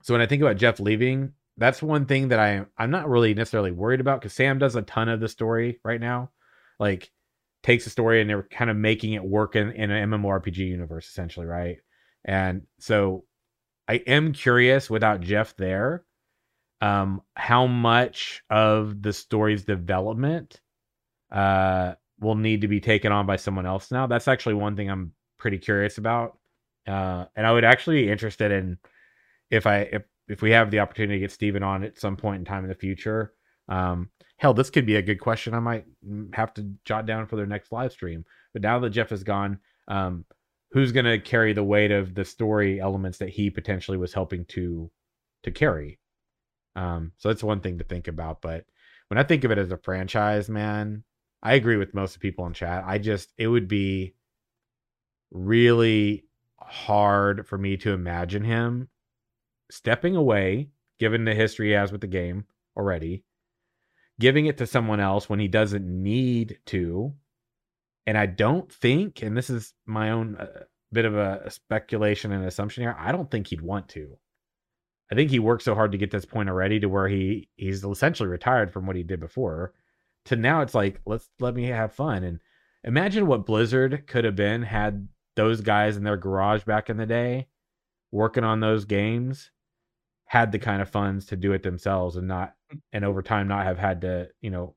so 0.03 0.15
when 0.15 0.21
I 0.21 0.27
think 0.27 0.43
about 0.43 0.57
Jeff 0.57 0.81
leaving, 0.81 1.33
that's 1.57 1.81
one 1.83 2.07
thing 2.07 2.29
that 2.29 2.41
I 2.41 2.65
I'm 2.77 2.91
not 2.91 3.09
really 3.09 3.35
necessarily 3.35 3.73
worried 3.73 4.01
about 4.01 4.21
because 4.21 4.33
Sam 4.33 4.59
does 4.59 4.75
a 4.75 4.83
ton 4.83 5.09
of 5.09 5.21
the 5.21 5.29
story 5.29 5.81
right 5.85 6.01
now. 6.01 6.31
Like, 6.81 7.11
takes 7.63 7.85
the 7.85 7.91
story 7.91 8.21
and 8.21 8.29
they're 8.29 8.45
kind 8.45 8.71
of 8.71 8.77
making 8.77 9.13
it 9.13 9.25
work 9.25 9.55
in, 9.55 9.71
in 9.73 9.91
an 9.91 10.11
MMORPG 10.11 10.57
universe, 10.57 11.07
essentially, 11.09 11.47
right? 11.47 11.77
And 12.25 12.63
so 12.79 13.25
I 13.89 13.95
am 14.07 14.33
curious 14.33 14.91
without 14.91 15.21
Jeff 15.21 15.57
there, 15.57 16.05
um, 16.81 17.23
how 17.35 17.67
much 17.67 18.43
of 18.51 19.03
the 19.03 19.13
story's 19.13 19.65
development 19.65 20.61
uh 21.31 21.95
will 22.21 22.35
need 22.35 22.63
to 22.63 22.69
be 22.69 22.81
taken 22.81 23.13
on 23.13 23.27
by 23.27 23.37
someone 23.37 23.67
else 23.67 23.91
now. 23.91 24.07
That's 24.07 24.29
actually 24.29 24.55
one 24.55 24.77
thing 24.77 24.91
I'm 24.91 25.13
pretty 25.39 25.59
curious 25.59 25.99
about. 25.99 26.39
Uh, 26.87 27.27
and 27.37 27.47
I 27.47 27.53
would 27.53 27.65
actually 27.65 28.03
be 28.03 28.11
interested 28.11 28.51
in 28.51 28.79
if 29.51 29.67
I 29.67 29.81
if 29.81 30.03
if 30.29 30.43
we 30.43 30.51
have 30.51 30.71
the 30.71 30.81
opportunity 30.81 31.17
to 31.17 31.21
get 31.21 31.33
Steven 31.33 31.63
on 31.63 31.85
at 31.85 31.99
some 31.99 32.17
point 32.17 32.41
in 32.41 32.45
time 32.45 32.65
in 32.65 32.69
the 32.69 32.75
future. 32.75 33.33
Um, 33.69 34.11
hell, 34.37 34.55
this 34.55 34.71
could 34.71 34.87
be 34.87 34.97
a 34.97 35.03
good 35.03 35.21
question. 35.21 35.55
I 35.55 35.61
might 35.61 35.87
have 36.33 36.53
to 36.55 36.71
jot 36.85 37.07
down 37.07 37.27
for 37.27 37.37
their 37.37 37.47
next 37.47 37.73
live 37.73 37.93
stream. 37.93 38.25
But 38.53 38.63
now 38.63 38.79
that 38.79 38.91
Jeff 38.91 39.13
is 39.13 39.23
gone, 39.23 39.59
um, 39.89 40.25
who's 40.73 40.93
going 40.93 41.07
to 41.07 41.19
carry 41.19 41.53
the 41.53 41.65
weight 41.65 41.91
of 41.91 42.15
the 42.15 42.25
story 42.25 42.81
elements 42.81 43.19
that 43.19 43.31
he 43.31 43.51
potentially 43.51 43.99
was 43.99 44.13
helping 44.13 44.45
to 44.47 44.91
to 45.45 45.51
carry? 45.51 45.99
Um, 46.77 47.13
so 47.19 47.29
that's 47.29 47.43
one 47.43 47.61
thing 47.61 47.79
to 47.79 47.85
think 47.85 48.09
about. 48.09 48.41
But 48.41 48.65
when 49.09 49.19
I 49.19 49.23
think 49.23 49.45
of 49.45 49.51
it 49.51 49.59
as 49.59 49.73
a 49.73 49.79
franchise, 49.79 50.49
man, 50.49 51.05
I 51.43 51.55
agree 51.55 51.77
with 51.77 51.95
most 51.95 52.15
of 52.17 52.23
people 52.23 52.47
in 52.47 52.53
chat. 52.53 52.85
I 52.87 52.99
just 52.99 53.33
it 53.39 53.49
would 53.49 53.69
be 53.69 54.15
really 55.31 56.25
hard 56.61 57.47
for 57.47 57.57
me 57.59 57.77
to 57.79 57.93
imagine 57.93 58.45
him 58.45 58.89
stepping 59.71 60.17
away, 60.17 60.71
given 60.99 61.25
the 61.25 61.35
history 61.35 61.69
he 61.69 61.73
has 61.73 61.93
with 61.93 62.01
the 62.01 62.07
game 62.07 62.45
already, 62.77 63.25
giving 64.21 64.47
it 64.47 64.59
to 64.59 64.67
someone 64.67 65.01
else 65.01 65.29
when 65.29 65.39
he 65.39 65.49
doesn't 65.49 65.87
need 65.87 66.59
to. 66.67 67.15
And 68.09 68.17
I 68.17 68.25
don't 68.25 68.73
think, 68.73 69.21
and 69.21 69.37
this 69.37 69.51
is 69.51 69.75
my 69.85 70.13
own 70.13 70.37
uh, 70.37 70.47
bit 70.91 71.05
of 71.05 71.15
a, 71.15 71.43
a 71.45 71.51
speculation 71.51 72.33
and 72.33 72.43
assumption 72.47 72.83
here, 72.83 72.97
I 72.99 73.13
don't 73.13 73.31
think 73.31 73.49
he'd 73.49 73.61
want 73.61 73.87
to. 73.91 74.17
I 75.13 75.15
think 75.15 75.31
he 75.31 75.39
worked 75.39 75.63
so 75.63 75.75
hard 75.75 75.93
to 75.93 75.99
get 75.99 76.11
this 76.11 76.25
point 76.25 76.49
already 76.49 76.81
to 76.81 76.89
where 76.89 77.07
he 77.07 77.51
he's 77.57 77.85
essentially 77.85 78.31
retired 78.31 78.73
from 78.73 78.87
what 78.87 78.97
he 78.97 79.03
did 79.03 79.21
before. 79.21 79.75
To 80.25 80.37
now, 80.37 80.63
it's 80.63 80.75
like 80.75 81.03
let's 81.05 81.29
let 81.39 81.55
me 81.55 81.65
have 81.67 81.93
fun 81.93 82.25
and 82.25 82.41
imagine 82.83 83.27
what 83.27 83.45
Blizzard 83.45 84.07
could 84.07 84.25
have 84.25 84.37
been 84.37 84.63
had 84.63 85.07
those 85.37 85.61
guys 85.61 85.99
in 85.99 86.05
their 86.05 86.17
garage 86.17 86.65
back 86.65 86.89
in 86.89 86.97
the 86.97 87.05
day 87.05 87.49
working 88.11 88.43
on 88.43 88.61
those 88.61 88.87
games 88.87 89.51
had 90.25 90.51
the 90.51 90.59
kind 90.59 90.81
of 90.81 90.89
funds 90.89 91.27
to 91.27 91.37
do 91.37 91.53
it 91.53 91.63
themselves 91.63 92.17
and 92.17 92.27
not 92.27 92.55
and 92.91 93.05
over 93.05 93.21
time 93.21 93.49
not 93.49 93.67
have 93.67 93.79
had 93.79 94.01
to 94.01 94.31
you 94.41 94.49
know 94.49 94.75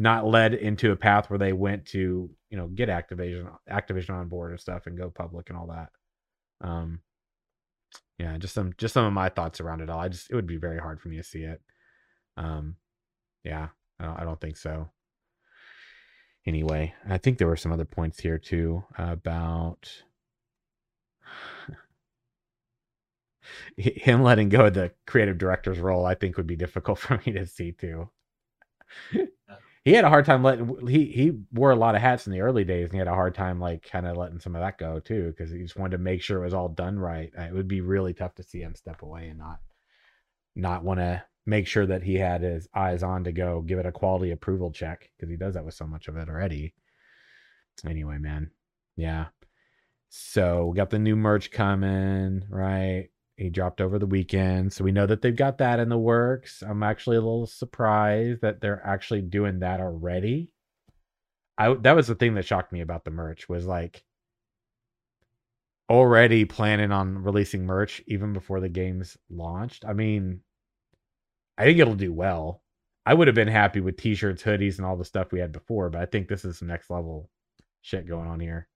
not 0.00 0.26
led 0.26 0.54
into 0.54 0.92
a 0.92 0.96
path 0.96 1.30
where 1.30 1.38
they 1.38 1.52
went 1.52 1.86
to 1.86 2.30
you 2.50 2.56
know 2.56 2.66
get 2.68 2.88
activision 2.88 3.48
activision 3.70 4.10
on 4.10 4.28
board 4.28 4.50
and 4.50 4.60
stuff 4.60 4.86
and 4.86 4.98
go 4.98 5.10
public 5.10 5.50
and 5.50 5.58
all 5.58 5.68
that 5.68 5.90
um 6.66 7.00
yeah 8.18 8.36
just 8.38 8.54
some 8.54 8.72
just 8.78 8.94
some 8.94 9.04
of 9.04 9.12
my 9.12 9.28
thoughts 9.28 9.60
around 9.60 9.80
it 9.80 9.90
all 9.90 10.00
i 10.00 10.08
just 10.08 10.30
it 10.30 10.34
would 10.34 10.46
be 10.46 10.56
very 10.56 10.78
hard 10.78 11.00
for 11.00 11.08
me 11.08 11.16
to 11.16 11.22
see 11.22 11.42
it 11.42 11.60
um 12.36 12.76
yeah 13.44 13.68
i 14.00 14.04
don't, 14.04 14.20
I 14.20 14.24
don't 14.24 14.40
think 14.40 14.56
so 14.56 14.88
anyway, 16.46 16.94
I 17.08 17.18
think 17.18 17.38
there 17.38 17.48
were 17.48 17.56
some 17.56 17.72
other 17.72 17.84
points 17.84 18.20
here 18.20 18.38
too 18.38 18.84
about 18.98 19.90
him 23.76 24.22
letting 24.22 24.48
go 24.48 24.66
of 24.66 24.74
the 24.74 24.92
creative 25.06 25.38
director's 25.38 25.78
role. 25.78 26.06
I 26.06 26.14
think 26.14 26.36
would 26.36 26.46
be 26.46 26.56
difficult 26.56 26.98
for 27.00 27.20
me 27.24 27.32
to 27.32 27.46
see 27.46 27.72
too. 27.72 28.10
He 29.84 29.92
had 29.92 30.04
a 30.04 30.08
hard 30.08 30.26
time 30.26 30.42
letting 30.42 30.86
he 30.86 31.06
he 31.06 31.32
wore 31.52 31.70
a 31.70 31.76
lot 31.76 31.94
of 31.94 32.00
hats 32.00 32.26
in 32.26 32.32
the 32.32 32.40
early 32.40 32.64
days 32.64 32.84
and 32.84 32.92
he 32.92 32.98
had 32.98 33.08
a 33.08 33.14
hard 33.14 33.34
time 33.34 33.58
like 33.58 33.88
kind 33.90 34.06
of 34.06 34.16
letting 34.16 34.40
some 34.40 34.54
of 34.54 34.60
that 34.60 34.78
go 34.78 35.00
too 35.00 35.32
because 35.36 35.50
he 35.50 35.58
just 35.58 35.76
wanted 35.76 35.96
to 35.96 36.02
make 36.02 36.22
sure 36.22 36.38
it 36.38 36.44
was 36.44 36.54
all 36.54 36.68
done 36.68 36.98
right 36.98 37.32
uh, 37.38 37.42
it 37.42 37.54
would 37.54 37.68
be 37.68 37.80
really 37.80 38.12
tough 38.12 38.34
to 38.34 38.42
see 38.42 38.60
him 38.60 38.74
step 38.74 39.02
away 39.02 39.28
and 39.28 39.38
not 39.38 39.58
not 40.54 40.84
want 40.84 41.00
to 41.00 41.22
make 41.46 41.66
sure 41.66 41.86
that 41.86 42.02
he 42.02 42.14
had 42.14 42.42
his 42.42 42.68
eyes 42.74 43.02
on 43.02 43.24
to 43.24 43.32
go 43.32 43.60
give 43.60 43.78
it 43.78 43.86
a 43.86 43.92
quality 43.92 44.30
approval 44.30 44.70
check 44.70 45.10
because 45.16 45.30
he 45.30 45.36
does 45.36 45.54
that 45.54 45.64
with 45.64 45.74
so 45.74 45.86
much 45.86 46.08
of 46.08 46.16
it 46.16 46.28
already. 46.28 46.74
Anyway, 47.86 48.18
man. 48.18 48.50
Yeah. 48.96 49.26
So 50.08 50.66
we 50.66 50.76
got 50.76 50.90
the 50.90 50.98
new 50.98 51.16
merch 51.16 51.50
coming, 51.50 52.44
right? 52.48 53.08
He 53.40 53.48
dropped 53.48 53.80
over 53.80 53.98
the 53.98 54.04
weekend. 54.04 54.70
So 54.70 54.84
we 54.84 54.92
know 54.92 55.06
that 55.06 55.22
they've 55.22 55.34
got 55.34 55.56
that 55.58 55.80
in 55.80 55.88
the 55.88 55.96
works. 55.96 56.62
I'm 56.62 56.82
actually 56.82 57.16
a 57.16 57.22
little 57.22 57.46
surprised 57.46 58.42
that 58.42 58.60
they're 58.60 58.84
actually 58.84 59.22
doing 59.22 59.60
that 59.60 59.80
already. 59.80 60.50
I 61.56 61.72
that 61.72 61.96
was 61.96 62.06
the 62.06 62.14
thing 62.14 62.34
that 62.34 62.44
shocked 62.44 62.70
me 62.70 62.82
about 62.82 63.06
the 63.06 63.10
merch 63.10 63.48
was 63.48 63.64
like 63.64 64.04
already 65.88 66.44
planning 66.44 66.92
on 66.92 67.22
releasing 67.22 67.64
merch 67.64 68.02
even 68.06 68.34
before 68.34 68.60
the 68.60 68.68
game's 68.68 69.16
launched. 69.30 69.86
I 69.86 69.94
mean, 69.94 70.42
I 71.56 71.64
think 71.64 71.78
it'll 71.78 71.94
do 71.94 72.12
well. 72.12 72.62
I 73.06 73.14
would 73.14 73.26
have 73.26 73.34
been 73.34 73.48
happy 73.48 73.80
with 73.80 73.96
t-shirts, 73.96 74.42
hoodies, 74.42 74.76
and 74.76 74.86
all 74.86 74.98
the 74.98 75.04
stuff 75.06 75.32
we 75.32 75.40
had 75.40 75.50
before, 75.50 75.88
but 75.88 76.02
I 76.02 76.04
think 76.04 76.28
this 76.28 76.44
is 76.44 76.58
some 76.58 76.68
next 76.68 76.90
level 76.90 77.30
shit 77.80 78.06
going 78.06 78.28
on 78.28 78.38
here. 78.38 78.68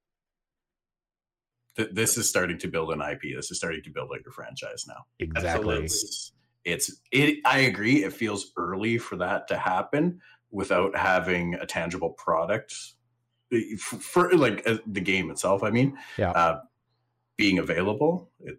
This 1.76 2.16
is 2.16 2.28
starting 2.28 2.58
to 2.58 2.68
build 2.68 2.92
an 2.92 3.00
IP. 3.00 3.34
This 3.34 3.50
is 3.50 3.58
starting 3.58 3.82
to 3.82 3.90
build 3.90 4.08
like 4.10 4.22
a 4.28 4.30
franchise 4.30 4.84
now. 4.86 5.06
Exactly. 5.18 5.84
It's, 5.84 6.32
it's 6.64 7.00
it. 7.10 7.38
I 7.44 7.60
agree. 7.60 8.04
It 8.04 8.12
feels 8.12 8.52
early 8.56 8.96
for 8.96 9.16
that 9.16 9.48
to 9.48 9.58
happen 9.58 10.20
without 10.52 10.96
having 10.96 11.54
a 11.54 11.66
tangible 11.66 12.10
product 12.10 12.74
for, 13.78 13.96
for 13.96 14.32
like 14.32 14.62
uh, 14.66 14.78
the 14.86 15.00
game 15.00 15.30
itself. 15.30 15.64
I 15.64 15.70
mean, 15.70 15.96
yeah, 16.16 16.30
uh, 16.30 16.60
being 17.36 17.58
available. 17.58 18.30
It, 18.40 18.58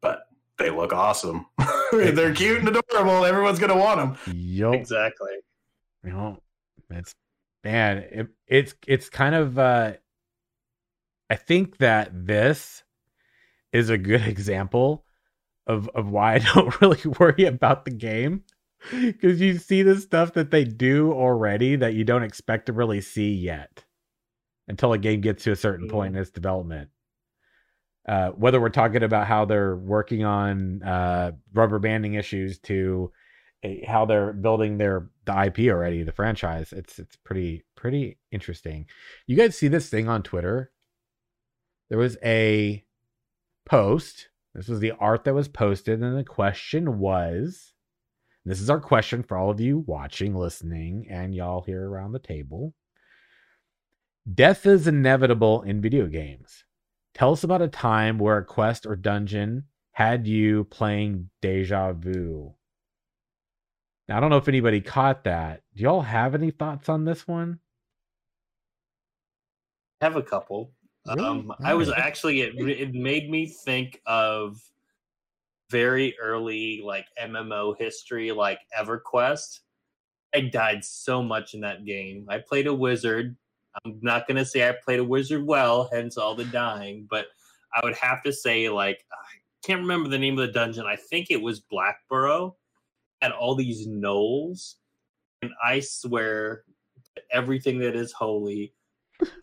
but 0.00 0.22
they 0.56 0.70
look 0.70 0.92
awesome. 0.92 1.46
They're 1.92 2.32
cute 2.32 2.60
and 2.60 2.68
adorable. 2.68 3.24
Everyone's 3.24 3.58
gonna 3.58 3.76
want 3.76 3.98
them. 3.98 4.34
Yep. 4.34 4.74
Exactly. 4.74 5.32
You 6.04 6.10
know, 6.10 6.38
it's 6.90 7.12
man, 7.64 7.98
it, 7.98 8.28
it's 8.46 8.74
it's 8.86 9.08
kind 9.10 9.34
of. 9.34 9.58
uh 9.58 9.94
I 11.28 11.36
think 11.36 11.78
that 11.78 12.10
this 12.12 12.82
is 13.72 13.90
a 13.90 13.98
good 13.98 14.22
example 14.26 15.04
of 15.66 15.88
of 15.94 16.10
why 16.10 16.34
I 16.34 16.38
don't 16.54 16.80
really 16.80 17.00
worry 17.18 17.44
about 17.44 17.84
the 17.84 17.90
game 17.90 18.44
because 18.90 19.40
you 19.40 19.58
see 19.58 19.82
the 19.82 19.96
stuff 19.96 20.34
that 20.34 20.50
they 20.50 20.64
do 20.64 21.12
already 21.12 21.76
that 21.76 21.94
you 21.94 22.04
don't 22.04 22.22
expect 22.22 22.66
to 22.66 22.72
really 22.72 23.00
see 23.00 23.32
yet 23.32 23.84
until 24.68 24.92
a 24.92 24.98
game 24.98 25.20
gets 25.20 25.44
to 25.44 25.52
a 25.52 25.56
certain 25.56 25.88
point 25.88 26.14
in 26.14 26.22
its 26.22 26.30
development. 26.30 26.90
Uh, 28.06 28.30
whether 28.30 28.60
we're 28.60 28.68
talking 28.68 29.02
about 29.02 29.26
how 29.26 29.44
they're 29.44 29.76
working 29.76 30.24
on 30.24 30.82
uh, 30.84 31.32
rubber 31.52 31.80
banding 31.80 32.14
issues 32.14 32.60
to 32.60 33.10
how 33.86 34.04
they're 34.04 34.32
building 34.32 34.78
their 34.78 35.10
the 35.24 35.44
IP 35.46 35.70
already, 35.72 36.04
the 36.04 36.12
franchise. 36.12 36.72
It's 36.72 36.98
it's 37.00 37.16
pretty 37.16 37.64
pretty 37.74 38.18
interesting. 38.30 38.86
You 39.26 39.36
guys 39.36 39.56
see 39.56 39.68
this 39.68 39.88
thing 39.88 40.08
on 40.08 40.22
Twitter? 40.22 40.70
There 41.88 41.98
was 41.98 42.16
a 42.24 42.84
post. 43.64 44.28
This 44.54 44.68
was 44.68 44.80
the 44.80 44.92
art 44.92 45.24
that 45.24 45.34
was 45.34 45.48
posted, 45.48 46.02
and 46.02 46.16
the 46.16 46.24
question 46.24 46.98
was 46.98 47.74
this 48.46 48.60
is 48.60 48.70
our 48.70 48.80
question 48.80 49.24
for 49.24 49.36
all 49.36 49.50
of 49.50 49.60
you 49.60 49.78
watching, 49.88 50.34
listening, 50.34 51.08
and 51.10 51.34
y'all 51.34 51.62
here 51.62 51.84
around 51.88 52.12
the 52.12 52.20
table. 52.20 52.74
Death 54.32 54.66
is 54.66 54.86
inevitable 54.86 55.62
in 55.62 55.80
video 55.80 56.06
games. 56.06 56.64
Tell 57.12 57.32
us 57.32 57.42
about 57.42 57.62
a 57.62 57.68
time 57.68 58.18
where 58.18 58.38
a 58.38 58.44
quest 58.44 58.86
or 58.86 58.94
dungeon 58.94 59.64
had 59.92 60.28
you 60.28 60.62
playing 60.64 61.30
deja 61.42 61.92
vu. 61.92 62.54
Now, 64.08 64.18
I 64.18 64.20
don't 64.20 64.30
know 64.30 64.36
if 64.36 64.46
anybody 64.46 64.80
caught 64.80 65.24
that. 65.24 65.62
Do 65.74 65.82
y'all 65.82 66.02
have 66.02 66.34
any 66.34 66.52
thoughts 66.52 66.88
on 66.88 67.04
this 67.04 67.26
one? 67.26 67.58
I 70.00 70.04
have 70.04 70.16
a 70.16 70.22
couple. 70.22 70.72
Really? 71.08 71.24
Um, 71.24 71.54
I 71.62 71.74
was 71.74 71.90
actually 71.90 72.40
it, 72.40 72.54
it 72.56 72.94
made 72.94 73.30
me 73.30 73.46
think 73.46 74.00
of 74.06 74.60
very 75.70 76.16
early 76.20 76.82
like 76.84 77.06
MMO 77.22 77.76
history, 77.78 78.32
like 78.32 78.60
EverQuest. 78.78 79.60
I 80.34 80.40
died 80.40 80.84
so 80.84 81.22
much 81.22 81.54
in 81.54 81.60
that 81.60 81.84
game. 81.84 82.26
I 82.28 82.38
played 82.38 82.66
a 82.66 82.74
wizard 82.74 83.36
I'm 83.84 83.98
not 84.00 84.26
gonna 84.26 84.44
say 84.44 84.68
I 84.68 84.74
played 84.84 85.00
a 85.00 85.04
wizard 85.04 85.44
well, 85.44 85.88
hence 85.92 86.16
all 86.16 86.34
the 86.34 86.44
dying, 86.44 87.06
but 87.10 87.26
I 87.74 87.80
would 87.84 87.96
have 87.96 88.22
to 88.22 88.32
say 88.32 88.68
like 88.68 89.04
I 89.12 89.66
can't 89.66 89.80
remember 89.80 90.08
the 90.08 90.18
name 90.18 90.38
of 90.38 90.46
the 90.46 90.52
dungeon. 90.52 90.86
I 90.86 90.96
think 90.96 91.30
it 91.30 91.40
was 91.40 91.60
Blackburrow. 91.60 92.54
Had 93.22 93.32
all 93.32 93.54
these 93.54 93.86
gnolls, 93.86 94.74
and 95.42 95.50
I 95.64 95.80
swear 95.80 96.64
everything 97.32 97.78
that 97.78 97.96
is 97.96 98.12
holy 98.12 98.74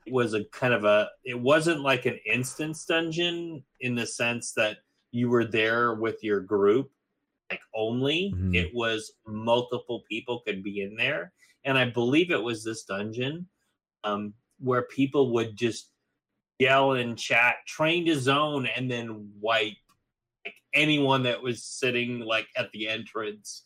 was 0.08 0.34
a 0.34 0.44
kind 0.46 0.74
of 0.74 0.84
a 0.86 1.10
it 1.24 1.40
wasn't 1.40 1.82
like 1.82 2.06
an 2.06 2.20
instance 2.26 2.86
dungeon 2.86 3.64
in 3.80 3.96
the 3.96 4.06
sense 4.06 4.52
that 4.54 4.78
you 5.12 5.30
were 5.30 5.46
there 5.46 5.94
with 5.96 6.24
your 6.24 6.40
group 6.42 6.92
like 7.52 7.62
only. 7.76 8.34
Mhm. 8.36 8.56
it 8.56 8.74
was 8.74 9.14
multiple 9.28 10.04
people 10.10 10.40
could 10.46 10.64
be 10.64 10.82
in 10.82 10.96
there. 10.96 11.34
And 11.66 11.78
i 11.78 11.86
believe 11.90 12.32
it 12.32 12.42
was 12.42 12.64
this 12.64 12.84
dungeon 12.84 13.48
um 14.04 14.34
where 14.60 14.84
people 14.84 15.32
would 15.34 15.56
just 15.56 15.92
yell 16.60 16.94
and 16.94 17.18
chat 17.18 17.56
train 17.68 18.06
to 18.06 18.16
zone 18.20 18.66
and 18.68 18.90
then 18.90 19.30
wipe 19.40 19.74
like 20.46 20.56
anyone 20.74 21.24
that 21.24 21.42
was 21.42 21.64
sitting 21.64 22.20
like 22.20 22.48
at 22.56 22.72
the 22.72 22.88
entrance 22.88 23.64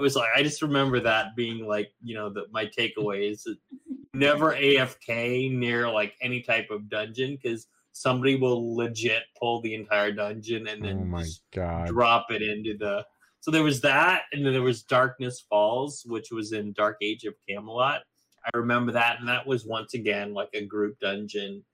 was 0.00 0.16
like 0.16 0.28
i 0.34 0.42
just 0.42 0.62
remember 0.62 1.00
that 1.00 1.34
being 1.36 1.66
like 1.66 1.90
you 2.02 2.14
know 2.14 2.28
that 2.28 2.52
my 2.52 2.66
takeaway 2.66 3.30
is 3.30 3.44
that 3.44 3.56
never 4.14 4.52
afk 4.54 5.52
near 5.52 5.90
like 5.90 6.14
any 6.20 6.40
type 6.42 6.70
of 6.70 6.88
dungeon 6.88 7.38
because 7.40 7.66
somebody 7.92 8.36
will 8.36 8.76
legit 8.76 9.22
pull 9.40 9.60
the 9.62 9.74
entire 9.74 10.12
dungeon 10.12 10.66
and 10.68 10.82
Oh 10.82 10.86
then 10.86 11.08
my 11.08 11.24
god. 11.52 11.86
drop 11.88 12.26
it 12.30 12.42
into 12.42 12.76
the 12.76 13.04
so 13.40 13.50
there 13.50 13.62
was 13.62 13.80
that 13.82 14.22
and 14.32 14.44
then 14.44 14.52
there 14.52 14.62
was 14.62 14.82
darkness 14.82 15.44
falls 15.48 16.02
which 16.06 16.30
was 16.30 16.52
in 16.52 16.72
dark 16.74 16.98
age 17.00 17.24
of 17.24 17.34
camelot 17.48 18.02
i 18.44 18.56
remember 18.56 18.92
that 18.92 19.18
and 19.20 19.28
that 19.28 19.46
was 19.46 19.64
once 19.64 19.94
again 19.94 20.34
like 20.34 20.50
a 20.52 20.64
group 20.64 20.98
dungeon 21.00 21.64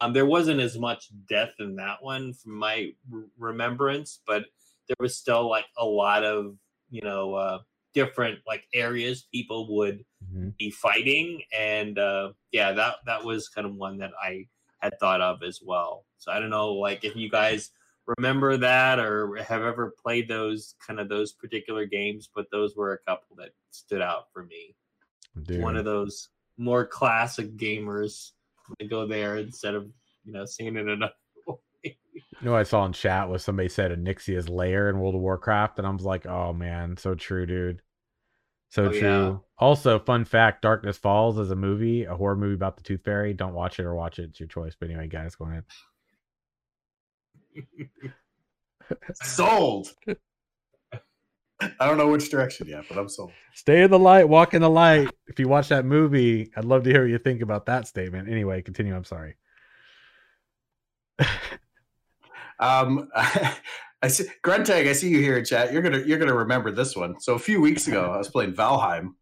um 0.00 0.12
there 0.12 0.26
wasn't 0.26 0.60
as 0.60 0.78
much 0.78 1.08
death 1.28 1.52
in 1.60 1.76
that 1.76 2.02
one 2.02 2.32
from 2.34 2.58
my 2.58 2.90
r- 3.12 3.24
remembrance 3.38 4.20
but 4.26 4.44
there 4.86 4.96
was 5.00 5.16
still 5.16 5.48
like 5.48 5.64
a 5.78 5.84
lot 5.84 6.22
of 6.24 6.56
you 6.94 7.00
know 7.02 7.34
uh 7.34 7.58
different 7.92 8.38
like 8.46 8.64
areas 8.72 9.26
people 9.32 9.74
would 9.76 10.04
Mhm. 10.32 10.56
be 10.56 10.70
fighting 10.70 11.42
and 11.56 11.98
uh 11.98 12.32
yeah 12.52 12.72
that 12.72 12.96
that 13.04 13.24
was 13.24 13.48
kind 13.48 13.66
of 13.66 13.74
one 13.74 13.98
that 13.98 14.12
i 14.22 14.46
had 14.80 14.98
thought 15.00 15.20
of 15.20 15.42
as 15.42 15.60
well 15.62 16.06
so 16.18 16.30
i 16.32 16.38
don't 16.38 16.50
know 16.50 16.72
like 16.72 17.04
if 17.04 17.16
you 17.16 17.28
guys 17.28 17.72
remember 18.16 18.56
that 18.56 18.98
or 19.00 19.36
have 19.36 19.62
ever 19.62 19.94
played 20.02 20.28
those 20.28 20.74
kind 20.86 21.00
of 21.00 21.08
those 21.08 21.32
particular 21.32 21.84
games 21.84 22.30
but 22.34 22.46
those 22.52 22.76
were 22.76 22.92
a 22.92 22.98
couple 22.98 23.34
that 23.36 23.50
stood 23.70 24.00
out 24.00 24.24
for 24.32 24.44
me 24.44 24.74
Dude. 25.42 25.60
one 25.60 25.76
of 25.76 25.84
those 25.84 26.28
more 26.58 26.86
classic 26.86 27.56
gamers 27.56 28.30
to 28.78 28.86
go 28.86 29.06
there 29.06 29.36
instead 29.38 29.74
of 29.74 29.90
you 30.24 30.32
know 30.32 30.46
seeing 30.46 30.76
it 30.76 30.86
another 30.86 31.12
way. 31.12 31.23
You 31.84 31.92
know, 32.42 32.52
what 32.52 32.60
I 32.60 32.64
saw 32.64 32.84
in 32.84 32.92
chat 32.92 33.28
was 33.28 33.44
somebody 33.44 33.68
said 33.68 33.92
Onyxia's 33.92 34.48
lair 34.48 34.90
in 34.90 34.98
World 34.98 35.14
of 35.14 35.20
Warcraft, 35.20 35.78
and 35.78 35.86
I 35.86 35.90
was 35.90 36.02
like, 36.04 36.26
oh 36.26 36.52
man, 36.52 36.96
so 36.96 37.14
true, 37.14 37.46
dude. 37.46 37.80
So 38.70 38.86
Oh, 38.86 38.90
yeah. 38.90 39.00
true. 39.00 39.44
Also, 39.56 39.98
fun 40.00 40.24
fact: 40.24 40.62
Darkness 40.62 40.98
Falls 40.98 41.38
is 41.38 41.50
a 41.50 41.56
movie, 41.56 42.04
a 42.04 42.14
horror 42.16 42.34
movie 42.36 42.54
about 42.54 42.76
the 42.76 42.82
Tooth 42.82 43.02
Fairy. 43.04 43.32
Don't 43.32 43.54
watch 43.54 43.78
it 43.78 43.84
or 43.84 43.94
watch 43.94 44.18
it; 44.18 44.30
it's 44.30 44.40
your 44.40 44.48
choice. 44.48 44.74
But 44.78 44.90
anyway, 44.90 45.06
guys, 45.06 45.36
go 45.36 45.46
ahead. 45.46 45.64
Sold. 49.22 49.94
I 51.60 51.86
don't 51.86 51.96
know 51.98 52.08
which 52.08 52.30
direction 52.30 52.66
yet, 52.66 52.84
but 52.88 52.98
I'm 52.98 53.08
sold. 53.08 53.30
Stay 53.54 53.82
in 53.84 53.90
the 53.90 53.98
light, 53.98 54.28
walk 54.28 54.54
in 54.54 54.60
the 54.60 54.68
light. 54.68 55.08
If 55.28 55.38
you 55.38 55.48
watch 55.48 55.68
that 55.68 55.84
movie, 55.86 56.50
I'd 56.56 56.64
love 56.64 56.82
to 56.82 56.90
hear 56.90 57.02
what 57.02 57.10
you 57.10 57.18
think 57.18 57.40
about 57.42 57.66
that 57.66 57.86
statement. 57.86 58.28
Anyway, 58.28 58.60
continue. 58.60 58.94
I'm 58.94 59.04
sorry. 59.04 59.36
Um, 62.64 63.08
I 63.14 64.08
see 64.08 64.24
Gruntag. 64.44 64.88
I 64.88 64.92
see 64.92 65.08
you 65.08 65.20
here 65.20 65.38
in 65.38 65.44
chat. 65.44 65.72
You're 65.72 65.82
gonna 65.82 66.02
you're 66.04 66.18
gonna 66.18 66.34
remember 66.34 66.70
this 66.70 66.94
one. 66.94 67.18
So 67.20 67.34
a 67.34 67.38
few 67.38 67.60
weeks 67.60 67.86
ago, 67.88 68.10
I 68.12 68.18
was 68.18 68.28
playing 68.28 68.54
Valheim, 68.54 69.14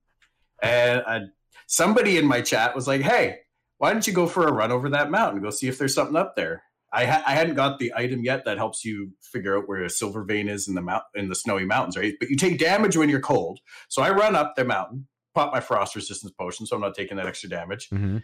and 0.63 1.03
I, 1.07 1.21
somebody 1.67 2.19
in 2.19 2.27
my 2.27 2.41
chat 2.41 2.75
was 2.75 2.89
like, 2.89 3.01
"Hey, 3.01 3.39
why 3.79 3.93
don't 3.93 4.07
you 4.07 4.13
go 4.13 4.27
for 4.27 4.47
a 4.47 4.53
run 4.53 4.73
over 4.73 4.89
that 4.91 5.11
mountain? 5.11 5.43
Go 5.43 5.51
see 5.51 5.69
if 5.69 5.79
there's 5.79 5.95
something 5.95 6.17
up 6.17 6.35
there." 6.37 6.63
I 6.93 7.07
ha- 7.07 7.23
I 7.27 7.33
hadn't 7.35 7.55
got 7.55 7.79
the 7.79 7.93
item 7.97 8.23
yet 8.23 8.45
that 8.45 8.59
helps 8.59 8.85
you 8.85 9.13
figure 9.23 9.57
out 9.57 9.67
where 9.67 9.83
a 9.83 9.89
silver 9.89 10.25
vein 10.25 10.49
is 10.49 10.69
in 10.69 10.75
the 10.75 10.83
mount 10.83 11.05
in 11.15 11.29
the 11.29 11.35
snowy 11.35 11.65
mountains, 11.65 11.97
right? 11.97 12.15
But 12.21 12.29
you 12.29 12.37
take 12.37 12.59
damage 12.59 12.97
when 12.97 13.09
you're 13.09 13.21
cold. 13.21 13.61
So 13.89 14.03
I 14.03 14.11
run 14.11 14.37
up 14.37 14.55
the 14.57 14.65
mountain, 14.65 15.07
pop 15.35 15.53
my 15.53 15.61
frost 15.61 15.97
resistance 15.97 16.33
potion, 16.39 16.67
so 16.67 16.77
I'm 16.77 16.83
not 16.83 16.95
taking 16.95 17.17
that 17.17 17.27
extra 17.27 17.49
damage. 17.49 17.89
hmm 17.89 18.19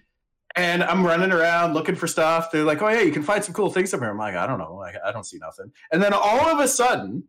And 0.58 0.82
I'm 0.82 1.06
running 1.06 1.30
around 1.30 1.74
looking 1.74 1.94
for 1.94 2.08
stuff. 2.08 2.50
They're 2.50 2.64
like, 2.64 2.82
"Oh 2.82 2.88
yeah, 2.88 3.02
you 3.02 3.12
can 3.12 3.22
find 3.22 3.44
some 3.44 3.54
cool 3.54 3.70
things 3.70 3.94
up 3.94 4.00
here." 4.00 4.10
I'm 4.10 4.18
like, 4.18 4.34
"I 4.34 4.44
don't 4.44 4.58
know. 4.58 4.82
I, 4.82 5.08
I 5.08 5.12
don't 5.12 5.24
see 5.24 5.38
nothing." 5.38 5.70
And 5.92 6.02
then 6.02 6.12
all 6.12 6.48
of 6.48 6.58
a 6.58 6.66
sudden, 6.66 7.28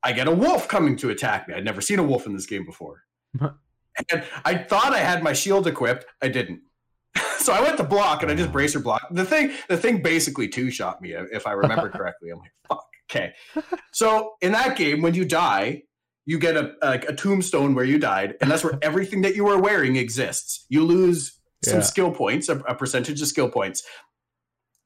I 0.00 0.12
get 0.12 0.28
a 0.28 0.30
wolf 0.30 0.68
coming 0.68 0.96
to 0.98 1.10
attack 1.10 1.48
me. 1.48 1.54
I'd 1.54 1.64
never 1.64 1.80
seen 1.80 1.98
a 1.98 2.04
wolf 2.04 2.24
in 2.24 2.34
this 2.34 2.46
game 2.46 2.64
before, 2.64 3.02
and 3.40 4.24
I 4.44 4.58
thought 4.58 4.92
I 4.92 5.00
had 5.00 5.24
my 5.24 5.32
shield 5.32 5.66
equipped. 5.66 6.06
I 6.22 6.28
didn't. 6.28 6.60
so 7.38 7.52
I 7.52 7.60
went 7.60 7.78
to 7.78 7.84
block, 7.84 8.22
and 8.22 8.30
I 8.30 8.36
just 8.36 8.52
bracer 8.52 8.78
block. 8.78 9.08
The 9.10 9.24
thing, 9.24 9.50
the 9.68 9.76
thing 9.76 10.02
basically 10.02 10.46
two 10.46 10.70
shot 10.70 11.02
me, 11.02 11.14
if 11.14 11.48
I 11.48 11.52
remember 11.52 11.88
correctly. 11.98 12.30
I'm 12.30 12.38
like, 12.38 12.52
"Fuck." 12.68 12.86
Okay. 13.10 13.34
So 13.90 14.34
in 14.40 14.52
that 14.52 14.76
game, 14.76 15.02
when 15.02 15.14
you 15.14 15.24
die, 15.24 15.82
you 16.26 16.38
get 16.38 16.56
a, 16.56 16.74
a 16.80 16.92
a 17.08 17.16
tombstone 17.16 17.74
where 17.74 17.84
you 17.84 17.98
died, 17.98 18.36
and 18.40 18.48
that's 18.48 18.62
where 18.62 18.78
everything 18.82 19.22
that 19.22 19.34
you 19.34 19.42
were 19.46 19.58
wearing 19.58 19.96
exists. 19.96 20.64
You 20.68 20.84
lose 20.84 21.40
some 21.64 21.78
Yeah. 21.78 21.84
skill 21.84 22.10
points, 22.10 22.48
a, 22.48 22.58
a 22.60 22.74
percentage 22.74 23.20
of 23.20 23.28
skill 23.28 23.48
points. 23.48 23.82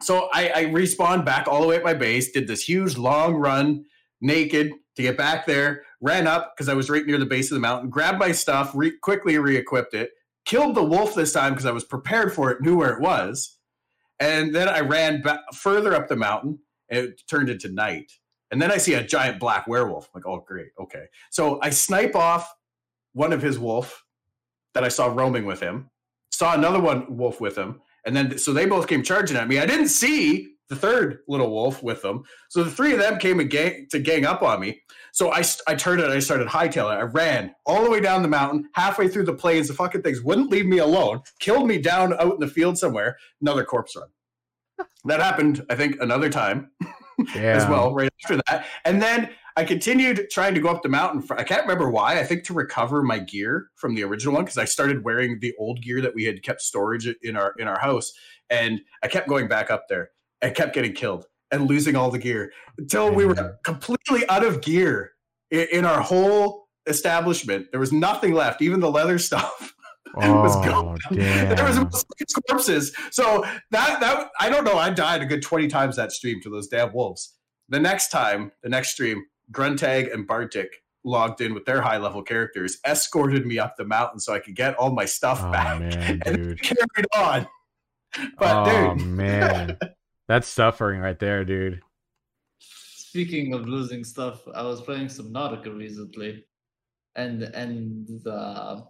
So 0.03 0.29
I, 0.33 0.51
I 0.55 0.65
respawned 0.67 1.25
back 1.25 1.49
all 1.49 1.63
the 1.63 1.67
way 1.69 1.77
at 1.77 1.85
my 1.85 1.95
base, 1.95 2.31
did 2.33 2.47
this 2.47 2.69
huge 2.69 2.97
long 2.99 3.35
run 3.35 3.85
naked 4.21 4.73
to 4.97 5.03
get 5.03 5.17
back 5.17 5.47
there, 5.47 5.83
ran 6.01 6.27
up 6.27 6.55
because 6.55 6.69
I 6.69 6.75
was 6.75 6.91
right 6.91 7.05
near 7.07 7.19
the 7.19 7.27
base 7.27 7.51
of 7.51 7.55
the 7.57 7.61
mountain, 7.61 7.89
grabbed 7.91 8.19
my 8.19 8.33
stuff, 8.33 8.73
re- 8.75 8.97
quickly 9.03 9.39
re-equipped 9.39 9.95
it, 9.95 10.11
killed 10.45 10.75
the 10.75 10.85
wolf 10.85 11.15
this 11.15 11.33
time 11.33 11.53
because 11.53 11.67
I 11.67 11.73
was 11.73 11.85
prepared 11.85 12.35
for 12.35 12.51
it, 12.51 12.61
knew 12.61 12.77
where 12.77 12.93
it 12.93 13.01
was, 13.01 13.59
and 14.21 14.55
then 14.55 14.69
I 14.69 14.81
ran 14.81 15.23
back 15.23 15.41
further 15.55 15.95
up 15.95 16.09
the 16.09 16.17
mountain. 16.17 16.59
And 16.89 17.09
it 17.09 17.23
turned 17.29 17.49
into 17.51 17.69
night, 17.69 18.13
and 18.53 18.63
then 18.63 18.71
I 18.71 18.77
see 18.77 18.95
a 18.95 19.03
giant 19.03 19.41
black 19.41 19.67
werewolf. 19.67 20.05
I'm 20.15 20.21
like, 20.21 20.27
oh 20.27 20.45
great, 20.47 20.69
okay. 20.79 21.07
So 21.31 21.59
I 21.63 21.71
snipe 21.71 22.15
off 22.15 22.49
one 23.13 23.33
of 23.33 23.43
his 23.43 23.59
wolf 23.59 24.05
that 24.73 24.85
I 24.85 24.89
saw 24.89 25.07
roaming 25.07 25.47
with 25.47 25.59
him, 25.59 25.91
saw 26.37 26.55
another 26.55 26.81
one 26.81 27.17
wolf 27.17 27.41
with 27.41 27.57
him, 27.57 27.81
and 28.05 28.17
then 28.17 28.39
so 28.39 28.53
they 28.53 28.67
both 28.67 28.87
came 28.87 29.03
charging 29.03 29.37
at 29.37 29.49
me. 29.49 29.59
I 29.59 29.67
didn't 29.67 29.89
see 29.89 30.53
the 30.69 30.77
third 30.77 31.19
little 31.29 31.51
wolf 31.51 31.83
with 31.83 32.03
them, 32.03 32.25
so 32.49 32.65
the 32.65 32.71
three 32.71 32.93
of 32.93 32.99
them 32.99 33.19
came 33.19 33.41
and 33.41 33.49
gang, 33.51 33.87
to 33.91 33.99
gang 33.99 34.25
up 34.27 34.43
on 34.43 34.61
me. 34.61 34.81
So 35.13 35.33
I 35.33 35.43
I 35.67 35.75
turned 35.75 36.01
it. 36.01 36.11
I 36.11 36.19
started 36.19 36.49
hightailing. 36.49 36.97
I 36.99 37.03
ran 37.03 37.55
all 37.65 37.83
the 37.85 37.91
way 37.91 38.01
down 38.01 38.23
the 38.23 38.29
mountain, 38.29 38.69
halfway 38.75 39.09
through 39.09 39.25
the 39.25 39.35
plains. 39.35 39.69
The 39.69 39.75
fucking 39.75 40.03
things 40.03 40.23
wouldn't 40.23 40.51
leave 40.51 40.67
me 40.67 40.79
alone. 40.79 41.21
Killed 41.41 41.67
me 41.67 41.79
down 41.79 42.13
out 42.15 42.35
in 42.35 42.41
the 42.41 42.49
field 42.49 42.77
somewhere. 42.79 43.17
Another 43.41 43.65
corpse 43.65 43.97
run. 43.97 44.09
That 45.07 45.21
happened, 45.21 45.65
I 45.71 45.75
think, 45.77 45.97
another 46.01 46.29
time 46.29 46.71
Yeah. 47.35 47.43
as 47.57 47.67
well 47.69 47.95
right 47.95 48.11
after 48.25 48.41
that. 48.49 48.67
And 48.85 49.01
then 49.01 49.31
I 49.57 49.65
continued 49.65 50.29
trying 50.31 50.55
to 50.55 50.61
go 50.61 50.69
up 50.69 50.83
the 50.83 50.89
mountain. 50.91 51.23
For, 51.23 51.39
I 51.39 51.43
can't 51.43 51.63
remember 51.63 51.89
why. 51.89 52.21
I 52.21 52.25
think 52.25 52.45
to 52.45 52.55
recover 52.55 53.03
my 53.03 53.19
gear 53.19 53.71
from 53.77 53.95
the 53.95 54.03
original 54.05 54.35
one 54.35 54.45
because 54.45 54.59
I 54.59 54.67
started 54.67 55.03
wearing 55.03 55.39
the 55.41 55.55
old 55.59 55.81
gear 55.83 56.03
that 56.03 56.15
we 56.15 56.25
had 56.25 56.43
kept 56.43 56.61
storage 56.61 57.09
in 57.23 57.37
our 57.37 57.55
in 57.59 57.67
our 57.67 57.79
house, 57.79 58.13
and 58.51 58.81
I 59.03 59.09
kept 59.09 59.29
going 59.29 59.49
back 59.49 59.71
up 59.71 59.87
there. 59.89 60.11
I 60.43 60.51
kept 60.51 60.75
getting 60.75 60.93
killed 60.93 61.27
and 61.51 61.69
losing 61.69 61.97
all 61.97 62.11
the 62.11 62.19
gear 62.19 62.53
until 62.77 63.11
we 63.11 63.25
were 63.25 63.35
mm. 63.35 63.55
completely 63.65 64.29
out 64.29 64.45
of 64.45 64.61
gear 64.61 65.13
in, 65.51 65.67
in 65.73 65.85
our 65.85 66.03
whole 66.03 66.69
establishment. 66.87 67.69
There 67.71 67.81
was 67.81 67.93
nothing 67.93 68.33
left, 68.35 68.61
even 68.61 68.81
the 68.81 68.91
leather 68.91 69.19
stuff. 69.31 69.75
was 70.15 70.57
Oh, 70.57 70.65
gone. 70.65 70.99
damn. 71.13 71.57
there 71.57 71.65
was 71.65 72.05
corpses. 72.49 72.95
So 73.11 73.43
that 73.71 74.01
that 74.01 74.29
I 74.39 74.51
don't 74.51 74.65
know. 74.65 74.77
I 74.77 74.91
died 74.91 75.23
a 75.23 75.27
good 75.27 75.43
twenty 75.43 75.69
times 75.69 75.97
that 75.97 76.13
stream 76.13 76.43
to 76.43 76.51
those 76.51 76.69
damn 76.69 76.93
wolves. 76.93 77.35
The 77.69 77.81
next 77.81 78.11
time, 78.11 78.53
the 78.63 78.69
next 78.69 78.91
stream, 78.91 79.25
Gruntag 79.53 80.13
and 80.13 80.27
Bartik 80.27 80.69
logged 81.05 81.41
in 81.41 81.55
with 81.55 81.65
their 81.65 81.81
high 81.81 81.99
level 81.99 82.23
characters, 82.23 82.79
escorted 82.87 83.47
me 83.47 83.59
up 83.59 83.77
the 83.77 83.85
mountain 83.85 84.19
so 84.19 84.35
I 84.35 84.41
could 84.41 84.57
get 84.57 84.75
all 84.75 84.91
my 84.91 85.05
stuff 85.05 85.41
Oh 85.43 85.53
back, 85.53 85.81
man, 85.81 86.23
and 86.27 86.61
carried 86.61 87.07
on. 87.17 87.47
But 88.39 88.69
oh 88.69 88.95
dude, 88.95 89.07
man, 89.07 89.79
that's 90.29 90.49
suffering 90.49 91.01
right 91.01 91.19
there, 91.19 91.45
dude. 91.45 91.81
Speaking 92.61 93.55
of 93.55 93.67
losing 93.67 94.05
stuff, 94.05 94.47
I 94.55 94.63
was 94.63 94.81
playing 94.83 95.07
Subnautica 95.07 95.77
recently, 95.77 96.45
and 97.15 97.43
and 97.43 98.27
uh, 98.27 98.83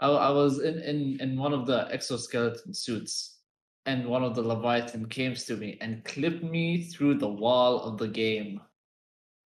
I, 0.00 0.08
I 0.08 0.30
was 0.30 0.60
in, 0.60 0.80
in 0.80 1.20
in 1.20 1.38
one 1.38 1.52
of 1.52 1.66
the 1.66 1.88
exoskeleton 1.92 2.74
suits, 2.74 3.38
and 3.86 4.06
one 4.06 4.24
of 4.24 4.34
the 4.34 4.42
Leviathan 4.42 5.06
came 5.08 5.34
to 5.34 5.56
me 5.56 5.78
and 5.80 6.04
clipped 6.04 6.42
me 6.42 6.82
through 6.82 7.18
the 7.18 7.28
wall 7.28 7.82
of 7.82 7.98
the 7.98 8.08
game. 8.08 8.60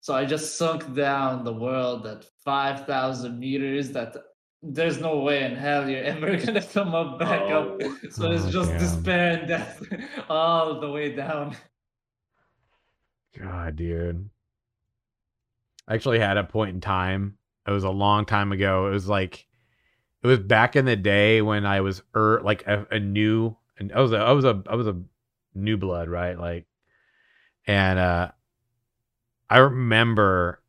So 0.06 0.14
I 0.14 0.24
just 0.24 0.56
sunk 0.56 0.94
down 0.94 1.42
the 1.42 1.52
world 1.52 2.06
at 2.06 2.24
five 2.44 2.86
thousand 2.86 3.40
meters. 3.40 3.90
That 3.90 4.14
there's 4.62 5.00
no 5.00 5.18
way 5.18 5.42
in 5.42 5.56
hell 5.56 5.90
you're 5.90 6.04
ever 6.14 6.36
gonna 6.36 6.62
come 6.62 6.94
up 6.94 7.18
back 7.18 7.50
up. 7.50 7.76
Oh. 7.82 7.96
So 8.10 8.30
it's 8.30 8.44
Oh, 8.44 8.50
just 8.50 8.70
damn. 8.70 8.78
despair 8.78 9.38
and 9.40 9.48
death 9.48 9.82
all 10.30 10.78
the 10.78 10.88
way 10.92 11.12
down. 11.12 11.56
God, 13.36 13.74
dude. 13.74 14.30
I 15.88 15.94
actually 15.94 16.20
had 16.20 16.36
a 16.36 16.44
point 16.44 16.76
in 16.76 16.80
time. 16.80 17.36
It 17.66 17.72
was 17.72 17.82
a 17.82 17.90
long 17.90 18.26
time 18.26 18.52
ago. 18.52 18.86
It 18.86 18.90
was 18.90 19.08
like 19.08 19.44
it 20.22 20.26
it 20.26 20.28
was 20.28 20.38
back 20.38 20.76
in 20.76 20.84
the 20.84 20.94
day 20.94 21.42
when 21.42 21.66
I 21.66 21.80
was 21.80 22.00
er, 22.14 22.40
like 22.44 22.64
a, 22.68 22.86
a 22.92 23.00
new 23.00 23.56
and 23.76 23.92
I 23.92 24.00
was 24.00 24.12
a 24.12 24.18
I 24.18 24.30
was 24.30 24.44
a 24.44 24.62
I 24.68 24.76
was 24.76 24.86
a 24.86 25.02
new 25.52 25.76
blood, 25.76 26.08
right? 26.08 26.38
Like 26.38 26.68
and 27.66 27.98
uh 27.98 28.30
I 29.50 29.58
remember 29.58 30.62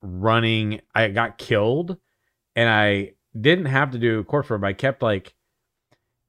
running 0.00 0.80
I 0.94 1.08
got 1.08 1.38
killed 1.38 1.96
and 2.54 2.68
I 2.68 3.12
didn't 3.38 3.66
have 3.66 3.90
to 3.92 3.98
do 3.98 4.20
a 4.20 4.42
for 4.42 4.54
him. 4.54 4.64
I 4.64 4.72
kept 4.72 5.02
like 5.02 5.34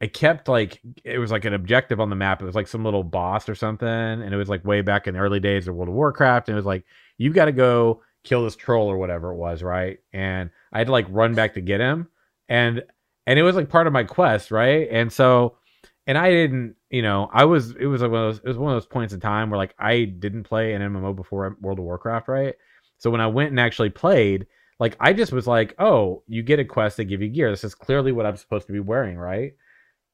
I 0.01 0.07
kept 0.07 0.47
like 0.47 0.79
it 1.03 1.19
was 1.19 1.31
like 1.31 1.45
an 1.45 1.53
objective 1.53 1.99
on 1.99 2.09
the 2.09 2.15
map. 2.15 2.41
It 2.41 2.45
was 2.45 2.55
like 2.55 2.67
some 2.67 2.85
little 2.85 3.03
boss 3.03 3.49
or 3.49 3.55
something, 3.55 3.87
and 3.87 4.33
it 4.33 4.37
was 4.37 4.47
like 4.47 4.63
way 4.63 4.81
back 4.81 5.07
in 5.07 5.13
the 5.13 5.19
early 5.19 5.41
days 5.41 5.67
of 5.67 5.75
World 5.75 5.89
of 5.89 5.95
Warcraft, 5.95 6.47
and 6.47 6.55
it 6.55 6.59
was 6.59 6.65
like 6.65 6.85
you've 7.17 7.33
got 7.33 7.45
to 7.45 7.51
go 7.51 8.01
kill 8.23 8.43
this 8.43 8.55
troll 8.55 8.87
or 8.87 8.97
whatever 8.97 9.31
it 9.31 9.37
was, 9.37 9.61
right? 9.61 9.99
And 10.13 10.51
I 10.71 10.77
had 10.79 10.87
to 10.87 10.93
like 10.93 11.07
run 11.09 11.35
back 11.35 11.53
to 11.55 11.61
get 11.61 11.81
him, 11.81 12.07
and 12.47 12.83
and 13.27 13.37
it 13.37 13.43
was 13.43 13.55
like 13.55 13.69
part 13.69 13.87
of 13.87 13.93
my 13.93 14.05
quest, 14.05 14.51
right? 14.51 14.87
And 14.89 15.11
so, 15.11 15.57
and 16.09 16.17
I 16.17 16.31
didn't, 16.31 16.75
you 16.89 17.03
know, 17.03 17.29
I 17.31 17.45
was 17.45 17.75
it 17.75 17.85
was 17.85 18.01
like 18.01 18.09
one 18.09 18.21
of 18.23 18.33
those 18.33 18.41
it 18.43 18.47
was 18.47 18.57
one 18.57 18.73
of 18.73 18.75
those 18.75 18.87
points 18.87 19.13
in 19.13 19.19
time 19.19 19.51
where 19.51 19.59
like 19.59 19.75
I 19.77 20.05
didn't 20.05 20.43
play 20.45 20.73
an 20.73 20.81
MMO 20.81 21.15
before 21.15 21.55
World 21.61 21.77
of 21.77 21.85
Warcraft, 21.85 22.27
right? 22.27 22.55
So 22.97 23.11
when 23.11 23.21
I 23.21 23.27
went 23.27 23.51
and 23.51 23.59
actually 23.59 23.91
played, 23.91 24.47
like 24.79 24.97
I 24.99 25.13
just 25.13 25.31
was 25.31 25.45
like, 25.45 25.75
oh, 25.77 26.23
you 26.27 26.41
get 26.41 26.57
a 26.57 26.65
quest, 26.65 26.97
they 26.97 27.05
give 27.05 27.21
you 27.21 27.29
gear. 27.29 27.51
This 27.51 27.63
is 27.63 27.75
clearly 27.75 28.11
what 28.11 28.25
I'm 28.25 28.37
supposed 28.37 28.65
to 28.65 28.73
be 28.73 28.79
wearing, 28.79 29.19
right? 29.19 29.53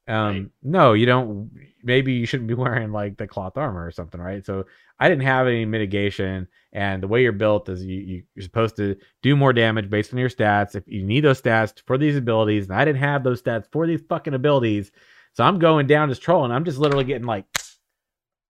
Um, 0.05 0.27
right. 0.27 0.45
no, 0.63 0.91
you 0.91 1.05
don't. 1.05 1.49
Maybe 1.81 2.11
you 2.11 2.25
shouldn't 2.25 2.49
be 2.49 2.53
wearing 2.65 2.91
like 2.91 3.15
the 3.15 3.25
cloth 3.25 3.55
armor 3.55 3.85
or 3.85 3.91
something, 3.91 4.19
right? 4.19 4.45
So 4.45 4.65
I 4.99 5.07
didn't 5.07 5.23
have 5.23 5.47
any 5.47 5.63
mitigation, 5.63 6.49
and 6.73 7.01
the 7.01 7.07
way 7.07 7.23
you're 7.23 7.31
built 7.31 7.69
is 7.69 7.85
you, 7.85 8.01
you 8.01 8.23
you're 8.35 8.43
supposed 8.43 8.75
to 8.75 8.97
do 9.21 9.37
more 9.37 9.53
damage 9.53 9.89
based 9.89 10.11
on 10.11 10.19
your 10.19 10.29
stats. 10.29 10.75
If 10.75 10.83
you 10.87 11.05
need 11.05 11.21
those 11.21 11.41
stats 11.41 11.81
for 11.87 11.97
these 11.97 12.17
abilities, 12.17 12.65
and 12.65 12.75
I 12.77 12.83
didn't 12.83 12.99
have 12.99 13.23
those 13.23 13.41
stats 13.41 13.71
for 13.71 13.87
these 13.87 14.01
fucking 14.09 14.33
abilities, 14.33 14.91
so 15.35 15.43
I'm 15.43 15.59
going 15.59 15.87
down 15.87 16.09
as 16.09 16.19
troll, 16.19 16.43
and 16.43 16.53
I'm 16.53 16.65
just 16.65 16.77
literally 16.77 17.05
getting 17.05 17.27
like 17.27 17.45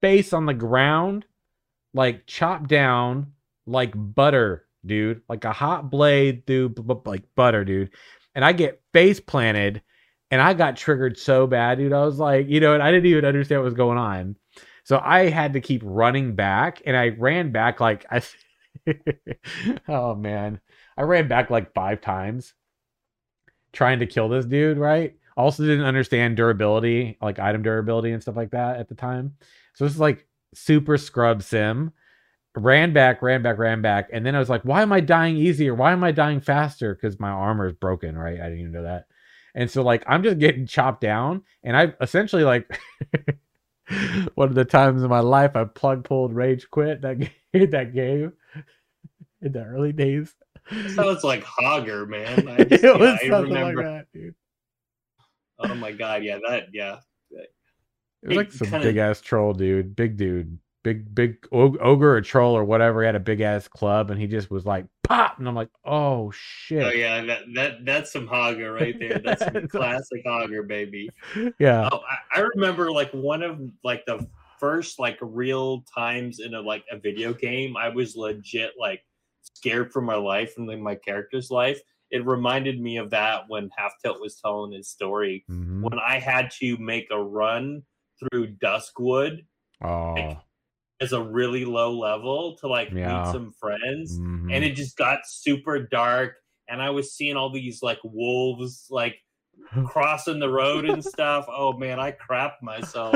face 0.02 0.34
on 0.34 0.46
the 0.46 0.54
ground, 0.54 1.26
like 1.94 2.26
chopped 2.26 2.68
down 2.68 3.34
like 3.68 3.94
butter, 3.96 4.66
dude, 4.86 5.22
like 5.28 5.46
a 5.46 5.52
hot 5.52 5.90
blade 5.92 6.46
through 6.48 6.74
like 7.06 7.24
butter, 7.36 7.66
dude, 7.66 7.92
and 8.34 8.46
I 8.46 8.54
get 8.54 8.82
face 8.94 9.20
planted 9.20 9.82
and 10.32 10.42
I 10.42 10.54
got 10.54 10.76
triggered 10.76 11.18
so 11.18 11.48
bad, 11.48 11.78
dude. 11.78 11.94
I 11.94 12.04
was 12.06 12.20
like, 12.20 12.50
you 12.50 12.60
know, 12.60 12.74
and 12.74 12.84
I 12.84 12.92
didn't 12.92 13.06
even 13.06 13.26
understand 13.26 13.62
what 13.62 13.66
was 13.66 13.74
going 13.74 13.98
on. 13.98 14.36
So 14.84 15.00
I 15.04 15.30
had 15.30 15.54
to 15.54 15.62
keep 15.62 15.82
running 15.84 16.36
back, 16.36 16.82
and 16.86 16.96
I 16.96 17.10
ran 17.10 17.52
back 17.52 17.80
like 17.80 18.06
I. 18.12 18.22
oh 19.88 20.14
man, 20.16 20.60
I 20.98 21.04
ran 21.04 21.28
back 21.28 21.50
like 21.50 21.74
five 21.74 22.02
times 22.02 22.54
trying 23.74 24.00
to 24.00 24.06
kill 24.06 24.30
this 24.30 24.46
dude. 24.46 24.78
Right. 24.78 25.16
Also 25.38 25.64
didn't 25.64 25.86
understand 25.86 26.38
durability, 26.38 27.18
like 27.22 27.40
item 27.40 27.62
durability 27.62 28.12
and 28.12 28.22
stuff 28.22 28.38
like 28.38 28.52
that 28.52 28.78
at 28.78 28.88
the 28.88 28.96
time. 28.96 29.36
So 29.74 29.84
this 29.84 29.94
is 29.94 30.00
like 30.00 30.26
super 30.54 30.98
scrub 30.98 31.44
sim. 31.44 31.92
Ran 32.58 32.94
back, 32.94 33.22
ran 33.22 33.42
back, 33.42 33.58
ran 33.58 33.82
back, 33.82 34.10
and 34.14 34.26
then 34.26 34.34
I 34.34 34.40
was 34.40 34.50
like, 34.50 34.62
"Why 34.64 34.82
am 34.82 34.94
I 34.94 35.02
dying 35.02 35.36
easier? 35.36 35.76
Why 35.76 35.92
am 35.92 36.06
I 36.06 36.14
dying 36.14 36.40
faster? 36.40 36.96
Because 36.96 37.20
my 37.20 37.30
armor 37.30 37.68
is 37.68 37.74
broken, 37.74 38.18
right? 38.18 38.40
I 38.40 38.44
didn't 38.46 38.60
even 38.60 38.72
know 38.72 38.84
that." 38.84 39.08
And 39.56 39.72
so 39.72 39.82
like 39.82 40.04
I'm 40.08 40.22
just 40.22 40.38
getting 40.38 40.68
chopped 40.68 41.02
down 41.02 41.42
and 41.64 41.76
I 41.76 41.94
essentially 42.02 42.44
like 42.44 42.80
one 44.36 44.50
of 44.50 44.56
the 44.56 44.66
times 44.66 45.02
in 45.02 45.10
my 45.10 45.22
life 45.22 45.56
I 45.56 45.64
plug 45.64 46.04
pulled 46.04 46.34
rage 46.34 46.70
quit 46.70 47.02
that 47.02 47.20
game, 47.20 47.32
that 47.72 47.94
game 47.94 48.34
in 49.42 49.52
the 49.54 49.64
early 49.64 49.94
days. 49.94 50.34
sounds 50.94 51.24
like 51.24 51.44
Hogger, 51.44 52.08
man. 52.08 52.48
I 52.50 52.64
just, 52.64 52.84
it 52.84 53.00
was 53.00 53.20
yeah, 53.24 53.40
remember. 53.40 53.76
Like 53.76 53.86
that, 53.86 54.08
dude. 54.14 54.36
Oh 55.60 55.76
my 55.76 55.92
god, 55.92 56.24
yeah, 56.24 56.40
that 56.48 56.68
yeah. 56.74 57.00
It 57.32 58.30
was 58.30 58.38
like 58.38 58.52
some 58.52 58.70
kinda... 58.70 58.88
big 58.88 58.98
ass 58.98 59.22
troll 59.22 59.54
dude, 59.54 59.96
big 59.96 60.18
dude 60.18 60.58
big 60.86 61.16
big 61.16 61.38
ogre 61.52 62.16
or 62.16 62.22
troll 62.22 62.56
or 62.56 62.64
whatever. 62.64 63.02
He 63.02 63.08
had 63.08 63.16
a 63.16 63.20
big 63.20 63.42
ass 63.42 63.68
club 63.68 64.12
and 64.12 64.22
he 64.22 64.28
just 64.28 64.52
was 64.52 64.68
like 64.68 64.86
pop! 65.04 65.40
And 65.40 65.48
i'm 65.48 65.56
like 65.56 65.70
oh, 65.84 65.92
oh 66.28 66.32
shit. 66.32 66.84
oh 66.84 66.90
yeah 66.90 67.22
that, 67.26 67.42
that 67.56 67.86
that's 67.86 68.14
some 68.14 68.28
hogger 68.28 68.74
right 68.74 68.98
there. 69.00 69.18
That's 69.18 69.44
some 69.44 69.68
classic 69.68 70.24
hogger 70.24 70.66
baby. 70.66 71.10
Yeah. 71.60 71.90
Oh, 71.92 72.02
I, 72.08 72.40
I, 72.40 72.42
remember 72.56 72.92
like 72.92 73.12
one 73.12 73.42
of 73.42 73.60
like 73.84 74.06
the 74.06 74.28
first 74.60 75.00
like 75.00 75.18
real 75.22 75.84
times 75.94 76.40
in 76.40 76.54
a 76.54 76.62
like 76.62 76.86
a 76.90 76.98
video 76.98 77.34
game 77.34 77.76
i 77.76 77.90
was 77.90 78.16
legit 78.16 78.72
like 78.80 79.02
scared 79.42 79.92
for 79.92 80.02
my 80.02 80.16
life 80.16 80.54
and 80.58 80.66
like 80.66 80.80
my 80.80 80.96
character's 80.96 81.52
life 81.52 81.82
it 82.16 82.26
reminded 82.26 82.80
me 82.80 82.98
of 82.98 83.10
that 83.10 83.42
when 83.48 83.70
half 83.78 83.94
tilt 84.02 84.22
was 84.22 84.40
telling 84.44 84.72
his 84.72 84.90
story 84.90 85.44
mm-hmm. 85.50 85.82
when 85.82 86.00
i 86.00 86.20
had 86.20 86.50
to 86.50 86.78
make 86.78 87.08
a 87.12 87.22
run 87.22 87.82
through 88.20 88.48
duskwood 88.64 89.40
Oh. 89.84 90.14
Like, 90.14 90.38
as 91.02 91.12
a 91.12 91.22
really 91.22 91.66
low 91.66 91.92
level 91.92 92.56
to 92.58 92.68
like 92.68 92.90
yeah. 92.92 93.24
meet 93.24 93.32
some 93.32 93.52
friends 93.60 94.18
mm-hmm. 94.18 94.50
and 94.50 94.64
it 94.64 94.76
just 94.76 94.96
got 94.96 95.20
super 95.26 95.78
dark 95.78 96.36
and 96.70 96.82
i 96.82 96.90
was 96.90 97.14
seeing 97.14 97.36
all 97.36 97.52
these 97.52 97.84
like 97.84 98.00
wolves 98.06 98.88
like 98.90 99.18
crossing 99.86 100.40
the 100.40 100.50
road 100.50 100.86
and 100.86 101.04
stuff 101.04 101.46
oh 101.50 101.74
man 101.74 102.00
i 102.00 102.14
crapped 102.14 102.62
myself 102.62 103.14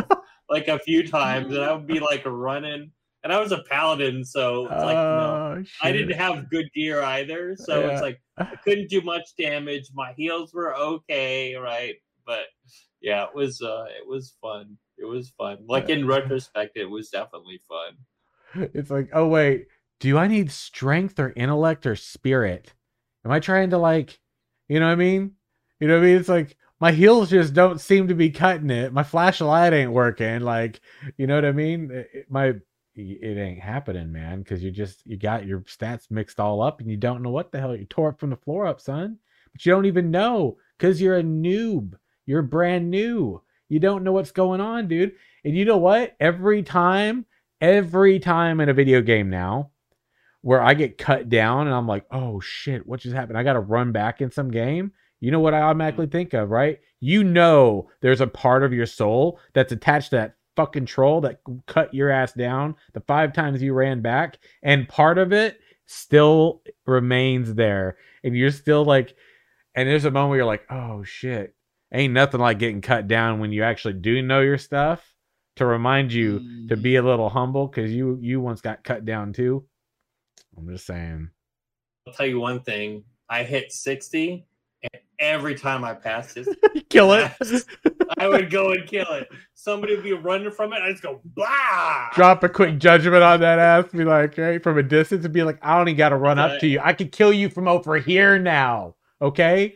like 0.50 0.68
a 0.68 0.80
few 0.80 1.08
times 1.08 1.56
and 1.56 1.64
i 1.64 1.72
would 1.72 1.88
be 1.88 2.02
like 2.02 2.22
running 2.26 2.92
and 3.24 3.34
i 3.34 3.40
was 3.40 3.52
a 3.52 3.64
paladin 3.70 4.24
so 4.24 4.66
it's 4.66 4.84
like 4.84 4.96
oh, 4.96 5.56
no 5.56 5.64
i 5.82 5.92
didn't 5.92 6.18
have 6.18 6.50
good 6.50 6.70
gear 6.74 7.02
either 7.02 7.56
so 7.56 7.80
yeah. 7.80 7.88
it's 7.88 8.02
like 8.02 8.22
i 8.38 8.56
couldn't 8.64 8.90
do 8.90 9.02
much 9.02 9.24
damage 9.38 9.90
my 9.94 10.14
heals 10.16 10.54
were 10.54 10.76
okay 10.76 11.56
right 11.56 11.96
but 12.26 12.46
yeah 13.02 13.24
it 13.24 13.36
was 13.36 13.62
uh 13.62 13.86
it 13.90 14.08
was 14.08 14.36
fun 14.42 14.78
it 15.00 15.06
was 15.06 15.30
fun. 15.38 15.60
Like 15.66 15.90
in 15.90 16.06
retrospect, 16.06 16.78
it 16.78 16.86
was 16.86 17.10
definitely 17.10 17.62
fun. 17.68 18.70
It's 18.74 18.90
like, 18.90 19.10
oh 19.14 19.28
wait, 19.28 19.68
do 20.00 20.18
I 20.18 20.28
need 20.28 20.52
strength 20.52 21.20
or 21.20 21.34
intellect 21.36 21.86
or 21.86 21.96
spirit? 21.96 22.74
Am 23.24 23.32
I 23.32 23.40
trying 23.40 23.70
to 23.70 23.78
like, 23.78 24.20
you 24.68 24.80
know 24.80 24.88
what 24.88 24.94
I 24.94 24.96
mean? 24.96 25.34
You 25.80 25.88
know 25.88 25.96
what 25.96 26.04
I 26.04 26.08
mean? 26.08 26.18
It's 26.18 26.30
like 26.30 26.58
my 26.80 26.92
heals 26.92 27.30
just 27.30 27.54
don't 27.54 27.80
seem 27.80 28.08
to 28.08 28.16
be 28.16 28.32
cutting 28.32 28.70
it. 28.70 28.92
My 28.92 29.04
flashlight 29.04 29.74
ain't 29.74 29.92
working. 29.92 30.42
Like, 30.42 30.82
you 31.18 31.28
know 31.28 31.36
what 31.36 31.46
I 31.46 31.52
mean? 31.52 31.92
It, 31.92 32.26
my 32.30 32.56
it 32.96 33.38
ain't 33.38 33.62
happening, 33.62 34.12
man, 34.12 34.40
because 34.40 34.64
you 34.64 34.72
just 34.72 35.06
you 35.06 35.18
got 35.18 35.46
your 35.46 35.62
stats 35.62 36.12
mixed 36.12 36.40
all 36.40 36.62
up 36.62 36.82
and 36.82 36.90
you 36.90 36.98
don't 36.98 37.22
know 37.22 37.30
what 37.30 37.52
the 37.52 37.60
hell 37.60 37.76
you 37.76 37.86
tore 37.86 38.10
it 38.10 38.20
from 38.20 38.30
the 38.30 38.36
floor 38.36 38.66
up, 38.66 38.82
son. 38.82 39.18
But 39.52 39.66
you 39.66 39.72
don't 39.72 39.86
even 39.86 40.12
know 40.12 40.58
because 40.78 41.02
you're 41.02 41.18
a 41.18 41.24
noob. 41.24 41.94
You're 42.26 42.42
brand 42.42 42.90
new. 42.90 43.42
You 43.70 43.80
don't 43.80 44.04
know 44.04 44.12
what's 44.12 44.32
going 44.32 44.62
on, 44.62 44.88
dude. 44.88 45.14
And 45.44 45.56
you 45.56 45.66
know 45.66 45.78
what? 45.78 46.16
Every 46.20 46.64
time, 46.64 47.26
every 47.62 48.20
time 48.20 48.60
in 48.60 48.70
a 48.70 48.74
video 48.74 49.02
game 49.02 49.30
now, 49.30 49.72
where 50.42 50.62
I 50.62 50.74
get 50.74 50.98
cut 50.98 51.30
down 51.30 51.68
and 51.68 51.76
I'm 51.76 51.88
like, 51.88 52.06
oh 52.12 52.40
shit, 52.40 52.86
what 52.88 53.02
just 53.02 53.16
happened? 53.16 53.38
I 53.38 53.44
got 53.44 53.54
to 53.54 53.60
run 53.60 53.92
back 53.92 54.22
in 54.22 54.32
some 54.32 54.52
game. 54.52 54.92
You 55.20 55.32
know 55.32 55.40
what 55.40 55.54
I 55.54 55.62
automatically 55.62 56.08
mm. 56.08 56.12
think 56.12 56.34
of, 56.34 56.50
right? 56.50 56.80
You 57.02 57.24
know 57.24 57.90
there's 58.02 58.22
a 58.22 58.28
part 58.28 58.64
of 58.64 58.74
your 58.74 58.86
soul 58.86 59.40
that's 59.54 59.72
attached 59.72 60.12
to 60.12 60.16
that 60.18 60.36
fucking 60.60 60.86
troll 60.86 61.22
that 61.22 61.40
cut 61.68 61.94
your 61.94 62.10
ass 62.10 62.34
down 62.34 62.76
the 62.92 63.00
five 63.00 63.32
times 63.32 63.62
you 63.62 63.74
ran 63.74 64.02
back, 64.02 64.38
and 64.62 64.90
part 64.90 65.18
of 65.18 65.32
it 65.32 65.58
still 65.86 66.62
remains 66.86 67.54
there. 67.54 67.96
And 68.26 68.36
you're 68.36 68.52
still 68.52 68.84
like, 68.84 69.16
and 69.74 69.88
there's 69.88 70.04
a 70.04 70.12
moment 70.12 70.32
where 70.32 70.40
you're 70.40 70.46
like, 70.46 70.70
oh 70.70 71.04
shit, 71.04 71.56
ain't 71.94 72.14
nothing 72.14 72.42
like 72.42 72.60
getting 72.60 72.82
cut 72.82 73.08
down 73.08 73.40
when 73.40 73.54
you 73.54 73.64
actually 73.64 73.94
do 73.94 74.22
know 74.22 74.42
your 74.42 74.58
stuff 74.58 75.02
to 75.56 75.66
remind 75.66 76.12
you 76.12 76.68
to 76.68 76.76
be 76.76 76.98
a 76.98 77.02
little 77.02 77.30
humble 77.30 77.68
because 77.68 77.90
you 77.90 78.20
you 78.22 78.42
once 78.42 78.60
got 78.60 78.84
cut 78.84 79.06
down 79.06 79.32
too. 79.32 79.64
I'm 80.58 80.68
just 80.70 80.86
saying. 80.86 81.30
I'll 82.06 82.14
tell 82.14 82.26
you 82.26 82.42
one 82.42 82.60
thing. 82.60 83.06
I 83.30 83.44
hit 83.44 83.72
60 83.72 84.46
and 84.84 85.02
every 85.20 85.56
time 85.56 85.86
I 85.86 85.94
pass 85.94 86.36
it, 86.36 86.48
kill 86.90 87.14
it. 87.14 87.32
I 88.20 88.28
would 88.28 88.50
go 88.50 88.72
and 88.72 88.86
kill 88.88 89.12
it. 89.12 89.30
Somebody 89.54 89.96
would 89.96 90.04
be 90.04 90.14
running 90.14 90.52
from 90.52 90.74
it. 90.74 90.82
I 90.82 90.92
just 90.92 91.04
go 91.04 91.22
blah. 91.24 92.10
Drop 92.14 92.44
a 92.44 92.50
quick 92.50 92.78
judgment 92.80 93.24
on 93.24 93.40
that 93.42 93.60
ass. 93.60 93.92
Be 93.92 94.04
like, 94.04 94.38
right 94.38 94.62
from 94.62 94.78
a 94.78 94.84
distance, 94.84 95.26
and 95.26 95.34
be 95.34 95.44
like, 95.44 95.60
I 95.62 95.80
only 95.80 95.94
got 95.94 96.10
to 96.10 96.18
run 96.18 96.40
up 96.40 96.60
to 96.60 96.68
you. 96.68 96.80
I 96.84 96.94
could 96.94 97.12
kill 97.12 97.34
you 97.34 97.50
from 97.50 97.68
over 97.68 97.98
here 97.98 98.38
now. 98.40 98.96
Okay, 99.22 99.76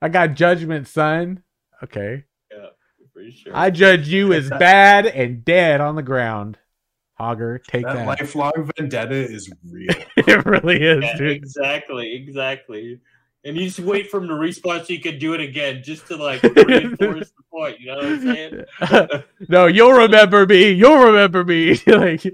I 0.00 0.08
got 0.08 0.34
judgment, 0.34 0.88
son. 0.88 1.42
Okay. 1.82 2.24
Yeah, 2.50 2.66
pretty 3.12 3.32
sure. 3.32 3.52
I 3.54 3.70
judge 3.70 4.08
you 4.08 4.32
as 4.32 4.48
bad 4.50 5.06
and 5.06 5.44
dead 5.44 5.80
on 5.80 5.96
the 5.96 6.02
ground. 6.02 6.58
Hogger, 7.18 7.64
take 7.64 7.84
that. 7.86 7.94
That 7.94 8.06
lifelong 8.06 8.70
vendetta 8.76 9.14
is 9.14 9.50
real. 9.64 9.88
it 10.16 10.44
really 10.44 10.82
is, 10.82 11.02
yeah, 11.02 11.16
dude. 11.16 11.30
Exactly, 11.30 12.14
exactly. 12.14 13.00
And 13.46 13.56
you 13.56 13.66
just 13.66 13.78
wait 13.78 14.10
for 14.10 14.16
him 14.20 14.26
to 14.26 14.34
respawn 14.34 14.84
so 14.84 14.92
you 14.92 15.00
can 15.00 15.20
do 15.20 15.32
it 15.32 15.40
again, 15.40 15.80
just 15.84 16.08
to 16.08 16.16
like 16.16 16.42
reinforce 16.66 17.30
the 17.30 17.42
point. 17.48 17.78
You 17.78 17.86
know 17.86 17.96
what 17.96 18.04
I'm 18.04 18.22
saying? 18.22 19.22
no, 19.48 19.66
you'll 19.66 19.92
remember 19.92 20.44
me. 20.46 20.72
You'll 20.72 20.98
remember 20.98 21.44
me. 21.44 21.80
like, 21.86 22.24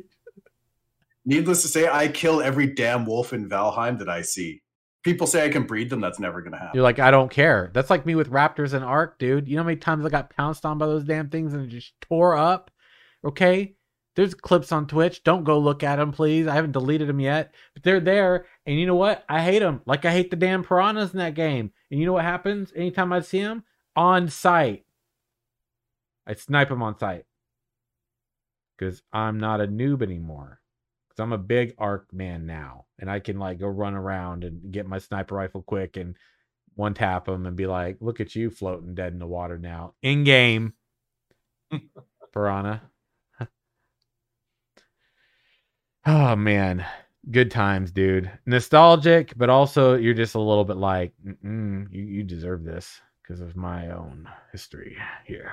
needless 1.26 1.60
to 1.62 1.68
say, 1.68 1.86
I 1.86 2.08
kill 2.08 2.40
every 2.40 2.66
damn 2.68 3.04
wolf 3.04 3.34
in 3.34 3.46
Valheim 3.46 3.98
that 3.98 4.08
I 4.08 4.22
see. 4.22 4.62
people 5.04 5.26
say 5.26 5.44
I 5.44 5.50
can 5.50 5.64
breed 5.64 5.90
them. 5.90 6.00
That's 6.00 6.18
never 6.18 6.40
gonna 6.40 6.56
happen. 6.56 6.72
You're 6.72 6.82
like, 6.82 6.98
I 6.98 7.10
don't 7.10 7.30
care. 7.30 7.70
That's 7.74 7.90
like 7.90 8.06
me 8.06 8.14
with 8.14 8.30
Raptors 8.30 8.72
and 8.72 8.82
Ark, 8.82 9.18
dude. 9.18 9.48
You 9.48 9.56
know 9.56 9.64
how 9.64 9.66
many 9.66 9.76
times 9.76 10.06
I 10.06 10.08
got 10.08 10.34
pounced 10.34 10.64
on 10.64 10.78
by 10.78 10.86
those 10.86 11.04
damn 11.04 11.28
things 11.28 11.52
and 11.52 11.68
just 11.68 11.92
tore 12.00 12.36
up? 12.36 12.70
Okay. 13.22 13.74
There's 14.14 14.34
clips 14.34 14.72
on 14.72 14.86
Twitch. 14.86 15.22
Don't 15.24 15.44
go 15.44 15.58
look 15.58 15.82
at 15.82 15.96
them, 15.96 16.12
please. 16.12 16.46
I 16.46 16.54
haven't 16.54 16.72
deleted 16.72 17.08
them 17.08 17.20
yet, 17.20 17.54
but 17.74 17.82
they're 17.82 18.00
there. 18.00 18.46
And 18.66 18.78
you 18.78 18.86
know 18.86 18.94
what? 18.94 19.24
I 19.28 19.42
hate 19.42 19.58
them. 19.58 19.82
Like 19.86 20.04
I 20.04 20.12
hate 20.12 20.30
the 20.30 20.36
damn 20.36 20.62
piranhas 20.62 21.12
in 21.12 21.18
that 21.18 21.34
game. 21.34 21.72
And 21.90 21.98
you 21.98 22.06
know 22.06 22.12
what 22.12 22.24
happens 22.24 22.72
anytime 22.76 23.12
I 23.12 23.20
see 23.20 23.40
them? 23.40 23.64
On 23.96 24.28
sight. 24.28 24.84
I 26.26 26.34
snipe 26.34 26.68
them 26.68 26.82
on 26.82 26.98
sight. 26.98 27.24
Because 28.78 29.02
I'm 29.12 29.38
not 29.38 29.60
a 29.60 29.66
noob 29.66 30.02
anymore. 30.02 30.60
Because 31.08 31.22
I'm 31.22 31.32
a 31.32 31.38
big 31.38 31.74
Ark 31.78 32.08
man 32.12 32.46
now. 32.46 32.86
And 32.98 33.10
I 33.10 33.18
can 33.18 33.38
like 33.38 33.58
go 33.58 33.66
run 33.66 33.94
around 33.94 34.44
and 34.44 34.70
get 34.72 34.86
my 34.86 34.98
sniper 34.98 35.34
rifle 35.34 35.62
quick 35.62 35.96
and 35.96 36.16
one 36.74 36.94
tap 36.94 37.26
them 37.26 37.46
and 37.46 37.56
be 37.56 37.66
like, 37.66 37.98
look 38.00 38.20
at 38.20 38.34
you 38.34 38.48
floating 38.50 38.94
dead 38.94 39.12
in 39.12 39.18
the 39.18 39.26
water 39.26 39.58
now. 39.58 39.94
In 40.02 40.24
game. 40.24 40.74
Piranha. 42.32 42.82
oh 46.06 46.36
man. 46.36 46.86
Good 47.30 47.50
times, 47.50 47.92
dude. 47.92 48.30
Nostalgic, 48.46 49.32
but 49.36 49.48
also 49.48 49.94
you're 49.94 50.14
just 50.14 50.34
a 50.34 50.40
little 50.40 50.64
bit 50.64 50.76
like, 50.76 51.12
you, 51.42 51.86
you 51.90 52.22
deserve 52.24 52.64
this 52.64 53.00
because 53.22 53.40
of 53.40 53.56
my 53.56 53.90
own 53.90 54.28
history 54.50 54.96
here 55.24 55.52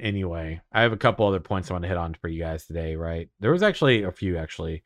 anyway, 0.00 0.60
I 0.72 0.82
have 0.82 0.92
a 0.92 0.96
couple 0.98 1.26
other 1.26 1.40
points 1.40 1.70
I 1.70 1.74
want 1.74 1.82
to 1.82 1.88
hit 1.88 1.96
on 1.96 2.14
for 2.14 2.28
you 2.28 2.40
guys 2.42 2.66
today, 2.66 2.96
right? 2.96 3.28
There 3.40 3.52
was 3.52 3.62
actually 3.62 4.02
a 4.02 4.12
few 4.12 4.36
actually. 4.38 4.82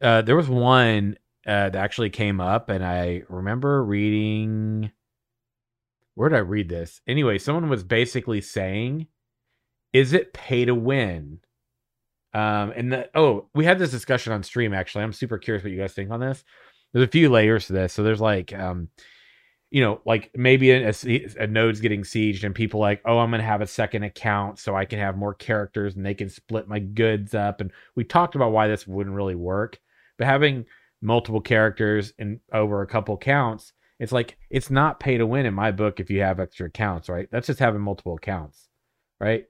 Uh, 0.00 0.22
there 0.22 0.36
was 0.36 0.48
one 0.48 1.16
uh, 1.46 1.70
that 1.70 1.76
actually 1.76 2.10
came 2.10 2.40
up, 2.40 2.68
and 2.68 2.84
I 2.84 3.22
remember 3.28 3.84
reading. 3.84 4.90
Where 6.14 6.28
did 6.28 6.36
I 6.36 6.40
read 6.40 6.68
this? 6.68 7.00
Anyway, 7.06 7.38
someone 7.38 7.68
was 7.68 7.84
basically 7.84 8.40
saying, 8.40 9.06
"Is 9.92 10.12
it 10.12 10.32
pay 10.32 10.64
to 10.64 10.74
win?" 10.74 11.40
Um, 12.34 12.72
and 12.76 12.92
the, 12.92 13.10
oh, 13.14 13.48
we 13.54 13.64
had 13.64 13.78
this 13.78 13.90
discussion 13.90 14.32
on 14.32 14.42
stream. 14.42 14.74
Actually, 14.74 15.04
I'm 15.04 15.12
super 15.12 15.38
curious 15.38 15.64
what 15.64 15.72
you 15.72 15.78
guys 15.78 15.94
think 15.94 16.10
on 16.10 16.20
this. 16.20 16.44
There's 16.92 17.06
a 17.06 17.10
few 17.10 17.28
layers 17.28 17.66
to 17.66 17.72
this. 17.72 17.92
So 17.92 18.02
there's 18.02 18.20
like, 18.20 18.52
um, 18.52 18.88
you 19.70 19.82
know, 19.82 20.00
like 20.06 20.30
maybe 20.34 20.70
a, 20.70 20.92
a, 21.38 21.46
node's 21.46 21.80
getting 21.80 22.02
sieged 22.02 22.44
and 22.44 22.54
people 22.54 22.80
like, 22.80 23.02
oh, 23.04 23.18
I'm 23.18 23.30
going 23.30 23.40
to 23.40 23.46
have 23.46 23.60
a 23.60 23.66
second 23.66 24.02
account 24.02 24.58
so 24.58 24.74
I 24.74 24.86
can 24.86 24.98
have 24.98 25.16
more 25.16 25.34
characters 25.34 25.94
and 25.94 26.04
they 26.04 26.14
can 26.14 26.30
split 26.30 26.68
my 26.68 26.78
goods 26.78 27.34
up. 27.34 27.60
And 27.60 27.70
we 27.94 28.04
talked 28.04 28.34
about 28.34 28.52
why 28.52 28.68
this 28.68 28.86
wouldn't 28.86 29.14
really 29.14 29.34
work. 29.34 29.78
But 30.16 30.26
having 30.26 30.64
multiple 31.02 31.42
characters 31.42 32.14
and 32.18 32.40
over 32.52 32.80
a 32.80 32.86
couple 32.86 33.14
accounts, 33.16 33.74
it's 34.00 34.12
like, 34.12 34.38
it's 34.48 34.70
not 34.70 35.00
pay 35.00 35.18
to 35.18 35.26
win 35.26 35.44
in 35.44 35.54
my 35.54 35.70
book 35.70 36.00
if 36.00 36.08
you 36.08 36.22
have 36.22 36.40
extra 36.40 36.68
accounts, 36.68 37.08
right? 37.08 37.28
That's 37.30 37.48
just 37.48 37.58
having 37.58 37.82
multiple 37.82 38.14
accounts, 38.14 38.68
right? 39.20 39.44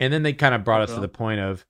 And 0.00 0.12
then 0.12 0.22
they 0.22 0.32
kind 0.32 0.54
of 0.54 0.64
brought 0.64 0.82
us 0.82 0.94
to 0.94 1.00
the 1.00 1.08
point 1.08 1.40
of, 1.40 1.64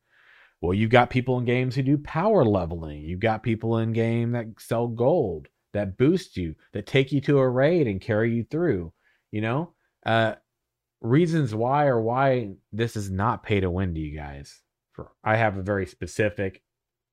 well, 0.60 0.74
you've 0.74 0.90
got 0.90 1.10
people 1.10 1.38
in 1.38 1.44
games 1.44 1.74
who 1.74 1.82
do 1.82 1.98
power 1.98 2.44
leveling. 2.44 3.02
You've 3.02 3.20
got 3.20 3.42
people 3.42 3.78
in 3.78 3.92
game 3.92 4.32
that 4.32 4.46
sell 4.58 4.88
gold 4.88 5.48
that 5.76 5.98
boost 5.98 6.38
you, 6.38 6.54
that 6.72 6.86
take 6.86 7.12
you 7.12 7.20
to 7.20 7.38
a 7.38 7.48
raid 7.48 7.86
and 7.86 8.00
carry 8.00 8.34
you 8.34 8.44
through, 8.44 8.92
you 9.30 9.42
know? 9.42 9.74
Uh 10.04 10.34
reasons 11.02 11.54
why 11.54 11.84
or 11.84 12.00
why 12.00 12.54
this 12.72 12.96
is 12.96 13.10
not 13.10 13.42
pay 13.42 13.60
to 13.60 13.70
win 13.70 13.94
to 13.94 14.00
you 14.00 14.16
guys. 14.16 14.62
For 14.92 15.12
I 15.22 15.36
have 15.36 15.58
a 15.58 15.62
very 15.62 15.86
specific 15.86 16.62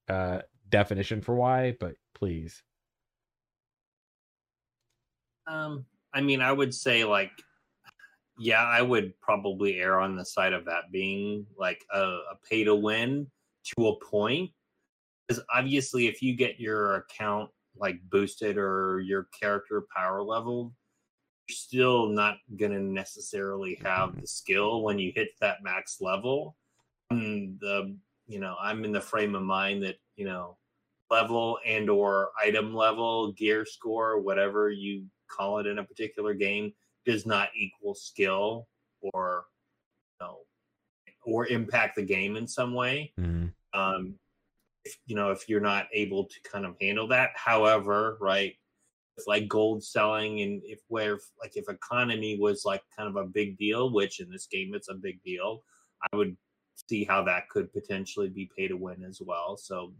uh 0.08 0.40
definition 0.70 1.22
for 1.22 1.36
why, 1.36 1.76
but 1.78 1.96
please. 2.16 2.64
Um 5.46 5.86
I 6.14 6.22
mean, 6.22 6.42
I 6.42 6.52
would 6.52 6.74
say 6.74 7.04
like 7.04 7.32
yeah, 8.38 8.64
I 8.64 8.82
would 8.82 9.20
probably 9.22 9.80
err 9.80 10.00
on 10.00 10.16
the 10.16 10.26
side 10.26 10.54
of 10.54 10.66
that 10.66 10.92
being 10.92 11.46
like 11.58 11.84
a, 11.94 12.00
a 12.00 12.38
pay 12.50 12.64
to 12.64 12.76
win 12.76 13.28
to 13.76 13.88
a 13.88 14.00
point. 14.00 14.52
Because 15.28 15.44
obviously, 15.56 16.08
if 16.08 16.22
you 16.22 16.36
get 16.36 16.60
your 16.60 16.96
account 16.96 17.50
like 17.78 18.00
boosted 18.10 18.58
or 18.58 19.02
your 19.02 19.28
character 19.40 19.86
power 19.96 20.22
level, 20.22 20.74
you're 21.48 21.56
still 21.56 22.08
not 22.08 22.38
gonna 22.58 22.80
necessarily 22.80 23.80
have 23.84 24.20
the 24.20 24.28
skill 24.28 24.82
when 24.82 25.00
you 25.00 25.12
hit 25.16 25.30
that 25.40 25.64
max 25.64 26.02
level. 26.02 26.56
And 27.10 27.60
the 27.60 27.96
you 28.28 28.40
know, 28.40 28.56
I'm 28.62 28.86
in 28.86 28.92
the 28.92 29.02
frame 29.02 29.36
of 29.36 29.44
mind 29.44 29.84
that, 29.84 29.96
you 30.16 30.26
know, 30.26 30.58
level 31.12 31.60
and 31.66 31.90
or 31.90 32.32
item 32.42 32.74
level, 32.74 33.32
gear 33.34 33.66
score, 33.66 34.20
whatever 34.20 34.72
you 34.72 35.06
call 35.30 35.60
it 35.60 35.68
in 35.68 35.80
a 35.80 35.84
particular 35.84 36.34
game, 36.34 36.74
does 37.06 37.26
not 37.26 37.50
equal 37.56 37.96
skill 37.96 38.68
or 39.02 39.46
you 40.20 40.28
know 40.28 40.38
or 41.26 41.48
impact 41.48 41.96
the 41.96 42.04
game 42.04 42.36
in 42.36 42.48
some 42.48 42.74
way. 42.74 43.14
Mm-hmm. 43.20 43.48
Um, 43.80 44.16
if, 44.86 44.98
you 45.06 45.16
know 45.16 45.32
if 45.32 45.48
you're 45.48 45.62
not 45.62 45.88
able 45.94 46.26
to 46.26 46.36
kind 46.50 46.66
of 46.66 46.76
handle 46.82 47.08
that 47.08 47.32
however 47.36 48.18
right 48.20 48.56
it's 49.18 49.28
like 49.28 49.48
gold 49.48 49.84
selling 49.84 50.42
and 50.42 50.62
if 50.66 50.80
where 50.88 51.20
like 51.42 51.56
if 51.56 51.70
economy 51.70 52.38
was 52.40 52.64
like 52.66 52.82
kind 52.96 53.10
of 53.10 53.16
a 53.16 53.28
big 53.28 53.58
deal 53.58 53.92
which 53.92 54.20
in 54.20 54.30
this 54.30 54.48
game 54.48 54.74
it's 54.74 54.90
a 54.90 54.94
big 54.96 55.22
deal 55.24 55.64
i 56.12 56.16
would 56.16 56.36
see 56.90 57.04
how 57.04 57.24
that 57.24 57.48
could 57.50 57.72
potentially 57.72 58.30
be 58.30 58.50
pay 58.58 58.68
to 58.68 58.76
win 58.76 59.04
as 59.04 59.22
well 59.22 59.56
so 59.56 59.94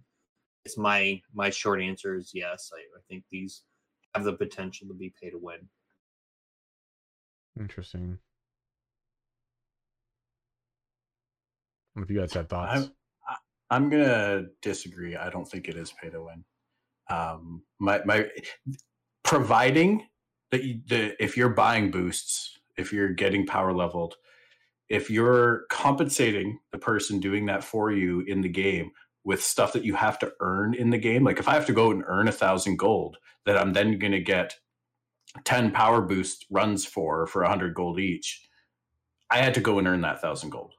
it's 0.66 0.78
my 0.78 1.22
my 1.34 1.50
short 1.50 1.82
answer 1.82 2.16
is 2.16 2.32
yes 2.34 2.72
i, 2.74 2.80
I 2.80 3.02
think 3.10 3.24
these 3.32 3.64
have 4.16 4.24
the 4.24 4.34
potential 4.34 4.88
to 4.88 4.94
be 4.94 5.14
pay 5.22 5.30
to 5.30 5.38
win 5.38 5.60
interesting 7.60 8.18
if 11.96 12.10
you 12.10 12.20
guys 12.20 12.34
have 12.34 12.50
thoughts 12.50 12.90
I'm 13.74 13.90
gonna 13.90 14.44
disagree. 14.62 15.16
I 15.16 15.32
don't 15.32 15.48
think 15.50 15.68
it 15.68 15.76
is 15.76 15.92
pay 15.92 16.12
to 16.12 16.22
win. 16.22 16.44
Um, 17.10 17.64
my 17.80 18.02
my 18.06 18.28
providing 19.24 20.06
that 20.52 20.64
you, 20.64 20.82
the 20.88 21.22
if 21.22 21.36
you're 21.36 21.50
buying 21.50 21.90
boosts, 21.90 22.60
if 22.78 22.94
you're 22.94 23.14
getting 23.14 23.48
power 23.48 23.74
leveled, 23.74 24.14
if 24.90 25.10
you're 25.10 25.64
compensating 25.72 26.60
the 26.72 26.78
person 26.78 27.20
doing 27.20 27.48
that 27.48 27.64
for 27.64 27.92
you 27.92 28.20
in 28.22 28.42
the 28.42 28.50
game 28.50 28.92
with 29.24 29.42
stuff 29.42 29.74
that 29.74 29.86
you 29.86 29.96
have 29.96 30.20
to 30.20 30.32
earn 30.40 30.76
in 30.76 30.92
the 30.92 30.98
game, 31.00 31.24
like 31.24 31.40
if 31.40 31.48
I 31.48 31.56
have 31.56 31.66
to 31.66 31.74
go 31.74 31.90
and 31.90 32.04
earn 32.06 32.28
a 32.28 32.32
thousand 32.32 32.78
gold, 32.78 33.18
that 33.48 33.58
I'm 33.58 33.74
then 33.74 33.98
gonna 33.98 34.20
get 34.20 34.54
ten 35.46 35.72
power 35.72 36.02
boost 36.02 36.46
runs 36.52 36.86
for 36.86 37.28
for 37.28 37.44
a 37.44 37.50
hundred 37.50 37.74
gold 37.74 38.00
each. 38.00 38.48
I 39.30 39.38
had 39.38 39.56
to 39.56 39.62
go 39.62 39.80
and 39.80 39.88
earn 39.88 40.02
that 40.02 40.22
thousand 40.22 40.52
gold 40.52 40.74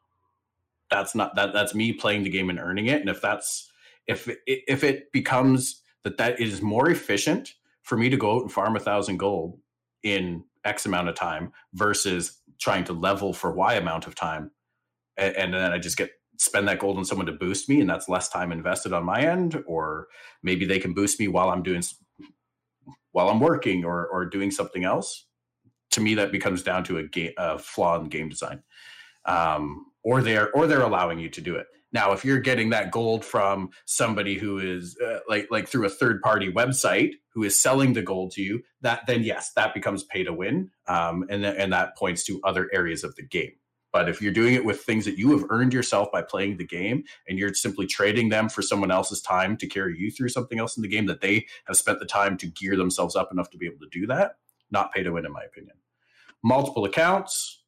that's 0.90 1.14
not 1.14 1.34
that 1.34 1.52
that's 1.52 1.74
me 1.74 1.92
playing 1.92 2.22
the 2.22 2.30
game 2.30 2.50
and 2.50 2.58
earning 2.58 2.86
it 2.86 3.00
and 3.00 3.10
if 3.10 3.20
that's 3.20 3.70
if 4.06 4.28
if 4.46 4.84
it 4.84 5.10
becomes 5.12 5.82
that 6.04 6.16
that 6.18 6.40
is 6.40 6.62
more 6.62 6.90
efficient 6.90 7.54
for 7.82 7.96
me 7.96 8.08
to 8.08 8.16
go 8.16 8.36
out 8.36 8.42
and 8.42 8.52
farm 8.52 8.76
a 8.76 8.80
thousand 8.80 9.16
gold 9.16 9.58
in 10.02 10.44
x 10.64 10.86
amount 10.86 11.08
of 11.08 11.14
time 11.14 11.52
versus 11.74 12.40
trying 12.60 12.84
to 12.84 12.92
level 12.92 13.32
for 13.32 13.52
y 13.52 13.74
amount 13.74 14.06
of 14.06 14.14
time 14.14 14.50
and, 15.16 15.34
and 15.36 15.54
then 15.54 15.72
i 15.72 15.78
just 15.78 15.96
get 15.96 16.10
spend 16.38 16.66
that 16.68 16.80
gold 16.80 16.96
on 16.96 17.04
someone 17.04 17.26
to 17.26 17.32
boost 17.32 17.68
me 17.68 17.80
and 17.80 17.88
that's 17.88 18.08
less 18.08 18.28
time 18.28 18.52
invested 18.52 18.92
on 18.92 19.04
my 19.04 19.20
end 19.20 19.62
or 19.66 20.08
maybe 20.42 20.64
they 20.64 20.78
can 20.78 20.92
boost 20.92 21.18
me 21.18 21.28
while 21.28 21.50
i'm 21.50 21.62
doing 21.62 21.82
while 23.14 23.28
i'm 23.28 23.40
working 23.40 23.84
or 23.84 24.06
or 24.06 24.24
doing 24.24 24.50
something 24.50 24.84
else 24.84 25.26
to 25.90 26.00
me 26.00 26.14
that 26.14 26.32
becomes 26.32 26.62
down 26.62 26.84
to 26.84 26.98
a, 26.98 27.34
a 27.38 27.58
flaw 27.58 27.98
in 27.98 28.04
game 28.08 28.28
design 28.28 28.62
um, 29.24 29.86
or 30.02 30.22
they're 30.22 30.50
or 30.52 30.66
they're 30.66 30.82
allowing 30.82 31.18
you 31.18 31.28
to 31.30 31.40
do 31.40 31.56
it. 31.56 31.66
Now, 31.92 32.12
if 32.12 32.24
you're 32.24 32.40
getting 32.40 32.70
that 32.70 32.90
gold 32.90 33.24
from 33.24 33.70
somebody 33.86 34.34
who 34.34 34.58
is 34.58 34.98
uh, 34.98 35.20
like 35.28 35.48
like 35.50 35.68
through 35.68 35.86
a 35.86 35.90
third 35.90 36.20
party 36.22 36.52
website 36.52 37.12
who 37.32 37.44
is 37.44 37.60
selling 37.60 37.92
the 37.92 38.02
gold 38.02 38.32
to 38.32 38.42
you, 38.42 38.62
that 38.80 39.06
then 39.06 39.22
yes, 39.22 39.52
that 39.54 39.74
becomes 39.74 40.04
pay 40.04 40.24
to 40.24 40.32
win, 40.32 40.70
um, 40.88 41.24
and 41.30 41.42
th- 41.42 41.56
and 41.58 41.72
that 41.72 41.96
points 41.96 42.24
to 42.24 42.40
other 42.44 42.68
areas 42.72 43.04
of 43.04 43.14
the 43.16 43.22
game. 43.22 43.52
But 43.94 44.08
if 44.08 44.20
you're 44.20 44.32
doing 44.32 44.54
it 44.54 44.64
with 44.64 44.80
things 44.80 45.04
that 45.04 45.18
you 45.18 45.30
have 45.30 45.44
earned 45.50 45.72
yourself 45.72 46.10
by 46.10 46.20
playing 46.20 46.56
the 46.56 46.66
game, 46.66 47.04
and 47.28 47.38
you're 47.38 47.54
simply 47.54 47.86
trading 47.86 48.28
them 48.28 48.48
for 48.48 48.60
someone 48.60 48.90
else's 48.90 49.22
time 49.22 49.56
to 49.58 49.68
carry 49.68 49.96
you 49.96 50.10
through 50.10 50.30
something 50.30 50.58
else 50.58 50.76
in 50.76 50.82
the 50.82 50.88
game 50.88 51.06
that 51.06 51.20
they 51.20 51.46
have 51.66 51.76
spent 51.76 52.00
the 52.00 52.04
time 52.04 52.36
to 52.38 52.48
gear 52.48 52.76
themselves 52.76 53.14
up 53.14 53.30
enough 53.30 53.50
to 53.50 53.56
be 53.56 53.66
able 53.66 53.78
to 53.78 53.88
do 53.92 54.04
that, 54.08 54.32
not 54.72 54.92
pay 54.92 55.04
to 55.04 55.12
win, 55.12 55.24
in 55.24 55.32
my 55.32 55.44
opinion. 55.44 55.76
Multiple 56.42 56.86
accounts, 56.86 57.62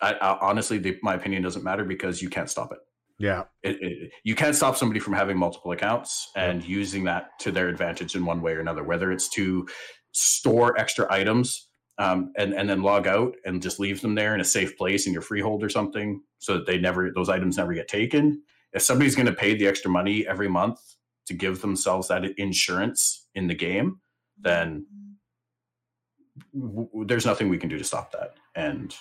I, 0.00 0.14
I, 0.14 0.38
honestly, 0.40 0.78
the, 0.78 0.96
my 1.02 1.14
opinion 1.14 1.42
doesn't 1.42 1.64
matter 1.64 1.84
because 1.84 2.22
you 2.22 2.30
can't 2.30 2.48
stop 2.48 2.70
it. 2.70 2.78
Yeah, 3.18 3.42
it, 3.64 3.76
it, 3.82 4.12
you 4.22 4.36
can't 4.36 4.54
stop 4.54 4.76
somebody 4.76 5.00
from 5.00 5.14
having 5.14 5.36
multiple 5.36 5.72
accounts 5.72 6.30
and 6.36 6.64
using 6.64 7.02
that 7.04 7.30
to 7.40 7.50
their 7.50 7.66
advantage 7.68 8.14
in 8.14 8.24
one 8.24 8.40
way 8.40 8.52
or 8.52 8.60
another. 8.60 8.84
Whether 8.84 9.10
it's 9.10 9.28
to 9.30 9.66
store 10.12 10.78
extra 10.78 11.12
items 11.12 11.70
um, 11.98 12.32
and 12.36 12.54
and 12.54 12.68
then 12.68 12.82
log 12.82 13.06
out 13.06 13.36
and 13.44 13.62
just 13.62 13.78
leave 13.78 14.00
them 14.00 14.14
there 14.14 14.34
in 14.34 14.40
a 14.40 14.44
safe 14.44 14.76
place 14.76 15.06
in 15.06 15.12
your 15.12 15.22
freehold 15.22 15.62
or 15.62 15.68
something, 15.68 16.22
so 16.38 16.54
that 16.54 16.66
they 16.66 16.78
never 16.78 17.10
those 17.10 17.28
items 17.28 17.56
never 17.56 17.74
get 17.74 17.88
taken. 17.88 18.42
if 18.72 18.82
somebody's 18.82 19.14
going 19.14 19.26
to 19.26 19.32
pay 19.32 19.54
the 19.54 19.66
extra 19.66 19.90
money 19.90 20.26
every 20.26 20.48
month 20.48 20.80
to 21.26 21.34
give 21.34 21.60
themselves 21.60 22.08
that 22.08 22.24
insurance 22.38 23.26
in 23.34 23.46
the 23.46 23.54
game, 23.54 24.00
then 24.40 24.86
w- 26.54 26.88
there's 27.06 27.26
nothing 27.26 27.48
we 27.48 27.58
can 27.58 27.68
do 27.68 27.78
to 27.78 27.84
stop 27.84 28.12
that. 28.12 28.34
And 28.54 28.94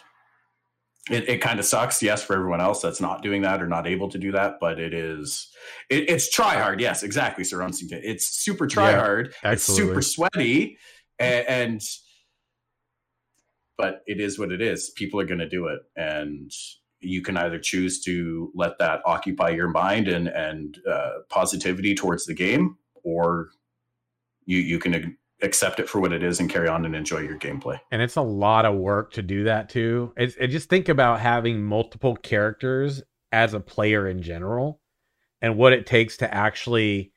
it, 1.10 1.28
it 1.28 1.38
kind 1.40 1.58
of 1.60 1.66
sucks, 1.66 2.04
yes, 2.04 2.24
for 2.24 2.36
everyone 2.36 2.62
else 2.62 2.82
that's 2.82 3.02
not 3.02 3.24
doing 3.24 3.42
that 3.42 3.62
or 3.62 3.68
not 3.68 3.88
able 3.88 4.10
to 4.10 4.20
do 4.20 4.32
that, 4.34 4.60
but 4.60 4.80
it 4.80 4.94
is 4.94 5.50
it, 5.90 6.10
it's 6.10 6.30
try 6.30 6.60
hard. 6.60 6.80
Yes, 6.80 7.02
exactly, 7.02 7.44
Sir 7.44 7.60
Unsington. 7.60 8.02
It's 8.04 8.28
super 8.28 8.68
try 8.68 8.94
hard. 8.94 9.34
Yeah, 9.44 9.54
it's 9.54 9.64
super 9.64 10.02
sweaty, 10.02 10.78
and, 11.18 11.48
and 11.48 11.82
but 13.82 14.04
it 14.06 14.20
is 14.20 14.38
what 14.38 14.52
it 14.52 14.62
is. 14.62 14.92
People 14.92 15.20
are 15.20 15.26
going 15.26 15.40
to 15.40 15.50
do 15.50 15.66
it, 15.66 15.80
and 15.96 16.52
you 17.00 17.24
can 17.24 17.36
either 17.36 17.58
choose 17.58 18.00
to 18.02 18.52
let 18.54 18.78
that 18.78 19.02
occupy 19.06 19.50
your 19.50 19.70
mind 19.70 20.08
and 20.08 20.28
and 20.28 20.78
uh, 20.88 21.14
positivity 21.30 21.96
towards 21.96 22.28
the 22.28 22.36
game, 22.36 22.78
or 23.04 23.50
you 24.46 24.60
you 24.60 24.78
can 24.78 25.18
accept 25.42 25.80
it 25.80 25.90
for 25.90 26.00
what 26.00 26.14
it 26.14 26.22
is 26.22 26.40
and 26.40 26.48
carry 26.48 26.68
on 26.68 26.86
and 26.86 26.96
enjoy 26.96 27.22
your 27.22 27.40
gameplay. 27.40 27.80
And 27.90 28.04
it's 28.04 28.18
a 28.18 28.22
lot 28.22 28.66
of 28.66 28.76
work 28.76 29.14
to 29.14 29.24
do 29.24 29.46
that 29.46 29.70
too. 29.70 30.14
It's, 30.16 30.36
it 30.36 30.50
just 30.50 30.70
think 30.70 30.88
about 30.88 31.20
having 31.20 31.64
multiple 31.64 32.16
characters 32.16 33.02
as 33.32 33.56
a 33.56 33.60
player 33.60 34.08
in 34.08 34.22
general 34.22 34.80
and 35.42 35.58
what 35.58 35.74
it 35.74 35.88
takes 35.88 36.18
to 36.18 36.32
actually 36.32 37.11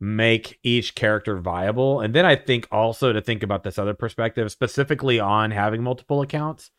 make 0.00 0.58
each 0.62 0.94
character 0.94 1.38
viable. 1.38 2.00
And 2.00 2.14
then 2.14 2.24
I 2.24 2.36
think 2.36 2.68
also 2.70 3.12
to 3.12 3.20
think 3.20 3.42
about 3.42 3.62
this 3.62 3.78
other 3.78 3.94
perspective, 3.94 4.50
specifically 4.52 5.18
on 5.18 5.50
having 5.50 5.82
multiple 5.82 6.22
accounts. 6.22 6.70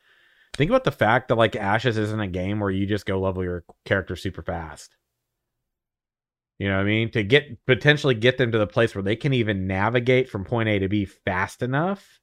Think 0.56 0.72
about 0.72 0.84
the 0.84 0.92
fact 0.92 1.28
that 1.28 1.36
like 1.36 1.56
Ashes 1.56 1.98
isn't 1.98 2.20
a 2.20 2.28
game 2.28 2.60
where 2.60 2.72
you 2.72 2.86
just 2.86 3.06
go 3.06 3.20
level 3.20 3.44
your 3.44 3.64
character 3.86 4.16
super 4.16 4.42
fast. 4.42 4.96
You 6.58 6.68
know 6.68 6.76
what 6.76 6.82
I 6.82 6.86
mean? 6.86 7.12
To 7.12 7.24
get 7.24 7.66
potentially 7.66 8.16
get 8.16 8.38
them 8.38 8.52
to 8.52 8.58
the 8.58 8.68
place 8.68 8.94
where 8.94 9.04
they 9.04 9.16
can 9.16 9.34
even 9.34 9.68
navigate 9.68 10.30
from 10.30 10.44
point 10.44 10.68
A 10.68 10.80
to 10.80 10.90
B 10.90 11.06
fast 11.06 11.62
enough. 11.62 12.20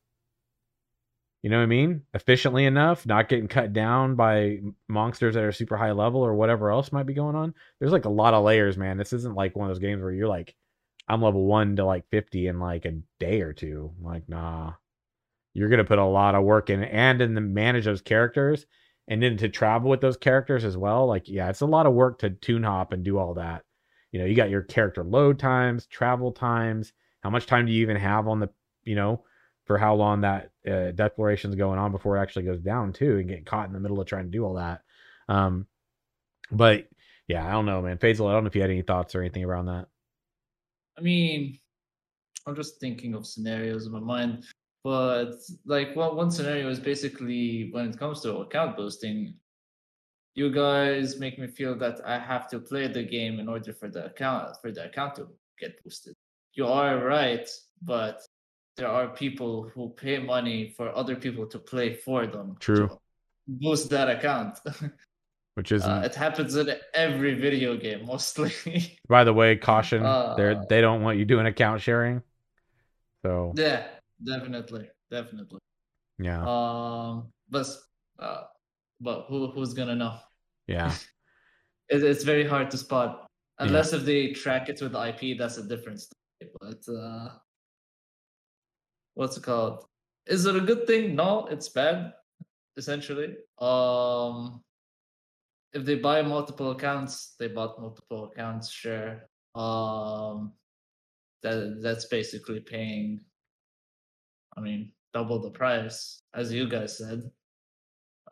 You 1.42 1.50
know 1.50 1.58
what 1.58 1.64
I 1.64 1.66
mean? 1.66 2.02
Efficiently 2.12 2.66
enough, 2.66 3.06
not 3.06 3.28
getting 3.28 3.48
cut 3.48 3.72
down 3.72 4.16
by 4.16 4.58
monsters 4.88 5.34
that 5.34 5.44
are 5.44 5.52
super 5.52 5.76
high 5.76 5.92
level 5.92 6.20
or 6.20 6.34
whatever 6.34 6.70
else 6.70 6.90
might 6.90 7.06
be 7.06 7.14
going 7.14 7.36
on. 7.36 7.54
There's 7.78 7.92
like 7.92 8.04
a 8.04 8.10
lot 8.10 8.34
of 8.34 8.44
layers, 8.44 8.76
man. 8.76 8.98
This 8.98 9.12
isn't 9.12 9.36
like 9.36 9.54
one 9.54 9.70
of 9.70 9.74
those 9.74 9.82
games 9.82 10.02
where 10.02 10.12
you're 10.12 10.28
like, 10.28 10.54
I'm 11.08 11.22
level 11.22 11.44
one 11.44 11.76
to 11.76 11.84
like 11.84 12.08
50 12.10 12.48
in 12.48 12.58
like 12.58 12.84
a 12.84 12.98
day 13.20 13.40
or 13.40 13.52
two. 13.52 13.92
I'm 13.98 14.04
like, 14.04 14.28
nah. 14.28 14.72
You're 15.54 15.68
gonna 15.70 15.84
put 15.84 15.98
a 15.98 16.04
lot 16.04 16.34
of 16.34 16.44
work 16.44 16.68
in 16.68 16.84
and 16.84 17.22
in 17.22 17.34
the 17.34 17.40
manage 17.40 17.86
those 17.86 18.02
characters 18.02 18.66
and 19.08 19.22
then 19.22 19.36
to 19.38 19.48
travel 19.48 19.88
with 19.88 20.00
those 20.00 20.16
characters 20.16 20.64
as 20.64 20.76
well. 20.76 21.06
Like, 21.06 21.28
yeah, 21.28 21.48
it's 21.48 21.62
a 21.62 21.66
lot 21.66 21.86
of 21.86 21.94
work 21.94 22.18
to 22.18 22.30
tune 22.30 22.62
hop 22.62 22.92
and 22.92 23.04
do 23.04 23.18
all 23.18 23.34
that 23.34 23.62
you 24.16 24.22
know 24.22 24.26
you 24.26 24.34
got 24.34 24.48
your 24.48 24.62
character 24.62 25.04
load 25.04 25.38
times 25.38 25.86
travel 25.86 26.32
times 26.32 26.94
how 27.20 27.28
much 27.28 27.44
time 27.44 27.66
do 27.66 27.72
you 27.72 27.82
even 27.82 27.96
have 27.96 28.26
on 28.28 28.40
the 28.40 28.48
you 28.84 28.94
know 28.94 29.22
for 29.64 29.76
how 29.76 29.94
long 29.94 30.22
that 30.22 30.52
uh, 30.66 30.90
declaration 30.92 31.50
is 31.50 31.56
going 31.56 31.78
on 31.78 31.92
before 31.92 32.16
it 32.16 32.22
actually 32.22 32.44
goes 32.44 32.62
down 32.62 32.94
too 32.94 33.18
and 33.18 33.28
get 33.28 33.44
caught 33.44 33.66
in 33.66 33.74
the 33.74 33.80
middle 33.80 34.00
of 34.00 34.06
trying 34.06 34.24
to 34.24 34.30
do 34.30 34.42
all 34.42 34.54
that 34.54 34.80
um 35.28 35.66
but 36.50 36.88
yeah 37.28 37.46
i 37.46 37.50
don't 37.50 37.66
know 37.66 37.82
man 37.82 37.98
Faisal, 37.98 38.26
i 38.28 38.32
don't 38.32 38.44
know 38.44 38.48
if 38.48 38.54
you 38.54 38.62
had 38.62 38.70
any 38.70 38.80
thoughts 38.80 39.14
or 39.14 39.20
anything 39.20 39.44
around 39.44 39.66
that 39.66 39.86
i 40.98 41.00
mean 41.00 41.58
i'm 42.46 42.56
just 42.56 42.80
thinking 42.80 43.14
of 43.14 43.26
scenarios 43.26 43.86
in 43.86 43.92
my 43.92 44.00
mind 44.00 44.44
but 44.84 45.32
like 45.64 45.96
well, 45.96 46.14
one 46.14 46.30
scenario 46.30 46.68
is 46.68 46.78
basically 46.78 47.70
when 47.72 47.90
it 47.90 47.98
comes 47.98 48.20
to 48.20 48.36
account 48.36 48.76
boosting 48.76 49.34
you 50.36 50.50
guys 50.50 51.18
make 51.18 51.38
me 51.38 51.48
feel 51.48 51.74
that 51.78 51.98
I 52.06 52.18
have 52.18 52.46
to 52.50 52.60
play 52.60 52.86
the 52.86 53.02
game 53.02 53.40
in 53.40 53.48
order 53.48 53.72
for 53.72 53.88
the 53.88 54.04
account 54.04 54.56
for 54.60 54.70
the 54.70 54.84
account 54.84 55.16
to 55.16 55.28
get 55.58 55.82
boosted. 55.82 56.14
You 56.52 56.66
are 56.66 56.98
right, 56.98 57.48
but 57.82 58.20
there 58.76 58.88
are 58.88 59.08
people 59.08 59.70
who 59.74 59.88
pay 59.88 60.18
money 60.18 60.74
for 60.76 60.94
other 60.94 61.16
people 61.16 61.46
to 61.46 61.58
play 61.58 61.94
for 61.94 62.26
them. 62.26 62.56
True. 62.60 62.90
boost 63.48 63.88
that 63.90 64.10
account. 64.10 64.58
Which 65.56 65.72
is 65.72 65.82
uh, 65.84 66.02
it 66.04 66.14
happens 66.14 66.54
in 66.54 66.70
every 66.92 67.32
video 67.32 67.78
game 67.78 68.04
mostly. 68.04 68.52
By 69.08 69.24
the 69.24 69.32
way, 69.32 69.56
caution, 69.56 70.04
uh, 70.04 70.34
they 70.36 70.54
they 70.68 70.80
don't 70.82 71.02
want 71.02 71.18
you 71.18 71.24
doing 71.24 71.46
account 71.46 71.80
sharing. 71.80 72.22
So 73.24 73.54
Yeah, 73.56 73.86
definitely. 74.22 74.90
Definitely. 75.10 75.58
Yeah. 76.18 76.42
Um 76.44 77.32
but 77.48 77.66
uh 78.18 78.42
but 79.00 79.24
who 79.28 79.50
who's 79.50 79.72
gonna 79.72 79.96
know? 79.96 80.18
Yeah. 80.66 80.92
it, 81.88 82.02
it's 82.02 82.22
very 82.22 82.44
hard 82.44 82.70
to 82.72 82.76
spot 82.76 83.26
unless 83.58 83.92
yeah. 83.92 83.98
if 83.98 84.04
they 84.04 84.32
track 84.32 84.68
it 84.68 84.80
with 84.82 84.94
IP. 84.94 85.38
That's 85.38 85.56
a 85.56 85.62
different 85.66 86.00
story. 86.00 86.50
But 86.60 86.92
uh, 86.92 87.28
what's 89.14 89.36
it 89.36 89.42
called? 89.42 89.86
Is 90.26 90.44
it 90.46 90.56
a 90.56 90.60
good 90.60 90.86
thing? 90.86 91.14
No, 91.14 91.46
it's 91.46 91.68
bad. 91.68 92.12
Essentially, 92.76 93.36
um, 93.58 94.62
if 95.72 95.84
they 95.84 95.96
buy 95.96 96.22
multiple 96.22 96.70
accounts, 96.70 97.34
they 97.38 97.48
bought 97.48 97.80
multiple 97.80 98.30
accounts. 98.32 98.70
Sure. 98.70 99.28
Um, 99.54 100.52
that 101.42 101.80
that's 101.82 102.06
basically 102.06 102.60
paying. 102.60 103.20
I 104.56 104.60
mean, 104.60 104.92
double 105.12 105.40
the 105.40 105.50
price, 105.50 106.22
as 106.34 106.52
you 106.52 106.68
guys 106.68 106.96
said, 106.98 107.22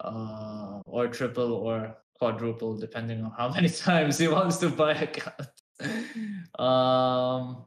uh, 0.01 0.81
or 0.87 1.09
triple 1.09 1.53
or 1.53 1.97
quadruple 2.19 2.77
depending 2.77 3.23
on 3.25 3.33
how 3.37 3.49
many 3.55 3.69
times 3.69 4.19
he 4.19 4.29
wants 4.29 4.59
to 4.59 4.71
buy 4.71 4.93
a 4.93 5.07
cut. 5.07 5.49
um, 6.61 7.67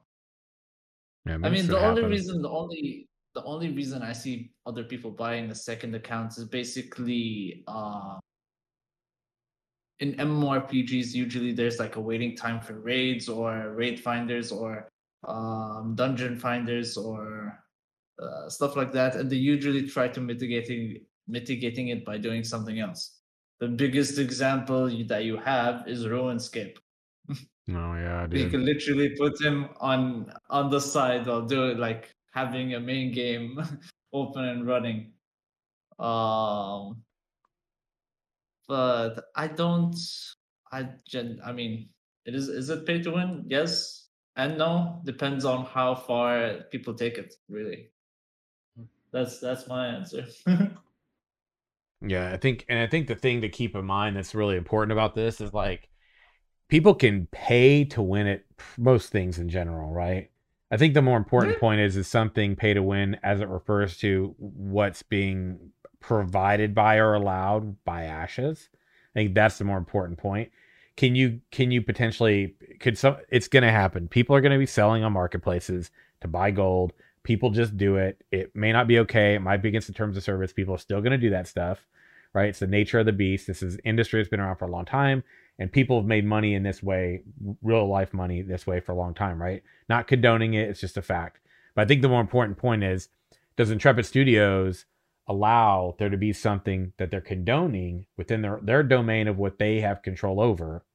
yeah, 1.26 1.38
I 1.44 1.50
mean, 1.50 1.68
the 1.68 1.80
only 1.80 2.06
reason, 2.06 2.42
the 2.42 2.50
only, 2.50 3.10
the 3.36 3.44
only 3.44 3.72
reason 3.72 4.02
I 4.02 4.14
see 4.14 4.52
other 4.66 4.84
people 4.84 5.12
buying 5.12 5.50
the 5.50 5.56
second 5.56 5.94
accounts 5.94 6.38
is 6.38 6.46
basically, 6.46 7.64
uh, 7.68 8.18
in 10.00 10.14
MMORPGs, 10.14 11.14
usually 11.14 11.54
there's 11.54 11.80
like 11.80 11.96
a 11.96 12.02
waiting 12.02 12.36
time 12.36 12.62
for 12.62 12.80
raids 12.80 13.28
or 13.28 13.74
raid 13.74 14.00
finders 14.00 14.52
or 14.52 14.90
um, 15.28 15.96
dungeon 15.96 16.38
finders 16.38 16.98
or 16.98 17.58
uh, 18.22 18.50
stuff 18.50 18.76
like 18.76 18.92
that, 18.94 19.16
and 19.16 19.30
they 19.30 19.36
usually 19.36 19.88
try 19.88 20.08
to 20.08 20.22
mitigating 20.22 21.00
mitigating 21.28 21.90
it 21.90 22.06
by 22.06 22.18
doing 22.18 22.44
something 22.44 22.80
else 22.80 23.18
the 23.60 23.68
biggest 23.68 24.20
example 24.20 24.90
that 25.06 25.24
you 25.24 25.38
have 25.38 25.88
is 25.88 26.06
Runescape. 26.06 26.78
Oh 27.30 27.94
yeah, 27.96 28.28
dude. 28.28 28.40
You 28.40 28.50
can 28.50 28.66
literally 28.66 29.10
put 29.18 29.42
him 29.42 29.70
on 29.82 30.32
on 30.50 30.70
the 30.70 30.80
side 30.80 31.28
or 31.28 31.42
do 31.42 31.68
it 31.68 31.80
like 31.80 32.16
having 32.34 32.76
a 32.76 32.80
main 32.80 33.12
game 33.12 33.60
open 34.14 34.46
and 34.46 34.66
running. 34.66 35.12
Um, 36.00 37.04
but 38.68 39.26
I 39.36 39.48
don't. 39.48 39.96
I 40.72 40.90
gen. 41.08 41.40
I 41.46 41.52
mean, 41.52 41.90
it 42.26 42.36
is. 42.36 42.50
Is 42.50 42.70
it 42.70 42.86
pay 42.86 43.02
to 43.02 43.12
win? 43.12 43.46
Yes 43.48 44.08
and 44.38 44.58
no. 44.58 45.02
Depends 45.04 45.44
on 45.44 45.66
how 45.66 45.96
far 45.96 46.60
people 46.72 46.94
take 46.94 47.18
it. 47.18 47.34
Really. 47.50 47.90
That's 49.12 49.40
that's 49.40 49.68
my 49.68 49.88
answer. 49.88 50.26
Yeah, 52.00 52.32
I 52.32 52.38
think, 52.38 52.64
and 52.70 52.78
I 52.78 52.86
think 52.86 53.08
the 53.08 53.16
thing 53.16 53.42
to 53.42 53.50
keep 53.50 53.76
in 53.76 53.84
mind 53.84 54.16
that's 54.16 54.36
really 54.36 54.56
important 54.56 54.92
about 54.92 55.16
this 55.16 55.42
is 55.42 55.52
like 55.52 55.90
people 56.68 56.94
can 56.94 57.28
pay 57.32 57.86
to 57.86 58.04
win 58.04 58.28
at 58.28 58.44
most 58.78 59.12
things 59.12 59.40
in 59.40 59.50
general, 59.50 59.92
right? 59.92 60.30
I 60.70 60.78
think 60.78 60.94
the 60.94 61.02
more 61.02 61.18
important 61.18 61.54
mm-hmm. 61.54 61.62
point 61.62 61.82
is 61.82 61.98
is 61.98 62.08
something 62.08 62.56
pay 62.56 62.76
to 62.76 62.84
win 62.84 63.18
as 63.24 63.42
it 63.42 63.48
refers 63.48 63.98
to 63.98 64.36
what's 64.38 65.02
being 65.02 65.72
provided 66.00 66.76
by 66.76 66.98
or 66.98 67.14
allowed 67.14 67.84
by 67.84 68.04
Ashes. 68.04 68.70
I 69.16 69.20
think 69.20 69.34
that's 69.34 69.58
the 69.58 69.66
more 69.66 69.78
important 69.78 70.20
point. 70.20 70.52
Can 70.96 71.16
you 71.16 71.42
can 71.52 71.72
you 71.72 71.82
potentially 71.82 72.56
could 72.80 72.98
some 72.98 73.18
it's 73.30 73.48
going 73.48 73.64
to 73.64 73.72
happen. 73.72 74.08
People 74.08 74.36
are 74.36 74.42
going 74.42 74.52
to 74.52 74.58
be 74.58 74.66
selling 74.66 75.04
on 75.04 75.14
marketplaces 75.14 75.92
to 76.22 76.28
buy 76.28 76.52
gold 76.52 76.94
people 77.28 77.50
just 77.50 77.76
do 77.76 77.98
it. 77.98 78.24
It 78.32 78.56
may 78.56 78.72
not 78.72 78.88
be 78.88 79.00
okay. 79.00 79.36
It 79.36 79.42
might 79.42 79.62
be 79.62 79.68
against 79.68 79.88
the 79.88 79.94
terms 79.94 80.16
of 80.16 80.24
service. 80.24 80.54
People 80.54 80.76
are 80.76 80.80
still 80.80 81.02
going 81.02 81.12
to 81.12 81.18
do 81.18 81.32
that 81.32 81.46
stuff, 81.46 81.86
right? 82.34 82.48
It's 82.48 82.60
the 82.60 82.68
nature 82.68 83.00
of 83.00 83.06
the 83.06 83.12
beast. 83.12 83.48
This 83.48 83.62
is 83.62 83.78
industry 83.84 84.22
that's 84.22 84.30
been 84.30 84.40
around 84.40 84.56
for 84.56 84.64
a 84.64 84.72
long 84.72 84.86
time, 84.86 85.26
and 85.60 85.70
people 85.70 86.00
have 86.00 86.08
made 86.08 86.24
money 86.24 86.54
in 86.54 86.64
this 86.64 86.82
way, 86.82 87.24
real 87.62 87.86
life 87.86 88.14
money 88.14 88.42
this 88.42 88.66
way 88.66 88.80
for 88.80 88.94
a 88.94 88.96
long 88.96 89.14
time, 89.14 89.42
right? 89.42 89.62
Not 89.90 90.08
condoning 90.08 90.54
it. 90.54 90.70
It's 90.70 90.80
just 90.80 90.96
a 90.96 91.02
fact. 91.02 91.42
But 91.76 91.82
I 91.82 91.86
think 91.86 92.02
the 92.02 92.08
more 92.08 92.22
important 92.22 92.58
point 92.58 92.86
is, 92.86 93.10
does 93.58 93.72
Intrepid 93.72 94.06
Studios 94.06 94.86
allow 95.28 95.96
there 96.00 96.10
to 96.10 96.18
be 96.18 96.34
something 96.34 96.94
that 96.98 97.12
they're 97.12 97.22
condoning 97.22 98.06
within 98.18 98.42
their 98.42 98.60
their 98.64 98.84
domain 98.84 99.28
of 99.28 99.38
what 99.38 99.60
they 99.60 99.82
have 99.82 100.02
control 100.04 100.40
over? 100.42 100.86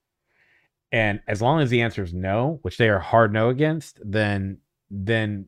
And 0.92 1.20
as 1.26 1.40
long 1.42 1.60
as 1.60 1.70
the 1.70 1.82
answer 1.82 2.02
is 2.02 2.12
no, 2.14 2.58
which 2.62 2.76
they 2.78 2.88
are 2.88 2.98
hard 3.00 3.32
no 3.32 3.48
against, 3.48 3.98
then 4.04 4.58
then 4.90 5.46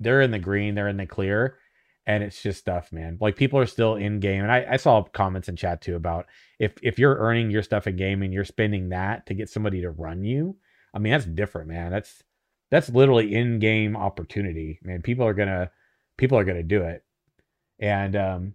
they're 0.00 0.22
in 0.22 0.30
the 0.30 0.38
green, 0.38 0.74
they're 0.74 0.88
in 0.88 0.96
the 0.96 1.06
clear. 1.06 1.58
and 2.06 2.22
it's 2.24 2.42
just 2.42 2.58
stuff, 2.58 2.90
man. 2.90 3.18
Like 3.20 3.36
people 3.36 3.58
are 3.60 3.66
still 3.66 3.94
in 3.96 4.18
game, 4.18 4.42
and 4.42 4.50
I, 4.50 4.66
I 4.70 4.76
saw 4.78 5.02
comments 5.02 5.48
in 5.48 5.56
chat 5.56 5.82
too 5.82 5.94
about 5.94 6.26
if 6.58 6.72
if 6.82 6.98
you're 6.98 7.16
earning 7.18 7.50
your 7.50 7.62
stuff 7.62 7.86
in 7.86 7.96
game 7.96 8.22
and 8.22 8.32
you're 8.32 8.44
spending 8.46 8.88
that 8.88 9.26
to 9.26 9.34
get 9.34 9.50
somebody 9.50 9.82
to 9.82 9.90
run 9.90 10.24
you. 10.24 10.56
I 10.94 10.98
mean, 10.98 11.12
that's 11.12 11.26
different, 11.26 11.68
man. 11.68 11.90
That's 11.92 12.22
that's 12.70 12.88
literally 12.90 13.34
in 13.34 13.58
game 13.58 13.96
opportunity, 13.96 14.78
man. 14.82 15.02
People 15.02 15.26
are 15.26 15.34
gonna 15.34 15.70
people 16.16 16.38
are 16.38 16.44
gonna 16.44 16.62
do 16.62 16.82
it, 16.82 17.04
and 17.78 18.16
um, 18.16 18.54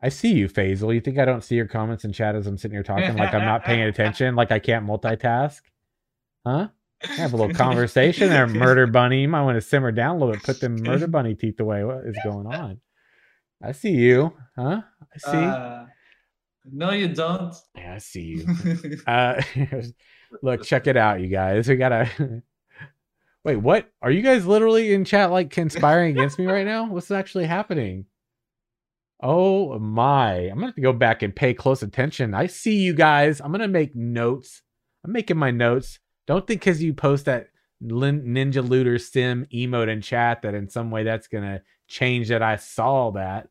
I 0.00 0.08
see 0.10 0.32
you, 0.34 0.48
Faisal. 0.48 0.94
You 0.94 1.00
think 1.00 1.18
I 1.18 1.24
don't 1.24 1.42
see 1.42 1.56
your 1.56 1.66
comments 1.66 2.04
in 2.04 2.12
chat 2.12 2.36
as 2.36 2.46
I'm 2.46 2.56
sitting 2.56 2.74
here 2.76 2.82
talking, 2.82 3.16
like 3.16 3.34
I'm 3.34 3.44
not 3.44 3.64
paying 3.64 3.82
attention, 3.88 4.36
like 4.36 4.52
I 4.52 4.58
can't 4.58 4.86
multitask, 4.86 5.60
huh? 6.46 6.68
Have 7.00 7.32
a 7.32 7.36
little 7.36 7.54
conversation 7.54 8.28
there, 8.28 8.46
Murder 8.48 8.86
Bunny. 8.86 9.22
You 9.22 9.28
might 9.28 9.42
want 9.42 9.56
to 9.56 9.60
simmer 9.60 9.92
down 9.92 10.16
a 10.16 10.18
little 10.18 10.34
bit. 10.34 10.42
Put 10.42 10.60
them 10.60 10.76
Murder 10.82 11.06
Bunny 11.08 11.34
teeth 11.34 11.60
away. 11.60 11.84
What 11.84 12.04
is 12.04 12.16
going 12.24 12.46
on? 12.46 12.80
I 13.62 13.72
see 13.72 13.90
you, 13.90 14.32
huh? 14.56 14.82
I 15.14 15.18
see. 15.18 15.36
Uh, 15.36 15.86
no, 16.70 16.90
you 16.90 17.08
don't. 17.08 17.54
Yeah, 17.76 17.94
I 17.94 17.98
see 17.98 18.44
you. 18.44 18.96
uh, 19.06 19.40
look, 20.42 20.62
check 20.64 20.86
it 20.86 20.96
out, 20.96 21.20
you 21.20 21.28
guys. 21.28 21.68
We 21.68 21.76
gotta. 21.76 22.42
Wait, 23.48 23.56
what? 23.56 23.90
Are 24.02 24.10
you 24.10 24.20
guys 24.20 24.44
literally 24.44 24.92
in 24.92 25.06
chat 25.06 25.30
like 25.30 25.48
conspiring 25.48 26.10
against 26.10 26.38
me 26.38 26.44
right 26.44 26.66
now? 26.66 26.86
What's 26.90 27.10
actually 27.10 27.46
happening? 27.46 28.04
Oh 29.22 29.78
my! 29.78 30.34
I'm 30.34 30.56
gonna 30.56 30.66
have 30.66 30.74
to 30.74 30.82
go 30.82 30.92
back 30.92 31.22
and 31.22 31.34
pay 31.34 31.54
close 31.54 31.82
attention. 31.82 32.34
I 32.34 32.46
see 32.46 32.76
you 32.76 32.92
guys. 32.92 33.40
I'm 33.40 33.50
gonna 33.50 33.66
make 33.66 33.96
notes. 33.96 34.60
I'm 35.02 35.12
making 35.12 35.38
my 35.38 35.50
notes. 35.50 35.98
Don't 36.26 36.46
think 36.46 36.60
because 36.60 36.82
you 36.82 36.92
post 36.92 37.24
that 37.24 37.48
Ninja 37.82 38.68
Looter 38.68 38.98
Sim 38.98 39.46
emote 39.50 39.88
in 39.88 40.02
chat 40.02 40.42
that 40.42 40.54
in 40.54 40.68
some 40.68 40.90
way 40.90 41.04
that's 41.04 41.28
gonna 41.28 41.62
change 41.88 42.28
that 42.28 42.42
I 42.42 42.56
saw 42.56 43.12
that. 43.12 43.48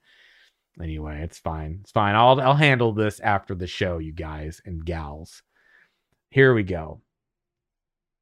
Anyway, 0.80 1.22
it's 1.24 1.40
fine. 1.40 1.80
It's 1.82 1.91
fine. 1.91 2.14
I'll 2.14 2.40
I'll 2.40 2.53
handle 2.53 2.94
this 2.94 3.19
after 3.19 3.56
the 3.56 3.65
show, 3.65 3.98
you 3.98 4.14
guys 4.14 4.61
and 4.64 4.86
gals. 4.86 5.41
Here 6.30 6.53
we 6.53 6.61
go. 6.61 7.02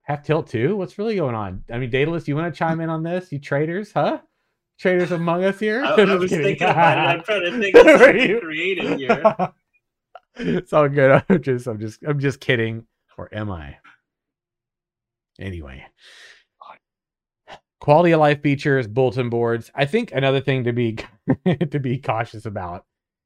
Half 0.05 0.23
tilt 0.23 0.47
too. 0.47 0.75
What's 0.75 0.97
really 0.97 1.15
going 1.15 1.35
on? 1.35 1.63
I 1.71 1.79
mean, 1.79 1.89
Daedalus, 1.89 2.27
you 2.27 2.35
want 2.35 2.53
to 2.53 2.57
chime 2.57 2.79
in 2.79 2.89
on 2.89 3.01
this? 3.03 3.31
You 3.31 3.39
traders, 3.39 3.91
huh? 3.91 4.19
Traders 4.79 5.11
among 5.11 5.43
us 5.43 5.59
here. 5.59 5.83
I, 5.83 5.93
I 6.01 6.15
was 6.15 6.29
kidding. 6.29 6.45
thinking 6.45 6.67
about 6.67 6.97
it. 6.97 7.01
I'm 7.01 7.23
trying 7.23 7.43
to 7.43 7.59
think 7.59 7.75
of 7.75 7.81
something 7.99 8.39
creative 8.39 8.99
here. 8.99 9.51
it's 10.35 10.73
all 10.73 10.87
good. 10.89 11.23
I'm 11.27 11.41
just, 11.41 11.65
I'm 11.65 11.79
just, 11.79 12.03
I'm 12.07 12.19
just 12.19 12.39
kidding. 12.39 12.85
Or 13.17 13.33
am 13.33 13.51
I? 13.51 13.77
Anyway, 15.39 15.85
quality 17.79 18.11
of 18.11 18.19
life 18.19 18.41
features, 18.41 18.87
bulletin 18.87 19.29
boards. 19.29 19.71
I 19.75 19.85
think 19.85 20.11
another 20.11 20.41
thing 20.41 20.63
to 20.65 20.73
be 20.73 20.97
to 21.71 21.79
be 21.79 21.97
cautious 21.97 22.45
about 22.45 22.85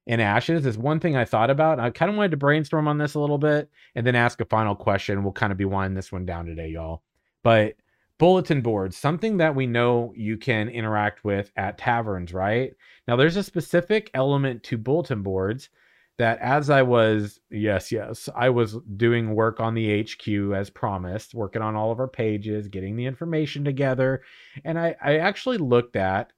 in 0.09 0.19
Ashes 0.19 0.65
is 0.65 0.75
one 0.75 0.99
thing 0.99 1.15
I 1.15 1.23
thought 1.23 1.51
about. 1.51 1.79
I 1.79 1.91
kind 1.91 2.09
of 2.09 2.17
wanted 2.17 2.31
to 2.31 2.37
brainstorm 2.37 2.87
on 2.87 2.97
this 2.97 3.13
a 3.13 3.19
little 3.19 3.37
bit 3.37 3.69
and 3.93 4.07
then 4.07 4.15
ask 4.15 4.41
a 4.41 4.45
final 4.45 4.73
question. 4.73 5.21
We'll 5.21 5.33
kind 5.33 5.51
of 5.51 5.57
be 5.57 5.65
winding 5.65 5.93
this 5.93 6.11
one 6.11 6.25
down 6.25 6.47
today, 6.47 6.69
y'all. 6.69 7.03
But 7.43 7.75
bulletin 8.17 8.61
boards, 8.61 8.97
something 8.97 9.37
that 9.37 9.53
we 9.53 9.67
know 9.67 10.11
you 10.15 10.35
can 10.35 10.67
interact 10.67 11.23
with 11.23 11.51
at 11.55 11.77
taverns, 11.77 12.33
right? 12.33 12.73
Now, 13.07 13.17
there's 13.17 13.37
a 13.37 13.43
specific 13.43 14.09
element 14.15 14.63
to 14.63 14.79
bulletin 14.79 15.21
boards 15.21 15.69
that 16.17 16.39
as 16.39 16.71
I 16.71 16.81
was, 16.81 17.39
yes, 17.51 17.91
yes, 17.91 18.27
I 18.35 18.49
was 18.49 18.77
doing 18.97 19.35
work 19.35 19.59
on 19.59 19.75
the 19.75 20.01
HQ 20.01 20.27
as 20.55 20.71
promised, 20.71 21.35
working 21.35 21.61
on 21.61 21.75
all 21.75 21.91
of 21.91 21.99
our 21.99 22.07
pages, 22.07 22.67
getting 22.67 22.95
the 22.95 23.05
information 23.05 23.63
together. 23.63 24.23
And 24.65 24.79
I, 24.79 24.95
I 25.03 25.17
actually 25.19 25.59
looked 25.59 25.95
at 25.95 26.33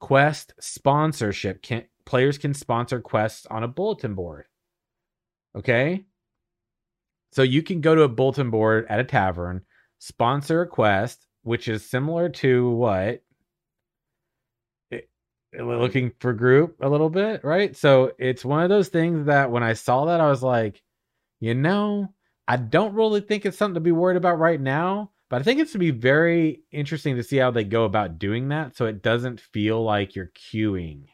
quest 0.00 0.54
sponsorship. 0.58 1.62
Players 2.04 2.38
can 2.38 2.54
sponsor 2.54 3.00
quests 3.00 3.46
on 3.46 3.62
a 3.62 3.68
bulletin 3.68 4.14
board. 4.14 4.46
Okay. 5.56 6.04
So 7.32 7.42
you 7.42 7.62
can 7.62 7.80
go 7.80 7.94
to 7.94 8.02
a 8.02 8.08
bulletin 8.08 8.50
board 8.50 8.86
at 8.88 9.00
a 9.00 9.04
tavern, 9.04 9.62
sponsor 9.98 10.62
a 10.62 10.66
quest, 10.66 11.26
which 11.42 11.68
is 11.68 11.88
similar 11.88 12.28
to 12.28 12.70
what? 12.70 13.22
looking 15.60 16.12
for 16.18 16.32
group 16.32 16.76
a 16.80 16.88
little 16.88 17.10
bit, 17.10 17.44
right? 17.44 17.76
So 17.76 18.12
it's 18.18 18.44
one 18.44 18.62
of 18.62 18.68
those 18.68 18.88
things 18.88 19.26
that 19.26 19.50
when 19.50 19.62
I 19.62 19.74
saw 19.74 20.06
that, 20.06 20.20
I 20.20 20.28
was 20.28 20.42
like, 20.42 20.82
you 21.40 21.54
know, 21.54 22.14
I 22.48 22.56
don't 22.56 22.94
really 22.94 23.20
think 23.20 23.44
it's 23.44 23.58
something 23.58 23.74
to 23.74 23.80
be 23.80 23.92
worried 23.92 24.16
about 24.16 24.38
right 24.38 24.60
now, 24.60 25.10
but 25.28 25.40
I 25.40 25.44
think 25.44 25.60
it's 25.60 25.72
to 25.72 25.78
be 25.78 25.90
very 25.90 26.62
interesting 26.70 27.16
to 27.16 27.22
see 27.22 27.36
how 27.36 27.50
they 27.50 27.64
go 27.64 27.84
about 27.84 28.18
doing 28.18 28.48
that 28.48 28.76
so 28.76 28.86
it 28.86 29.02
doesn't 29.02 29.40
feel 29.40 29.82
like 29.82 30.14
you're 30.14 30.32
queuing. 30.34 31.04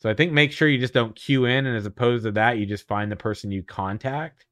So 0.00 0.08
I 0.08 0.14
think 0.14 0.32
make 0.32 0.52
sure 0.52 0.68
you 0.68 0.78
just 0.78 0.94
don't 0.94 1.16
queue 1.16 1.44
in, 1.44 1.66
and 1.66 1.76
as 1.76 1.86
opposed 1.86 2.24
to 2.24 2.32
that, 2.32 2.58
you 2.58 2.66
just 2.66 2.86
find 2.86 3.10
the 3.10 3.16
person 3.16 3.50
you 3.50 3.62
contact. 3.62 4.46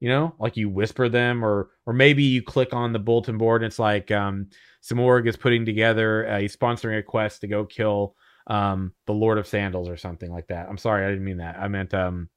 You 0.00 0.10
know, 0.10 0.34
like 0.38 0.56
you 0.56 0.68
whisper 0.68 1.08
them, 1.08 1.44
or 1.44 1.70
or 1.86 1.92
maybe 1.92 2.22
you 2.22 2.42
click 2.42 2.72
on 2.72 2.92
the 2.92 2.98
bulletin 3.00 3.38
board 3.38 3.62
and 3.62 3.70
it's 3.70 3.78
like, 3.80 4.10
um, 4.10 4.48
Simorg 4.82 5.26
is 5.26 5.36
putting 5.36 5.64
together, 5.64 6.24
a 6.24 6.44
sponsoring 6.48 6.98
a 6.98 7.02
quest 7.02 7.40
to 7.40 7.48
go 7.48 7.64
kill 7.64 8.14
um, 8.46 8.92
the 9.06 9.12
Lord 9.12 9.38
of 9.38 9.46
Sandals 9.46 9.88
or 9.88 9.96
something 9.96 10.30
like 10.30 10.48
that. 10.48 10.68
I'm 10.68 10.78
sorry, 10.78 11.04
I 11.04 11.08
didn't 11.08 11.24
mean 11.24 11.38
that. 11.38 11.58
I 11.58 11.66
meant 11.68 11.94
um, 11.94 12.28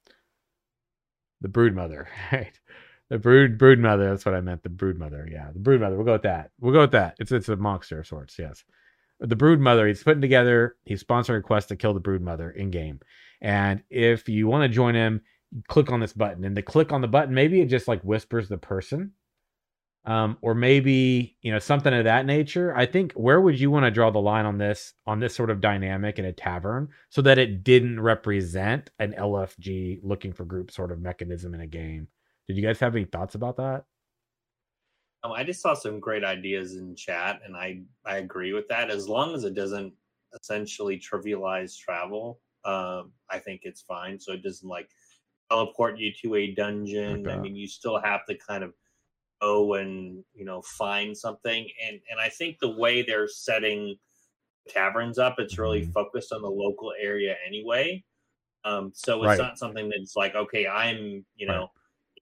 the 1.41 1.49
Brood 1.49 1.76
Mother, 1.76 2.08
right? 2.32 2.58
The 3.10 3.20
brood 3.20 3.58
Brood 3.58 3.78
Mother. 3.78 4.10
That's 4.10 4.26
what 4.26 4.36
I 4.36 4.40
meant. 4.40 4.64
The 4.64 4.70
Brood 4.70 4.98
Mother. 4.98 5.28
Yeah, 5.30 5.49
the 5.52 5.60
Brood 5.60 5.82
Mother. 5.82 5.98
We'll 5.98 6.06
go 6.06 6.14
with 6.14 6.22
that. 6.22 6.52
We'll 6.62 6.72
go 6.72 6.80
with 6.82 6.94
that. 6.94 7.18
It's 7.20 7.34
it's 7.34 7.49
a 7.49 7.58
monster 7.58 7.99
of 7.99 8.08
sorts. 8.08 8.40
Yes, 8.40 8.64
the 9.22 9.35
brood 9.35 9.60
mother 9.60 9.88
He's 9.88 10.03
putting 10.03 10.22
together. 10.22 10.76
He's 10.85 11.03
sponsoring 11.03 11.39
a 11.39 11.41
quest 11.41 11.69
to 11.69 11.76
kill 11.76 11.93
the 11.93 11.99
brood 11.99 12.22
mother 12.22 12.52
in 12.52 12.72
game. 12.72 12.99
And 13.41 13.84
if 13.89 14.27
you 14.27 14.48
want 14.48 14.64
to 14.64 14.69
join 14.69 14.95
him, 14.95 15.22
click 15.68 15.91
on 15.91 15.99
this 15.99 16.14
button. 16.14 16.43
And 16.43 16.56
the 16.56 16.61
click 16.61 16.91
on 16.91 17.02
the 17.02 17.07
button, 17.07 17.34
maybe 17.34 17.61
it 17.61 17.68
just 17.68 17.88
like 17.88 18.02
whispers 18.02 18.49
the 18.49 18.57
person 18.57 19.14
um, 20.06 20.38
or 20.41 20.56
maybe 20.56 21.38
you 21.41 21.52
know 21.52 21.60
something 21.60 21.93
of 21.93 22.06
that 22.06 22.26
nature. 22.26 22.76
I 22.76 22.85
think 22.85 23.14
where 23.14 23.39
would 23.39 23.60
you 23.60 23.69
want 23.69 23.85
to 23.85 23.91
draw 23.91 24.10
the 24.10 24.19
line 24.19 24.45
on 24.45 24.57
this 24.57 24.93
on 25.06 25.19
this 25.19 25.35
sort 25.35 25.49
of 25.49 25.61
dynamic 25.61 26.18
in 26.18 26.26
a 26.26 26.34
tavern 26.34 26.89
so 27.10 27.22
that 27.22 27.38
it 27.38 27.64
didn't 27.64 27.99
represent 27.99 28.89
an 28.99 29.14
LFG 29.18 29.99
looking 30.03 30.34
for 30.34 30.45
group 30.45 30.72
sort 30.72 30.91
of 30.91 30.99
mechanism 30.99 31.53
in 31.53 31.61
a 31.61 31.68
game? 31.68 32.07
Did 32.48 32.57
you 32.57 32.64
guys 32.64 32.80
have 32.80 32.95
any 32.95 33.06
thoughts 33.06 33.35
about 33.35 33.57
that? 33.57 33.85
Um, 35.23 35.31
I 35.34 35.43
just 35.43 35.61
saw 35.61 35.73
some 35.73 35.99
great 35.99 36.23
ideas 36.23 36.76
in 36.76 36.95
chat, 36.95 37.41
and 37.45 37.56
I 37.56 37.81
I 38.06 38.18
agree 38.18 38.53
with 38.53 38.68
that. 38.69 38.89
As 38.89 39.07
long 39.07 39.35
as 39.35 39.43
it 39.43 39.53
doesn't 39.53 39.93
essentially 40.39 40.98
trivialize 40.98 41.77
travel, 41.77 42.39
um, 42.65 43.11
I 43.30 43.39
think 43.39 43.61
it's 43.64 43.81
fine. 43.81 44.19
So 44.19 44.34
it 44.34 44.43
doesn't 44.43 44.68
like 44.68 44.89
teleport 45.49 45.99
you 45.99 46.11
to 46.23 46.35
a 46.35 46.56
dungeon. 46.56 47.27
Okay. 47.27 47.35
I 47.35 47.39
mean, 47.39 47.56
you 47.56 47.68
still 47.68 47.99
have 47.99 48.26
to 48.27 48.35
kind 48.35 48.64
of 48.64 48.73
go 49.41 49.73
and 49.73 50.23
you 50.34 50.45
know 50.45 50.61
find 50.61 51.18
something 51.18 51.68
and 51.85 51.99
and 52.10 52.19
i 52.19 52.30
think 52.30 52.57
the 52.60 52.77
way 52.77 53.02
they're 53.02 53.27
setting 53.27 53.95
taverns 54.69 55.18
up 55.18 55.35
it's 55.39 55.57
really 55.57 55.81
mm-hmm. 55.81 55.91
focused 55.91 56.31
on 56.31 56.41
the 56.41 56.49
local 56.49 56.93
area 57.02 57.35
anyway 57.45 58.02
um 58.64 58.91
so 58.93 59.23
it's 59.23 59.30
right. 59.30 59.39
not 59.39 59.57
something 59.57 59.89
that's 59.89 60.15
like 60.15 60.35
okay 60.35 60.68
i'm 60.68 61.26
you 61.35 61.48
know 61.48 61.61
right. 61.61 61.69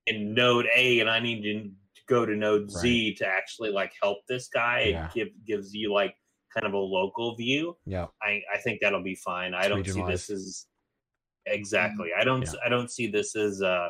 in 0.06 0.32
node 0.32 0.66
a 0.74 1.00
and 1.00 1.10
i 1.10 1.20
need 1.20 1.42
to 1.42 1.70
go 2.10 2.26
to 2.26 2.36
node 2.36 2.62
right. 2.62 2.82
z 2.82 3.14
to 3.14 3.26
actually 3.26 3.70
like 3.70 3.92
help 4.02 4.18
this 4.28 4.48
guy 4.52 4.88
yeah. 4.90 5.06
it 5.06 5.14
give, 5.14 5.28
gives 5.46 5.74
you 5.74 5.92
like 5.92 6.14
kind 6.52 6.66
of 6.66 6.74
a 6.74 6.78
local 6.78 7.36
view 7.36 7.74
yeah 7.86 8.06
i 8.22 8.42
i 8.52 8.58
think 8.58 8.80
that'll 8.82 9.02
be 9.02 9.14
fine 9.14 9.54
it's 9.54 9.64
i 9.64 9.68
don't 9.68 9.86
see 9.86 10.02
this 10.02 10.28
as 10.28 10.66
exactly 11.46 12.08
i 12.18 12.24
don't 12.24 12.42
yeah. 12.42 12.52
i 12.66 12.68
don't 12.68 12.90
see 12.90 13.06
this 13.06 13.36
as 13.36 13.62
uh 13.62 13.88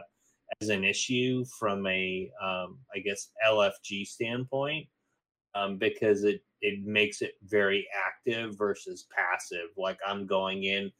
as 0.61 0.69
an 0.69 0.85
issue 0.85 1.45
from 1.59 1.87
a, 1.87 2.31
um, 2.43 2.79
I 2.95 2.99
guess, 2.99 3.31
LFG 3.47 4.07
standpoint, 4.07 4.87
um, 5.55 5.79
because 5.79 6.25
it 6.25 6.43
it 6.63 6.85
makes 6.85 7.23
it 7.23 7.33
very 7.45 7.87
active 8.07 8.57
versus 8.59 9.07
passive. 9.17 9.69
Like 9.77 9.99
I'm 10.07 10.27
going 10.27 10.65
in, 10.65 10.91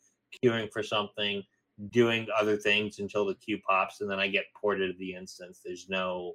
queuing 0.43 0.73
for 0.73 0.83
something, 0.83 1.43
doing 1.91 2.27
other 2.39 2.57
things 2.57 2.99
until 2.99 3.27
the 3.27 3.35
queue 3.35 3.59
pops, 3.69 4.01
and 4.01 4.11
then 4.11 4.19
I 4.21 4.29
get 4.29 4.45
ported 4.59 4.93
to 4.93 4.99
the 4.99 5.15
instance. 5.15 5.61
There's 5.65 5.89
no 5.89 6.35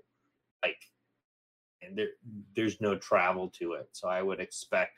like, 0.66 0.82
and 1.82 1.98
there 1.98 2.10
there's 2.56 2.82
no 2.82 2.98
travel 2.98 3.50
to 3.60 3.74
it. 3.74 3.90
So 3.92 4.08
I 4.08 4.22
would 4.22 4.40
expect 4.40 4.94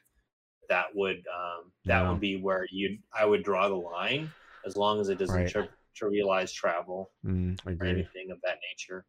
that 0.70 0.88
would 0.94 1.18
um, 1.18 1.72
that 1.86 2.02
yeah. 2.02 2.10
would 2.10 2.20
be 2.20 2.40
where 2.42 2.66
you 2.72 2.98
I 3.18 3.26
would 3.26 3.44
draw 3.44 3.68
the 3.68 3.76
line 3.76 4.32
as 4.66 4.76
long 4.76 5.00
as 5.00 5.10
it 5.10 5.18
doesn't 5.18 5.36
right. 5.36 5.50
tri- 5.50 5.70
trivialize 6.02 6.54
travel 6.54 7.12
mm, 7.26 7.58
or 7.66 7.86
anything 7.86 8.32
of 8.32 8.40
that 8.44 8.58
nature. 8.72 9.06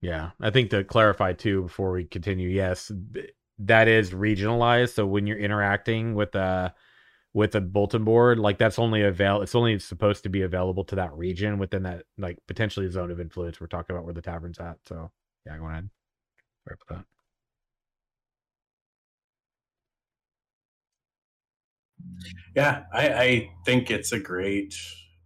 Yeah, 0.00 0.30
I 0.40 0.50
think 0.50 0.70
to 0.70 0.84
clarify 0.84 1.32
too 1.32 1.62
before 1.62 1.92
we 1.92 2.04
continue, 2.04 2.48
yes, 2.48 2.92
that 3.58 3.88
is 3.88 4.10
regionalized. 4.10 4.94
So 4.94 5.06
when 5.06 5.26
you're 5.26 5.38
interacting 5.38 6.14
with 6.14 6.34
a 6.34 6.74
with 7.36 7.54
a 7.54 7.60
bulletin 7.60 8.02
board, 8.02 8.38
like 8.38 8.56
that's 8.56 8.78
only 8.78 9.02
avail 9.02 9.42
it's 9.42 9.54
only 9.54 9.78
supposed 9.78 10.22
to 10.22 10.30
be 10.30 10.40
available 10.40 10.84
to 10.84 10.94
that 10.94 11.12
region 11.12 11.58
within 11.58 11.82
that 11.82 12.04
like 12.16 12.38
potentially 12.48 12.88
zone 12.90 13.10
of 13.10 13.20
influence 13.20 13.60
we're 13.60 13.66
talking 13.66 13.94
about 13.94 14.06
where 14.06 14.14
the 14.14 14.22
tavern's 14.22 14.58
at. 14.58 14.78
So 14.86 15.10
yeah, 15.44 15.58
go 15.58 15.66
ahead. 15.66 15.90
Sorry 16.64 16.78
about 16.80 16.96
that. 16.96 17.04
Yeah, 22.54 22.84
I, 22.90 23.08
I 23.08 23.50
think 23.66 23.90
it's 23.90 24.12
a 24.12 24.18
great 24.18 24.74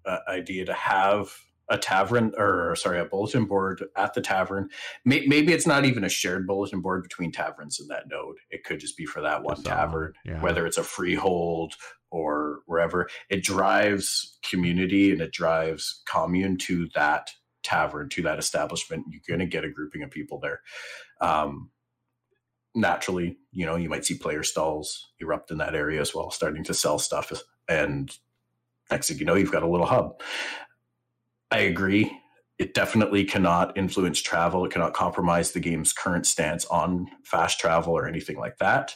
uh, 0.05 0.19
idea 0.29 0.65
to 0.65 0.75
have 0.75 1.33
a 1.69 1.79
tavern 1.79 2.33
or 2.37 2.75
sorry 2.75 2.99
a 2.99 3.05
bulletin 3.05 3.45
board 3.45 3.85
at 3.97 4.13
the 4.13 4.21
tavern 4.21 4.69
maybe 5.05 5.53
it's 5.53 5.69
not 5.69 5.85
even 5.85 6.03
a 6.03 6.09
shared 6.09 6.45
bulletin 6.45 6.81
board 6.81 7.01
between 7.01 7.31
taverns 7.31 7.79
in 7.79 7.87
that 7.87 8.09
node 8.09 8.37
it 8.51 8.65
could 8.65 8.81
just 8.81 8.97
be 8.97 9.07
for 9.07 9.21
that 9.21 9.45
one 9.45 9.63
tavern 9.63 10.13
yeah. 10.25 10.43
whether 10.43 10.67
it's 10.67 10.79
a 10.79 10.83
freehold 10.83 11.75
or 12.11 12.61
wherever 12.67 13.09
it 13.29 13.43
drives 13.43 14.39
community 14.43 15.13
and 15.13 15.21
it 15.21 15.33
drives 15.33 16.03
commune 16.07 16.57
to 16.57 16.89
that 16.95 17.31
tavern 17.63 18.09
to 18.09 18.23
that 18.23 18.39
establishment 18.39 19.05
you're 19.11 19.21
going 19.29 19.39
to 19.41 19.47
get 19.47 19.65
a 19.65 19.71
grouping 19.71 20.03
of 20.03 20.11
people 20.11 20.39
there 20.39 20.61
um, 21.21 21.71
naturally 22.75 23.37
you 23.53 23.67
know 23.67 23.77
you 23.77 23.89
might 23.89 24.05
see 24.05 24.17
player 24.17 24.43
stalls 24.43 25.13
erupt 25.21 25.51
in 25.51 25.59
that 25.59 25.75
area 25.75 26.01
as 26.01 26.15
well 26.15 26.31
starting 26.31 26.65
to 26.65 26.75
sell 26.75 26.99
stuff 26.99 27.33
and 27.69 28.19
next 28.91 29.09
thing 29.09 29.19
you 29.19 29.25
know 29.25 29.35
you've 29.35 29.53
got 29.53 29.63
a 29.63 29.69
little 29.69 29.87
hub 29.87 30.21
I 31.51 31.59
agree. 31.61 32.17
It 32.59 32.75
definitely 32.75 33.25
cannot 33.25 33.77
influence 33.77 34.21
travel. 34.21 34.65
It 34.65 34.73
cannot 34.73 34.95
compromise 34.95 35.53
the 35.53 35.61
game's 35.61 35.93
current 35.93 36.27
stance 36.27 36.65
on 36.67 37.09
fast 37.25 37.59
travel 37.59 37.93
or 37.93 38.07
anything 38.07 38.39
like 38.39 38.59
that. 38.59 38.95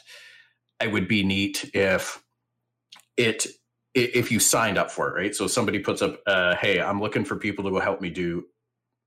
It 0.81 0.91
would 0.91 1.07
be 1.07 1.23
neat 1.23 1.69
if 1.73 2.21
it 3.17 3.47
if 3.93 4.31
you 4.31 4.39
signed 4.39 4.77
up 4.77 4.91
for 4.91 5.09
it, 5.09 5.19
right? 5.19 5.35
So 5.35 5.47
somebody 5.47 5.79
puts 5.79 6.01
up, 6.01 6.19
uh, 6.27 6.55
"Hey, 6.55 6.81
I'm 6.81 7.01
looking 7.01 7.25
for 7.25 7.35
people 7.37 7.63
to 7.65 7.71
go 7.71 7.79
help 7.79 8.01
me 8.01 8.09
do 8.09 8.45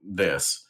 this." 0.03 0.65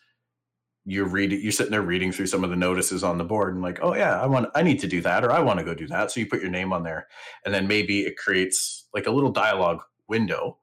You 0.84 1.04
read 1.04 1.32
you're 1.32 1.52
sitting 1.52 1.72
there 1.72 1.82
reading 1.82 2.12
through 2.12 2.26
some 2.26 2.44
of 2.44 2.50
the 2.50 2.56
notices 2.56 3.04
on 3.04 3.18
the 3.18 3.24
board, 3.24 3.54
and 3.54 3.62
like, 3.62 3.78
"Oh 3.82 3.94
yeah, 3.94 4.20
I 4.20 4.26
want, 4.26 4.48
I 4.54 4.62
need 4.62 4.80
to 4.80 4.88
do 4.88 5.00
that, 5.02 5.24
or 5.24 5.32
I 5.32 5.40
want 5.40 5.58
to 5.58 5.64
go 5.64 5.74
do 5.74 5.86
that." 5.88 6.10
So 6.10 6.20
you 6.20 6.26
put 6.26 6.40
your 6.40 6.50
name 6.50 6.72
on 6.72 6.82
there, 6.82 7.06
and 7.44 7.54
then 7.54 7.68
maybe 7.68 8.00
it 8.00 8.16
creates 8.16 8.86
like 8.94 9.06
a 9.06 9.10
little 9.10 9.32
dialogue 9.32 9.82
window 10.08 10.58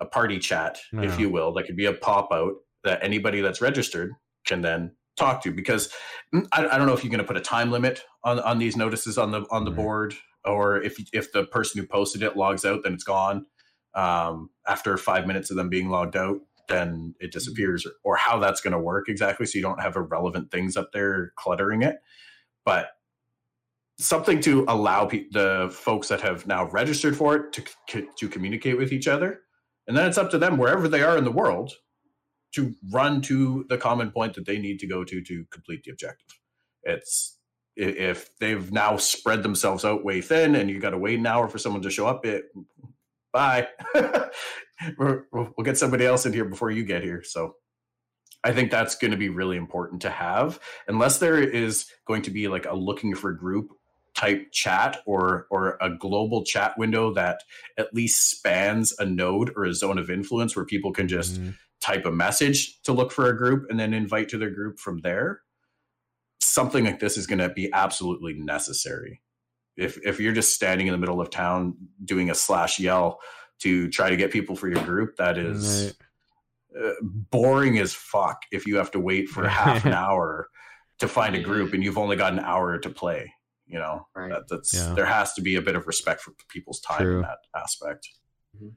a 0.00 0.06
party 0.06 0.38
chat, 0.38 0.78
yeah. 0.92 1.02
if 1.02 1.20
you 1.20 1.30
will, 1.30 1.52
that 1.52 1.64
could 1.64 1.76
be 1.76 1.84
a 1.84 1.92
pop 1.92 2.30
out 2.32 2.54
that 2.84 3.02
anybody 3.02 3.40
that's 3.40 3.60
registered 3.60 4.12
can 4.46 4.62
then 4.62 4.92
talk 5.18 5.42
to. 5.42 5.52
Because 5.52 5.92
mm, 6.34 6.46
I, 6.52 6.66
I 6.66 6.78
don't 6.78 6.86
know 6.86 6.94
if 6.94 7.04
you're 7.04 7.10
going 7.10 7.18
to 7.18 7.26
put 7.26 7.36
a 7.36 7.42
time 7.42 7.70
limit 7.70 8.02
on, 8.24 8.40
on 8.40 8.58
these 8.58 8.76
notices 8.76 9.18
on 9.18 9.30
the 9.30 9.44
on 9.50 9.64
the 9.64 9.70
board, 9.70 10.14
or 10.44 10.82
if 10.82 10.98
if 11.12 11.32
the 11.32 11.44
person 11.44 11.80
who 11.80 11.86
posted 11.86 12.22
it 12.22 12.36
logs 12.36 12.64
out, 12.64 12.82
then 12.84 12.94
it's 12.94 13.04
gone. 13.04 13.46
Um, 13.94 14.50
after 14.68 14.96
five 14.96 15.26
minutes 15.26 15.50
of 15.50 15.56
them 15.56 15.68
being 15.68 15.90
logged 15.90 16.16
out, 16.16 16.38
then 16.68 17.14
it 17.20 17.32
disappears, 17.32 17.84
or, 17.84 17.92
or 18.04 18.16
how 18.16 18.38
that's 18.38 18.60
going 18.60 18.72
to 18.72 18.78
work 18.78 19.08
exactly. 19.08 19.46
So 19.46 19.58
you 19.58 19.62
don't 19.62 19.80
have 19.80 19.96
irrelevant 19.96 20.50
things 20.50 20.76
up 20.76 20.90
there 20.92 21.32
cluttering 21.36 21.82
it, 21.82 21.96
but 22.64 22.90
something 23.98 24.40
to 24.40 24.64
allow 24.68 25.06
pe- 25.06 25.28
the 25.32 25.68
folks 25.72 26.08
that 26.08 26.20
have 26.20 26.46
now 26.46 26.70
registered 26.70 27.16
for 27.16 27.36
it 27.36 27.52
to 27.88 28.06
to 28.16 28.28
communicate 28.28 28.78
with 28.78 28.92
each 28.92 29.08
other 29.08 29.40
and 29.90 29.98
then 29.98 30.06
it's 30.06 30.18
up 30.18 30.30
to 30.30 30.38
them, 30.38 30.56
wherever 30.56 30.86
they 30.86 31.02
are 31.02 31.18
in 31.18 31.24
the 31.24 31.32
world, 31.32 31.72
to 32.54 32.76
run 32.92 33.20
to 33.22 33.66
the 33.68 33.76
common 33.76 34.12
point 34.12 34.34
that 34.34 34.46
they 34.46 34.56
need 34.56 34.78
to 34.78 34.86
go 34.86 35.02
to 35.02 35.20
to 35.20 35.44
complete 35.50 35.82
the 35.82 35.90
objective. 35.90 36.38
It's 36.84 37.39
if 37.80 38.36
they've 38.38 38.70
now 38.70 38.96
spread 38.96 39.42
themselves 39.42 39.84
out 39.84 40.04
way 40.04 40.20
thin 40.20 40.54
and 40.54 40.68
you 40.68 40.78
got 40.78 40.90
to 40.90 40.98
wait 40.98 41.18
an 41.18 41.26
hour 41.26 41.48
for 41.48 41.58
someone 41.58 41.82
to 41.82 41.90
show 41.90 42.06
up, 42.06 42.26
it 42.26 42.46
bye. 43.32 43.68
we'll 44.98 45.54
get 45.64 45.78
somebody 45.78 46.06
else 46.06 46.26
in 46.26 46.32
here 46.32 46.44
before 46.44 46.70
you 46.70 46.84
get 46.84 47.02
here. 47.02 47.22
So 47.22 47.56
I 48.42 48.52
think 48.52 48.70
that's 48.70 48.96
going 48.96 49.10
to 49.10 49.16
be 49.16 49.28
really 49.28 49.56
important 49.56 50.02
to 50.02 50.10
have, 50.10 50.60
unless 50.88 51.18
there 51.18 51.40
is 51.40 51.86
going 52.06 52.22
to 52.22 52.30
be 52.30 52.48
like 52.48 52.66
a 52.66 52.74
looking 52.74 53.14
for 53.14 53.32
group 53.32 53.72
type 54.14 54.50
chat 54.50 55.00
or 55.06 55.46
or 55.50 55.78
a 55.80 55.90
global 55.90 56.44
chat 56.44 56.76
window 56.76 57.12
that 57.14 57.42
at 57.78 57.94
least 57.94 58.30
spans 58.30 58.92
a 58.98 59.04
node 59.04 59.52
or 59.56 59.64
a 59.64 59.74
zone 59.74 59.98
of 59.98 60.10
influence 60.10 60.56
where 60.56 60.64
people 60.64 60.92
can 60.92 61.06
just 61.06 61.34
mm-hmm. 61.34 61.50
type 61.80 62.04
a 62.06 62.10
message 62.10 62.80
to 62.82 62.92
look 62.92 63.12
for 63.12 63.28
a 63.28 63.36
group 63.36 63.70
and 63.70 63.78
then 63.78 63.94
invite 63.94 64.28
to 64.28 64.36
their 64.36 64.50
group 64.50 64.78
from 64.80 65.00
there 65.02 65.42
something 66.50 66.84
like 66.84 67.00
this 67.00 67.16
is 67.16 67.26
going 67.26 67.38
to 67.38 67.48
be 67.48 67.70
absolutely 67.72 68.34
necessary 68.34 69.20
if 69.76 69.98
if 70.04 70.20
you're 70.20 70.32
just 70.32 70.52
standing 70.52 70.86
in 70.86 70.92
the 70.92 70.98
middle 70.98 71.20
of 71.20 71.30
town 71.30 71.74
doing 72.04 72.30
a 72.30 72.34
slash 72.34 72.78
yell 72.78 73.20
to 73.60 73.88
try 73.90 74.10
to 74.10 74.16
get 74.16 74.30
people 74.30 74.56
for 74.56 74.68
your 74.68 74.82
group 74.84 75.16
that 75.16 75.38
is 75.38 75.94
right. 76.76 76.86
Uh, 76.86 76.92
boring 77.02 77.78
as 77.78 77.92
fuck 77.92 78.42
if 78.52 78.64
you 78.64 78.76
have 78.76 78.92
to 78.92 79.00
wait 79.00 79.28
for 79.28 79.48
half 79.48 79.84
an 79.84 79.92
hour 80.06 80.48
to 81.00 81.08
find 81.08 81.34
a 81.34 81.40
group 81.40 81.72
and 81.72 81.82
you've 81.82 81.98
only 81.98 82.14
got 82.14 82.32
an 82.32 82.38
hour 82.38 82.78
to 82.78 82.90
play 82.90 83.32
you 83.66 83.78
know 83.78 84.06
right. 84.14 84.30
that, 84.30 84.48
that's 84.48 84.74
yeah. 84.74 84.92
there 84.94 85.06
has 85.06 85.32
to 85.32 85.42
be 85.42 85.56
a 85.56 85.62
bit 85.62 85.74
of 85.74 85.86
respect 85.86 86.20
for 86.20 86.32
people's 86.48 86.80
time 86.80 87.02
True. 87.02 87.16
in 87.16 87.22
that 87.22 87.38
aspect 87.56 88.08
mm-hmm. 88.56 88.68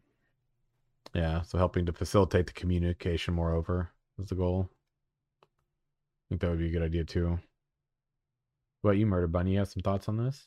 yeah 1.13 1.41
so 1.41 1.57
helping 1.57 1.85
to 1.85 1.93
facilitate 1.93 2.47
the 2.47 2.53
communication 2.53 3.33
moreover 3.33 3.91
is 4.19 4.29
the 4.29 4.35
goal 4.35 4.69
i 5.43 5.45
think 6.29 6.41
that 6.41 6.49
would 6.49 6.59
be 6.59 6.69
a 6.69 6.71
good 6.71 6.83
idea 6.83 7.03
too 7.03 7.37
what 8.83 8.91
about 8.91 8.99
you 8.99 9.05
murder 9.05 9.27
bunny? 9.27 9.53
You 9.53 9.59
have 9.59 9.69
some 9.69 9.81
thoughts 9.81 10.09
on 10.09 10.17
this? 10.17 10.45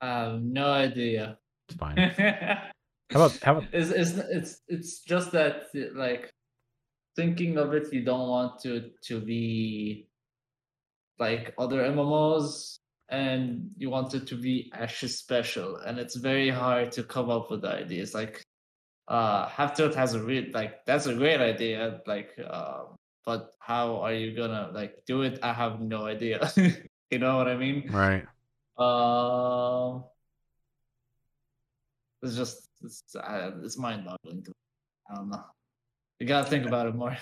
I 0.00 0.20
have 0.20 0.42
no 0.42 0.72
idea. 0.72 1.38
It's 1.68 1.76
fine. 1.78 1.96
How 1.98 3.26
about 3.26 3.38
how 3.42 3.56
about 3.56 3.64
it's, 3.72 3.90
it's 3.90 4.12
it's 4.30 4.60
it's 4.68 5.00
just 5.00 5.32
that 5.32 5.64
like 5.94 6.30
thinking 7.16 7.58
of 7.58 7.74
it 7.74 7.92
you 7.92 8.04
don't 8.04 8.28
want 8.28 8.60
to 8.60 8.90
to 9.02 9.20
be 9.20 10.08
like 11.18 11.54
other 11.58 11.82
mmos 11.90 12.78
and 13.08 13.70
you 13.76 13.90
want 13.90 14.14
it 14.14 14.26
to 14.26 14.36
be 14.36 14.70
actually 14.74 15.08
special 15.08 15.76
and 15.76 15.98
it's 15.98 16.16
very 16.16 16.50
hard 16.50 16.90
to 16.90 17.04
come 17.04 17.30
up 17.30 17.50
with 17.50 17.64
ideas 17.64 18.14
like 18.14 18.42
uh 19.08 19.46
half 19.48 19.76
has 19.78 20.14
a 20.14 20.22
real 20.22 20.44
like 20.52 20.84
that's 20.86 21.06
a 21.06 21.14
great 21.14 21.40
idea 21.40 22.00
like 22.06 22.32
um 22.50 22.96
but 23.24 23.52
how 23.58 23.96
are 23.96 24.12
you 24.12 24.36
gonna 24.36 24.70
like 24.72 25.04
do 25.06 25.22
it? 25.22 25.38
I 25.42 25.52
have 25.52 25.80
no 25.80 26.06
idea 26.06 26.52
you 27.14 27.20
know 27.20 27.36
what 27.36 27.48
i 27.48 27.56
mean 27.56 27.88
right 27.90 28.26
um 28.76 28.86
uh, 28.86 30.00
it's 32.22 32.36
just 32.36 32.68
it's 32.82 33.02
uh, 33.14 33.52
it's 33.62 33.78
mind-boggling 33.78 34.44
i 35.10 35.14
don't 35.14 35.30
know 35.30 35.44
you 36.18 36.26
gotta 36.26 36.48
think 36.48 36.66
about 36.66 36.86
it 36.86 36.94
more 36.94 37.16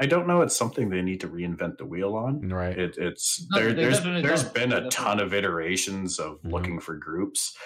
I 0.00 0.06
don't 0.06 0.28
know. 0.28 0.42
It's 0.42 0.54
something 0.54 0.88
they 0.88 1.02
need 1.02 1.20
to 1.22 1.28
reinvent 1.28 1.78
the 1.78 1.84
wheel 1.84 2.14
on. 2.14 2.48
Right. 2.48 2.78
It, 2.78 2.96
it's 2.98 3.44
no, 3.50 3.58
there, 3.58 3.72
there's 3.72 4.00
there's 4.00 4.44
don't. 4.44 4.54
been 4.54 4.72
a 4.72 4.88
ton 4.90 5.18
of 5.18 5.34
iterations 5.34 6.20
of 6.20 6.38
mm-hmm. 6.38 6.50
looking 6.50 6.80
for 6.80 6.94
groups. 6.94 7.56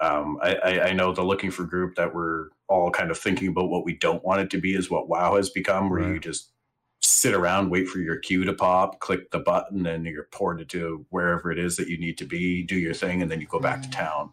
Um, 0.00 0.38
I, 0.42 0.54
I, 0.54 0.80
I, 0.88 0.92
know 0.94 1.12
the 1.12 1.22
looking 1.22 1.50
for 1.50 1.64
group 1.64 1.94
that 1.96 2.12
we're 2.12 2.48
all 2.66 2.90
kind 2.90 3.10
of 3.10 3.18
thinking 3.18 3.48
about 3.48 3.68
what 3.68 3.84
we 3.84 3.94
don't 3.98 4.24
want 4.24 4.40
it 4.40 4.50
to 4.50 4.60
be 4.60 4.74
is 4.74 4.90
what 4.90 5.08
WoW 5.08 5.36
has 5.36 5.50
become, 5.50 5.90
where 5.90 6.00
right. 6.00 6.14
you 6.14 6.18
just 6.18 6.51
sit 7.02 7.34
around, 7.34 7.70
wait 7.70 7.88
for 7.88 7.98
your 7.98 8.16
queue 8.16 8.44
to 8.44 8.54
pop, 8.54 9.00
click 9.00 9.30
the 9.30 9.38
button, 9.40 9.86
and 9.86 10.06
you're 10.06 10.28
ported 10.30 10.68
to 10.70 11.04
wherever 11.10 11.50
it 11.50 11.58
is 11.58 11.76
that 11.76 11.88
you 11.88 11.98
need 11.98 12.18
to 12.18 12.24
be, 12.24 12.62
do 12.62 12.76
your 12.76 12.94
thing, 12.94 13.22
and 13.22 13.30
then 13.30 13.40
you 13.40 13.46
go 13.46 13.60
back 13.60 13.82
to 13.82 13.88
mm. 13.88 13.92
town. 13.92 14.32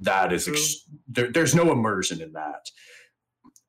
That 0.00 0.32
is 0.32 0.48
ex- 0.48 0.86
there, 1.08 1.30
there's 1.30 1.54
no 1.54 1.72
immersion 1.72 2.20
in 2.20 2.32
that 2.32 2.70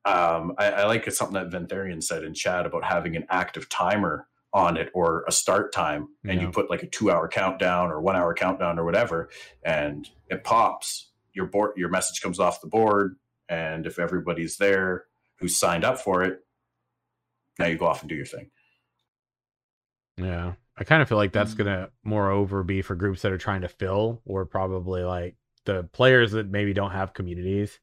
um, 0.08 0.54
I, 0.58 0.70
I, 0.70 0.84
like 0.86 1.10
something 1.10 1.34
that 1.34 1.50
Ventherian 1.50 2.02
said 2.02 2.24
in 2.24 2.32
chat 2.32 2.64
about 2.66 2.84
having 2.84 3.16
an 3.16 3.26
active 3.28 3.68
timer 3.68 4.26
on 4.54 4.76
it 4.76 4.90
or 4.94 5.24
a 5.28 5.32
start 5.32 5.72
time, 5.72 6.08
and 6.24 6.40
yeah. 6.40 6.46
you 6.46 6.52
put 6.52 6.70
like 6.70 6.82
a 6.82 6.86
two-hour 6.86 7.28
countdown 7.28 7.90
or 7.90 8.00
one-hour 8.00 8.32
countdown 8.34 8.78
or 8.78 8.84
whatever, 8.84 9.28
and 9.64 10.08
it 10.30 10.44
pops. 10.44 11.10
Your 11.34 11.46
board, 11.46 11.72
your 11.76 11.90
message 11.90 12.22
comes 12.22 12.40
off 12.40 12.62
the 12.62 12.68
board, 12.68 13.16
and 13.48 13.86
if 13.86 13.98
everybody's 13.98 14.56
there 14.56 15.04
who 15.40 15.48
signed 15.48 15.84
up 15.84 15.98
for 15.98 16.22
it, 16.22 16.40
now 17.58 17.66
you 17.66 17.76
go 17.76 17.86
off 17.86 18.00
and 18.00 18.08
do 18.08 18.14
your 18.14 18.26
thing. 18.26 18.50
Yeah, 20.16 20.54
I 20.76 20.84
kind 20.84 21.02
of 21.02 21.08
feel 21.08 21.18
like 21.18 21.32
that's 21.32 21.54
mm-hmm. 21.54 21.64
gonna 21.64 21.90
moreover 22.04 22.62
be 22.62 22.82
for 22.82 22.94
groups 22.94 23.22
that 23.22 23.32
are 23.32 23.38
trying 23.38 23.62
to 23.62 23.68
fill, 23.68 24.22
or 24.24 24.44
probably 24.46 25.02
like 25.02 25.36
the 25.64 25.84
players 25.92 26.32
that 26.32 26.48
maybe 26.48 26.72
don't 26.72 26.92
have 26.92 27.14
communities, 27.14 27.78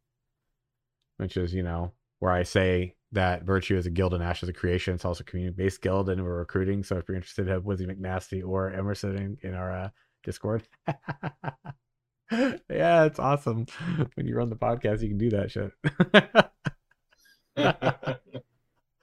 which 1.18 1.38
is 1.38 1.54
you 1.54 1.64
know 1.64 1.94
where 2.20 2.32
I 2.32 2.44
say 2.44 2.96
that 3.12 3.44
Virtue 3.44 3.78
is 3.78 3.86
a 3.86 3.90
guild 3.90 4.14
and 4.14 4.24
Ashes 4.24 4.50
of 4.50 4.56
Creation. 4.56 4.94
It's 4.96 5.06
also 5.06 5.22
a 5.22 5.26
community 5.26 5.56
based 5.56 5.82
guild, 5.82 6.10
and 6.10 6.24
we're 6.24 6.38
recruiting. 6.38 6.84
So 6.84 6.98
if 6.98 7.08
you're 7.08 7.16
interested, 7.16 7.48
have 7.48 7.64
Wizzy 7.64 7.88
McNasty 7.88 8.46
or 8.46 8.72
Emerson 8.72 9.16
in, 9.16 9.38
in 9.42 9.54
our 9.56 9.72
uh, 9.72 9.90
Discord. 10.24 10.64
yeah, 12.32 13.06
it's 13.06 13.20
awesome. 13.20 13.66
When 14.16 14.28
you 14.28 14.36
run 14.36 14.50
the 14.50 14.56
podcast, 14.56 15.02
you 15.02 15.10
can 15.10 15.18
do 15.18 15.30
that 15.32 15.52
shit. 15.52 15.72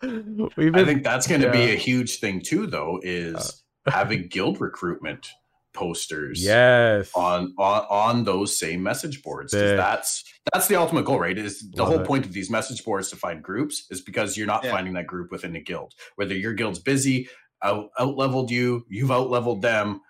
been, 0.02 0.74
I 0.74 0.84
think 0.84 1.02
that's 1.04 1.26
going 1.26 1.40
to 1.40 1.46
yeah. 1.48 1.52
be 1.52 1.72
a 1.72 1.76
huge 1.76 2.18
thing 2.18 2.40
too, 2.40 2.66
though, 2.66 3.00
is 3.02 3.62
uh, 3.86 3.90
having 3.90 4.28
guild 4.28 4.60
recruitment 4.60 5.28
posters 5.74 6.44
yes 6.44 7.10
on 7.14 7.54
on 7.58 7.86
on 7.88 8.24
those 8.24 8.58
same 8.58 8.82
message 8.82 9.22
boards 9.22 9.52
that's 9.52 10.22
that's 10.52 10.68
the 10.68 10.76
ultimate 10.76 11.04
goal 11.06 11.18
right 11.18 11.38
is 11.38 11.60
the 11.70 11.82
Love 11.82 11.88
whole 11.88 12.00
it. 12.02 12.06
point 12.06 12.26
of 12.26 12.32
these 12.34 12.50
message 12.50 12.84
boards 12.84 13.08
to 13.08 13.16
find 13.16 13.42
groups 13.42 13.86
is 13.90 14.02
because 14.02 14.36
you're 14.36 14.46
not 14.46 14.62
yeah. 14.62 14.70
finding 14.70 14.92
that 14.92 15.06
group 15.06 15.30
within 15.30 15.56
a 15.56 15.60
guild 15.60 15.94
whether 16.16 16.34
your 16.34 16.52
guild's 16.52 16.78
busy 16.78 17.26
out 17.62 17.88
out 17.98 18.16
leveled 18.18 18.50
you 18.50 18.84
you've 18.90 19.10
out 19.10 19.30
leveled 19.30 19.62
them 19.62 20.02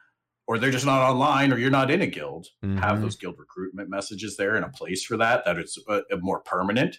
or 0.49 0.59
they're 0.59 0.73
just 0.73 0.85
not 0.85 1.09
online 1.09 1.53
or 1.53 1.59
you're 1.59 1.71
not 1.71 1.93
in 1.93 2.03
a 2.03 2.09
guild 2.09 2.49
Mhm. 2.65 2.81
have 2.81 3.01
those 3.01 3.15
guild 3.17 3.37
recruitment 3.39 3.89
messages 3.89 4.37
there 4.37 4.57
and 4.57 4.65
a 4.65 4.69
place 4.69 5.05
for 5.05 5.17
that 5.17 5.45
that 5.45 5.59
is 5.59 5.79
a, 5.89 6.01
a 6.11 6.17
more 6.17 6.41
permanent 6.41 6.97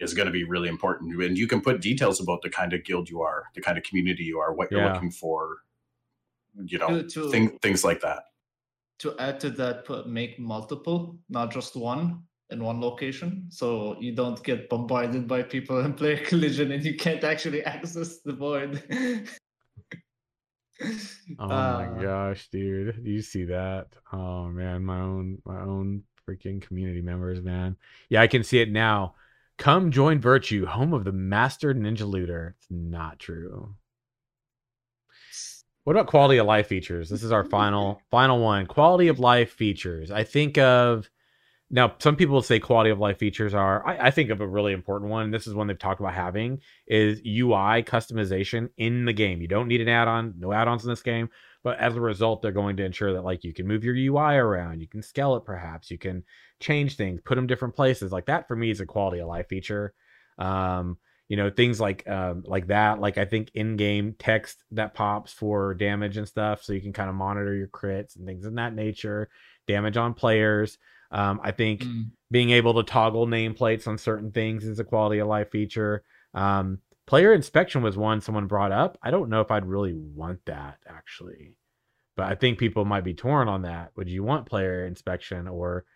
is 0.00 0.14
going 0.14 0.26
to 0.26 0.32
be 0.32 0.44
really 0.44 0.68
important 0.68 1.20
and 1.22 1.36
you 1.36 1.46
can 1.46 1.60
put 1.60 1.80
details 1.80 2.20
about 2.20 2.40
the 2.42 2.48
kind 2.50 2.72
of 2.72 2.84
guild 2.84 3.08
you 3.10 3.20
are 3.20 3.44
the 3.54 3.60
kind 3.60 3.76
of 3.78 3.84
community 3.84 4.22
you 4.24 4.38
are 4.38 4.52
what 4.54 4.70
you're 4.70 4.80
Yeah. 4.80 4.92
looking 4.94 5.10
for 5.10 5.58
you 6.64 6.78
know 6.78 6.88
To- 7.02 7.08
to- 7.08 7.30
thing, 7.30 7.58
things 7.58 7.84
like 7.84 8.00
that 8.02 8.22
to 9.00 9.14
add 9.20 9.38
to 9.40 9.50
that, 9.50 9.84
put 9.84 10.08
make 10.08 10.40
multiple, 10.40 11.18
not 11.28 11.52
just 11.52 11.76
one 11.76 12.24
in 12.50 12.64
one 12.64 12.80
location, 12.80 13.46
so 13.48 13.94
you 14.00 14.10
don't 14.12 14.42
get 14.42 14.68
bombarded 14.68 15.28
by 15.28 15.40
people 15.44 15.78
in 15.84 15.92
player 15.94 16.16
collision 16.24 16.72
and 16.72 16.82
you 16.84 16.96
can't 16.96 17.22
actually 17.22 17.62
access 17.62 18.18
the 18.22 18.32
board. 18.32 18.82
Oh 21.40 21.44
Uh, 21.44 21.90
my 21.94 22.02
gosh, 22.02 22.48
dude. 22.52 23.04
Do 23.04 23.10
you 23.10 23.22
see 23.22 23.44
that? 23.44 23.88
Oh 24.12 24.46
man, 24.48 24.84
my 24.84 25.00
own 25.00 25.42
my 25.44 25.60
own 25.60 26.04
freaking 26.26 26.60
community 26.62 27.00
members, 27.02 27.42
man. 27.42 27.76
Yeah, 28.08 28.20
I 28.22 28.26
can 28.28 28.44
see 28.44 28.60
it 28.60 28.70
now. 28.70 29.14
Come 29.58 29.90
join 29.90 30.20
Virtue, 30.20 30.66
home 30.66 30.94
of 30.94 31.04
the 31.04 31.12
master 31.12 31.74
ninja 31.74 32.08
looter. 32.08 32.54
It's 32.56 32.68
not 32.70 33.18
true. 33.18 33.74
What 35.82 35.96
about 35.96 36.06
quality 36.06 36.38
of 36.38 36.46
life 36.46 36.68
features? 36.68 37.10
This 37.10 37.24
is 37.24 37.32
our 37.32 37.44
final 37.44 38.00
final 38.10 38.40
one. 38.40 38.66
Quality 38.66 39.08
of 39.08 39.18
life 39.18 39.50
features. 39.50 40.10
I 40.12 40.22
think 40.22 40.58
of 40.58 41.10
now 41.70 41.94
some 41.98 42.14
people 42.14 42.40
say 42.40 42.60
quality 42.60 42.90
of 42.90 43.00
life 43.00 43.18
features 43.18 43.52
are 43.52 43.84
I, 43.86 44.06
I 44.06 44.10
think 44.12 44.30
of 44.30 44.40
a 44.40 44.46
really 44.46 44.72
important 44.72 45.10
one. 45.10 45.32
This 45.32 45.48
is 45.48 45.54
one 45.54 45.66
they've 45.66 45.78
talked 45.78 46.00
about 46.00 46.14
having 46.14 46.60
is 46.86 47.20
UI 47.26 47.82
customization 47.82 48.68
in 48.76 49.06
the 49.06 49.12
game. 49.12 49.40
You 49.40 49.48
don't 49.48 49.66
need 49.66 49.80
an 49.80 49.88
add-on, 49.88 50.34
no 50.38 50.52
add-ons 50.52 50.84
in 50.84 50.90
this 50.90 51.02
game, 51.02 51.30
but 51.68 51.78
as 51.80 51.94
a 51.96 52.00
result, 52.00 52.40
they're 52.40 52.50
going 52.50 52.78
to 52.78 52.84
ensure 52.86 53.12
that 53.12 53.24
like 53.26 53.44
you 53.44 53.52
can 53.52 53.66
move 53.66 53.84
your 53.84 53.94
UI 53.94 54.36
around, 54.36 54.80
you 54.80 54.88
can 54.88 55.02
scale 55.02 55.36
it 55.36 55.44
perhaps, 55.44 55.90
you 55.90 55.98
can 55.98 56.24
change 56.60 56.96
things, 56.96 57.20
put 57.22 57.34
them 57.34 57.46
different 57.46 57.76
places. 57.76 58.10
Like 58.10 58.24
that 58.24 58.48
for 58.48 58.56
me 58.56 58.70
is 58.70 58.80
a 58.80 58.86
quality 58.86 59.18
of 59.18 59.28
life 59.28 59.48
feature. 59.50 59.92
Um, 60.38 60.96
you 61.28 61.36
know, 61.36 61.50
things 61.50 61.78
like 61.78 62.08
um 62.08 62.42
like 62.46 62.68
that, 62.68 63.00
like 63.02 63.18
I 63.18 63.26
think 63.26 63.50
in-game 63.52 64.14
text 64.18 64.64
that 64.70 64.94
pops 64.94 65.30
for 65.30 65.74
damage 65.74 66.16
and 66.16 66.26
stuff, 66.26 66.62
so 66.62 66.72
you 66.72 66.80
can 66.80 66.94
kind 66.94 67.10
of 67.10 67.16
monitor 67.16 67.54
your 67.54 67.68
crits 67.68 68.16
and 68.16 68.24
things 68.24 68.46
in 68.46 68.54
that 68.54 68.74
nature, 68.74 69.28
damage 69.66 69.98
on 69.98 70.14
players. 70.14 70.78
Um, 71.10 71.38
I 71.44 71.50
think 71.50 71.82
Mm. 71.82 72.12
being 72.30 72.48
able 72.48 72.72
to 72.76 72.82
toggle 72.82 73.26
nameplates 73.26 73.86
on 73.86 73.98
certain 73.98 74.32
things 74.32 74.64
is 74.64 74.78
a 74.78 74.84
quality 74.84 75.18
of 75.18 75.28
life 75.28 75.50
feature. 75.50 76.02
Um, 76.32 76.78
player 77.06 77.34
inspection 77.34 77.82
was 77.82 77.98
one 77.98 78.22
someone 78.22 78.46
brought 78.46 78.72
up. 78.72 78.96
I 79.02 79.10
don't 79.10 79.28
know 79.28 79.42
if 79.42 79.50
I'd 79.50 79.66
really 79.66 79.92
want 79.92 80.40
that 80.46 80.78
actually, 80.86 81.56
but 82.18 82.26
I 82.26 82.34
think 82.34 82.58
people 82.58 82.84
might 82.84 83.04
be 83.04 83.14
torn 83.14 83.48
on 83.48 83.62
that. 83.62 83.92
Would 83.96 84.10
you 84.10 84.24
want 84.24 84.46
player 84.46 84.84
inspection 84.84 85.48
or 85.48 85.86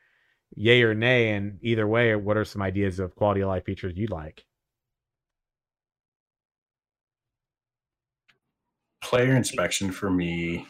yay 0.55 0.82
or 0.85 0.94
nay? 0.94 1.32
And 1.35 1.59
either 1.62 1.86
way, 1.86 2.15
what 2.16 2.36
are 2.36 2.44
some 2.44 2.62
ideas 2.62 3.01
of 3.01 3.16
quality 3.16 3.43
of 3.43 3.49
life 3.49 3.65
features 3.65 3.94
you'd 3.97 4.11
like? 4.11 4.44
player 9.03 9.36
inspection 9.36 9.93
for 9.93 10.11
me 10.11 10.66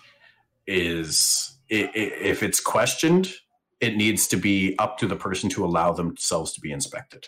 is 0.66 1.58
if 1.68 2.42
it's 2.42 2.58
questioned 2.58 3.32
it 3.80 3.94
needs 3.96 4.26
to 4.26 4.36
be 4.36 4.74
up 4.80 4.98
to 4.98 5.06
the 5.06 5.14
person 5.14 5.48
to 5.50 5.64
allow 5.64 5.92
themselves 5.92 6.52
to 6.52 6.60
be 6.60 6.72
inspected 6.72 7.26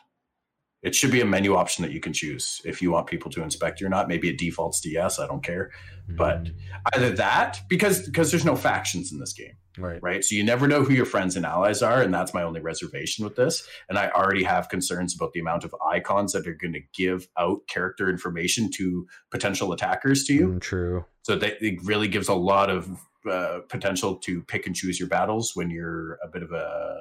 it 0.84 0.94
should 0.94 1.10
be 1.10 1.20
a 1.20 1.24
menu 1.24 1.56
option 1.56 1.82
that 1.82 1.90
you 1.92 1.98
can 1.98 2.12
choose 2.12 2.60
if 2.64 2.80
you 2.82 2.90
want 2.92 3.06
people 3.08 3.30
to 3.32 3.42
inspect 3.42 3.80
you 3.80 3.86
or 3.86 3.90
not. 3.90 4.06
Maybe 4.06 4.28
it 4.28 4.38
defaults 4.38 4.80
to 4.82 4.90
yes 4.90 5.18
i 5.18 5.26
don't 5.26 5.42
care. 5.42 5.70
But- 6.08 6.44
Mm, 6.44 6.54
either 6.94 7.10
that 7.16 7.62
because 7.68 8.04
because 8.06 8.30
there's 8.30 8.44
no 8.44 8.54
factions 8.56 9.10
in 9.10 9.18
this 9.18 9.32
game 9.32 9.56
right, 9.78 10.00
right? 10.02 10.22
So 10.22 10.34
you 10.34 10.44
never 10.44 10.68
know 10.68 10.82
who 10.84 10.92
your 10.92 11.06
friends 11.06 11.34
and 11.36 11.46
allies 11.46 11.80
are 11.82 12.02
and 12.02 12.12
that's 12.12 12.34
my 12.34 12.42
only 12.42 12.60
reservation 12.60 13.24
with 13.24 13.34
this. 13.36 13.66
And 13.88 13.98
i 13.98 14.10
already 14.10 14.44
have 14.44 14.68
concerns 14.68 15.14
about 15.16 15.32
the 15.32 15.40
amount 15.40 15.64
of 15.64 15.74
icons 15.90 16.32
that 16.32 16.46
are 16.46 16.54
going 16.54 16.74
to 16.74 16.82
give 16.92 17.26
out 17.38 17.66
character 17.66 18.10
information 18.10 18.70
to 18.72 19.06
potential 19.30 19.72
attackers 19.72 20.24
to 20.24 20.34
you. 20.34 20.48
Mm, 20.48 20.60
true. 20.60 21.04
so 21.22 21.36
that 21.36 21.62
it 21.64 21.82
really 21.82 22.08
gives 22.08 22.28
a 22.28 22.34
lot 22.34 22.68
of 22.68 23.00
uh, 23.30 23.60
potential 23.70 24.16
to 24.16 24.42
pick 24.42 24.66
and 24.66 24.76
choose 24.76 25.00
your 25.00 25.08
battles 25.08 25.52
when 25.54 25.70
you're 25.70 26.18
a 26.22 26.28
bit 26.30 26.42
of 26.42 26.52
a, 26.52 26.98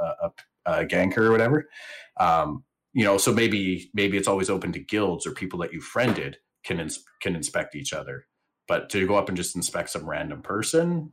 a, 0.00 0.04
a, 0.04 0.32
a 0.64 0.86
ganker 0.86 1.18
or 1.18 1.30
whatever. 1.30 1.68
Um, 2.18 2.64
you 2.92 3.04
know, 3.04 3.16
so 3.18 3.32
maybe 3.32 3.90
maybe 3.94 4.16
it's 4.16 4.28
always 4.28 4.50
open 4.50 4.72
to 4.72 4.78
guilds 4.78 5.26
or 5.26 5.32
people 5.32 5.58
that 5.60 5.72
you 5.72 5.80
friended 5.80 6.38
can 6.64 6.78
ins- 6.80 7.04
can 7.20 7.34
inspect 7.36 7.74
each 7.74 7.92
other. 7.92 8.26
But 8.68 8.90
to 8.90 9.06
go 9.06 9.16
up 9.16 9.28
and 9.28 9.36
just 9.36 9.56
inspect 9.56 9.90
some 9.90 10.08
random 10.08 10.42
person, 10.42 11.12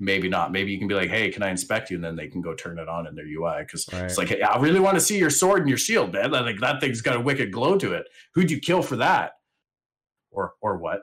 maybe 0.00 0.28
not. 0.28 0.52
Maybe 0.52 0.72
you 0.72 0.78
can 0.78 0.88
be 0.88 0.94
like, 0.94 1.10
"Hey, 1.10 1.30
can 1.30 1.42
I 1.42 1.50
inspect 1.50 1.90
you?" 1.90 1.96
And 1.96 2.04
then 2.04 2.16
they 2.16 2.28
can 2.28 2.40
go 2.40 2.54
turn 2.54 2.78
it 2.78 2.88
on 2.88 3.06
in 3.06 3.14
their 3.14 3.26
UI 3.26 3.62
because 3.62 3.86
Right. 3.92 4.04
it's 4.04 4.18
like, 4.18 4.28
"Hey, 4.28 4.40
I 4.42 4.58
really 4.60 4.80
want 4.80 4.96
to 4.96 5.00
see 5.00 5.18
your 5.18 5.30
sword 5.30 5.60
and 5.60 5.68
your 5.68 5.78
shield, 5.78 6.12
man. 6.12 6.30
Like 6.32 6.58
that 6.60 6.80
thing's 6.80 7.00
got 7.02 7.16
a 7.16 7.20
wicked 7.20 7.52
glow 7.52 7.76
to 7.78 7.92
it. 7.92 8.06
Who'd 8.34 8.50
you 8.50 8.60
kill 8.60 8.82
for 8.82 8.96
that?" 8.96 9.32
Or 10.30 10.54
or 10.60 10.78
what? 10.78 11.00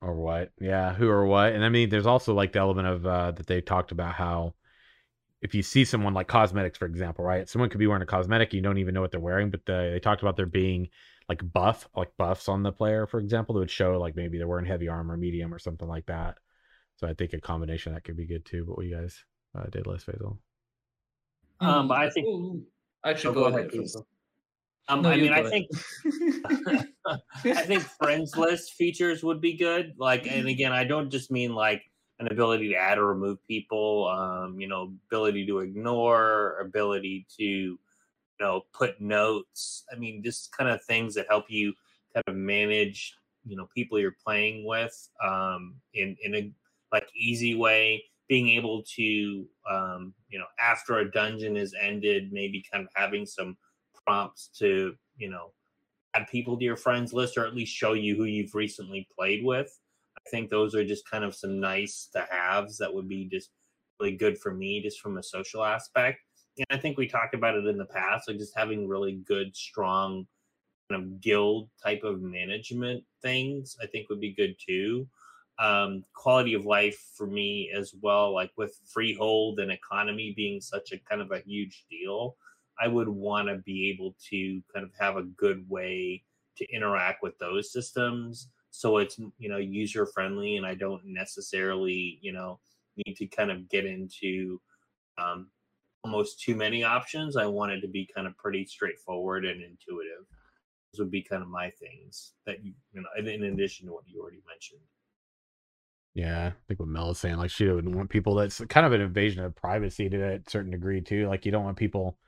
or 0.00 0.14
what 0.14 0.52
yeah 0.60 0.94
who 0.94 1.08
or 1.08 1.26
what 1.26 1.52
and 1.52 1.64
i 1.64 1.68
mean 1.68 1.88
there's 1.88 2.06
also 2.06 2.32
like 2.32 2.52
the 2.52 2.58
element 2.60 2.86
of 2.86 3.04
uh 3.04 3.32
that 3.32 3.48
they 3.48 3.60
talked 3.60 3.90
about 3.90 4.14
how 4.14 4.54
if 5.42 5.54
you 5.54 5.62
see 5.62 5.84
someone 5.84 6.14
like 6.14 6.28
cosmetics 6.28 6.78
for 6.78 6.86
example 6.86 7.24
right? 7.24 7.48
Someone 7.48 7.68
could 7.68 7.78
be 7.78 7.86
wearing 7.86 8.02
a 8.02 8.06
cosmetic 8.06 8.52
you 8.54 8.62
don't 8.62 8.78
even 8.78 8.94
know 8.94 9.00
what 9.00 9.10
they're 9.10 9.20
wearing 9.20 9.50
but 9.50 9.64
the, 9.66 9.90
they 9.92 10.00
talked 10.00 10.22
about 10.22 10.36
there 10.36 10.46
being 10.46 10.88
like 11.28 11.40
buff 11.52 11.88
like 11.96 12.10
buffs 12.16 12.48
on 12.48 12.62
the 12.62 12.72
player 12.72 13.06
for 13.06 13.20
example 13.20 13.54
that 13.54 13.60
would 13.60 13.70
show 13.70 13.98
like 13.98 14.16
maybe 14.16 14.38
they're 14.38 14.48
wearing 14.48 14.66
heavy 14.66 14.88
armor 14.88 15.16
medium 15.16 15.52
or 15.52 15.58
something 15.58 15.88
like 15.88 16.06
that. 16.06 16.38
So 16.96 17.06
i 17.08 17.14
think 17.14 17.32
a 17.32 17.40
combination 17.40 17.92
of 17.92 17.96
that 17.96 18.04
could 18.04 18.16
be 18.16 18.26
good 18.26 18.44
too 18.44 18.64
but 18.66 18.76
what 18.76 18.86
you 18.86 18.94
guys 18.96 19.24
uh, 19.58 19.64
did 19.70 19.86
less 19.86 20.04
fatal 20.04 20.38
Um, 21.60 21.90
I 21.92 22.08
think- 22.10 22.26
Ooh, 22.26 22.62
actually, 23.04 23.30
Oh, 23.30 23.34
go, 23.34 23.50
go 23.50 23.56
ahead. 23.56 23.70
ahead, 23.72 23.86
Um, 24.88 25.02
No, 25.02 25.10
I 25.10 25.16
mean, 25.16 25.32
I 25.32 25.42
think 25.48 25.68
I 27.44 27.62
think 27.66 27.82
friends 27.82 28.36
list 28.36 28.74
features 28.74 29.22
would 29.22 29.40
be 29.40 29.54
good. 29.56 29.94
Like, 29.96 30.26
and 30.26 30.48
again, 30.48 30.72
I 30.72 30.84
don't 30.84 31.10
just 31.10 31.30
mean 31.30 31.54
like 31.54 31.82
an 32.22 32.32
ability 32.32 32.68
to 32.68 32.74
add 32.74 32.98
or 32.98 33.06
remove 33.06 33.44
people. 33.46 34.08
Um, 34.08 34.60
you 34.60 34.68
know, 34.68 34.92
ability 35.08 35.46
to 35.46 35.58
ignore, 35.60 36.58
ability 36.60 37.26
to, 37.38 37.44
you 37.44 37.78
know, 38.40 38.62
put 38.72 39.00
notes. 39.00 39.84
I 39.92 39.98
mean, 39.98 40.22
just 40.22 40.56
kind 40.56 40.70
of 40.70 40.82
things 40.84 41.14
that 41.14 41.26
help 41.28 41.46
you 41.48 41.74
kind 42.14 42.24
of 42.26 42.34
manage, 42.34 43.14
you 43.44 43.56
know, 43.56 43.68
people 43.74 43.98
you're 43.98 44.16
playing 44.24 44.66
with 44.66 45.08
um, 45.24 45.74
in 45.94 46.16
in 46.22 46.34
a 46.34 46.52
like 46.92 47.08
easy 47.14 47.54
way. 47.54 48.04
Being 48.28 48.50
able 48.50 48.82
to, 48.96 49.46
um, 49.70 50.14
you 50.30 50.38
know, 50.38 50.46
after 50.58 50.98
a 50.98 51.10
dungeon 51.10 51.56
is 51.56 51.74
ended, 51.78 52.32
maybe 52.32 52.64
kind 52.72 52.84
of 52.84 52.90
having 52.94 53.26
some 53.26 53.58
prompts 54.06 54.48
to, 54.58 54.94
you 55.18 55.28
know, 55.28 55.52
add 56.14 56.26
people 56.30 56.56
to 56.56 56.64
your 56.64 56.76
friends 56.76 57.12
list 57.12 57.36
or 57.36 57.46
at 57.46 57.54
least 57.54 57.74
show 57.74 57.92
you 57.92 58.16
who 58.16 58.24
you've 58.24 58.54
recently 58.54 59.06
played 59.14 59.44
with. 59.44 59.78
I 60.26 60.30
think 60.30 60.50
those 60.50 60.74
are 60.74 60.84
just 60.84 61.08
kind 61.08 61.24
of 61.24 61.34
some 61.34 61.60
nice 61.60 62.08
to 62.12 62.26
haves 62.30 62.78
that 62.78 62.92
would 62.92 63.08
be 63.08 63.28
just 63.30 63.50
really 64.00 64.16
good 64.16 64.38
for 64.38 64.54
me, 64.54 64.82
just 64.82 65.00
from 65.00 65.18
a 65.18 65.22
social 65.22 65.64
aspect. 65.64 66.18
And 66.58 66.66
I 66.70 66.76
think 66.76 66.98
we 66.98 67.08
talked 67.08 67.34
about 67.34 67.56
it 67.56 67.66
in 67.66 67.78
the 67.78 67.86
past, 67.86 68.28
like 68.28 68.38
just 68.38 68.56
having 68.56 68.88
really 68.88 69.20
good, 69.26 69.56
strong 69.56 70.26
kind 70.90 71.02
of 71.02 71.20
guild 71.20 71.70
type 71.82 72.02
of 72.02 72.22
management 72.22 73.04
things, 73.22 73.76
I 73.82 73.86
think 73.86 74.08
would 74.08 74.20
be 74.20 74.34
good 74.34 74.54
too. 74.64 75.08
Um, 75.58 76.04
quality 76.14 76.54
of 76.54 76.66
life 76.66 76.98
for 77.16 77.26
me 77.26 77.70
as 77.74 77.94
well, 78.00 78.34
like 78.34 78.50
with 78.56 78.78
freehold 78.92 79.60
and 79.60 79.70
economy 79.70 80.34
being 80.36 80.60
such 80.60 80.92
a 80.92 80.98
kind 80.98 81.22
of 81.22 81.30
a 81.30 81.40
huge 81.40 81.84
deal. 81.90 82.36
I 82.80 82.88
would 82.88 83.08
want 83.08 83.48
to 83.48 83.58
be 83.58 83.90
able 83.90 84.16
to 84.30 84.62
kind 84.74 84.84
of 84.84 84.92
have 84.98 85.16
a 85.16 85.22
good 85.22 85.68
way 85.68 86.22
to 86.56 86.66
interact 86.74 87.22
with 87.22 87.38
those 87.38 87.72
systems 87.72 88.48
so 88.72 88.96
it's 88.96 89.18
you 89.38 89.48
know 89.48 89.58
user 89.58 90.06
friendly 90.06 90.56
and 90.56 90.66
I 90.66 90.74
don't 90.74 91.02
necessarily 91.04 92.18
you 92.22 92.32
know 92.32 92.58
need 92.96 93.16
to 93.16 93.26
kind 93.26 93.50
of 93.50 93.68
get 93.68 93.84
into 93.84 94.60
um, 95.18 95.48
almost 96.04 96.40
too 96.40 96.56
many 96.56 96.82
options. 96.82 97.36
I 97.36 97.46
want 97.46 97.72
it 97.72 97.80
to 97.82 97.88
be 97.88 98.08
kind 98.14 98.26
of 98.26 98.36
pretty 98.36 98.64
straightforward 98.64 99.44
and 99.44 99.62
intuitive. 99.62 100.26
Those 100.92 101.00
would 101.00 101.10
be 101.10 101.22
kind 101.22 101.42
of 101.42 101.48
my 101.48 101.70
things 101.70 102.32
that 102.46 102.64
you 102.64 102.72
you 102.92 103.02
know 103.02 103.08
in, 103.32 103.44
addition 103.44 103.86
to 103.86 103.92
what 103.92 104.04
you 104.06 104.20
already 104.20 104.42
mentioned. 104.48 104.80
Yeah, 106.14 106.48
I 106.48 106.52
think 106.66 106.80
what 106.80 106.88
Mel 106.88 107.10
is 107.10 107.18
saying, 107.18 107.36
like 107.36 107.50
she 107.50 107.66
would 107.66 107.94
want 107.94 108.10
people 108.10 108.34
that's 108.34 108.60
kind 108.68 108.86
of 108.86 108.92
an 108.92 109.00
invasion 109.02 109.44
of 109.44 109.54
privacy 109.54 110.08
to 110.08 110.34
a 110.34 110.40
certain 110.48 110.70
degree 110.70 111.02
too. 111.02 111.28
Like 111.28 111.44
you 111.44 111.52
don't 111.52 111.64
want 111.64 111.76
people 111.76 112.18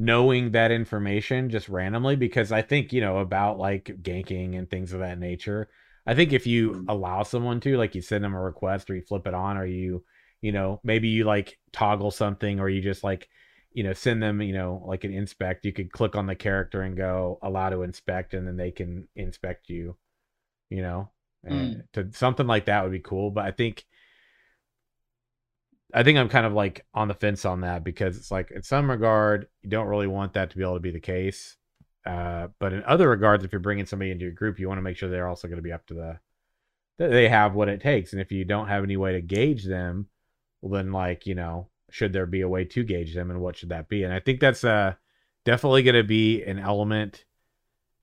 knowing 0.00 0.52
that 0.52 0.72
information 0.72 1.50
just 1.50 1.68
randomly 1.68 2.16
because 2.16 2.52
I 2.52 2.62
think, 2.62 2.92
you 2.92 3.02
know, 3.02 3.18
about 3.18 3.58
like 3.58 3.84
ganking 4.02 4.58
and 4.58 4.68
things 4.70 4.94
of 4.94 5.00
that 5.00 5.18
nature. 5.18 5.68
I 6.06 6.14
think 6.14 6.32
if 6.32 6.46
you 6.46 6.72
Mhm. 6.72 6.86
allow 6.88 7.22
someone 7.22 7.60
to, 7.60 7.76
like 7.76 7.94
you 7.94 8.02
send 8.02 8.24
them 8.24 8.34
a 8.34 8.40
request 8.40 8.90
or 8.90 8.96
you 8.96 9.02
flip 9.02 9.26
it 9.26 9.34
on 9.34 9.58
or 9.58 9.66
you, 9.66 10.04
you 10.40 10.52
know, 10.52 10.80
maybe 10.84 11.08
you 11.08 11.24
like 11.24 11.58
toggle 11.72 12.10
something 12.10 12.60
or 12.60 12.70
you 12.70 12.80
just 12.80 13.04
like, 13.04 13.28
you 13.72 13.84
know, 13.84 13.92
send 13.92 14.22
them, 14.22 14.40
you 14.40 14.54
know, 14.54 14.82
like 14.86 15.04
an 15.04 15.12
inspect, 15.12 15.66
you 15.66 15.72
could 15.72 15.92
click 15.92 16.16
on 16.16 16.26
the 16.26 16.34
character 16.34 16.82
and 16.82 16.96
go 16.96 17.38
allow 17.42 17.68
to 17.70 17.82
inspect 17.82 18.34
and 18.34 18.46
then 18.48 18.56
they 18.56 18.70
can 18.70 19.06
inspect 19.16 19.68
you, 19.68 19.96
you 20.70 20.82
know. 20.82 21.10
and 21.44 21.76
mm. 21.76 21.82
to 21.92 22.10
something 22.12 22.46
like 22.46 22.66
that 22.66 22.82
would 22.82 22.92
be 22.92 23.00
cool. 23.00 23.30
But 23.30 23.44
I 23.46 23.50
think 23.52 23.84
I 25.94 26.02
think 26.02 26.18
I'm 26.18 26.28
kind 26.28 26.46
of 26.46 26.52
like 26.52 26.86
on 26.94 27.08
the 27.08 27.14
fence 27.14 27.44
on 27.44 27.62
that 27.62 27.84
because 27.84 28.16
it's 28.16 28.30
like 28.30 28.50
in 28.50 28.62
some 28.62 28.90
regard 28.90 29.48
you 29.62 29.70
don't 29.70 29.88
really 29.88 30.06
want 30.06 30.34
that 30.34 30.50
to 30.50 30.56
be 30.56 30.62
able 30.62 30.74
to 30.74 30.80
be 30.80 30.90
the 30.90 31.00
case, 31.00 31.56
uh, 32.06 32.48
but 32.58 32.72
in 32.72 32.82
other 32.84 33.08
regards, 33.08 33.44
if 33.44 33.52
you're 33.52 33.60
bringing 33.60 33.86
somebody 33.86 34.10
into 34.10 34.24
your 34.24 34.32
group, 34.32 34.58
you 34.58 34.68
want 34.68 34.78
to 34.78 34.82
make 34.82 34.96
sure 34.96 35.08
they're 35.08 35.28
also 35.28 35.48
going 35.48 35.58
to 35.58 35.62
be 35.62 35.72
up 35.72 35.86
to 35.86 35.94
the 35.94 36.18
that 36.98 37.10
they 37.10 37.28
have 37.28 37.54
what 37.54 37.68
it 37.68 37.80
takes. 37.80 38.12
And 38.12 38.20
if 38.20 38.30
you 38.30 38.44
don't 38.44 38.68
have 38.68 38.84
any 38.84 38.96
way 38.96 39.12
to 39.12 39.22
gauge 39.22 39.64
them, 39.64 40.06
well, 40.60 40.72
then 40.72 40.92
like 40.92 41.26
you 41.26 41.34
know, 41.34 41.68
should 41.90 42.12
there 42.12 42.26
be 42.26 42.42
a 42.42 42.48
way 42.48 42.64
to 42.64 42.84
gauge 42.84 43.14
them, 43.14 43.30
and 43.30 43.40
what 43.40 43.56
should 43.56 43.70
that 43.70 43.88
be? 43.88 44.04
And 44.04 44.12
I 44.12 44.20
think 44.20 44.40
that's 44.40 44.64
uh 44.64 44.94
definitely 45.44 45.82
going 45.82 45.94
to 45.94 46.04
be 46.04 46.42
an 46.42 46.58
element 46.58 47.24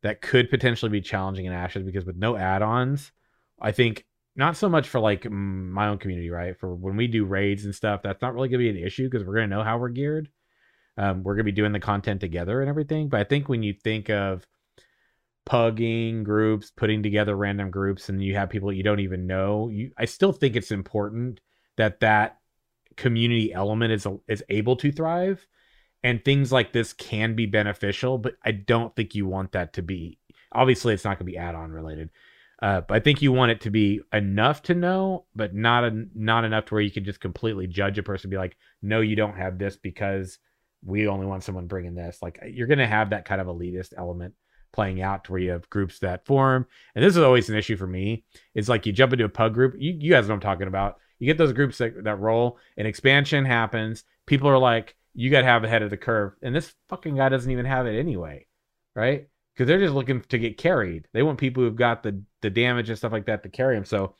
that 0.01 0.21
could 0.21 0.49
potentially 0.49 0.89
be 0.89 1.01
challenging 1.01 1.45
in 1.45 1.53
Ashes 1.53 1.83
because 1.83 2.05
with 2.05 2.15
no 2.15 2.35
add-ons, 2.35 3.11
I 3.59 3.71
think 3.71 4.05
not 4.37 4.55
so 4.55 4.69
much 4.69 4.87
for 4.87 4.99
like 4.99 5.29
my 5.29 5.87
own 5.87 5.97
community, 5.97 6.29
right? 6.29 6.57
For 6.57 6.73
when 6.73 6.95
we 6.95 7.07
do 7.07 7.25
raids 7.25 7.65
and 7.65 7.73
stuff, 7.73 8.01
that's 8.03 8.21
not 8.21 8.35
really 8.35 8.49
going 8.49 8.63
to 8.63 8.71
be 8.71 8.79
an 8.79 8.85
issue 8.85 9.09
because 9.09 9.25
we're 9.25 9.33
going 9.33 9.49
to 9.49 9.55
know 9.55 9.63
how 9.63 9.79
we're 9.79 9.89
geared. 9.89 10.29
Um, 10.95 11.23
we're 11.23 11.33
going 11.33 11.45
to 11.45 11.51
be 11.51 11.55
doing 11.55 11.71
the 11.71 11.79
content 11.79 12.21
together 12.21 12.61
and 12.61 12.69
everything. 12.69 13.09
But 13.09 13.19
I 13.19 13.23
think 13.23 13.49
when 13.49 13.63
you 13.63 13.73
think 13.73 14.09
of 14.09 14.45
pugging 15.47 16.23
groups, 16.23 16.71
putting 16.71 17.01
together 17.01 17.35
random 17.35 17.71
groups, 17.71 18.09
and 18.09 18.23
you 18.23 18.35
have 18.35 18.49
people 18.49 18.71
you 18.71 18.83
don't 18.83 18.99
even 18.99 19.25
know, 19.25 19.69
you, 19.69 19.91
I 19.97 20.05
still 20.05 20.31
think 20.31 20.55
it's 20.55 20.71
important 20.71 21.39
that 21.77 21.99
that 22.01 22.37
community 22.95 23.51
element 23.53 23.91
is 23.91 24.07
is 24.27 24.43
able 24.49 24.75
to 24.77 24.91
thrive, 24.91 25.45
and 26.03 26.23
things 26.23 26.51
like 26.51 26.73
this 26.73 26.93
can 26.93 27.35
be 27.35 27.47
beneficial. 27.47 28.19
But 28.19 28.35
I 28.45 28.51
don't 28.51 28.95
think 28.95 29.15
you 29.15 29.25
want 29.25 29.53
that 29.53 29.73
to 29.73 29.81
be. 29.81 30.19
Obviously, 30.51 30.93
it's 30.93 31.03
not 31.03 31.17
going 31.17 31.25
to 31.27 31.31
be 31.31 31.37
add-on 31.37 31.71
related 31.71 32.09
uh, 32.61 32.81
I 32.89 32.99
think 32.99 33.21
you 33.21 33.31
want 33.31 33.51
it 33.51 33.61
to 33.61 33.69
be 33.69 34.01
enough 34.11 34.63
to 34.63 34.73
know, 34.73 35.25
but 35.35 35.53
not 35.53 35.83
a, 35.83 36.05
not 36.15 36.43
enough 36.43 36.65
to 36.65 36.73
where 36.73 36.81
you 36.81 36.91
can 36.91 37.05
just 37.05 37.19
completely 37.19 37.67
judge 37.67 37.97
a 37.97 38.03
person. 38.03 38.29
Be 38.29 38.37
like, 38.37 38.57
no, 38.81 39.01
you 39.01 39.15
don't 39.15 39.37
have 39.37 39.57
this 39.57 39.77
because 39.77 40.39
we 40.83 41.07
only 41.07 41.25
want 41.25 41.43
someone 41.43 41.67
bringing 41.67 41.95
this. 41.95 42.19
Like 42.21 42.39
you're 42.47 42.67
going 42.67 42.79
to 42.79 42.87
have 42.87 43.11
that 43.11 43.25
kind 43.25 43.41
of 43.41 43.47
elitist 43.47 43.93
element 43.97 44.33
playing 44.73 45.01
out 45.01 45.23
to 45.23 45.31
where 45.31 45.41
you 45.41 45.51
have 45.51 45.69
groups 45.69 45.99
that 45.99 46.25
form. 46.25 46.65
And 46.95 47.03
this 47.03 47.15
is 47.15 47.23
always 47.23 47.49
an 47.49 47.55
issue 47.55 47.77
for 47.77 47.87
me. 47.87 48.25
It's 48.55 48.69
like 48.69 48.85
you 48.85 48.91
jump 48.91 49.13
into 49.13 49.25
a 49.25 49.29
pug 49.29 49.53
group. 49.53 49.75
You, 49.77 49.95
you 49.99 50.11
guys 50.11 50.27
know 50.27 50.33
what 50.33 50.45
I'm 50.45 50.49
talking 50.49 50.67
about. 50.67 50.97
You 51.19 51.25
get 51.25 51.37
those 51.37 51.53
groups 51.53 51.79
that, 51.79 52.03
that 52.03 52.19
roll, 52.19 52.59
and 52.77 52.87
expansion 52.87 53.43
happens. 53.45 54.03
People 54.27 54.49
are 54.49 54.57
like, 54.59 54.95
you 55.15 55.31
got 55.31 55.41
to 55.41 55.47
have 55.47 55.63
ahead 55.63 55.81
of 55.81 55.89
the 55.89 55.97
curve, 55.97 56.33
and 56.43 56.55
this 56.55 56.75
fucking 56.89 57.15
guy 57.15 57.29
doesn't 57.29 57.49
even 57.49 57.65
have 57.65 57.87
it 57.87 57.97
anyway, 57.97 58.45
right? 58.95 59.27
Because 59.57 59.67
they're 59.67 59.79
just 59.79 59.95
looking 59.95 60.21
to 60.21 60.37
get 60.37 60.59
carried. 60.59 61.07
They 61.13 61.23
want 61.23 61.39
people 61.39 61.63
who've 61.63 61.75
got 61.75 62.03
the 62.03 62.21
the 62.41 62.51
damage 62.51 62.89
and 62.89 62.97
stuff 62.97 63.11
like 63.11 63.25
that 63.25 63.41
to 63.41 63.49
carry 63.49 63.75
them. 63.75 63.85
So 63.85 64.13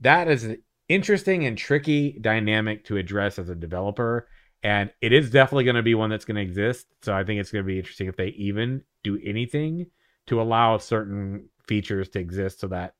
that 0.00 0.28
is 0.28 0.44
an 0.44 0.62
interesting 0.88 1.46
and 1.46 1.58
tricky 1.58 2.16
dynamic 2.20 2.84
to 2.84 2.96
address 2.96 3.40
as 3.40 3.48
a 3.48 3.56
developer, 3.56 4.28
and 4.62 4.92
it 5.00 5.12
is 5.12 5.30
definitely 5.30 5.64
going 5.64 5.76
to 5.76 5.82
be 5.82 5.96
one 5.96 6.10
that's 6.10 6.24
going 6.24 6.36
to 6.36 6.42
exist. 6.42 6.86
So 7.02 7.12
I 7.12 7.24
think 7.24 7.40
it's 7.40 7.50
going 7.50 7.64
to 7.64 7.66
be 7.66 7.78
interesting 7.78 8.06
if 8.06 8.16
they 8.16 8.28
even 8.28 8.82
do 9.02 9.18
anything 9.24 9.86
to 10.28 10.40
allow 10.40 10.78
certain 10.78 11.48
features 11.66 12.08
to 12.10 12.20
exist 12.20 12.60
so 12.60 12.68
that 12.68 12.94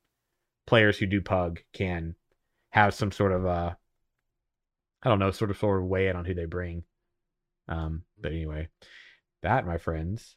players 0.67 0.97
who 0.97 1.05
do 1.05 1.21
pug 1.21 1.61
can 1.71 2.15
have 2.71 2.93
some 2.93 3.11
sort 3.11 3.31
of 3.31 3.45
uh 3.45 3.73
I 5.01 5.09
don't 5.09 5.19
know, 5.19 5.31
sort 5.31 5.51
of 5.51 5.57
sort 5.57 5.81
of 5.81 5.87
weigh 5.87 6.07
in 6.07 6.15
on 6.15 6.25
who 6.25 6.33
they 6.33 6.45
bring. 6.45 6.83
Um, 7.67 8.03
but 8.19 8.31
anyway, 8.31 8.69
that 9.43 9.65
my 9.65 9.77
friends 9.77 10.35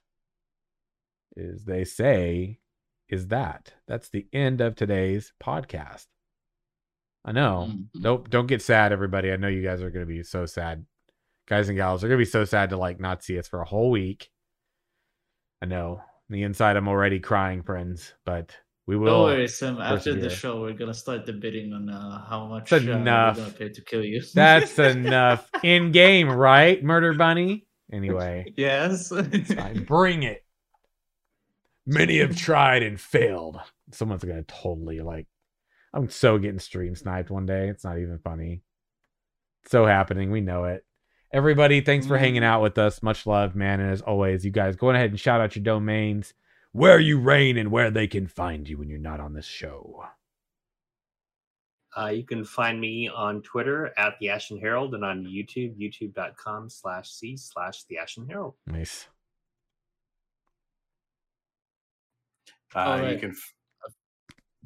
is 1.36 1.64
they 1.64 1.84
say 1.84 2.58
is 3.08 3.28
that. 3.28 3.72
That's 3.86 4.08
the 4.10 4.26
end 4.32 4.60
of 4.60 4.76
today's 4.76 5.32
podcast. 5.42 6.06
I 7.24 7.32
know. 7.32 7.68
Mm-hmm. 7.70 8.02
Nope. 8.02 8.30
Don't 8.30 8.46
get 8.46 8.62
sad, 8.62 8.92
everybody. 8.92 9.32
I 9.32 9.36
know 9.36 9.48
you 9.48 9.62
guys 9.62 9.82
are 9.82 9.90
going 9.90 10.06
to 10.06 10.12
be 10.12 10.22
so 10.22 10.46
sad. 10.46 10.84
Guys 11.46 11.68
and 11.68 11.76
gals 11.76 12.04
are 12.04 12.08
going 12.08 12.18
to 12.18 12.24
be 12.24 12.30
so 12.30 12.44
sad 12.44 12.70
to 12.70 12.76
like 12.76 13.00
not 13.00 13.22
see 13.22 13.38
us 13.38 13.48
for 13.48 13.60
a 13.60 13.66
whole 13.66 13.90
week. 13.90 14.30
I 15.62 15.66
know. 15.66 16.00
On 16.00 16.34
the 16.34 16.42
inside, 16.42 16.76
I'm 16.76 16.88
already 16.88 17.20
crying, 17.20 17.62
friends, 17.62 18.12
but 18.26 18.54
we 18.86 18.96
will. 18.96 19.06
Don't 19.06 19.36
worry, 19.36 19.48
Sam. 19.48 19.78
After 19.80 20.14
the 20.14 20.30
show, 20.30 20.60
we're 20.60 20.74
going 20.74 20.92
to 20.92 20.98
start 20.98 21.24
debating 21.26 21.72
on 21.72 21.88
uh, 21.88 22.24
how 22.28 22.46
much 22.46 22.70
That's 22.70 22.84
enough. 22.84 23.36
Uh, 23.36 23.40
we're 23.40 23.44
going 23.44 23.52
to 23.52 23.58
pay 23.58 23.68
to 23.70 23.80
kill 23.82 24.04
you. 24.04 24.22
That's 24.34 24.78
enough. 24.78 25.48
In 25.62 25.90
game, 25.90 26.30
right? 26.30 26.82
Murder 26.82 27.14
Bunny? 27.14 27.66
Anyway. 27.90 28.52
yes. 28.56 29.10
Bring 29.86 30.22
it. 30.22 30.44
Many 31.90 32.18
have 32.18 32.36
tried 32.36 32.82
and 32.82 33.00
failed. 33.00 33.58
Someone's 33.92 34.22
gonna 34.22 34.42
totally 34.42 35.00
like. 35.00 35.26
I'm 35.94 36.10
so 36.10 36.36
getting 36.36 36.58
stream 36.58 36.94
sniped 36.94 37.30
one 37.30 37.46
day. 37.46 37.68
It's 37.68 37.82
not 37.82 37.98
even 37.98 38.18
funny. 38.18 38.60
It's 39.62 39.72
so 39.72 39.86
happening. 39.86 40.30
We 40.30 40.42
know 40.42 40.64
it. 40.64 40.84
Everybody, 41.32 41.80
thanks 41.80 42.06
for 42.06 42.18
hanging 42.18 42.44
out 42.44 42.60
with 42.60 42.76
us. 42.76 43.02
Much 43.02 43.26
love, 43.26 43.56
man. 43.56 43.80
And 43.80 43.90
as 43.90 44.02
always, 44.02 44.44
you 44.44 44.50
guys 44.50 44.76
go 44.76 44.90
ahead 44.90 45.08
and 45.08 45.18
shout 45.18 45.40
out 45.40 45.56
your 45.56 45.62
domains, 45.62 46.34
where 46.72 47.00
you 47.00 47.18
reign, 47.18 47.56
and 47.56 47.70
where 47.70 47.90
they 47.90 48.06
can 48.06 48.26
find 48.26 48.68
you 48.68 48.76
when 48.76 48.90
you're 48.90 48.98
not 48.98 49.18
on 49.20 49.32
this 49.32 49.46
show. 49.46 50.04
Uh, 51.96 52.08
you 52.08 52.22
can 52.22 52.44
find 52.44 52.78
me 52.78 53.08
on 53.08 53.40
Twitter 53.40 53.94
at 53.96 54.12
the 54.20 54.28
Ashen 54.28 54.60
Herald 54.60 54.94
and 54.94 55.06
on 55.06 55.24
YouTube, 55.24 55.74
youtube.com 55.78 56.68
slash 56.68 57.10
C 57.10 57.34
slash 57.38 57.84
the 57.84 57.96
Ashen 57.96 58.26
Herald. 58.28 58.56
Nice. 58.66 59.08
Uh, 62.74 62.98
right. 63.02 63.12
You 63.12 63.18
can. 63.18 63.36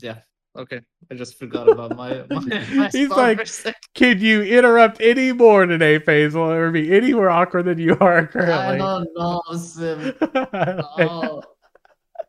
Yeah. 0.00 0.18
Okay. 0.56 0.80
I 1.10 1.14
just 1.14 1.38
forgot 1.38 1.68
about 1.68 1.96
my. 1.96 2.24
my, 2.30 2.40
my 2.74 2.88
He's 2.92 3.08
like, 3.08 3.48
"Can 3.94 4.20
you 4.20 4.42
interrupt 4.42 5.00
any 5.00 5.32
more 5.32 5.64
today, 5.66 5.98
will 5.98 6.50
ever 6.50 6.70
be 6.70 6.94
any 6.94 7.12
more 7.12 7.30
awkward 7.30 7.64
than 7.64 7.78
you 7.78 7.96
are 8.00 8.26
currently?" 8.26 8.54
I 8.54 8.76
don't 8.76 9.08
know, 9.16 9.42
Sim. 9.56 10.14
oh. 10.20 11.42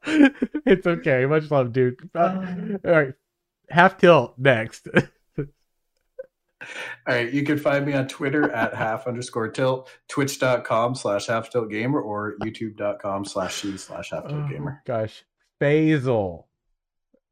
it's 0.06 0.88
okay. 0.88 1.26
Much 1.26 1.52
love, 1.52 1.74
dude. 1.74 2.10
Uh, 2.16 2.46
all 2.86 2.92
right. 2.92 3.14
Half 3.70 3.98
tilt 3.98 4.36
next. 4.38 4.88
All 7.06 7.14
right, 7.14 7.34
you 7.34 7.44
can 7.44 7.58
find 7.58 7.86
me 7.86 7.92
on 7.92 8.08
Twitter 8.08 8.50
at 8.52 8.74
half 8.74 9.06
underscore 9.06 9.50
tilt, 9.50 9.90
twitch.com 10.08 10.96
slash 10.96 11.28
half 11.28 11.50
tilt 11.50 11.70
gamer, 11.70 12.00
or 12.00 12.36
youtube.com 12.42 13.26
slash 13.26 13.56
she 13.56 13.78
slash 13.78 14.12
half 14.12 14.30
tilt 14.30 14.50
gamer. 14.50 14.80
Oh, 14.80 14.82
gosh. 14.86 15.26
Basil. 15.60 16.48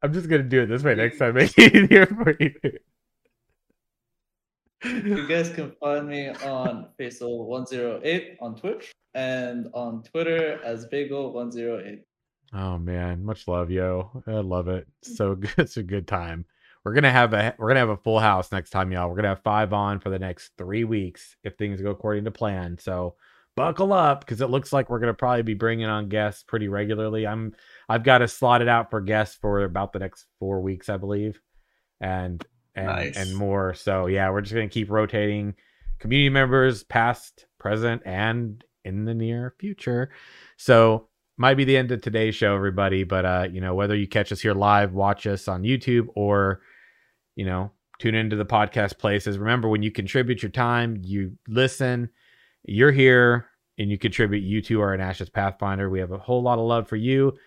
I'm 0.02 0.14
just 0.14 0.30
gonna 0.30 0.44
do 0.44 0.62
it 0.62 0.68
this 0.68 0.84
way 0.84 0.96
next 0.96 1.18
time. 1.18 1.36
Make 1.36 1.54
it 1.58 1.76
easier 1.84 2.06
for 2.06 2.36
you. 2.40 2.54
You 4.84 5.28
guys 5.28 5.50
can 5.50 5.72
find 5.80 6.08
me 6.08 6.30
on 6.30 6.88
Faisal108 7.00 8.38
on 8.42 8.56
Twitch 8.56 8.92
and 9.14 9.70
on 9.74 10.02
Twitter 10.02 10.60
as 10.64 10.88
Bagel108. 10.88 12.02
Oh 12.54 12.78
man, 12.80 13.24
much 13.24 13.48
love, 13.48 13.70
yo. 13.70 14.24
I 14.28 14.32
love 14.32 14.68
it. 14.68 14.88
So 15.04 15.36
good. 15.36 15.54
It's 15.58 15.78
a 15.78 15.84
good 15.84 16.08
time. 16.08 16.46
We're 16.84 16.94
gonna 16.94 17.12
have 17.12 17.34
a 17.34 17.54
we're 17.60 17.68
gonna 17.68 17.80
have 17.80 17.90
a 17.90 17.98
full 17.98 18.20
house 18.20 18.52
next 18.52 18.72
time, 18.72 18.92
y'all. 18.92 19.08
We're 19.08 19.16
gonna 19.16 19.30
have 19.30 19.44
five 19.44 19.72
on 19.72 20.00
for 20.00 20.10
the 20.10 20.20
next 20.20 20.52
three 20.58 20.84
weeks 20.84 21.36
if 21.44 21.56
things 21.56 21.80
go 21.80 21.92
according 21.92 22.26
to 22.26 22.32
plan. 22.32 22.78
So 22.80 23.16
buckle 23.62 23.94
up 23.94 24.22
because 24.22 24.42
it 24.42 24.50
looks 24.50 24.74
like 24.74 24.90
we're 24.90 25.00
gonna 25.00 25.14
probably 25.14 25.44
be 25.44 25.54
bringing 25.54 25.86
on 25.86 26.10
guests 26.10 26.42
pretty 26.42 26.68
regularly. 26.68 27.28
I'm 27.28 27.54
I've 27.88 28.04
got 28.04 28.20
to 28.20 28.28
slot 28.28 28.64
it 28.64 28.68
out 28.68 28.90
for 28.90 29.02
guests 29.02 29.38
for 29.40 29.64
about 29.64 29.94
the 29.94 30.00
next 30.00 30.26
four 30.40 30.62
weeks, 30.62 30.90
I 30.90 30.98
believe, 30.98 31.40
and 32.00 32.44
and 32.74 32.88
nice. 32.88 33.16
and 33.16 33.36
more. 33.36 33.76
So 33.76 34.08
yeah, 34.08 34.32
we're 34.32 34.42
just 34.42 34.56
gonna 34.56 34.68
keep 34.68 34.90
rotating 34.90 35.54
community 36.00 36.30
members, 36.30 36.84
past, 36.84 37.46
present, 37.60 38.02
and 38.04 38.64
in 38.84 39.06
the 39.06 39.14
near 39.14 39.54
future. 39.60 40.10
So 40.58 41.10
might 41.38 41.54
be 41.54 41.64
the 41.64 41.78
end 41.78 41.92
of 41.92 42.02
today's 42.02 42.34
show, 42.34 42.56
everybody. 42.56 43.04
But 43.04 43.26
uh, 43.26 43.48
you 43.52 43.62
know, 43.62 43.76
whether 43.76 43.96
you 43.96 44.08
catch 44.08 44.32
us 44.32 44.42
here 44.42 44.56
live, 44.56 44.92
watch 44.94 45.28
us 45.28 45.48
on 45.48 45.62
YouTube, 45.62 46.08
or 46.16 46.62
you 47.36 47.46
know, 47.46 47.70
tune 48.00 48.16
into 48.16 48.36
the 48.36 48.46
podcast 48.46 48.98
places. 48.98 49.38
Remember, 49.38 49.70
when 49.70 49.84
you 49.84 49.92
contribute 49.92 50.42
your 50.42 50.52
time, 50.52 51.00
you 51.04 51.38
listen, 51.48 52.10
you're 52.64 52.92
here, 52.92 53.51
and 53.82 53.92
you 53.92 53.98
contribute. 53.98 54.44
You 54.44 54.62
too 54.62 54.82
are 54.82 54.94
an 54.94 55.02
Ashes 55.02 55.30
Pathfinder. 55.30 55.90
We 55.90 56.00
have 56.00 56.12
a 56.12 56.18
whole 56.18 56.42
lot 56.42 56.60
of 56.60 56.66
love 56.66 56.88
for 56.88 56.96
you 56.96 57.38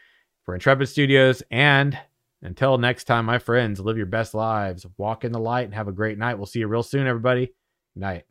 for 0.44 0.54
Intrepid 0.54 0.88
Studios. 0.88 1.42
And 1.50 1.98
until 2.42 2.76
next 2.78 3.04
time, 3.04 3.24
my 3.24 3.38
friends, 3.38 3.80
live 3.80 3.96
your 3.96 4.06
best 4.06 4.34
lives, 4.34 4.86
walk 4.96 5.24
in 5.24 5.32
the 5.32 5.38
light, 5.38 5.64
and 5.64 5.74
have 5.74 5.88
a 5.88 5.92
great 5.92 6.18
night. 6.18 6.34
We'll 6.34 6.46
see 6.46 6.58
you 6.58 6.68
real 6.68 6.82
soon, 6.82 7.06
everybody. 7.06 7.52
Night. 7.96 8.24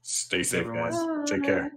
Stay 0.00 0.42
safe, 0.42 0.66
guys. 0.66 0.96
Take 1.26 1.44
care. 1.44 1.72